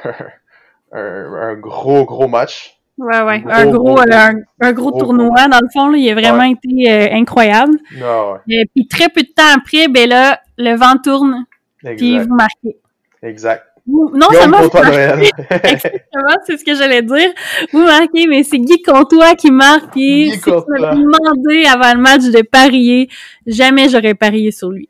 un, 0.92 1.34
un 1.34 1.56
gros, 1.56 2.06
gros 2.06 2.28
match. 2.28 2.81
Ouais, 3.02 3.22
ouais. 3.24 3.40
Gros, 3.42 3.52
un 3.52 3.66
gros, 3.72 4.00
euh, 4.00 4.04
un, 4.12 4.34
un 4.62 4.74
gros 4.74 4.92
gros, 4.92 5.00
tournoi, 5.00 5.48
dans 5.48 5.60
le 5.60 5.68
fond, 5.74 5.88
là, 5.90 5.98
il 5.98 6.10
a 6.10 6.14
vraiment 6.14 6.44
été 6.44 6.92
euh, 6.92 7.08
incroyable. 7.16 7.74
Ah, 8.02 8.34
ouais. 8.34 8.40
Et 8.50 8.66
puis 8.76 8.88
très 8.88 9.10
peu 9.10 9.22
de 9.22 9.28
temps 9.36 9.52
après, 9.58 9.88
ben 9.88 10.08
là, 10.08 10.40
le 10.58 10.76
vent 10.76 10.98
tourne, 11.04 11.46
puis 11.84 12.14
Exact. 12.16 12.28
vous 12.30 12.36
marquez. 12.36 12.78
Exact. 13.24 13.64
Vous- 13.88 14.12
non 14.14 14.28
Guillaume 14.30 14.42
seulement 14.44 14.62
vous 14.62 14.78
marquez, 14.78 15.30
exactement, 15.64 16.36
c'est 16.46 16.58
ce 16.58 16.64
que 16.64 16.76
j'allais 16.76 17.02
dire, 17.02 17.32
vous 17.74 17.84
marquez, 17.84 18.28
mais 18.28 18.44
c'est 18.44 18.60
Guy 18.60 18.80
Comtois 18.84 19.34
qui 19.34 19.50
marque, 19.50 19.92
puis 19.92 20.30
Guy 20.30 20.40
Comtois. 20.40 20.94
demandé 20.94 21.66
avant 21.66 21.92
le 21.96 22.00
match 22.00 22.22
de 22.26 22.44
parier, 22.44 23.10
jamais 23.48 23.90
j'aurais 23.90 24.14
parié 24.14 24.52
sur 24.52 24.70
lui. 24.70 24.88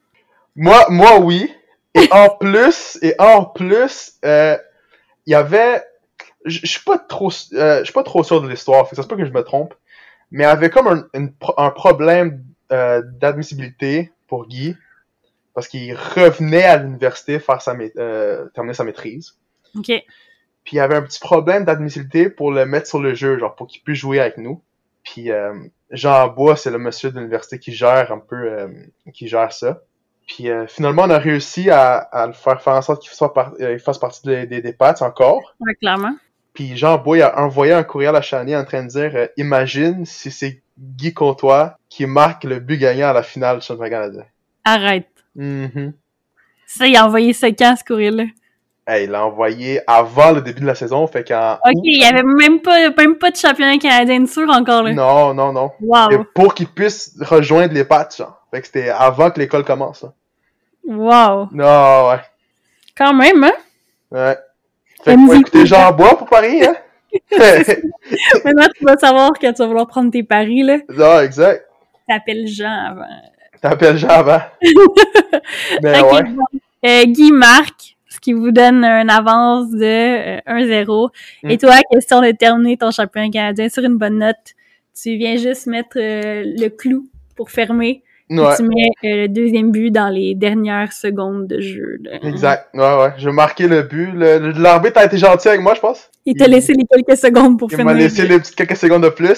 Moi, 0.58 0.86
moi, 0.90 1.20
oui. 1.22 1.50
Et 1.96 2.10
en 2.12 2.28
plus, 2.40 3.00
et 3.02 3.16
en 3.18 3.46
plus, 3.46 4.12
euh, 4.26 4.58
il 5.26 5.32
y 5.32 5.36
avait, 5.36 5.82
je 6.46 6.66
suis 6.66 6.84
pas 6.84 6.98
trop, 6.98 7.30
euh, 7.54 7.80
je 7.80 7.84
suis 7.86 7.94
pas 7.94 8.04
trop 8.04 8.24
sûr 8.24 8.42
de 8.42 8.48
l'histoire, 8.50 8.88
ça 8.88 9.02
se 9.04 9.08
peut 9.08 9.18
que 9.18 9.26
je 9.26 9.32
me 9.32 9.44
trompe, 9.44 9.74
mais 10.32 10.44
il 10.44 10.48
y 10.48 10.50
avait 10.50 10.70
comme 10.70 10.88
un, 10.88 11.08
une 11.14 11.34
un 11.58 11.70
problème 11.70 12.44
euh, 12.72 13.02
d'admissibilité 13.20 14.12
pour 14.28 14.48
Guy, 14.48 14.76
parce 15.54 15.68
qu'il 15.68 15.94
revenait 15.94 16.64
à 16.64 16.78
l'université 16.78 17.40
faire 17.40 17.62
sa, 17.62 17.76
euh, 17.98 18.48
terminer 18.54 18.74
sa 18.74 18.84
maîtrise. 18.84 19.38
OK. 19.76 19.88
Puis 20.64 20.74
il 20.74 20.76
y 20.76 20.80
avait 20.80 20.96
un 20.96 21.02
petit 21.02 21.20
problème 21.20 21.66
d'admissibilité 21.66 22.30
pour 22.30 22.52
le 22.52 22.66
mettre 22.66 22.88
sur 22.88 23.00
le 23.00 23.14
jeu, 23.14 23.38
genre 23.38 23.56
pour 23.56 23.68
qu'il 23.68 23.82
puisse 23.82 24.00
jouer 24.00 24.20
avec 24.20 24.38
nous. 24.38 24.62
Puis 25.04 25.32
Jean 25.90 26.28
Bois, 26.28 26.56
c'est 26.56 26.70
le 26.70 26.78
monsieur 26.78 27.10
de 27.12 27.18
l'université 27.18 27.58
qui 27.58 27.74
gère 27.74 28.12
un 28.12 28.20
peu, 28.20 28.70
qui 29.14 29.28
gère 29.28 29.52
ça. 29.52 29.82
Puis 30.28 30.50
euh, 30.50 30.68
finalement, 30.68 31.04
on 31.04 31.10
a 31.10 31.18
réussi 31.18 31.70
à, 31.70 31.96
à 31.98 32.28
le 32.28 32.34
faire 32.34 32.62
faire 32.62 32.74
en 32.76 32.82
sorte 32.82 33.02
qu'il 33.02 33.12
par- 33.34 33.54
euh, 33.60 33.74
il 33.74 33.80
fasse 33.80 33.98
partie 33.98 34.22
des, 34.26 34.46
des, 34.46 34.62
des 34.62 34.72
Pats 34.72 34.96
encore. 35.02 35.56
Clairement. 35.80 36.16
Puis 36.54 36.76
Jean 36.76 37.02
il 37.16 37.22
a 37.22 37.40
envoyé 37.40 37.74
un 37.74 37.84
courriel 37.84 38.16
à 38.16 38.22
Chanier 38.22 38.56
en 38.58 38.66
train 38.66 38.84
de 38.84 38.88
dire 38.90 39.12
euh, 39.16 39.28
Imagine 39.38 40.06
si 40.06 40.32
c'est 40.32 40.62
Guy 40.78 41.14
Comtois 41.14 41.78
qui 41.90 42.06
marque 42.06 42.44
le 42.44 42.60
but 42.60 42.78
gagnant 42.78 43.10
à 43.10 43.14
la 43.14 43.24
finale 43.24 43.60
du 43.60 43.66
championnat 43.66 43.90
canadien. 43.90 44.24
Arrête. 44.66 45.08
Mhm. 45.36 45.94
Ça, 46.68 46.88
il 46.88 46.96
a 46.96 47.06
envoyé 47.06 47.34
ce 47.34 47.48
quand, 47.48 47.76
ce 47.78 47.84
courrier-là? 47.84 48.24
Hey, 48.88 49.06
il 49.06 49.12
l'a 49.12 49.26
envoyé 49.26 49.80
avant 49.88 50.32
le 50.32 50.42
début 50.42 50.62
de 50.62 50.66
la 50.66 50.76
saison, 50.76 51.06
fait 51.06 51.24
qu'en 51.26 51.54
OK, 51.54 51.82
il 51.84 52.02
y 52.02 52.06
avait 52.06 52.24
même 52.24 52.62
pas, 52.62 52.90
même 52.98 53.16
pas 53.16 53.30
de 53.30 53.36
championnat 53.36 53.78
canadien 53.78 54.22
de 54.22 54.26
sûr 54.26 54.50
encore, 54.50 54.84
là. 54.84 54.92
Non, 54.94 55.34
non, 55.34 55.54
non. 55.54 55.72
Et 55.80 55.86
Wow. 55.86 56.26
pour 56.34 56.54
qu'il 56.56 56.68
puisse 56.68 57.16
rejoindre 57.22 57.74
les 57.74 57.86
pattes, 57.86 58.18
genre. 58.18 58.42
Fait 58.52 58.60
que 58.60 58.66
c'était 58.68 58.90
avant 58.90 59.30
que 59.32 59.40
l'école 59.40 59.64
commence, 59.64 60.04
là. 60.04 60.14
Wow. 60.84 61.50
Non, 61.52 62.10
ouais. 62.10 62.22
Quand 62.98 63.14
même, 63.14 63.44
hein? 63.44 63.54
Ouais. 64.10 64.38
Fait 65.04 65.16
que 65.16 65.26
faut 65.26 65.34
écouter 65.34 65.66
Jean 65.66 65.92
Bois 65.94 66.18
pour 66.18 66.28
parier, 66.28 66.68
hein? 66.68 66.76
Maintenant, 67.32 68.68
tu 68.78 68.86
vas 68.86 68.98
savoir 68.98 69.34
que 69.34 69.48
tu 69.48 69.54
vas 69.58 69.68
vouloir 69.68 69.88
prendre 69.88 70.12
tes 70.12 70.24
paris, 70.24 70.62
là. 70.64 70.78
non, 70.90 71.20
exact. 71.22 71.66
T'appelles 72.08 72.48
Jean 72.48 72.72
avant. 72.92 73.06
T'appelles 73.62 73.98
Jean 73.98 74.10
avant. 74.10 74.42
Mais 75.84 76.00
Ok, 76.02 76.12
ouais. 76.14 76.24
bon. 76.24 76.44
Euh, 76.86 77.04
Guy 77.06 77.32
marque, 77.32 77.96
ce 78.08 78.20
qui 78.20 78.34
vous 78.34 78.52
donne 78.52 78.84
une 78.84 79.10
avance 79.10 79.70
de 79.72 80.38
euh, 80.38 80.40
1-0. 80.48 81.10
Et 81.50 81.58
toi, 81.58 81.76
question 81.92 82.22
de 82.22 82.32
terminer 82.32 82.78
ton 82.78 82.92
championnat 82.92 83.30
canadien 83.30 83.70
sur 83.70 83.84
une 83.84 83.98
bonne 83.98 84.18
note. 84.20 84.56
Tu 85.00 85.16
viens 85.18 85.38
juste 85.38 85.68
mettre 85.68 85.98
euh, 85.98 86.44
le 86.46 86.70
clou 86.70 87.08
pour 87.36 87.50
fermer. 87.52 88.04
Ouais. 88.40 88.56
Tu 88.56 88.64
mets 88.64 88.90
euh, 89.04 89.22
le 89.24 89.28
deuxième 89.28 89.72
but 89.72 89.92
dans 89.92 90.08
les 90.08 90.36
dernières 90.36 90.94
secondes 90.94 91.48
de 91.48 91.60
jeu. 91.60 91.98
là. 92.04 92.18
Exact. 92.24 92.70
Ouais, 92.74 92.80
ouais. 92.98 93.10
J'ai 93.18 93.32
marqué 93.32 93.68
le 93.68 93.82
but. 93.84 94.12
L'arbitre 94.14 95.00
a 95.00 95.06
été 95.06 95.18
gentil 95.18 95.50
avec 95.50 95.60
moi, 95.62 95.74
je 95.76 95.82
pense. 95.82 96.10
Il 96.26 96.36
t'a 96.38 96.48
laissé 96.48 96.74
les 96.74 96.86
quelques 96.86 97.18
secondes 97.20 97.60
pour 97.60 97.70
Il 97.70 97.76
finir. 97.76 97.86
m'a 97.86 97.94
laissé 97.94 98.26
les 98.26 98.40
petites 98.40 98.56
quelques 98.56 98.78
secondes 98.78 99.04
de 99.04 99.10
plus. 99.10 99.38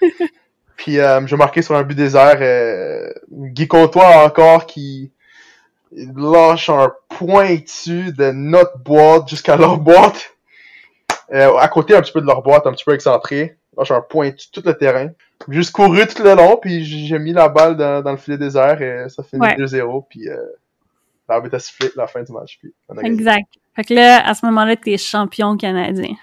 Puis 0.76 0.98
euh, 0.98 1.24
j'ai 1.26 1.36
marqué 1.36 1.62
sur 1.62 1.76
un 1.76 1.82
but 1.84 1.94
désert. 1.94 2.38
Euh, 2.40 3.12
Guy 3.30 3.68
Comtois 3.68 4.24
encore 4.24 4.66
qui 4.66 5.12
lâche 5.92 6.68
un 6.70 6.90
pointu 7.10 8.12
de 8.12 8.32
notre 8.32 8.78
boîte 8.78 9.28
jusqu'à 9.28 9.56
leur 9.56 9.78
boîte. 9.78 10.30
Euh, 11.32 11.54
à 11.56 11.68
côté 11.68 11.94
un 11.94 12.02
petit 12.02 12.12
peu 12.12 12.20
de 12.20 12.26
leur 12.26 12.42
boîte, 12.42 12.66
un 12.66 12.72
petit 12.72 12.84
peu 12.84 12.94
excentré. 12.94 13.56
Lâche 13.78 13.90
un 13.92 14.00
pointu 14.00 14.50
tout 14.50 14.62
le 14.64 14.74
terrain. 14.74 15.10
J'ai 15.48 15.54
juste 15.56 15.72
couru 15.72 16.06
tout 16.06 16.22
le 16.22 16.34
long, 16.34 16.56
puis 16.56 16.84
j'ai 16.84 17.18
mis 17.18 17.32
la 17.32 17.48
balle 17.48 17.76
dans, 17.76 18.02
dans 18.02 18.10
le 18.12 18.16
filet 18.16 18.38
désert 18.38 18.80
et 18.80 19.08
ça 19.08 19.22
finit 19.22 19.42
Ouais. 19.42 19.56
2-0. 19.56 20.04
Puis 20.08 20.28
euh, 20.28 20.36
l'arbitre 21.28 21.56
a 21.56 21.58
sifflé 21.58 21.90
la 21.96 22.06
fin 22.06 22.22
du 22.22 22.32
match. 22.32 22.58
Puis 22.60 22.72
on 22.88 22.96
a 22.98 23.02
gagné. 23.02 23.14
Exact. 23.14 23.46
Fait 23.74 23.84
que 23.84 23.94
là, 23.94 24.26
à 24.26 24.34
ce 24.34 24.44
moment-là, 24.46 24.76
t'es 24.76 24.96
champion 24.98 25.56
canadien. 25.56 26.14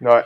Ouais. 0.00 0.22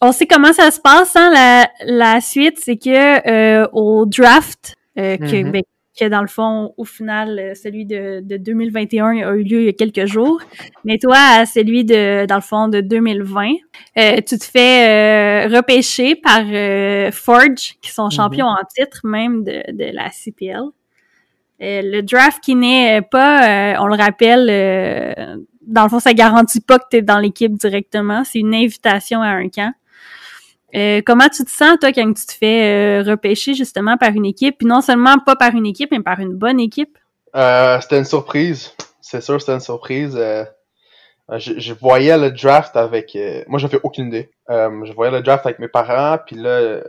On 0.00 0.10
sait 0.12 0.26
comment 0.26 0.52
ça 0.52 0.70
se 0.70 0.80
passe, 0.80 1.14
hein? 1.16 1.30
La, 1.32 1.68
la 1.84 2.20
suite, 2.20 2.58
c'est 2.60 2.76
que 2.76 3.28
euh, 3.62 3.68
au 3.72 4.06
draft, 4.06 4.76
euh, 4.98 5.16
que, 5.16 5.42
Mhm. 5.42 5.50
ben, 5.52 5.62
que 5.98 6.06
dans 6.06 6.22
le 6.22 6.26
fond, 6.26 6.72
au 6.76 6.84
final, 6.84 7.38
euh, 7.38 7.54
celui 7.54 7.84
de, 7.84 8.20
de 8.22 8.36
2021 8.36 9.06
a 9.28 9.34
eu 9.34 9.42
lieu 9.42 9.60
il 9.60 9.66
y 9.66 9.68
a 9.68 9.72
quelques 9.72 10.06
jours. 10.06 10.40
Mais 10.84 10.98
toi, 10.98 11.44
celui 11.46 11.84
de, 11.84 12.26
dans 12.26 12.36
le 12.36 12.40
fond, 12.40 12.68
de 12.68 12.80
2020, 12.80 13.50
euh, 13.98 14.16
tu 14.26 14.38
te 14.38 14.44
fais 14.44 15.46
euh, 15.48 15.56
repêcher 15.56 16.16
par 16.16 16.42
euh, 16.46 17.10
Forge, 17.10 17.76
qui 17.82 17.90
sont 17.90 18.08
champions 18.10 18.46
en 18.46 18.64
titre 18.74 19.00
même 19.04 19.44
de, 19.44 19.62
de 19.72 19.94
la 19.94 20.10
CPL. 20.10 20.62
Euh, 21.62 21.80
le 21.84 22.02
draft 22.02 22.42
qui 22.42 22.56
n'est 22.56 23.02
pas, 23.02 23.74
euh, 23.74 23.76
on 23.80 23.86
le 23.86 23.94
rappelle, 23.94 24.48
euh, 24.50 25.36
dans 25.64 25.84
le 25.84 25.88
fond, 25.88 26.00
ça 26.00 26.12
garantit 26.12 26.60
pas 26.60 26.78
que 26.78 26.86
tu 26.90 26.96
es 26.96 27.02
dans 27.02 27.20
l'équipe 27.20 27.52
directement. 27.52 28.24
C'est 28.24 28.40
une 28.40 28.54
invitation 28.54 29.22
à 29.22 29.28
un 29.28 29.48
camp. 29.48 29.72
Euh, 30.74 31.02
comment 31.04 31.28
tu 31.28 31.44
te 31.44 31.50
sens, 31.50 31.78
toi, 31.80 31.92
quand 31.92 32.12
tu 32.14 32.26
te 32.26 32.32
fais 32.32 33.00
euh, 33.02 33.02
repêcher 33.10 33.54
justement 33.54 33.96
par 33.98 34.10
une 34.10 34.24
équipe, 34.24 34.58
puis 34.58 34.66
non 34.66 34.80
seulement 34.80 35.18
pas 35.18 35.36
par 35.36 35.54
une 35.54 35.66
équipe, 35.66 35.90
mais 35.90 36.00
par 36.00 36.20
une 36.20 36.34
bonne 36.34 36.60
équipe? 36.60 36.96
Euh, 37.36 37.80
c'était 37.80 37.98
une 37.98 38.04
surprise. 38.04 38.74
C'est 39.00 39.20
sûr, 39.20 39.40
c'était 39.40 39.52
une 39.52 39.60
surprise. 39.60 40.18
Je, 41.38 41.58
je 41.58 41.72
voyais 41.74 42.16
le 42.18 42.30
draft 42.30 42.76
avec. 42.76 43.16
moi, 43.48 43.58
j'avais 43.58 43.80
aucune 43.82 44.08
idée. 44.08 44.30
Je 44.48 44.92
voyais 44.92 45.12
le 45.12 45.22
draft 45.22 45.44
avec 45.46 45.58
mes 45.58 45.68
parents, 45.68 46.18
puis 46.26 46.36
là, 46.36 46.80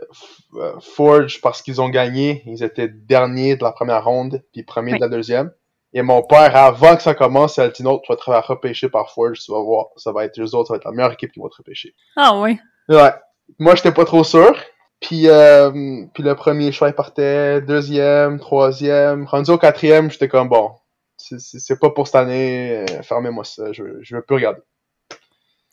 Forge, 0.80 1.40
parce 1.40 1.62
qu'ils 1.62 1.80
ont 1.80 1.88
gagné, 1.88 2.42
ils 2.46 2.62
étaient 2.62 2.88
derniers 2.88 3.56
de 3.56 3.64
la 3.64 3.72
première 3.72 4.04
ronde, 4.04 4.42
puis 4.52 4.62
premiers 4.62 4.92
Oui. 4.92 4.98
de 4.98 5.04
la 5.04 5.10
deuxième. 5.10 5.50
Et 5.96 6.02
mon 6.02 6.22
père, 6.22 6.56
avant 6.56 6.96
que 6.96 7.02
ça 7.02 7.14
commence, 7.14 7.56
il 7.56 7.60
a 7.60 7.68
dit 7.68 7.82
non, 7.84 7.98
tu 8.00 8.10
vas 8.12 8.16
te 8.16 8.24
faire 8.24 8.44
repêcher 8.46 8.88
par 8.88 9.10
Forge, 9.12 9.38
tu 9.38 9.52
vas 9.52 9.62
voir, 9.62 9.86
ça 9.96 10.10
va 10.12 10.24
être 10.24 10.38
eux 10.40 10.54
autres, 10.54 10.68
ça 10.68 10.74
va 10.74 10.76
être 10.78 10.84
la 10.84 10.90
meilleure 10.90 11.12
équipe 11.12 11.30
qui 11.30 11.38
va 11.40 11.48
te 11.48 11.56
repêcher. 11.56 11.94
Ah 12.16 12.36
oui. 12.36 12.58
Ouais. 12.88 13.12
Moi, 13.58 13.74
j'étais 13.74 13.92
pas 13.92 14.04
trop 14.04 14.24
sûr. 14.24 14.56
Puis, 15.00 15.28
euh, 15.28 15.70
puis 16.14 16.22
le 16.22 16.34
premier 16.34 16.72
choix, 16.72 16.88
il 16.88 16.94
partait. 16.94 17.60
Deuxième, 17.62 18.38
troisième. 18.40 19.26
Rendu 19.26 19.50
au 19.50 19.58
quatrième, 19.58 20.10
j'étais 20.10 20.28
comme, 20.28 20.48
bon, 20.48 20.72
c'est- 21.16 21.78
pas 21.80 21.90
pour 21.90 22.06
cette 22.06 22.16
année. 22.16 22.84
euh, 22.90 23.02
Fermez-moi 23.02 23.44
ça. 23.44 23.72
Je, 23.72 23.82
je 24.02 24.16
veux 24.16 24.22
plus 24.22 24.36
regarder. 24.36 24.60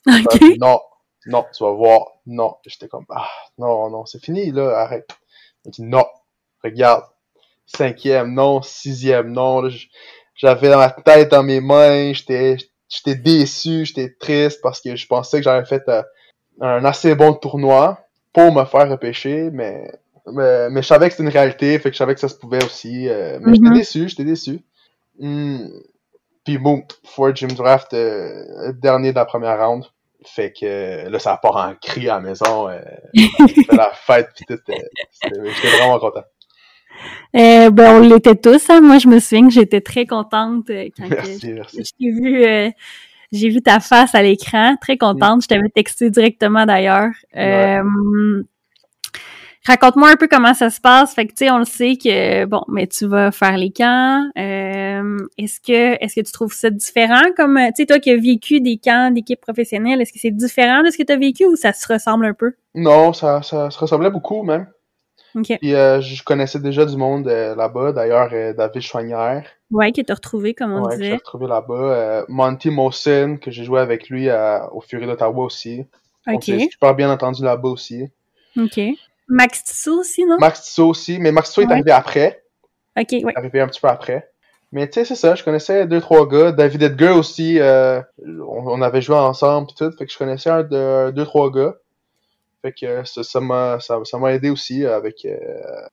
OK. 0.06 0.42
Euh, 0.42 0.54
non, 0.58 0.80
non, 1.26 1.46
tu 1.56 1.64
vas 1.64 1.72
voir. 1.72 2.06
Non. 2.26 2.56
J'étais 2.66 2.88
comme, 2.88 3.06
ah, 3.10 3.28
non, 3.58 3.90
non, 3.90 4.04
c'est 4.06 4.22
fini, 4.24 4.50
là, 4.50 4.78
arrête. 4.80 5.08
Il 5.64 5.70
dit, 5.72 5.82
non, 5.82 6.04
regarde. 6.64 7.04
Cinquième, 7.66 8.34
non. 8.34 8.62
Sixième, 8.62 9.32
non. 9.32 9.68
J'avais 10.36 10.70
dans 10.70 10.78
la 10.80 10.90
tête 10.90 11.30
dans 11.30 11.42
mes 11.42 11.60
mains. 11.60 12.12
J'étais 12.12 12.56
j'étais 12.88 13.14
déçu, 13.14 13.86
j'étais 13.86 14.14
triste 14.20 14.60
parce 14.62 14.80
que 14.80 14.96
je 14.96 15.06
pensais 15.06 15.38
que 15.38 15.44
j'avais 15.44 15.64
fait 15.66 15.82
euh, 15.88 16.02
un 16.60 16.84
assez 16.84 17.14
bon 17.14 17.32
tournoi 17.34 17.98
pour 18.32 18.52
me 18.52 18.64
faire 18.64 18.88
repêcher, 18.88 19.50
mais, 19.52 19.90
mais, 20.32 20.70
mais 20.70 20.82
je 20.82 20.86
savais 20.86 21.06
que 21.08 21.12
c'était 21.14 21.24
une 21.24 21.28
réalité, 21.28 21.78
fait 21.78 21.90
que 21.90 21.94
je 21.94 21.98
savais 21.98 22.14
que 22.14 22.20
ça 22.20 22.28
se 22.28 22.36
pouvait 22.38 22.64
aussi. 22.64 23.08
euh, 23.08 23.38
mais 23.40 23.52
Mhm. 23.52 23.54
j'étais 23.64 23.74
déçu, 23.78 24.08
j'étais 24.08 24.24
déçu. 24.24 24.60
Hmm. 25.18 25.66
Puis 26.44 26.58
boum, 26.58 26.82
Ford 27.04 27.34
Jim 27.36 27.48
Draft, 27.48 27.94
euh, 27.94 28.72
dernier 28.72 29.10
de 29.12 29.16
la 29.16 29.24
première 29.24 29.58
round. 29.64 29.84
Fait 30.24 30.52
que 30.52 31.08
là, 31.08 31.18
ça 31.18 31.36
part 31.36 31.56
en 31.56 31.74
cri 31.80 32.08
à 32.08 32.14
la 32.14 32.20
maison. 32.20 32.68
Euh, 32.68 32.80
la 33.72 33.90
fête, 33.94 34.28
pis 34.36 34.44
tout. 34.46 34.58
j'étais 35.22 35.76
vraiment 35.78 35.98
content. 35.98 36.22
Euh, 37.36 37.70
ben, 37.70 37.96
on 37.96 38.00
l'était 38.00 38.36
tous. 38.36 38.70
Hein. 38.70 38.80
Moi, 38.80 38.98
je 38.98 39.08
me 39.08 39.18
souviens 39.18 39.48
que 39.48 39.52
j'étais 39.54 39.80
très 39.80 40.06
contente 40.06 40.66
quand 40.68 41.08
que 41.08 41.14
Merci, 41.14 41.52
merci. 41.52 41.84
je 41.84 41.90
t'ai 41.98 42.10
vu. 42.12 42.72
J'ai 43.32 43.48
vu 43.48 43.62
ta 43.62 43.80
face 43.80 44.14
à 44.14 44.22
l'écran, 44.22 44.76
très 44.80 44.96
contente. 44.96 45.42
Je 45.42 45.48
t'avais 45.48 45.68
texté 45.74 46.10
directement 46.10 46.66
d'ailleurs. 46.66 47.10
Euh, 47.36 48.42
raconte-moi 49.66 50.10
un 50.10 50.16
peu 50.16 50.28
comment 50.28 50.54
ça 50.54 50.68
se 50.70 50.80
passe. 50.80 51.14
Fait 51.14 51.26
que 51.26 51.32
tu 51.32 51.46
sais, 51.46 51.50
on 51.50 51.58
le 51.58 51.64
sait 51.64 51.96
que 51.96 52.44
bon, 52.44 52.62
mais 52.68 52.86
tu 52.86 53.06
vas 53.06 53.30
faire 53.30 53.56
les 53.56 53.70
camps. 53.70 54.24
Euh, 54.38 55.18
est-ce 55.38 55.60
que 55.60 56.04
est-ce 56.04 56.20
que 56.20 56.26
tu 56.26 56.32
trouves 56.32 56.52
ça 56.52 56.68
différent 56.70 57.24
comme 57.36 57.58
tu 57.68 57.82
sais 57.82 57.86
toi 57.86 57.98
qui 57.98 58.10
as 58.10 58.16
vécu 58.16 58.60
des 58.60 58.76
camps 58.76 59.10
d'équipe 59.10 59.40
professionnelle, 59.40 60.00
est-ce 60.00 60.12
que 60.12 60.18
c'est 60.18 60.30
différent 60.30 60.82
de 60.82 60.90
ce 60.90 60.98
que 60.98 61.02
tu 61.02 61.12
as 61.12 61.16
vécu 61.16 61.46
ou 61.46 61.56
ça 61.56 61.72
se 61.72 61.90
ressemble 61.90 62.26
un 62.26 62.34
peu? 62.34 62.52
Non, 62.74 63.12
ça 63.12 63.42
ça 63.42 63.70
se 63.70 63.78
ressemblait 63.78 64.10
beaucoup 64.10 64.42
même. 64.42 64.66
OK. 65.34 65.58
Puis 65.60 65.74
euh, 65.74 66.00
je 66.00 66.22
connaissais 66.24 66.58
déjà 66.60 66.84
du 66.84 66.96
monde 66.96 67.26
euh, 67.28 67.54
là-bas, 67.54 67.92
d'ailleurs 67.92 68.28
euh, 68.32 68.52
David 68.52 68.82
Choignard. 68.82 69.42
Ouais, 69.70 69.90
que 69.92 70.02
t'as 70.02 70.14
retrouvé 70.14 70.52
comme 70.54 70.72
on 70.74 70.82
Ouais, 70.82 70.90
que 70.90 70.96
j'ai 70.98 71.02
disait. 71.04 71.14
retrouvé 71.16 71.46
là-bas. 71.46 71.74
Euh, 71.74 72.24
Monty 72.28 72.70
Mawson, 72.70 73.38
que 73.40 73.50
j'ai 73.50 73.64
joué 73.64 73.80
avec 73.80 74.08
lui 74.10 74.28
à- 74.28 74.68
au 74.72 74.80
Fury 74.80 75.06
d'Ottawa 75.06 75.44
aussi. 75.44 75.86
OK. 76.30 76.44
s'est 76.44 76.68
super 76.70 76.94
bien 76.94 77.10
entendu 77.10 77.42
là-bas 77.42 77.68
aussi. 77.70 78.08
OK. 78.58 78.78
Max 79.28 79.64
Tissot 79.64 80.00
aussi, 80.00 80.24
non? 80.26 80.36
Max 80.38 80.62
Tissot 80.62 80.88
aussi, 80.88 81.18
mais 81.18 81.32
Max 81.32 81.48
Tissot 81.48 81.62
est 81.62 81.72
arrivé 81.72 81.90
après. 81.92 82.42
OK, 82.98 83.06
ouais. 83.12 83.20
Il 83.22 83.28
est 83.28 83.38
arrivé 83.38 83.60
un 83.60 83.66
petit 83.68 83.80
peu 83.80 83.88
après. 83.88 84.28
Mais 84.72 84.86
tu 84.88 84.94
sais, 84.94 85.04
c'est 85.04 85.14
ça, 85.16 85.34
je 85.34 85.42
connaissais 85.44 85.86
deux, 85.86 86.00
trois 86.00 86.26
gars. 86.28 86.52
David 86.52 86.82
Edgar 86.82 87.16
aussi, 87.16 87.58
on, 87.60 88.02
on 88.46 88.82
avait 88.82 89.00
joué 89.02 89.16
ensemble 89.16 89.68
tout, 89.76 89.90
fait 89.98 90.06
que 90.06 90.12
je 90.12 90.18
connaissais 90.18 90.50
un, 90.50 90.62
de, 90.62 91.10
deux, 91.10 91.24
trois 91.24 91.50
gars. 91.50 91.74
Fait 92.62 92.72
que 92.72 93.02
ça 93.04 93.40
m'a 93.40 93.80
ça, 93.80 93.98
ça 94.04 94.18
m'a 94.18 94.32
aidé 94.32 94.48
aussi 94.48 94.86
avec 94.86 95.24
euh, 95.24 95.36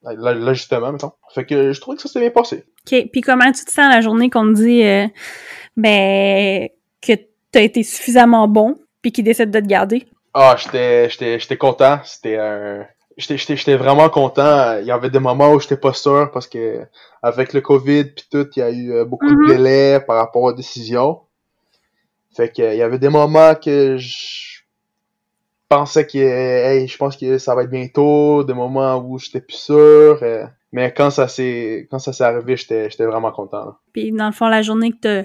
l'ajustement, 0.04 0.92
mettons. 0.92 1.12
Fait 1.34 1.44
que 1.44 1.74
je 1.74 1.82
trouvais 1.82 1.98
que 1.98 2.04
ça 2.04 2.10
s'est 2.10 2.20
bien 2.20 2.30
passé. 2.30 2.64
OK. 2.92 3.10
Puis 3.12 3.22
comment 3.22 3.52
tu 3.52 3.66
te 3.66 3.72
sens 3.72 3.92
la 3.92 4.02
journée 4.02 4.30
qu'on 4.30 4.54
te 4.54 4.60
dit 4.60 4.84
euh, 4.84 5.08
ben 5.76 6.70
que 7.02 7.14
t'as 7.52 7.62
été 7.62 7.82
suffisamment 7.84 8.48
bon 8.48 8.76
puis 9.02 9.12
qu'ils 9.12 9.24
décident 9.24 9.50
de 9.50 9.60
te 9.60 9.66
garder? 9.66 10.06
Ah, 10.36 10.56
j'étais 10.60 11.10
j'étais 11.10 11.40
j'étais 11.40 11.58
content, 11.58 12.00
c'était 12.04 12.38
un 12.38 12.86
j'étais 13.18 13.76
vraiment 13.76 14.10
content. 14.10 14.78
Il 14.80 14.86
y 14.86 14.92
avait 14.92 15.10
des 15.10 15.20
moments 15.20 15.52
où 15.54 15.60
j'étais 15.60 15.76
pas 15.78 15.94
sûr 15.94 16.30
parce 16.32 16.48
que 16.48 16.86
avec 17.24 17.54
le 17.54 17.62
Covid 17.62 18.06
puis 18.06 18.26
tout, 18.32 18.48
il 18.56 18.60
y 18.60 18.64
a 18.64 18.70
eu 18.70 18.92
euh, 18.94 19.06
beaucoup 19.06 19.26
Mhm. 19.26 19.48
de 19.48 19.54
délais 19.54 20.00
par 20.00 20.18
rapport 20.18 20.44
aux 20.44 20.54
décisions. 20.54 21.22
Fait 22.38 22.50
que 22.56 22.62
il 22.62 22.78
y 22.78 22.84
avait 22.84 23.00
des 23.00 23.10
moments 23.10 23.56
que 23.56 23.98
je 23.98 24.59
pensais 25.70 26.06
que 26.08 26.18
hey, 26.18 26.88
je 26.88 26.98
pense 26.98 27.16
que 27.16 27.38
ça 27.38 27.56
va 27.56 27.64
être 27.64 27.70
bientôt, 27.70 28.44
des 28.44 28.54
moments 28.54 28.98
où 28.98 29.18
j'étais 29.20 29.42
plus 29.42 29.56
sûr, 29.58 30.20
euh, 30.22 30.46
mais 30.72 30.94
quand 30.94 31.10
ça 31.12 31.28
s'est 31.28 31.88
quand 31.90 32.00
ça 32.00 32.12
s'est 32.14 32.24
arrivé, 32.24 32.58
j'étais 32.58 32.90
j'étais 32.90 33.06
vraiment 33.06 33.32
content. 33.32 33.66
là. 33.66 33.78
Puis 33.94 34.12
dans 34.12 34.28
le 34.28 34.34
fond, 34.34 34.48
la 34.48 34.62
journée 34.62 34.92
que 34.92 34.98
t'as 35.02 35.24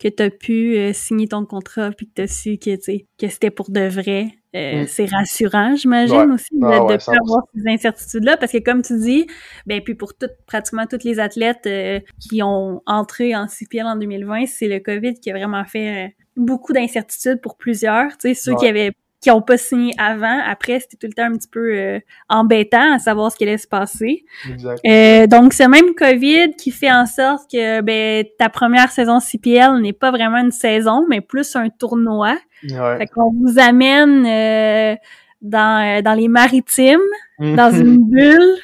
que 0.00 0.08
t'as 0.08 0.30
pu 0.30 0.76
euh, 0.76 0.92
signer 0.92 1.28
ton 1.28 1.44
contrat 1.46 1.90
puis 1.92 2.06
que 2.08 2.12
t'as 2.14 2.26
su 2.26 2.58
que 2.58 2.74
tu 2.76 3.06
que 3.18 3.28
c'était 3.28 3.50
pour 3.50 3.70
de 3.70 3.82
vrai, 3.86 4.26
euh, 4.56 4.82
Mm. 4.82 4.86
c'est 4.88 5.04
rassurant, 5.06 5.76
j'imagine 5.76 6.16
Ouais. 6.16 6.34
aussi 6.34 6.48
de, 6.52 6.64
Ah 6.66 6.80
de 6.80 6.84
ouais, 6.86 6.98
plus 6.98 7.08
avoir 7.08 7.42
ces 7.54 7.62
incertitudes 7.72 8.24
là 8.24 8.36
parce 8.36 8.50
que 8.50 8.58
comme 8.58 8.82
tu 8.82 8.98
dis, 8.98 9.26
ben 9.66 9.80
puis 9.80 9.94
pour 9.94 10.14
toutes 10.14 10.32
pratiquement 10.46 10.86
tous 10.86 11.04
les 11.04 11.20
athlètes 11.20 11.66
euh, 11.66 12.00
qui 12.18 12.42
ont 12.42 12.82
entré 12.86 13.36
en 13.36 13.46
CPL 13.46 13.86
en 13.86 13.94
2020, 13.96 14.46
c'est 14.46 14.66
le 14.68 14.80
Covid 14.80 15.14
qui 15.14 15.30
a 15.30 15.34
vraiment 15.34 15.64
fait 15.64 16.06
euh, 16.06 16.08
beaucoup 16.36 16.72
d'incertitudes 16.72 17.40
pour 17.40 17.56
plusieurs, 17.56 18.08
tu 18.18 18.28
sais 18.28 18.34
ceux 18.34 18.56
qui 18.56 18.66
avaient 18.66 18.90
qui 19.22 19.30
ont 19.30 19.40
pas 19.40 19.56
signé 19.56 19.94
avant, 19.98 20.40
après 20.44 20.80
c'était 20.80 20.96
tout 20.96 21.06
le 21.06 21.12
temps 21.14 21.24
un 21.32 21.36
petit 21.36 21.48
peu 21.48 21.74
euh, 21.74 22.00
embêtant 22.28 22.94
à 22.94 22.98
savoir 22.98 23.30
ce 23.32 23.36
qui 23.36 23.44
allait 23.44 23.56
se 23.56 23.68
passer. 23.68 24.24
Exact. 24.50 24.80
Euh, 24.84 25.26
donc, 25.28 25.54
ce 25.54 25.62
même 25.62 25.94
COVID 25.94 26.56
qui 26.56 26.72
fait 26.72 26.92
en 26.92 27.06
sorte 27.06 27.50
que 27.50 27.80
ben, 27.82 28.26
ta 28.36 28.48
première 28.50 28.90
saison 28.90 29.20
CPL 29.20 29.80
n'est 29.80 29.92
pas 29.92 30.10
vraiment 30.10 30.38
une 30.38 30.50
saison, 30.50 31.06
mais 31.08 31.20
plus 31.20 31.54
un 31.56 31.68
tournoi. 31.70 32.36
Ouais. 32.68 32.98
Fait 32.98 33.06
qu'on 33.06 33.32
vous 33.32 33.58
amène 33.60 34.26
euh, 34.26 34.96
dans, 35.40 35.98
euh, 35.98 36.02
dans 36.02 36.14
les 36.14 36.28
maritimes, 36.28 36.98
dans 37.38 37.72
Mhm. 37.72 37.80
une 37.80 38.04
bulle, 38.10 38.56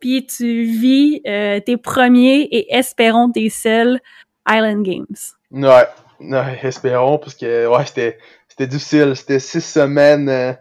puis 0.00 0.26
tu 0.26 0.64
vis 0.64 1.20
euh, 1.26 1.60
tes 1.60 1.76
premiers 1.76 2.42
et 2.50 2.74
espérons 2.74 3.30
tes 3.30 3.48
seuls 3.48 4.00
Island 4.48 4.82
Games. 4.82 5.06
Ouais, 5.52 5.86
ouais, 6.20 6.58
espérons, 6.64 7.18
parce 7.18 7.34
que 7.36 7.66
ouais, 7.68 7.86
c'était 7.86 8.18
c'était 8.60 8.76
difficile. 8.76 9.16
C'était 9.16 9.38
six 9.38 9.64
semaines 9.64 10.28
euh, 10.28 10.52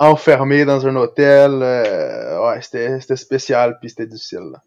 enfermé 0.00 0.64
dans 0.64 0.84
un 0.86 0.96
hôtel. 0.96 1.62
euh, 1.62 2.44
ouais, 2.44 2.60
c'était 2.60 3.16
spécial, 3.16 3.78
puis 3.80 3.90
c'était 3.90 4.06
difficile. 4.06 4.50
là. 4.52 4.62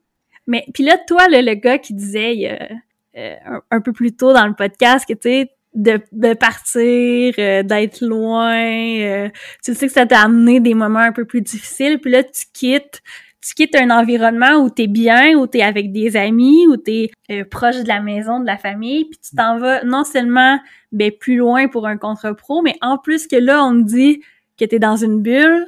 Mais 0.48 0.64
puis 0.74 0.84
là, 0.84 0.98
toi, 1.06 1.28
le 1.28 1.54
gars 1.56 1.78
qui 1.78 1.94
disait 1.94 2.80
euh, 3.18 3.36
un, 3.70 3.82
peu 3.82 3.92
plus 3.92 4.16
tôt 4.16 4.32
dans 4.32 4.48
le 4.48 4.54
podcast 4.54 5.06
que 5.06 5.14
tu 5.14 5.30
sais 5.30 5.52
de, 5.74 6.00
de 6.14 6.34
partir, 6.34 7.34
euh, 7.38 7.64
d'être 7.64 8.02
loin, 8.02 9.30
tu 9.64 9.76
sais 9.76 9.88
que 9.88 9.94
ça 9.94 10.06
t'a 10.06 10.22
amené 10.22 10.60
des 10.62 10.74
moments 10.74 11.00
un 11.00 11.12
peu 11.12 11.26
plus 11.26 11.42
difficiles, 11.42 12.00
puis 12.00 12.12
là 12.12 12.24
tu 12.24 12.46
quittes 12.54 13.04
tu 13.42 13.54
quittes 13.54 13.76
un 13.76 13.90
environnement 13.90 14.56
où 14.58 14.70
t'es 14.70 14.88
bien, 14.88 15.36
où 15.38 15.48
t'es 15.48 15.62
avec 15.62 15.92
des 15.94 16.18
amis, 16.18 16.68
où 16.68 16.76
t'es 16.78 17.10
euh, 17.32 17.46
proche 17.46 17.78
de 17.78 17.88
la 17.88 18.02
maison, 18.02 18.40
de 18.42 18.46
la 18.46 18.58
famille, 18.58 19.06
puis 19.06 19.18
tu 19.20 19.36
t'en 19.36 19.58
vas 19.58 19.84
non 19.84 20.04
seulement 20.04 20.60
ben 20.92 21.12
plus 21.12 21.38
loin 21.38 21.68
pour 21.68 21.88
un 21.88 21.98
contre 21.98 22.32
pro, 22.34 22.62
mais 22.62 22.76
en 22.82 22.98
plus 22.98 23.28
que 23.28 23.36
là 23.38 23.64
on 23.64 23.82
te 23.82 23.88
dit 23.88 24.22
que 24.60 24.66
t'es 24.66 24.80
dans 24.80 24.98
une 24.98 25.22
bulle, 25.22 25.66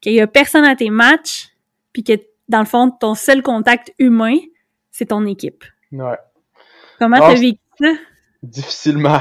qu'il 0.00 0.12
y 0.12 0.20
a 0.20 0.26
personne 0.26 0.64
à 0.64 0.76
tes 0.76 0.90
matchs, 0.90 1.48
puis 1.94 2.04
que 2.04 2.12
dans 2.48 2.58
le 2.60 2.66
fond 2.66 2.90
ton 2.90 3.14
seul 3.14 3.42
contact 3.42 3.92
humain 3.98 4.36
c'est 4.90 5.06
ton 5.06 5.24
équipe. 5.26 5.64
Ouais. 5.92 6.18
Comment 6.98 7.18
t'as 7.18 7.34
vécu 7.40 7.58
ça? 7.80 7.92
Difficilement. 8.42 9.20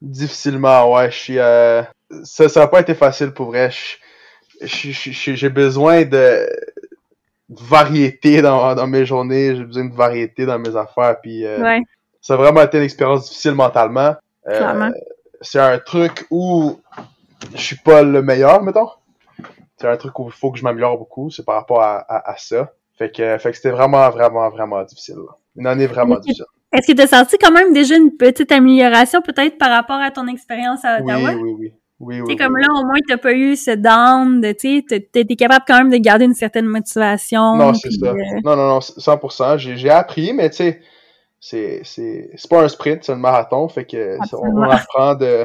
Difficilement, 0.00 0.92
ouais. 0.94 1.10
Je 1.10 1.16
suis. 1.16 1.38
euh, 1.38 1.82
Ça, 2.22 2.48
ça 2.48 2.62
a 2.62 2.68
pas 2.68 2.80
été 2.80 2.94
facile 2.94 3.32
pour 3.32 3.46
vrai. 3.48 3.70
Je- 3.70 3.96
J'ai 4.60 5.48
besoin 5.48 6.04
de 6.04 6.48
variété 7.48 8.42
dans, 8.42 8.74
dans 8.74 8.86
mes 8.86 9.06
journées. 9.06 9.56
J'ai 9.56 9.64
besoin 9.64 9.84
de 9.86 9.94
variété 9.94 10.46
dans 10.46 10.58
mes 10.58 10.76
affaires. 10.76 11.20
Puis 11.20 11.44
euh, 11.46 11.62
Ouais, 11.62 11.80
ça 12.20 12.34
a 12.34 12.36
vraiment 12.36 12.62
été 12.62 12.78
une 12.78 12.84
expérience 12.84 13.28
difficile 13.28 13.52
mentalement. 13.52 14.14
Euh, 14.48 14.90
c'est 15.40 15.60
un 15.60 15.78
truc 15.78 16.26
où 16.30 16.80
je 17.54 17.60
suis 17.60 17.76
pas 17.76 18.02
le 18.02 18.22
meilleur, 18.22 18.62
mettons. 18.62 18.90
C'est 19.76 19.88
un 19.88 19.96
truc 19.96 20.18
où 20.18 20.26
il 20.26 20.32
faut 20.32 20.50
que 20.50 20.58
je 20.58 20.64
m'améliore 20.64 20.98
beaucoup. 20.98 21.30
C'est 21.30 21.44
par 21.44 21.54
rapport 21.54 21.82
à, 21.82 21.98
à, 21.98 22.32
à 22.32 22.36
ça. 22.36 22.72
Fait 22.98 23.14
que, 23.14 23.38
fait 23.38 23.50
que 23.50 23.56
c'était 23.56 23.70
vraiment, 23.70 24.10
vraiment, 24.10 24.48
vraiment 24.50 24.82
difficile. 24.82 25.16
là. 25.16 25.36
Une 25.56 25.66
année 25.68 25.86
vraiment 25.86 26.16
difficile. 26.16 26.44
Est-ce 26.72 26.86
que 26.86 26.92
tu 26.92 27.02
as 27.02 27.06
senti 27.06 27.38
quand 27.38 27.52
même 27.52 27.72
déjà 27.72 27.96
une 27.96 28.16
petite 28.16 28.52
amélioration 28.52 29.22
peut-être 29.22 29.56
par 29.56 29.70
rapport 29.70 30.00
à 30.00 30.10
ton 30.10 30.26
expérience 30.26 30.84
à 30.84 30.98
Ottawa? 31.00 31.30
oui, 31.32 31.34
oui. 31.34 31.54
Oui, 31.60 31.72
Oui, 32.00 32.20
sais, 32.28 32.36
comme 32.36 32.54
oui, 32.54 32.62
là, 32.62 32.68
au 32.80 32.84
moins, 32.84 32.98
t'as 33.08 33.16
pas 33.16 33.32
eu 33.32 33.56
ce 33.56 33.72
down 33.72 34.40
de, 34.40 34.52
tu 34.52 34.76
été 34.78 35.36
capable 35.36 35.64
quand 35.66 35.78
même 35.78 35.90
de 35.90 35.96
garder 35.96 36.26
une 36.26 36.34
certaine 36.34 36.66
motivation. 36.66 37.56
Non, 37.56 37.74
c'est 37.74 37.90
ça. 37.90 38.06
euh, 38.12 38.14
Non, 38.44 38.54
non, 38.56 38.68
non, 38.68 38.78
100%. 38.78 39.58
J'ai 39.58 39.76
j'ai 39.76 39.90
appris, 39.90 40.32
mais 40.32 40.48
tu 40.50 40.56
sais, 40.56 40.80
c'est 41.40 41.80
c'est 41.84 42.30
c'est 42.36 42.48
pas 42.50 42.62
un 42.62 42.68
sprint, 42.68 43.02
c'est 43.04 43.12
un 43.12 43.16
marathon, 43.16 43.68
fait 43.68 43.84
que 43.84 44.16
on, 44.32 44.62
apprend 44.62 45.14
de 45.16 45.44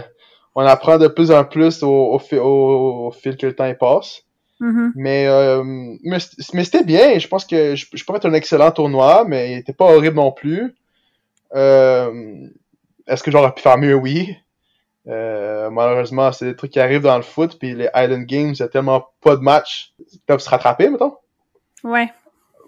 on 0.56 0.62
apprend 0.62 1.00
de 1.00 1.08
plus 1.08 1.32
en 1.32 1.44
plus 1.44 1.82
au, 1.82 1.90
au, 1.90 2.22
au, 2.38 3.08
au 3.08 3.12
fil 3.12 3.36
que 3.36 3.48
le 3.48 3.56
temps 3.56 3.74
passe. 3.80 4.22
mhm. 4.60 4.92
Mais 4.96 5.26
euh, 5.28 5.64
mais, 6.04 6.18
mais 6.54 6.64
c'était 6.64 6.84
bien. 6.84 7.18
Je 7.18 7.28
pense 7.28 7.46
que 7.46 7.76
je, 7.76 7.88
je 7.92 8.06
peux 8.06 8.16
être 8.16 8.28
un 8.28 8.34
excellent 8.34 8.72
tournoi, 8.72 9.26
mais 9.28 9.54
il 9.54 9.58
était 9.58 9.74
pas 9.74 9.86
horrible 9.86 10.18
non 10.18 10.32
plus. 10.32 10.76
Euh, 11.56 12.12
Est-ce 13.08 13.24
que 13.24 13.32
j'aurais 13.32 13.54
pu 13.54 13.62
faire 13.64 13.78
mieux? 13.80 13.96
Oui. 13.96 14.36
Euh, 15.08 15.70
malheureusement, 15.70 16.32
c'est 16.32 16.46
des 16.46 16.56
trucs 16.56 16.72
qui 16.72 16.80
arrivent 16.80 17.02
dans 17.04 17.18
le 17.18 17.24
foot, 17.24 17.58
puis 17.60 17.76
les 17.76 17.90
Island 17.96 18.26
Games, 18.26 18.52
il 18.54 18.60
y 18.60 18.64
a 18.64 18.68
tellement 18.70 19.08
pas 19.22 19.36
de 19.36 19.42
matchs 19.42 19.94
qui 20.10 20.20
peuvent 20.26 20.40
se 20.40 20.50
rattraper, 20.50 20.90
mettons 20.90 21.16
Ouais. 21.84 22.10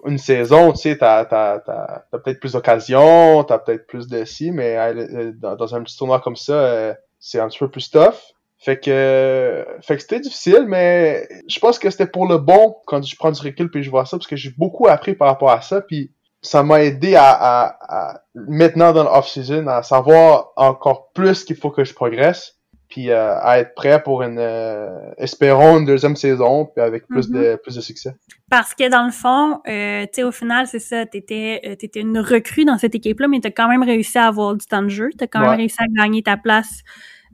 une 0.05 0.17
saison, 0.17 0.71
tu 0.73 0.79
sais, 0.79 0.97
t'as, 0.97 1.23
t'as, 1.25 1.59
t'as, 1.59 2.03
t'as 2.11 2.17
peut-être 2.19 2.39
plus 2.41 2.51
d'occasions, 2.51 3.43
t'as 3.45 3.57
peut-être 3.59 3.87
plus 3.87 4.07
de 4.07 4.25
si, 4.25 4.51
mais 4.51 4.77
euh, 4.77 5.31
dans, 5.35 5.55
dans 5.55 5.73
un 5.75 5.81
petit 5.83 5.97
tournoi 5.97 6.19
comme 6.19 6.35
ça, 6.35 6.53
euh, 6.53 6.93
c'est 7.19 7.39
un 7.39 7.47
petit 7.47 7.59
peu 7.59 7.69
plus 7.69 7.89
tough. 7.89 8.15
Fait 8.57 8.79
que, 8.79 9.65
fait 9.81 9.95
que 9.95 10.01
c'était 10.01 10.19
difficile, 10.19 10.65
mais 10.67 11.27
je 11.47 11.59
pense 11.59 11.77
que 11.77 11.89
c'était 11.89 12.07
pour 12.07 12.27
le 12.27 12.37
bon 12.37 12.75
quand 12.85 13.05
je 13.05 13.15
prends 13.15 13.31
du 13.31 13.41
recul 13.41 13.69
puis 13.69 13.83
je 13.83 13.89
vois 13.89 14.05
ça, 14.05 14.17
parce 14.17 14.27
que 14.27 14.35
j'ai 14.35 14.51
beaucoup 14.57 14.87
appris 14.87 15.13
par 15.13 15.27
rapport 15.27 15.51
à 15.51 15.61
ça, 15.61 15.81
puis 15.81 16.11
ça 16.45 16.63
m'a 16.63 16.83
aidé 16.83 17.15
à, 17.15 17.29
à, 17.29 17.77
à 17.89 18.21
maintenant 18.35 18.93
dans 18.93 19.03
l'off-season, 19.03 19.67
à 19.67 19.83
savoir 19.83 20.51
encore 20.55 21.11
plus 21.13 21.43
qu'il 21.43 21.55
faut 21.57 21.71
que 21.71 21.83
je 21.83 21.93
progresse, 21.93 22.53
puis 22.87 23.09
euh, 23.09 23.37
à 23.41 23.59
être 23.59 23.73
prêt 23.73 24.01
pour 24.03 24.21
une, 24.21 24.37
euh, 24.39 24.87
espérons 25.17 25.79
une 25.79 25.85
deuxième 25.85 26.15
saison, 26.15 26.65
puis 26.65 26.83
avec 26.83 27.07
plus 27.07 27.29
de 27.29 27.55
plus 27.63 27.75
de 27.75 27.81
succès. 27.81 28.15
Parce 28.49 28.73
que 28.75 28.87
dans 28.89 29.05
le 29.05 29.11
fond, 29.11 29.59
euh, 29.67 30.03
tu 30.03 30.09
sais, 30.13 30.23
au 30.23 30.31
final, 30.31 30.67
c'est 30.67 30.79
ça, 30.79 31.05
t'étais, 31.05 31.61
euh, 31.65 31.75
t'étais 31.75 32.01
une 32.01 32.19
recrue 32.19 32.63
dans 32.63 32.77
cette 32.77 32.93
équipe-là, 32.95 33.27
mais 33.27 33.39
t'as 33.39 33.49
quand 33.49 33.67
même 33.67 33.83
réussi 33.83 34.17
à 34.17 34.27
avoir 34.27 34.55
du 34.55 34.65
temps 34.65 34.83
de 34.83 34.89
jeu. 34.89 35.09
T'as 35.17 35.27
quand 35.27 35.41
Ouais. 35.41 35.49
même 35.49 35.57
réussi 35.57 35.77
à 35.79 35.87
gagner 35.87 36.21
ta 36.21 36.37
place 36.37 36.81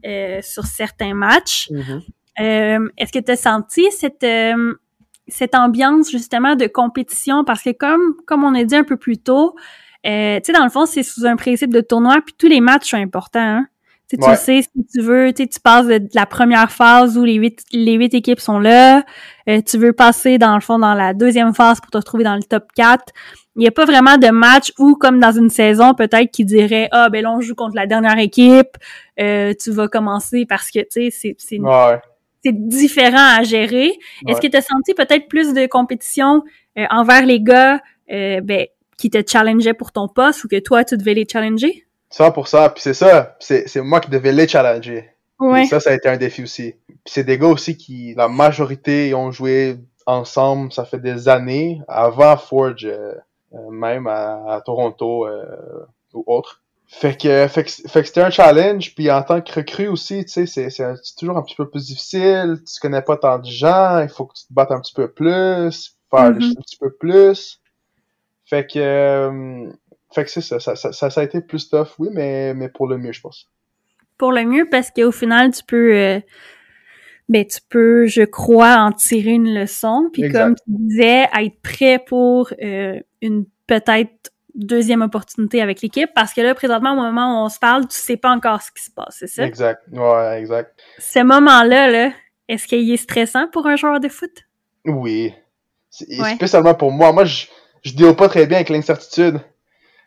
euh, 0.06 0.40
sur 0.42 0.64
certains 0.64 1.14
matchs. 1.14 1.68
Euh, 2.40 2.88
Est-ce 2.96 3.12
que 3.12 3.18
tu 3.18 3.30
as 3.30 3.36
senti 3.36 3.90
cette, 3.92 4.24
euh, 4.24 4.74
cette 5.32 5.54
ambiance 5.54 6.10
justement 6.10 6.54
de 6.54 6.66
compétition? 6.66 7.44
Parce 7.44 7.62
que 7.62 7.70
comme, 7.70 8.14
comme 8.26 8.44
on 8.44 8.54
a 8.54 8.64
dit 8.64 8.76
un 8.76 8.84
peu 8.84 8.96
plus 8.96 9.18
tôt, 9.18 9.54
euh, 10.06 10.40
tu 10.40 10.46
sais, 10.46 10.52
dans 10.52 10.64
le 10.64 10.70
fond, 10.70 10.86
c'est 10.86 11.02
sous 11.02 11.26
un 11.26 11.36
principe 11.36 11.72
de 11.72 11.80
tournoi, 11.80 12.20
puis 12.24 12.34
tous 12.36 12.48
les 12.48 12.60
matchs 12.60 12.90
sont 12.90 12.96
importants. 12.96 13.40
Hein? 13.40 13.66
Tu 14.08 14.16
sais, 14.20 14.30
tu 14.30 14.36
sais 14.36 14.62
si 14.62 14.86
tu 14.92 15.00
veux, 15.00 15.32
tu 15.32 15.46
passes 15.62 15.86
de, 15.86 16.00
la 16.12 16.26
première 16.26 16.70
phase 16.70 17.16
où 17.16 17.24
les 17.24 17.34
huit, 17.34 17.62
les 17.72 17.94
huit 17.94 18.12
équipes 18.12 18.40
sont 18.40 18.58
là, 18.58 19.04
euh, 19.48 19.62
tu 19.64 19.78
veux 19.78 19.94
passer 19.94 20.36
dans 20.36 20.54
le 20.54 20.60
fond 20.60 20.78
dans 20.78 20.92
la 20.92 21.14
deuxième 21.14 21.54
phase 21.54 21.80
pour 21.80 21.90
te 21.90 21.96
retrouver 21.96 22.24
dans 22.24 22.34
le 22.34 22.42
top 22.42 22.64
4. 22.74 23.02
Il 23.56 23.60
n'y 23.60 23.68
a 23.68 23.70
pas 23.70 23.86
vraiment 23.86 24.18
de 24.18 24.28
match 24.28 24.72
où, 24.78 24.96
comme 24.96 25.18
dans 25.18 25.32
une 25.32 25.48
saison, 25.48 25.94
peut-être 25.94 26.30
qui 26.30 26.44
dirait 26.44 26.88
Ah 26.92 27.08
ben 27.08 27.22
là, 27.22 27.30
on 27.32 27.40
joue 27.40 27.54
contre 27.54 27.74
la 27.74 27.86
dernière 27.86 28.18
équipe, 28.18 28.76
euh, 29.18 29.54
tu 29.58 29.70
vas 29.70 29.88
commencer 29.88 30.44
parce 30.46 30.70
que 30.70 30.80
tu 30.80 31.10
sais, 31.10 31.10
c'est 31.10 31.34
c'est 31.38 31.58
c'est 32.44 32.68
différent 32.68 33.38
à 33.38 33.42
gérer. 33.42 33.92
Est-ce 34.26 34.40
que 34.40 34.46
tu 34.46 34.56
as 34.56 34.62
senti 34.62 34.94
peut-être 34.94 35.28
plus 35.28 35.54
de 35.54 35.66
compétition 35.66 36.42
euh, 36.78 36.84
envers 36.90 37.24
les 37.26 37.40
gars 37.40 37.80
ben, 38.08 38.66
qui 38.98 39.10
te 39.10 39.18
challengeaient 39.26 39.74
pour 39.74 39.92
ton 39.92 40.08
poste 40.08 40.44
ou 40.44 40.48
que 40.48 40.58
toi, 40.58 40.84
tu 40.84 40.96
devais 40.96 41.14
les 41.14 41.26
challenger? 41.30 41.86
100%, 42.12 42.74
puis 42.74 42.82
c'est 42.82 42.94
ça, 42.94 43.36
c'est 43.40 43.80
moi 43.80 44.00
qui 44.00 44.10
devais 44.10 44.32
les 44.32 44.46
challenger. 44.46 45.08
Ouais. 45.40 45.64
Et 45.64 45.66
ça, 45.66 45.80
ça 45.80 45.90
a 45.90 45.94
été 45.94 46.08
un 46.08 46.16
défi 46.16 46.42
aussi. 46.42 46.74
Puis 46.86 46.96
c'est 47.06 47.24
des 47.24 47.38
gars 47.38 47.48
aussi 47.48 47.76
qui, 47.76 48.14
la 48.16 48.28
majorité, 48.28 49.14
ont 49.14 49.32
joué 49.32 49.76
ensemble, 50.06 50.72
ça 50.72 50.84
fait 50.84 51.00
des 51.00 51.28
années, 51.28 51.80
avant 51.88 52.36
Forge, 52.36 52.84
euh, 52.84 53.14
euh, 53.54 53.70
même 53.70 54.06
à, 54.06 54.60
Toronto 54.64 55.26
euh, 55.26 55.44
ou 56.14 56.24
autre. 56.26 56.61
Fait 56.94 57.16
que, 57.16 57.48
fait 57.48 57.64
que, 57.64 57.70
c'était 57.70 58.20
un 58.20 58.28
challenge, 58.28 58.94
puis 58.94 59.10
en 59.10 59.22
tant 59.22 59.40
que 59.40 59.50
recrue 59.50 59.88
aussi, 59.88 60.26
tu 60.26 60.46
sais, 60.46 60.68
c'est 60.70 60.94
toujours 61.18 61.38
un 61.38 61.42
petit 61.42 61.56
peu 61.56 61.68
plus 61.68 61.86
difficile, 61.86 62.58
tu 62.66 62.80
connais 62.80 63.00
pas 63.00 63.16
tant 63.16 63.38
de 63.38 63.46
gens, 63.46 64.00
il 64.00 64.10
faut 64.10 64.26
que 64.26 64.34
tu 64.34 64.46
te 64.46 64.52
battes 64.52 64.70
un 64.70 64.78
petit 64.78 64.92
peu 64.92 65.10
plus, 65.10 65.96
faire 66.10 66.30
mm-hmm. 66.30 66.50
un 66.50 66.60
petit 66.60 66.76
peu 66.76 66.92
plus. 66.92 67.60
Fait 68.44 68.66
que, 68.66 69.70
fait 70.14 70.24
que 70.24 70.30
c'est 70.30 70.42
ça 70.42 70.60
ça, 70.60 70.76
ça 70.76 70.92
ça, 70.92 71.20
a 71.20 71.24
été 71.24 71.40
plus 71.40 71.70
tough, 71.70 71.88
oui, 71.98 72.10
mais, 72.12 72.52
mais 72.52 72.68
pour 72.68 72.86
le 72.86 72.98
mieux, 72.98 73.12
je 73.12 73.22
pense. 73.22 73.48
Pour 74.18 74.30
le 74.30 74.44
mieux, 74.44 74.68
parce 74.68 74.90
qu'au 74.90 75.12
final, 75.12 75.50
tu 75.50 75.64
peux, 75.64 75.96
euh, 75.96 76.20
ben, 77.30 77.46
tu 77.46 77.60
peux, 77.70 78.06
je 78.06 78.22
crois, 78.22 78.76
en 78.76 78.92
tirer 78.92 79.30
une 79.30 79.52
leçon. 79.52 80.10
Puis 80.12 80.30
comme 80.30 80.56
tu 80.56 80.62
disais, 80.66 81.22
être 81.22 81.60
prêt 81.62 82.04
pour 82.06 82.52
euh, 82.62 83.00
une 83.22 83.46
peut-être 83.66 84.30
deuxième 84.54 85.02
opportunité 85.02 85.62
avec 85.62 85.82
l'équipe, 85.82 86.10
parce 86.14 86.32
que 86.34 86.40
là, 86.40 86.54
présentement, 86.54 86.92
au 86.92 86.96
moment 86.96 87.42
où 87.42 87.44
on 87.46 87.48
se 87.48 87.58
parle, 87.58 87.86
tu 87.88 87.98
sais 87.98 88.16
pas 88.16 88.30
encore 88.30 88.62
ce 88.62 88.70
qui 88.70 88.84
se 88.84 88.90
passe, 88.90 89.16
c'est 89.18 89.26
ça? 89.26 89.44
Exact, 89.44 89.82
ouais, 89.92 90.40
exact. 90.40 90.78
Ce 90.98 91.20
moment-là, 91.20 91.90
là, 91.90 92.12
est-ce 92.48 92.66
qu'il 92.66 92.90
est 92.90 92.96
stressant 92.96 93.48
pour 93.48 93.66
un 93.66 93.76
joueur 93.76 94.00
de 94.00 94.08
foot? 94.08 94.32
Oui. 94.84 95.32
Spécialement 95.90 96.74
pour 96.74 96.90
moi. 96.90 97.12
Moi, 97.12 97.24
je, 97.24 97.46
je 97.82 97.92
deal 97.92 98.14
pas 98.14 98.28
très 98.28 98.46
bien 98.46 98.56
avec 98.56 98.68
l'incertitude. 98.68 99.40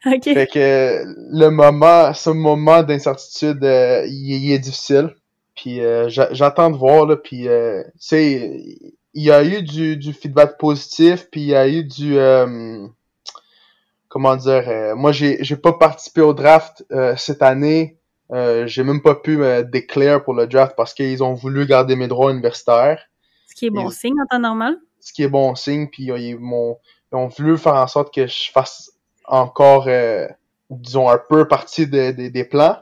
Fait 0.04 0.48
que 0.48 1.04
le 1.32 1.50
moment, 1.50 2.14
ce 2.14 2.30
moment 2.30 2.84
d'incertitude, 2.84 3.64
euh, 3.64 4.06
il, 4.08 4.52
est 4.52 4.60
difficile. 4.60 5.16
Puis 5.56 5.82
euh, 5.82 6.10
j'attends 6.10 6.70
de 6.70 6.78
voir 6.78 7.08
là. 7.08 7.16
Puis 7.16 7.48
euh, 7.48 7.82
tu 7.84 7.90
sais, 8.00 8.64
il 9.14 9.24
y 9.24 9.32
a 9.32 9.44
eu 9.44 9.64
du, 9.64 9.98
du 9.98 10.14
feedback 10.14 10.58
positif, 10.60 11.28
puis 11.32 11.42
il 11.42 11.48
y 11.48 11.56
a 11.56 11.68
eu 11.68 11.84
du 11.84 12.18
comment 14.16 14.38
dire. 14.38 14.96
moi, 14.96 15.12
j'ai 15.12 15.44
j'ai 15.44 15.58
pas 15.58 15.74
participé 15.74 16.22
au 16.22 16.34
draft 16.34 16.86
cette 17.18 17.42
année. 17.42 17.98
j'ai 18.32 18.84
même 18.86 19.02
pas 19.02 19.16
pu 19.16 19.36
me 19.36 19.64
déclarer 19.64 20.24
pour 20.24 20.34
le 20.34 20.48
draft 20.48 20.74
parce 20.78 20.94
qu'ils 20.94 21.22
ont 21.22 21.34
voulu 21.34 21.66
garder 21.66 21.98
mes 21.98 22.08
droits 22.08 22.32
universitaires. 22.32 23.02
Ce 23.50 23.56
qui 23.56 23.66
est 23.66 23.70
bon 23.70 23.90
signe 23.90 24.16
en 24.22 24.26
temps 24.26 24.40
normal. 24.40 24.78
Ce 25.02 25.12
qui 25.12 25.24
est 25.24 25.28
bon 25.28 25.54
signe, 25.56 25.90
puis 25.90 26.06
ils 26.06 26.40
m'ont 26.40 26.78
ils 27.12 27.16
ont 27.18 27.28
voulu 27.28 27.58
faire 27.58 27.76
en 27.76 27.88
sorte 27.88 28.14
que 28.14 28.26
je 28.26 28.52
fasse 28.52 28.92
encore, 29.26 29.88
euh, 29.88 30.28
disons, 30.70 31.10
un 31.10 31.18
peu 31.18 31.46
partie 31.46 31.88
des 31.88 32.48
plans. 32.50 32.78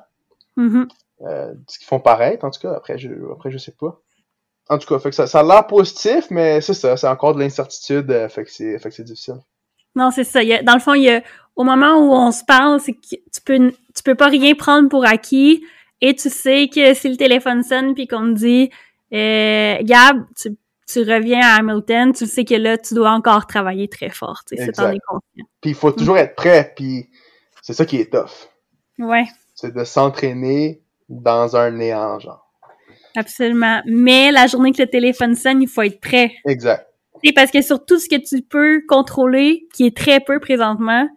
Euh, 0.58 1.54
ce 1.68 1.80
qu'ils 1.80 1.88
font 1.88 2.00
paraître, 2.00 2.46
en 2.46 2.52
tout 2.52 2.60
cas. 2.60 2.74
Après, 2.74 2.98
je, 2.98 3.10
après, 3.32 3.50
je 3.50 3.58
sais 3.58 3.76
pas. 3.80 4.00
En 4.70 4.78
tout 4.78 4.88
cas, 4.88 5.00
fait 5.00 5.10
que 5.10 5.16
ça, 5.16 5.28
ça 5.28 5.42
a 5.42 5.44
l'air 5.44 5.68
positif, 5.68 6.28
mais 6.30 6.62
c'est 6.62 6.74
ça, 6.74 6.96
c'est 6.96 7.08
encore 7.08 7.36
de 7.36 7.40
l'incertitude, 7.40 8.10
euh, 8.12 8.30
fait 8.30 8.46
que 8.46 8.52
c'est, 8.52 8.80
fait 8.80 8.90
que 8.90 8.96
c'est 8.96 9.04
difficile. 9.04 9.40
Non, 9.96 10.12
c'est 10.12 10.24
ça. 10.24 10.44
Il 10.44 10.64
dans 10.64 10.74
le 10.74 10.80
fond, 10.80 10.94
il 10.94 11.04
y 11.04 11.10
a, 11.10 11.22
au 11.56 11.64
moment 11.64 11.96
où 11.98 12.12
on 12.14 12.32
se 12.32 12.44
parle, 12.44 12.80
c'est 12.80 12.94
que 12.94 13.00
tu 13.02 13.42
peux, 13.46 13.72
tu 13.96 14.04
peux 14.04 14.16
pas 14.16 14.28
rien 14.28 14.56
prendre 14.56 14.90
pour 14.90 15.06
acquis, 15.06 15.64
et 16.02 16.16
tu 16.16 16.30
sais 16.30 16.70
que 16.74 16.94
si 16.94 17.10
le 17.10 17.18
téléphone 17.18 17.64
sonne 17.64 17.94
puis 17.94 18.08
qu'on 18.08 18.34
te 18.34 18.40
dit, 18.40 18.70
euh, 19.14 19.78
Gab, 19.82 20.26
tu 20.36 20.58
tu 20.86 21.00
reviens 21.00 21.42
à 21.42 21.56
Hamilton, 21.60 22.14
tu 22.14 22.26
sais 22.28 22.46
que 22.46 22.56
là, 22.56 22.78
tu 22.78 22.94
dois 22.94 23.12
encore 23.12 23.48
travailler 23.48 23.88
très 23.88 24.10
fort, 24.10 24.44
tu 24.48 24.58
sais, 24.58 24.68
conscient. 24.68 25.22
Puis 25.62 25.72
il 25.72 25.76
faut 25.76 25.92
toujours 25.92 26.18
être 26.18 26.36
prêt, 26.36 26.74
puis 26.76 27.10
c'est 27.62 27.74
ça 27.74 27.86
qui 27.86 27.98
est 27.98 28.12
tough. 28.12 28.50
Ouais. 29.00 29.26
C'est 29.56 29.74
de 29.74 29.84
s'entraîner 29.84 30.82
dans 31.10 31.56
un 31.56 31.72
néant, 31.72 32.20
genre. 32.20 32.46
Absolument. 33.16 33.82
Mais 33.86 34.32
la 34.32 34.48
journée 34.48 34.72
que 34.72 34.82
le 34.82 34.90
téléphone 34.90 35.36
sonne, 35.36 35.62
il 35.62 35.68
faut 35.68 35.84
être 35.84 36.00
prêt. 36.00 36.34
Exact. 36.46 36.88
Et 37.24 37.34
parce 37.34 37.52
que 37.52 37.62
sur 37.62 37.86
tout 37.86 38.00
ce 38.00 38.10
que 38.10 38.16
tu 38.16 38.42
peux 38.42 38.82
contrôler, 38.88 39.68
qui 39.74 39.86
est 39.86 39.96
très 39.96 40.20
peu 40.20 40.40
présentement, 40.40 41.08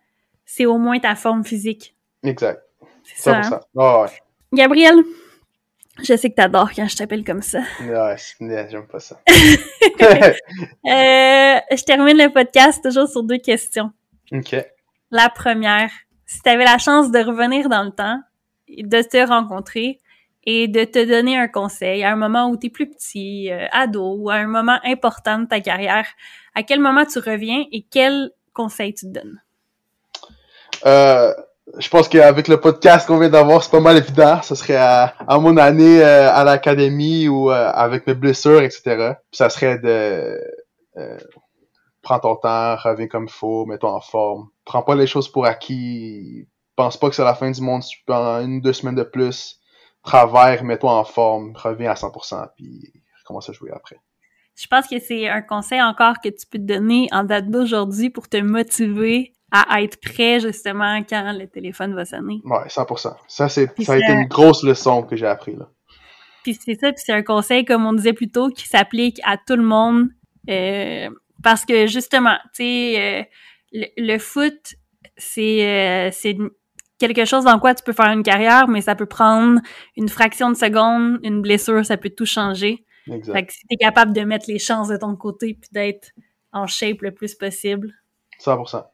c'est 0.44 0.66
au 0.66 0.78
moins 0.78 0.98
ta 0.98 1.14
forme 1.14 1.44
physique. 1.44 1.94
Exact. 2.22 2.62
C'est 3.02 3.30
ça. 3.30 3.40
Hein? 3.40 3.60
ouais. 3.74 4.08
Gabriel, 4.52 5.02
je 6.02 6.16
sais 6.16 6.30
que 6.30 6.34
t'adores 6.34 6.72
quand 6.74 6.86
je 6.88 6.96
t'appelle 6.96 7.24
comme 7.24 7.42
ça. 7.42 7.60
Ouais, 7.80 8.16
j'aime 8.40 8.86
pas 8.86 9.00
ça. 9.00 9.20
Euh, 10.86 11.58
je 11.70 11.82
termine 11.84 12.16
le 12.16 12.32
podcast 12.32 12.82
toujours 12.82 13.08
sur 13.08 13.22
deux 13.22 13.38
questions. 13.38 13.90
OK. 14.30 14.54
La 15.10 15.28
première, 15.28 15.90
si 16.26 16.40
tu 16.42 16.48
avais 16.48 16.64
la 16.64 16.78
chance 16.78 17.10
de 17.10 17.18
revenir 17.18 17.68
dans 17.68 17.82
le 17.82 17.90
temps, 17.90 18.20
de 18.68 19.02
te 19.02 19.26
rencontrer 19.26 19.98
et 20.47 20.68
de 20.68 20.85
te 20.85 21.05
donner 21.05 21.36
un 21.36 21.48
conseil 21.48 22.05
à 22.05 22.12
un 22.12 22.16
moment 22.16 22.48
où 22.48 22.56
tu 22.56 22.68
es 22.68 22.70
plus 22.70 22.89
petit, 22.89 23.51
euh, 23.51 23.66
ado, 23.73 24.16
ou 24.16 24.31
à 24.31 24.35
un 24.35 24.47
moment 24.47 24.78
important 24.85 25.40
de 25.40 25.47
ta 25.47 25.60
carrière, 25.60 26.06
à 26.55 26.62
quel 26.62 26.81
moment 26.81 27.05
tu 27.05 27.18
reviens 27.18 27.64
et 27.73 27.85
quel 27.90 28.31
conseil 28.55 28.94
tu 28.94 29.06
te 29.06 29.12
donnes? 29.12 29.43
Euh, 30.86 31.35
je 31.78 31.89
pense 31.89 32.09
qu'avec 32.09 32.47
le 32.47 32.60
podcast 32.60 33.09
qu'on 33.09 33.18
vient 33.18 33.28
d'avoir, 33.28 33.62
c'est 33.64 33.73
pas 33.73 33.81
mal 33.81 33.97
évident. 33.97 34.40
Ce 34.43 34.55
serait 34.55 34.77
à, 34.77 35.14
mon 35.28 35.56
année 35.56 36.01
euh, 36.01 36.31
à 36.31 36.44
l'académie 36.44 37.28
ou 37.28 37.51
avec 37.51 38.06
mes 38.06 38.14
blessures, 38.14 38.62
etc. 38.62 39.14
Ça 39.32 39.51
serait 39.51 39.78
de 39.78 40.40
prends 42.06 42.20
ton 42.20 42.36
temps, 42.36 42.77
reviens 42.77 43.09
comme 43.09 43.24
il 43.24 43.32
faut, 43.32 43.66
mets-toi 43.66 43.93
en 43.93 44.01
forme. 44.01 44.48
Prends 44.64 44.82
pas 44.82 44.94
les 44.94 45.09
choses 45.09 45.28
pour 45.28 45.44
acquis. 45.44 46.47
Pense 46.77 46.97
pas 46.97 47.09
que 47.09 47.16
c'est 47.16 47.24
la 47.24 47.35
fin 47.35 47.51
du 47.51 47.60
monde 47.60 47.82
si 47.82 47.97
tu 47.97 48.05
prends 48.06 48.39
une 48.40 48.59
ou 48.59 48.60
deux 48.60 48.73
semaines 48.73 48.94
de 48.94 49.02
plus. 49.02 49.60
Travaille, 50.06 50.62
mets-toi 50.62 50.92
en 50.92 51.04
forme, 51.04 51.52
reviens 51.54 51.90
à 51.90 51.94
100%, 51.94 52.48
puis 52.56 52.92
recommence 53.22 53.50
à 53.50 53.52
jouer 53.52 53.70
après. 53.72 53.96
Je 54.56 54.66
pense 54.68 54.86
que 54.86 54.98
c'est 54.98 55.28
un 55.28 55.42
conseil 55.42 55.82
encore 55.82 56.20
que 56.22 56.30
tu 56.30 56.46
peux 56.50 56.58
te 56.58 56.64
donner 56.64 57.08
en 57.12 57.24
date 57.24 57.50
d'aujourd'hui 57.50 58.08
pour 58.08 58.28
te 58.28 58.38
motiver 58.38 59.34
à 59.52 59.82
être 59.82 60.00
prêt 60.00 60.40
justement 60.40 61.02
quand 61.02 61.32
le 61.32 61.46
téléphone 61.46 61.94
va 61.94 62.04
sonner. 62.04 62.40
Ouais, 62.44 62.66
100%. 62.68 63.14
Ça, 63.28 63.48
c'est, 63.48 63.82
ça 63.82 63.92
a 63.92 63.96
été 63.96 64.12
une 64.12 64.26
grosse 64.26 64.62
leçon 64.62 65.02
que 65.02 65.16
j'ai 65.16 65.26
appris 65.26 65.54
là. 65.54 65.68
Puis 66.42 66.58
c'est 66.64 66.78
ça, 66.78 66.92
puis 66.92 67.02
c'est 67.04 67.12
un 67.12 67.22
conseil, 67.22 67.64
comme 67.64 67.86
on 67.86 67.92
disait 67.92 68.12
plus 68.12 68.30
tôt, 68.30 68.50
qui 68.50 68.68
s'applique 68.68 69.20
à 69.24 69.36
tout 69.36 69.56
le 69.56 69.64
monde. 69.64 70.08
Euh, 70.48 71.10
parce 71.42 71.64
que 71.64 71.86
justement, 71.86 72.36
tu 72.54 72.62
sais, 72.62 73.00
euh, 73.00 73.88
le, 73.96 74.18
foot, 74.18 74.76
c'est, 75.16 75.66
euh, 75.66 76.10
c'est 76.12 76.36
quelque 76.98 77.24
chose 77.24 77.44
dans 77.44 77.59
quoi 77.59 77.74
tu 77.74 77.82
peux 77.82 77.93
faire 77.93 78.10
une 78.10 78.23
carrière, 78.23 78.68
mais 78.68 78.81
ça 78.81 78.94
peut 78.94 79.06
prendre 79.06 79.60
une 79.97 80.09
fraction 80.09 80.51
de 80.51 80.56
seconde, 80.56 81.18
une 81.23 81.43
blessure, 81.43 81.85
ça 81.85 81.97
peut 81.97 82.10
tout 82.10 82.27
changer. 82.27 82.85
Exact. 83.10 83.32
Fait 83.35 83.47
que 83.47 83.52
si 83.52 83.66
t'es 83.68 83.77
capable 83.77 84.12
de 84.12 84.23
mettre 84.23 84.47
les 84.48 84.59
chances 84.59 84.89
de 84.89 84.97
ton 84.97 85.14
côté 85.16 85.59
puis 85.60 85.70
d'être 85.73 86.10
en 86.52 86.66
shape 86.66 87.02
le 87.02 87.12
plus 87.12 87.35
possible. 87.35 87.93
100% 88.44 88.85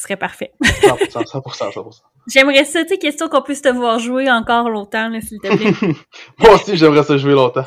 ce 0.00 0.04
serait 0.04 0.16
parfait. 0.16 0.52
100%, 0.62 1.26
100%, 1.26 1.72
100%. 1.74 2.00
J'aimerais 2.26 2.64
ça, 2.64 2.82
tu 2.84 2.88
sais, 2.88 2.98
question 2.98 3.28
qu'on 3.28 3.42
puisse 3.42 3.60
te 3.60 3.68
voir 3.68 3.98
jouer 3.98 4.30
encore 4.30 4.70
longtemps, 4.70 5.10
s'il 5.20 5.38
te 5.40 5.54
plaît. 5.54 5.94
Moi 6.38 6.54
aussi, 6.54 6.74
j'aimerais 6.74 7.02
ça 7.02 7.18
jouer 7.18 7.34
longtemps. 7.34 7.66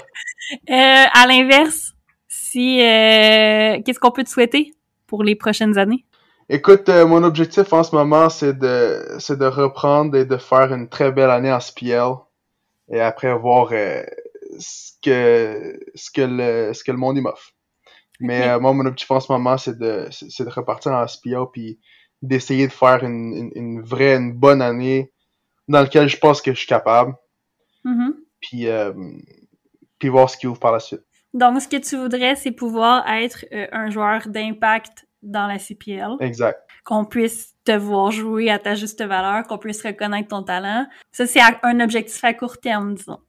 Euh, 0.52 1.06
à 1.14 1.28
l'inverse, 1.28 1.94
si, 2.28 2.82
euh, 2.82 3.82
qu'est-ce 3.86 4.00
qu'on 4.00 4.10
peut 4.10 4.24
te 4.24 4.30
souhaiter 4.30 4.72
pour 5.06 5.24
les 5.24 5.36
prochaines 5.36 5.78
années? 5.78 6.06
Écoute, 6.50 6.90
euh, 6.90 7.06
mon 7.08 7.24
objectif 7.24 7.72
en 7.72 7.84
ce 7.84 7.96
moment, 7.96 8.30
c'est 8.30 8.58
de, 8.58 9.16
c'est 9.20 9.38
de 9.38 9.46
reprendre 9.46 10.16
et 10.18 10.26
de 10.26 10.38
faire 10.38 10.74
une 10.74 10.90
très 10.90 11.12
belle 11.12 11.30
année 11.30 11.52
en 11.52 11.60
SPL. 11.60 12.16
Et 12.92 13.00
après 13.00 13.34
voir 13.38 13.70
euh, 13.72 14.04
ce 14.60 14.92
que, 15.02 15.80
ce 15.96 16.12
que 16.12 16.22
le, 16.22 16.74
ce 16.74 16.84
que 16.84 16.92
le 16.92 16.98
monde 16.98 17.22
m'offre. 17.22 17.52
Mais 18.20 18.48
euh, 18.48 18.60
moi, 18.60 18.74
mon 18.74 18.86
objectif 18.86 19.10
en 19.12 19.20
ce 19.20 19.32
moment, 19.32 19.58
c'est 19.58 19.78
de, 19.78 20.08
c'est 20.12 20.44
de 20.44 20.50
repartir 20.50 20.92
en 20.92 21.08
SPL 21.08 21.46
puis 21.52 21.80
d'essayer 22.22 22.68
de 22.68 22.74
faire 22.74 23.04
une, 23.04 23.52
une, 23.56 23.82
vraie, 23.82 24.16
une 24.16 24.34
bonne 24.34 24.62
année 24.62 25.12
dans 25.68 25.82
laquelle 25.82 26.08
je 26.08 26.18
pense 26.18 26.42
que 26.42 26.52
je 26.54 26.58
suis 26.58 26.68
capable. 26.68 27.16
Mm-hmm. 27.86 28.12
Puis, 28.42 28.68
euh, 28.68 28.94
puis 29.98 30.10
voir 30.10 30.30
ce 30.30 30.38
qui 30.38 30.48
ouvre 30.48 30.60
par 30.60 30.74
la 30.74 30.80
suite. 30.80 31.04
Donc, 31.34 31.60
ce 31.62 31.68
que 31.68 31.78
tu 31.78 31.98
voudrais, 31.98 32.36
c'est 32.36 32.52
pouvoir 32.52 33.08
être 33.10 33.46
un 33.72 33.90
joueur 33.90 34.28
d'impact 34.28 35.06
dans 35.24 35.48
la 35.48 35.58
CPL. 35.58 36.18
Exact. 36.20 36.60
Qu'on 36.84 37.06
puisse 37.06 37.56
te 37.66 37.72
voir 37.72 38.12
jouer 38.12 38.50
à 38.50 38.60
ta 38.60 38.76
juste 38.76 39.04
valeur, 39.04 39.44
qu'on 39.48 39.58
puisse 39.58 39.84
reconnaître 39.84 40.28
ton 40.28 40.44
talent. 40.44 40.86
Ça, 41.12 41.26
c'est 41.26 41.40
un 41.64 41.80
objectif 41.80 42.24
à 42.24 42.34
court 42.34 42.60
terme, 42.60 42.96
disons. 42.96 43.20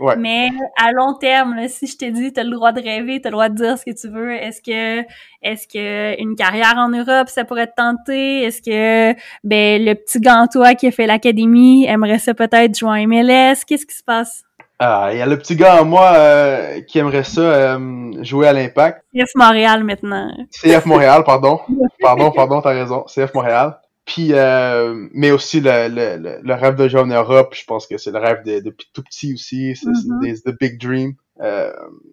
Ouais. 0.00 0.16
Mais 0.16 0.50
à 0.76 0.90
long 0.92 1.14
terme, 1.14 1.54
là, 1.54 1.68
si 1.68 1.86
je 1.86 1.96
t'ai 1.96 2.10
dit, 2.10 2.32
tu 2.32 2.40
as 2.40 2.44
le 2.44 2.50
droit 2.50 2.72
de 2.72 2.80
rêver, 2.80 3.20
tu 3.20 3.28
as 3.28 3.30
le 3.30 3.34
droit 3.34 3.48
de 3.48 3.54
dire 3.54 3.78
ce 3.78 3.84
que 3.84 3.92
tu 3.92 4.08
veux, 4.08 4.32
est-ce 4.32 4.60
que 4.60 5.06
est-ce 5.42 5.68
que 5.68 6.20
une 6.20 6.34
carrière 6.34 6.74
en 6.76 6.88
Europe, 6.88 7.28
ça 7.28 7.44
pourrait 7.44 7.68
te 7.68 7.74
tenter? 7.76 8.42
Est-ce 8.42 8.60
que 8.60 9.18
ben 9.44 9.84
le 9.84 9.94
petit 9.94 10.20
Gantois 10.20 10.74
qui 10.74 10.88
a 10.88 10.90
fait 10.90 11.06
l'académie 11.06 11.84
aimerait 11.86 12.18
ça 12.18 12.34
peut-être 12.34 12.76
jouer 12.76 12.90
en 12.90 13.06
MLS? 13.06 13.64
Qu'est-ce 13.66 13.86
qui 13.86 13.94
se 13.94 14.02
passe? 14.02 14.43
Ah, 14.78 15.10
il 15.12 15.18
y 15.18 15.22
a 15.22 15.26
le 15.26 15.38
petit 15.38 15.56
gars 15.56 15.80
en 15.80 15.84
moi 15.84 16.12
euh, 16.16 16.80
qui 16.82 16.98
aimerait 16.98 17.24
ça 17.24 17.40
euh, 17.40 18.24
jouer 18.24 18.48
à 18.48 18.52
l'Impact. 18.52 19.04
CF 19.14 19.30
Montréal 19.36 19.84
maintenant. 19.84 20.32
CF 20.50 20.84
Montréal, 20.86 21.22
pardon. 21.26 21.60
pardon, 22.00 22.30
pardon, 22.32 22.60
t'as 22.60 22.70
raison. 22.70 23.04
CF 23.04 23.32
Montréal. 23.34 23.78
Puis, 24.04 24.30
euh, 24.32 25.08
mais 25.12 25.30
aussi 25.30 25.60
le, 25.60 25.88
le, 25.88 26.40
le, 26.42 26.54
rêve 26.54 26.74
de 26.76 26.88
jouer 26.88 27.00
en 27.00 27.06
Europe, 27.06 27.54
je 27.54 27.64
pense 27.64 27.86
que 27.86 27.96
c'est 27.96 28.10
le 28.10 28.18
rêve 28.18 28.44
de, 28.44 28.60
depuis 28.60 28.90
tout 28.92 29.02
petit 29.02 29.32
aussi, 29.32 29.74
c'est 29.76 29.88
mm 29.88 30.34
the 30.44 30.58
big 30.60 30.78
dream. 30.78 31.14
Euh, 31.40 31.72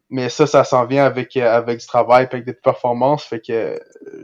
mais 0.09 0.29
ça, 0.29 0.47
ça 0.47 0.63
s'en 0.63 0.85
vient 0.85 1.03
avec 1.03 1.35
avec 1.35 1.79
du 1.79 1.85
travail, 1.85 2.27
avec 2.31 2.45
des 2.45 2.53
performances, 2.53 3.23
fait 3.25 3.41
que 3.41 3.79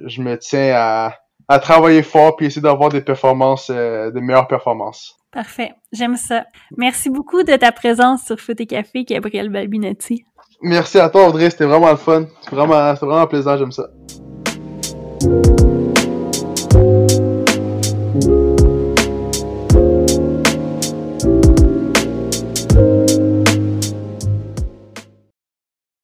je 0.05 0.22
me 0.22 0.38
tiens 0.38 0.73
à, 0.76 1.14
à 1.47 1.59
travailler 1.59 2.03
fort 2.03 2.35
puis 2.35 2.47
essayer 2.47 2.61
d'avoir 2.61 2.89
des 2.89 3.01
performances, 3.01 3.69
euh, 3.69 4.11
de 4.11 4.19
meilleures 4.19 4.47
performances. 4.47 5.18
Parfait, 5.31 5.73
j'aime 5.91 6.15
ça. 6.15 6.45
Merci 6.77 7.09
beaucoup 7.09 7.43
de 7.43 7.55
ta 7.55 7.71
présence 7.71 8.25
sur 8.25 8.39
Foot 8.39 8.59
et 8.61 8.65
Café, 8.65 9.03
Gabriel 9.03 9.49
Balbinetti. 9.49 10.25
Merci 10.61 10.99
à 10.99 11.09
toi, 11.09 11.27
Audrey, 11.27 11.49
c'était 11.49 11.65
vraiment 11.65 11.91
le 11.91 11.97
fun. 11.97 12.25
C'est 12.41 12.55
vraiment, 12.55 12.93
vraiment 12.93 13.27
plaisant, 13.27 13.57
j'aime 13.57 13.71
ça. 13.71 13.89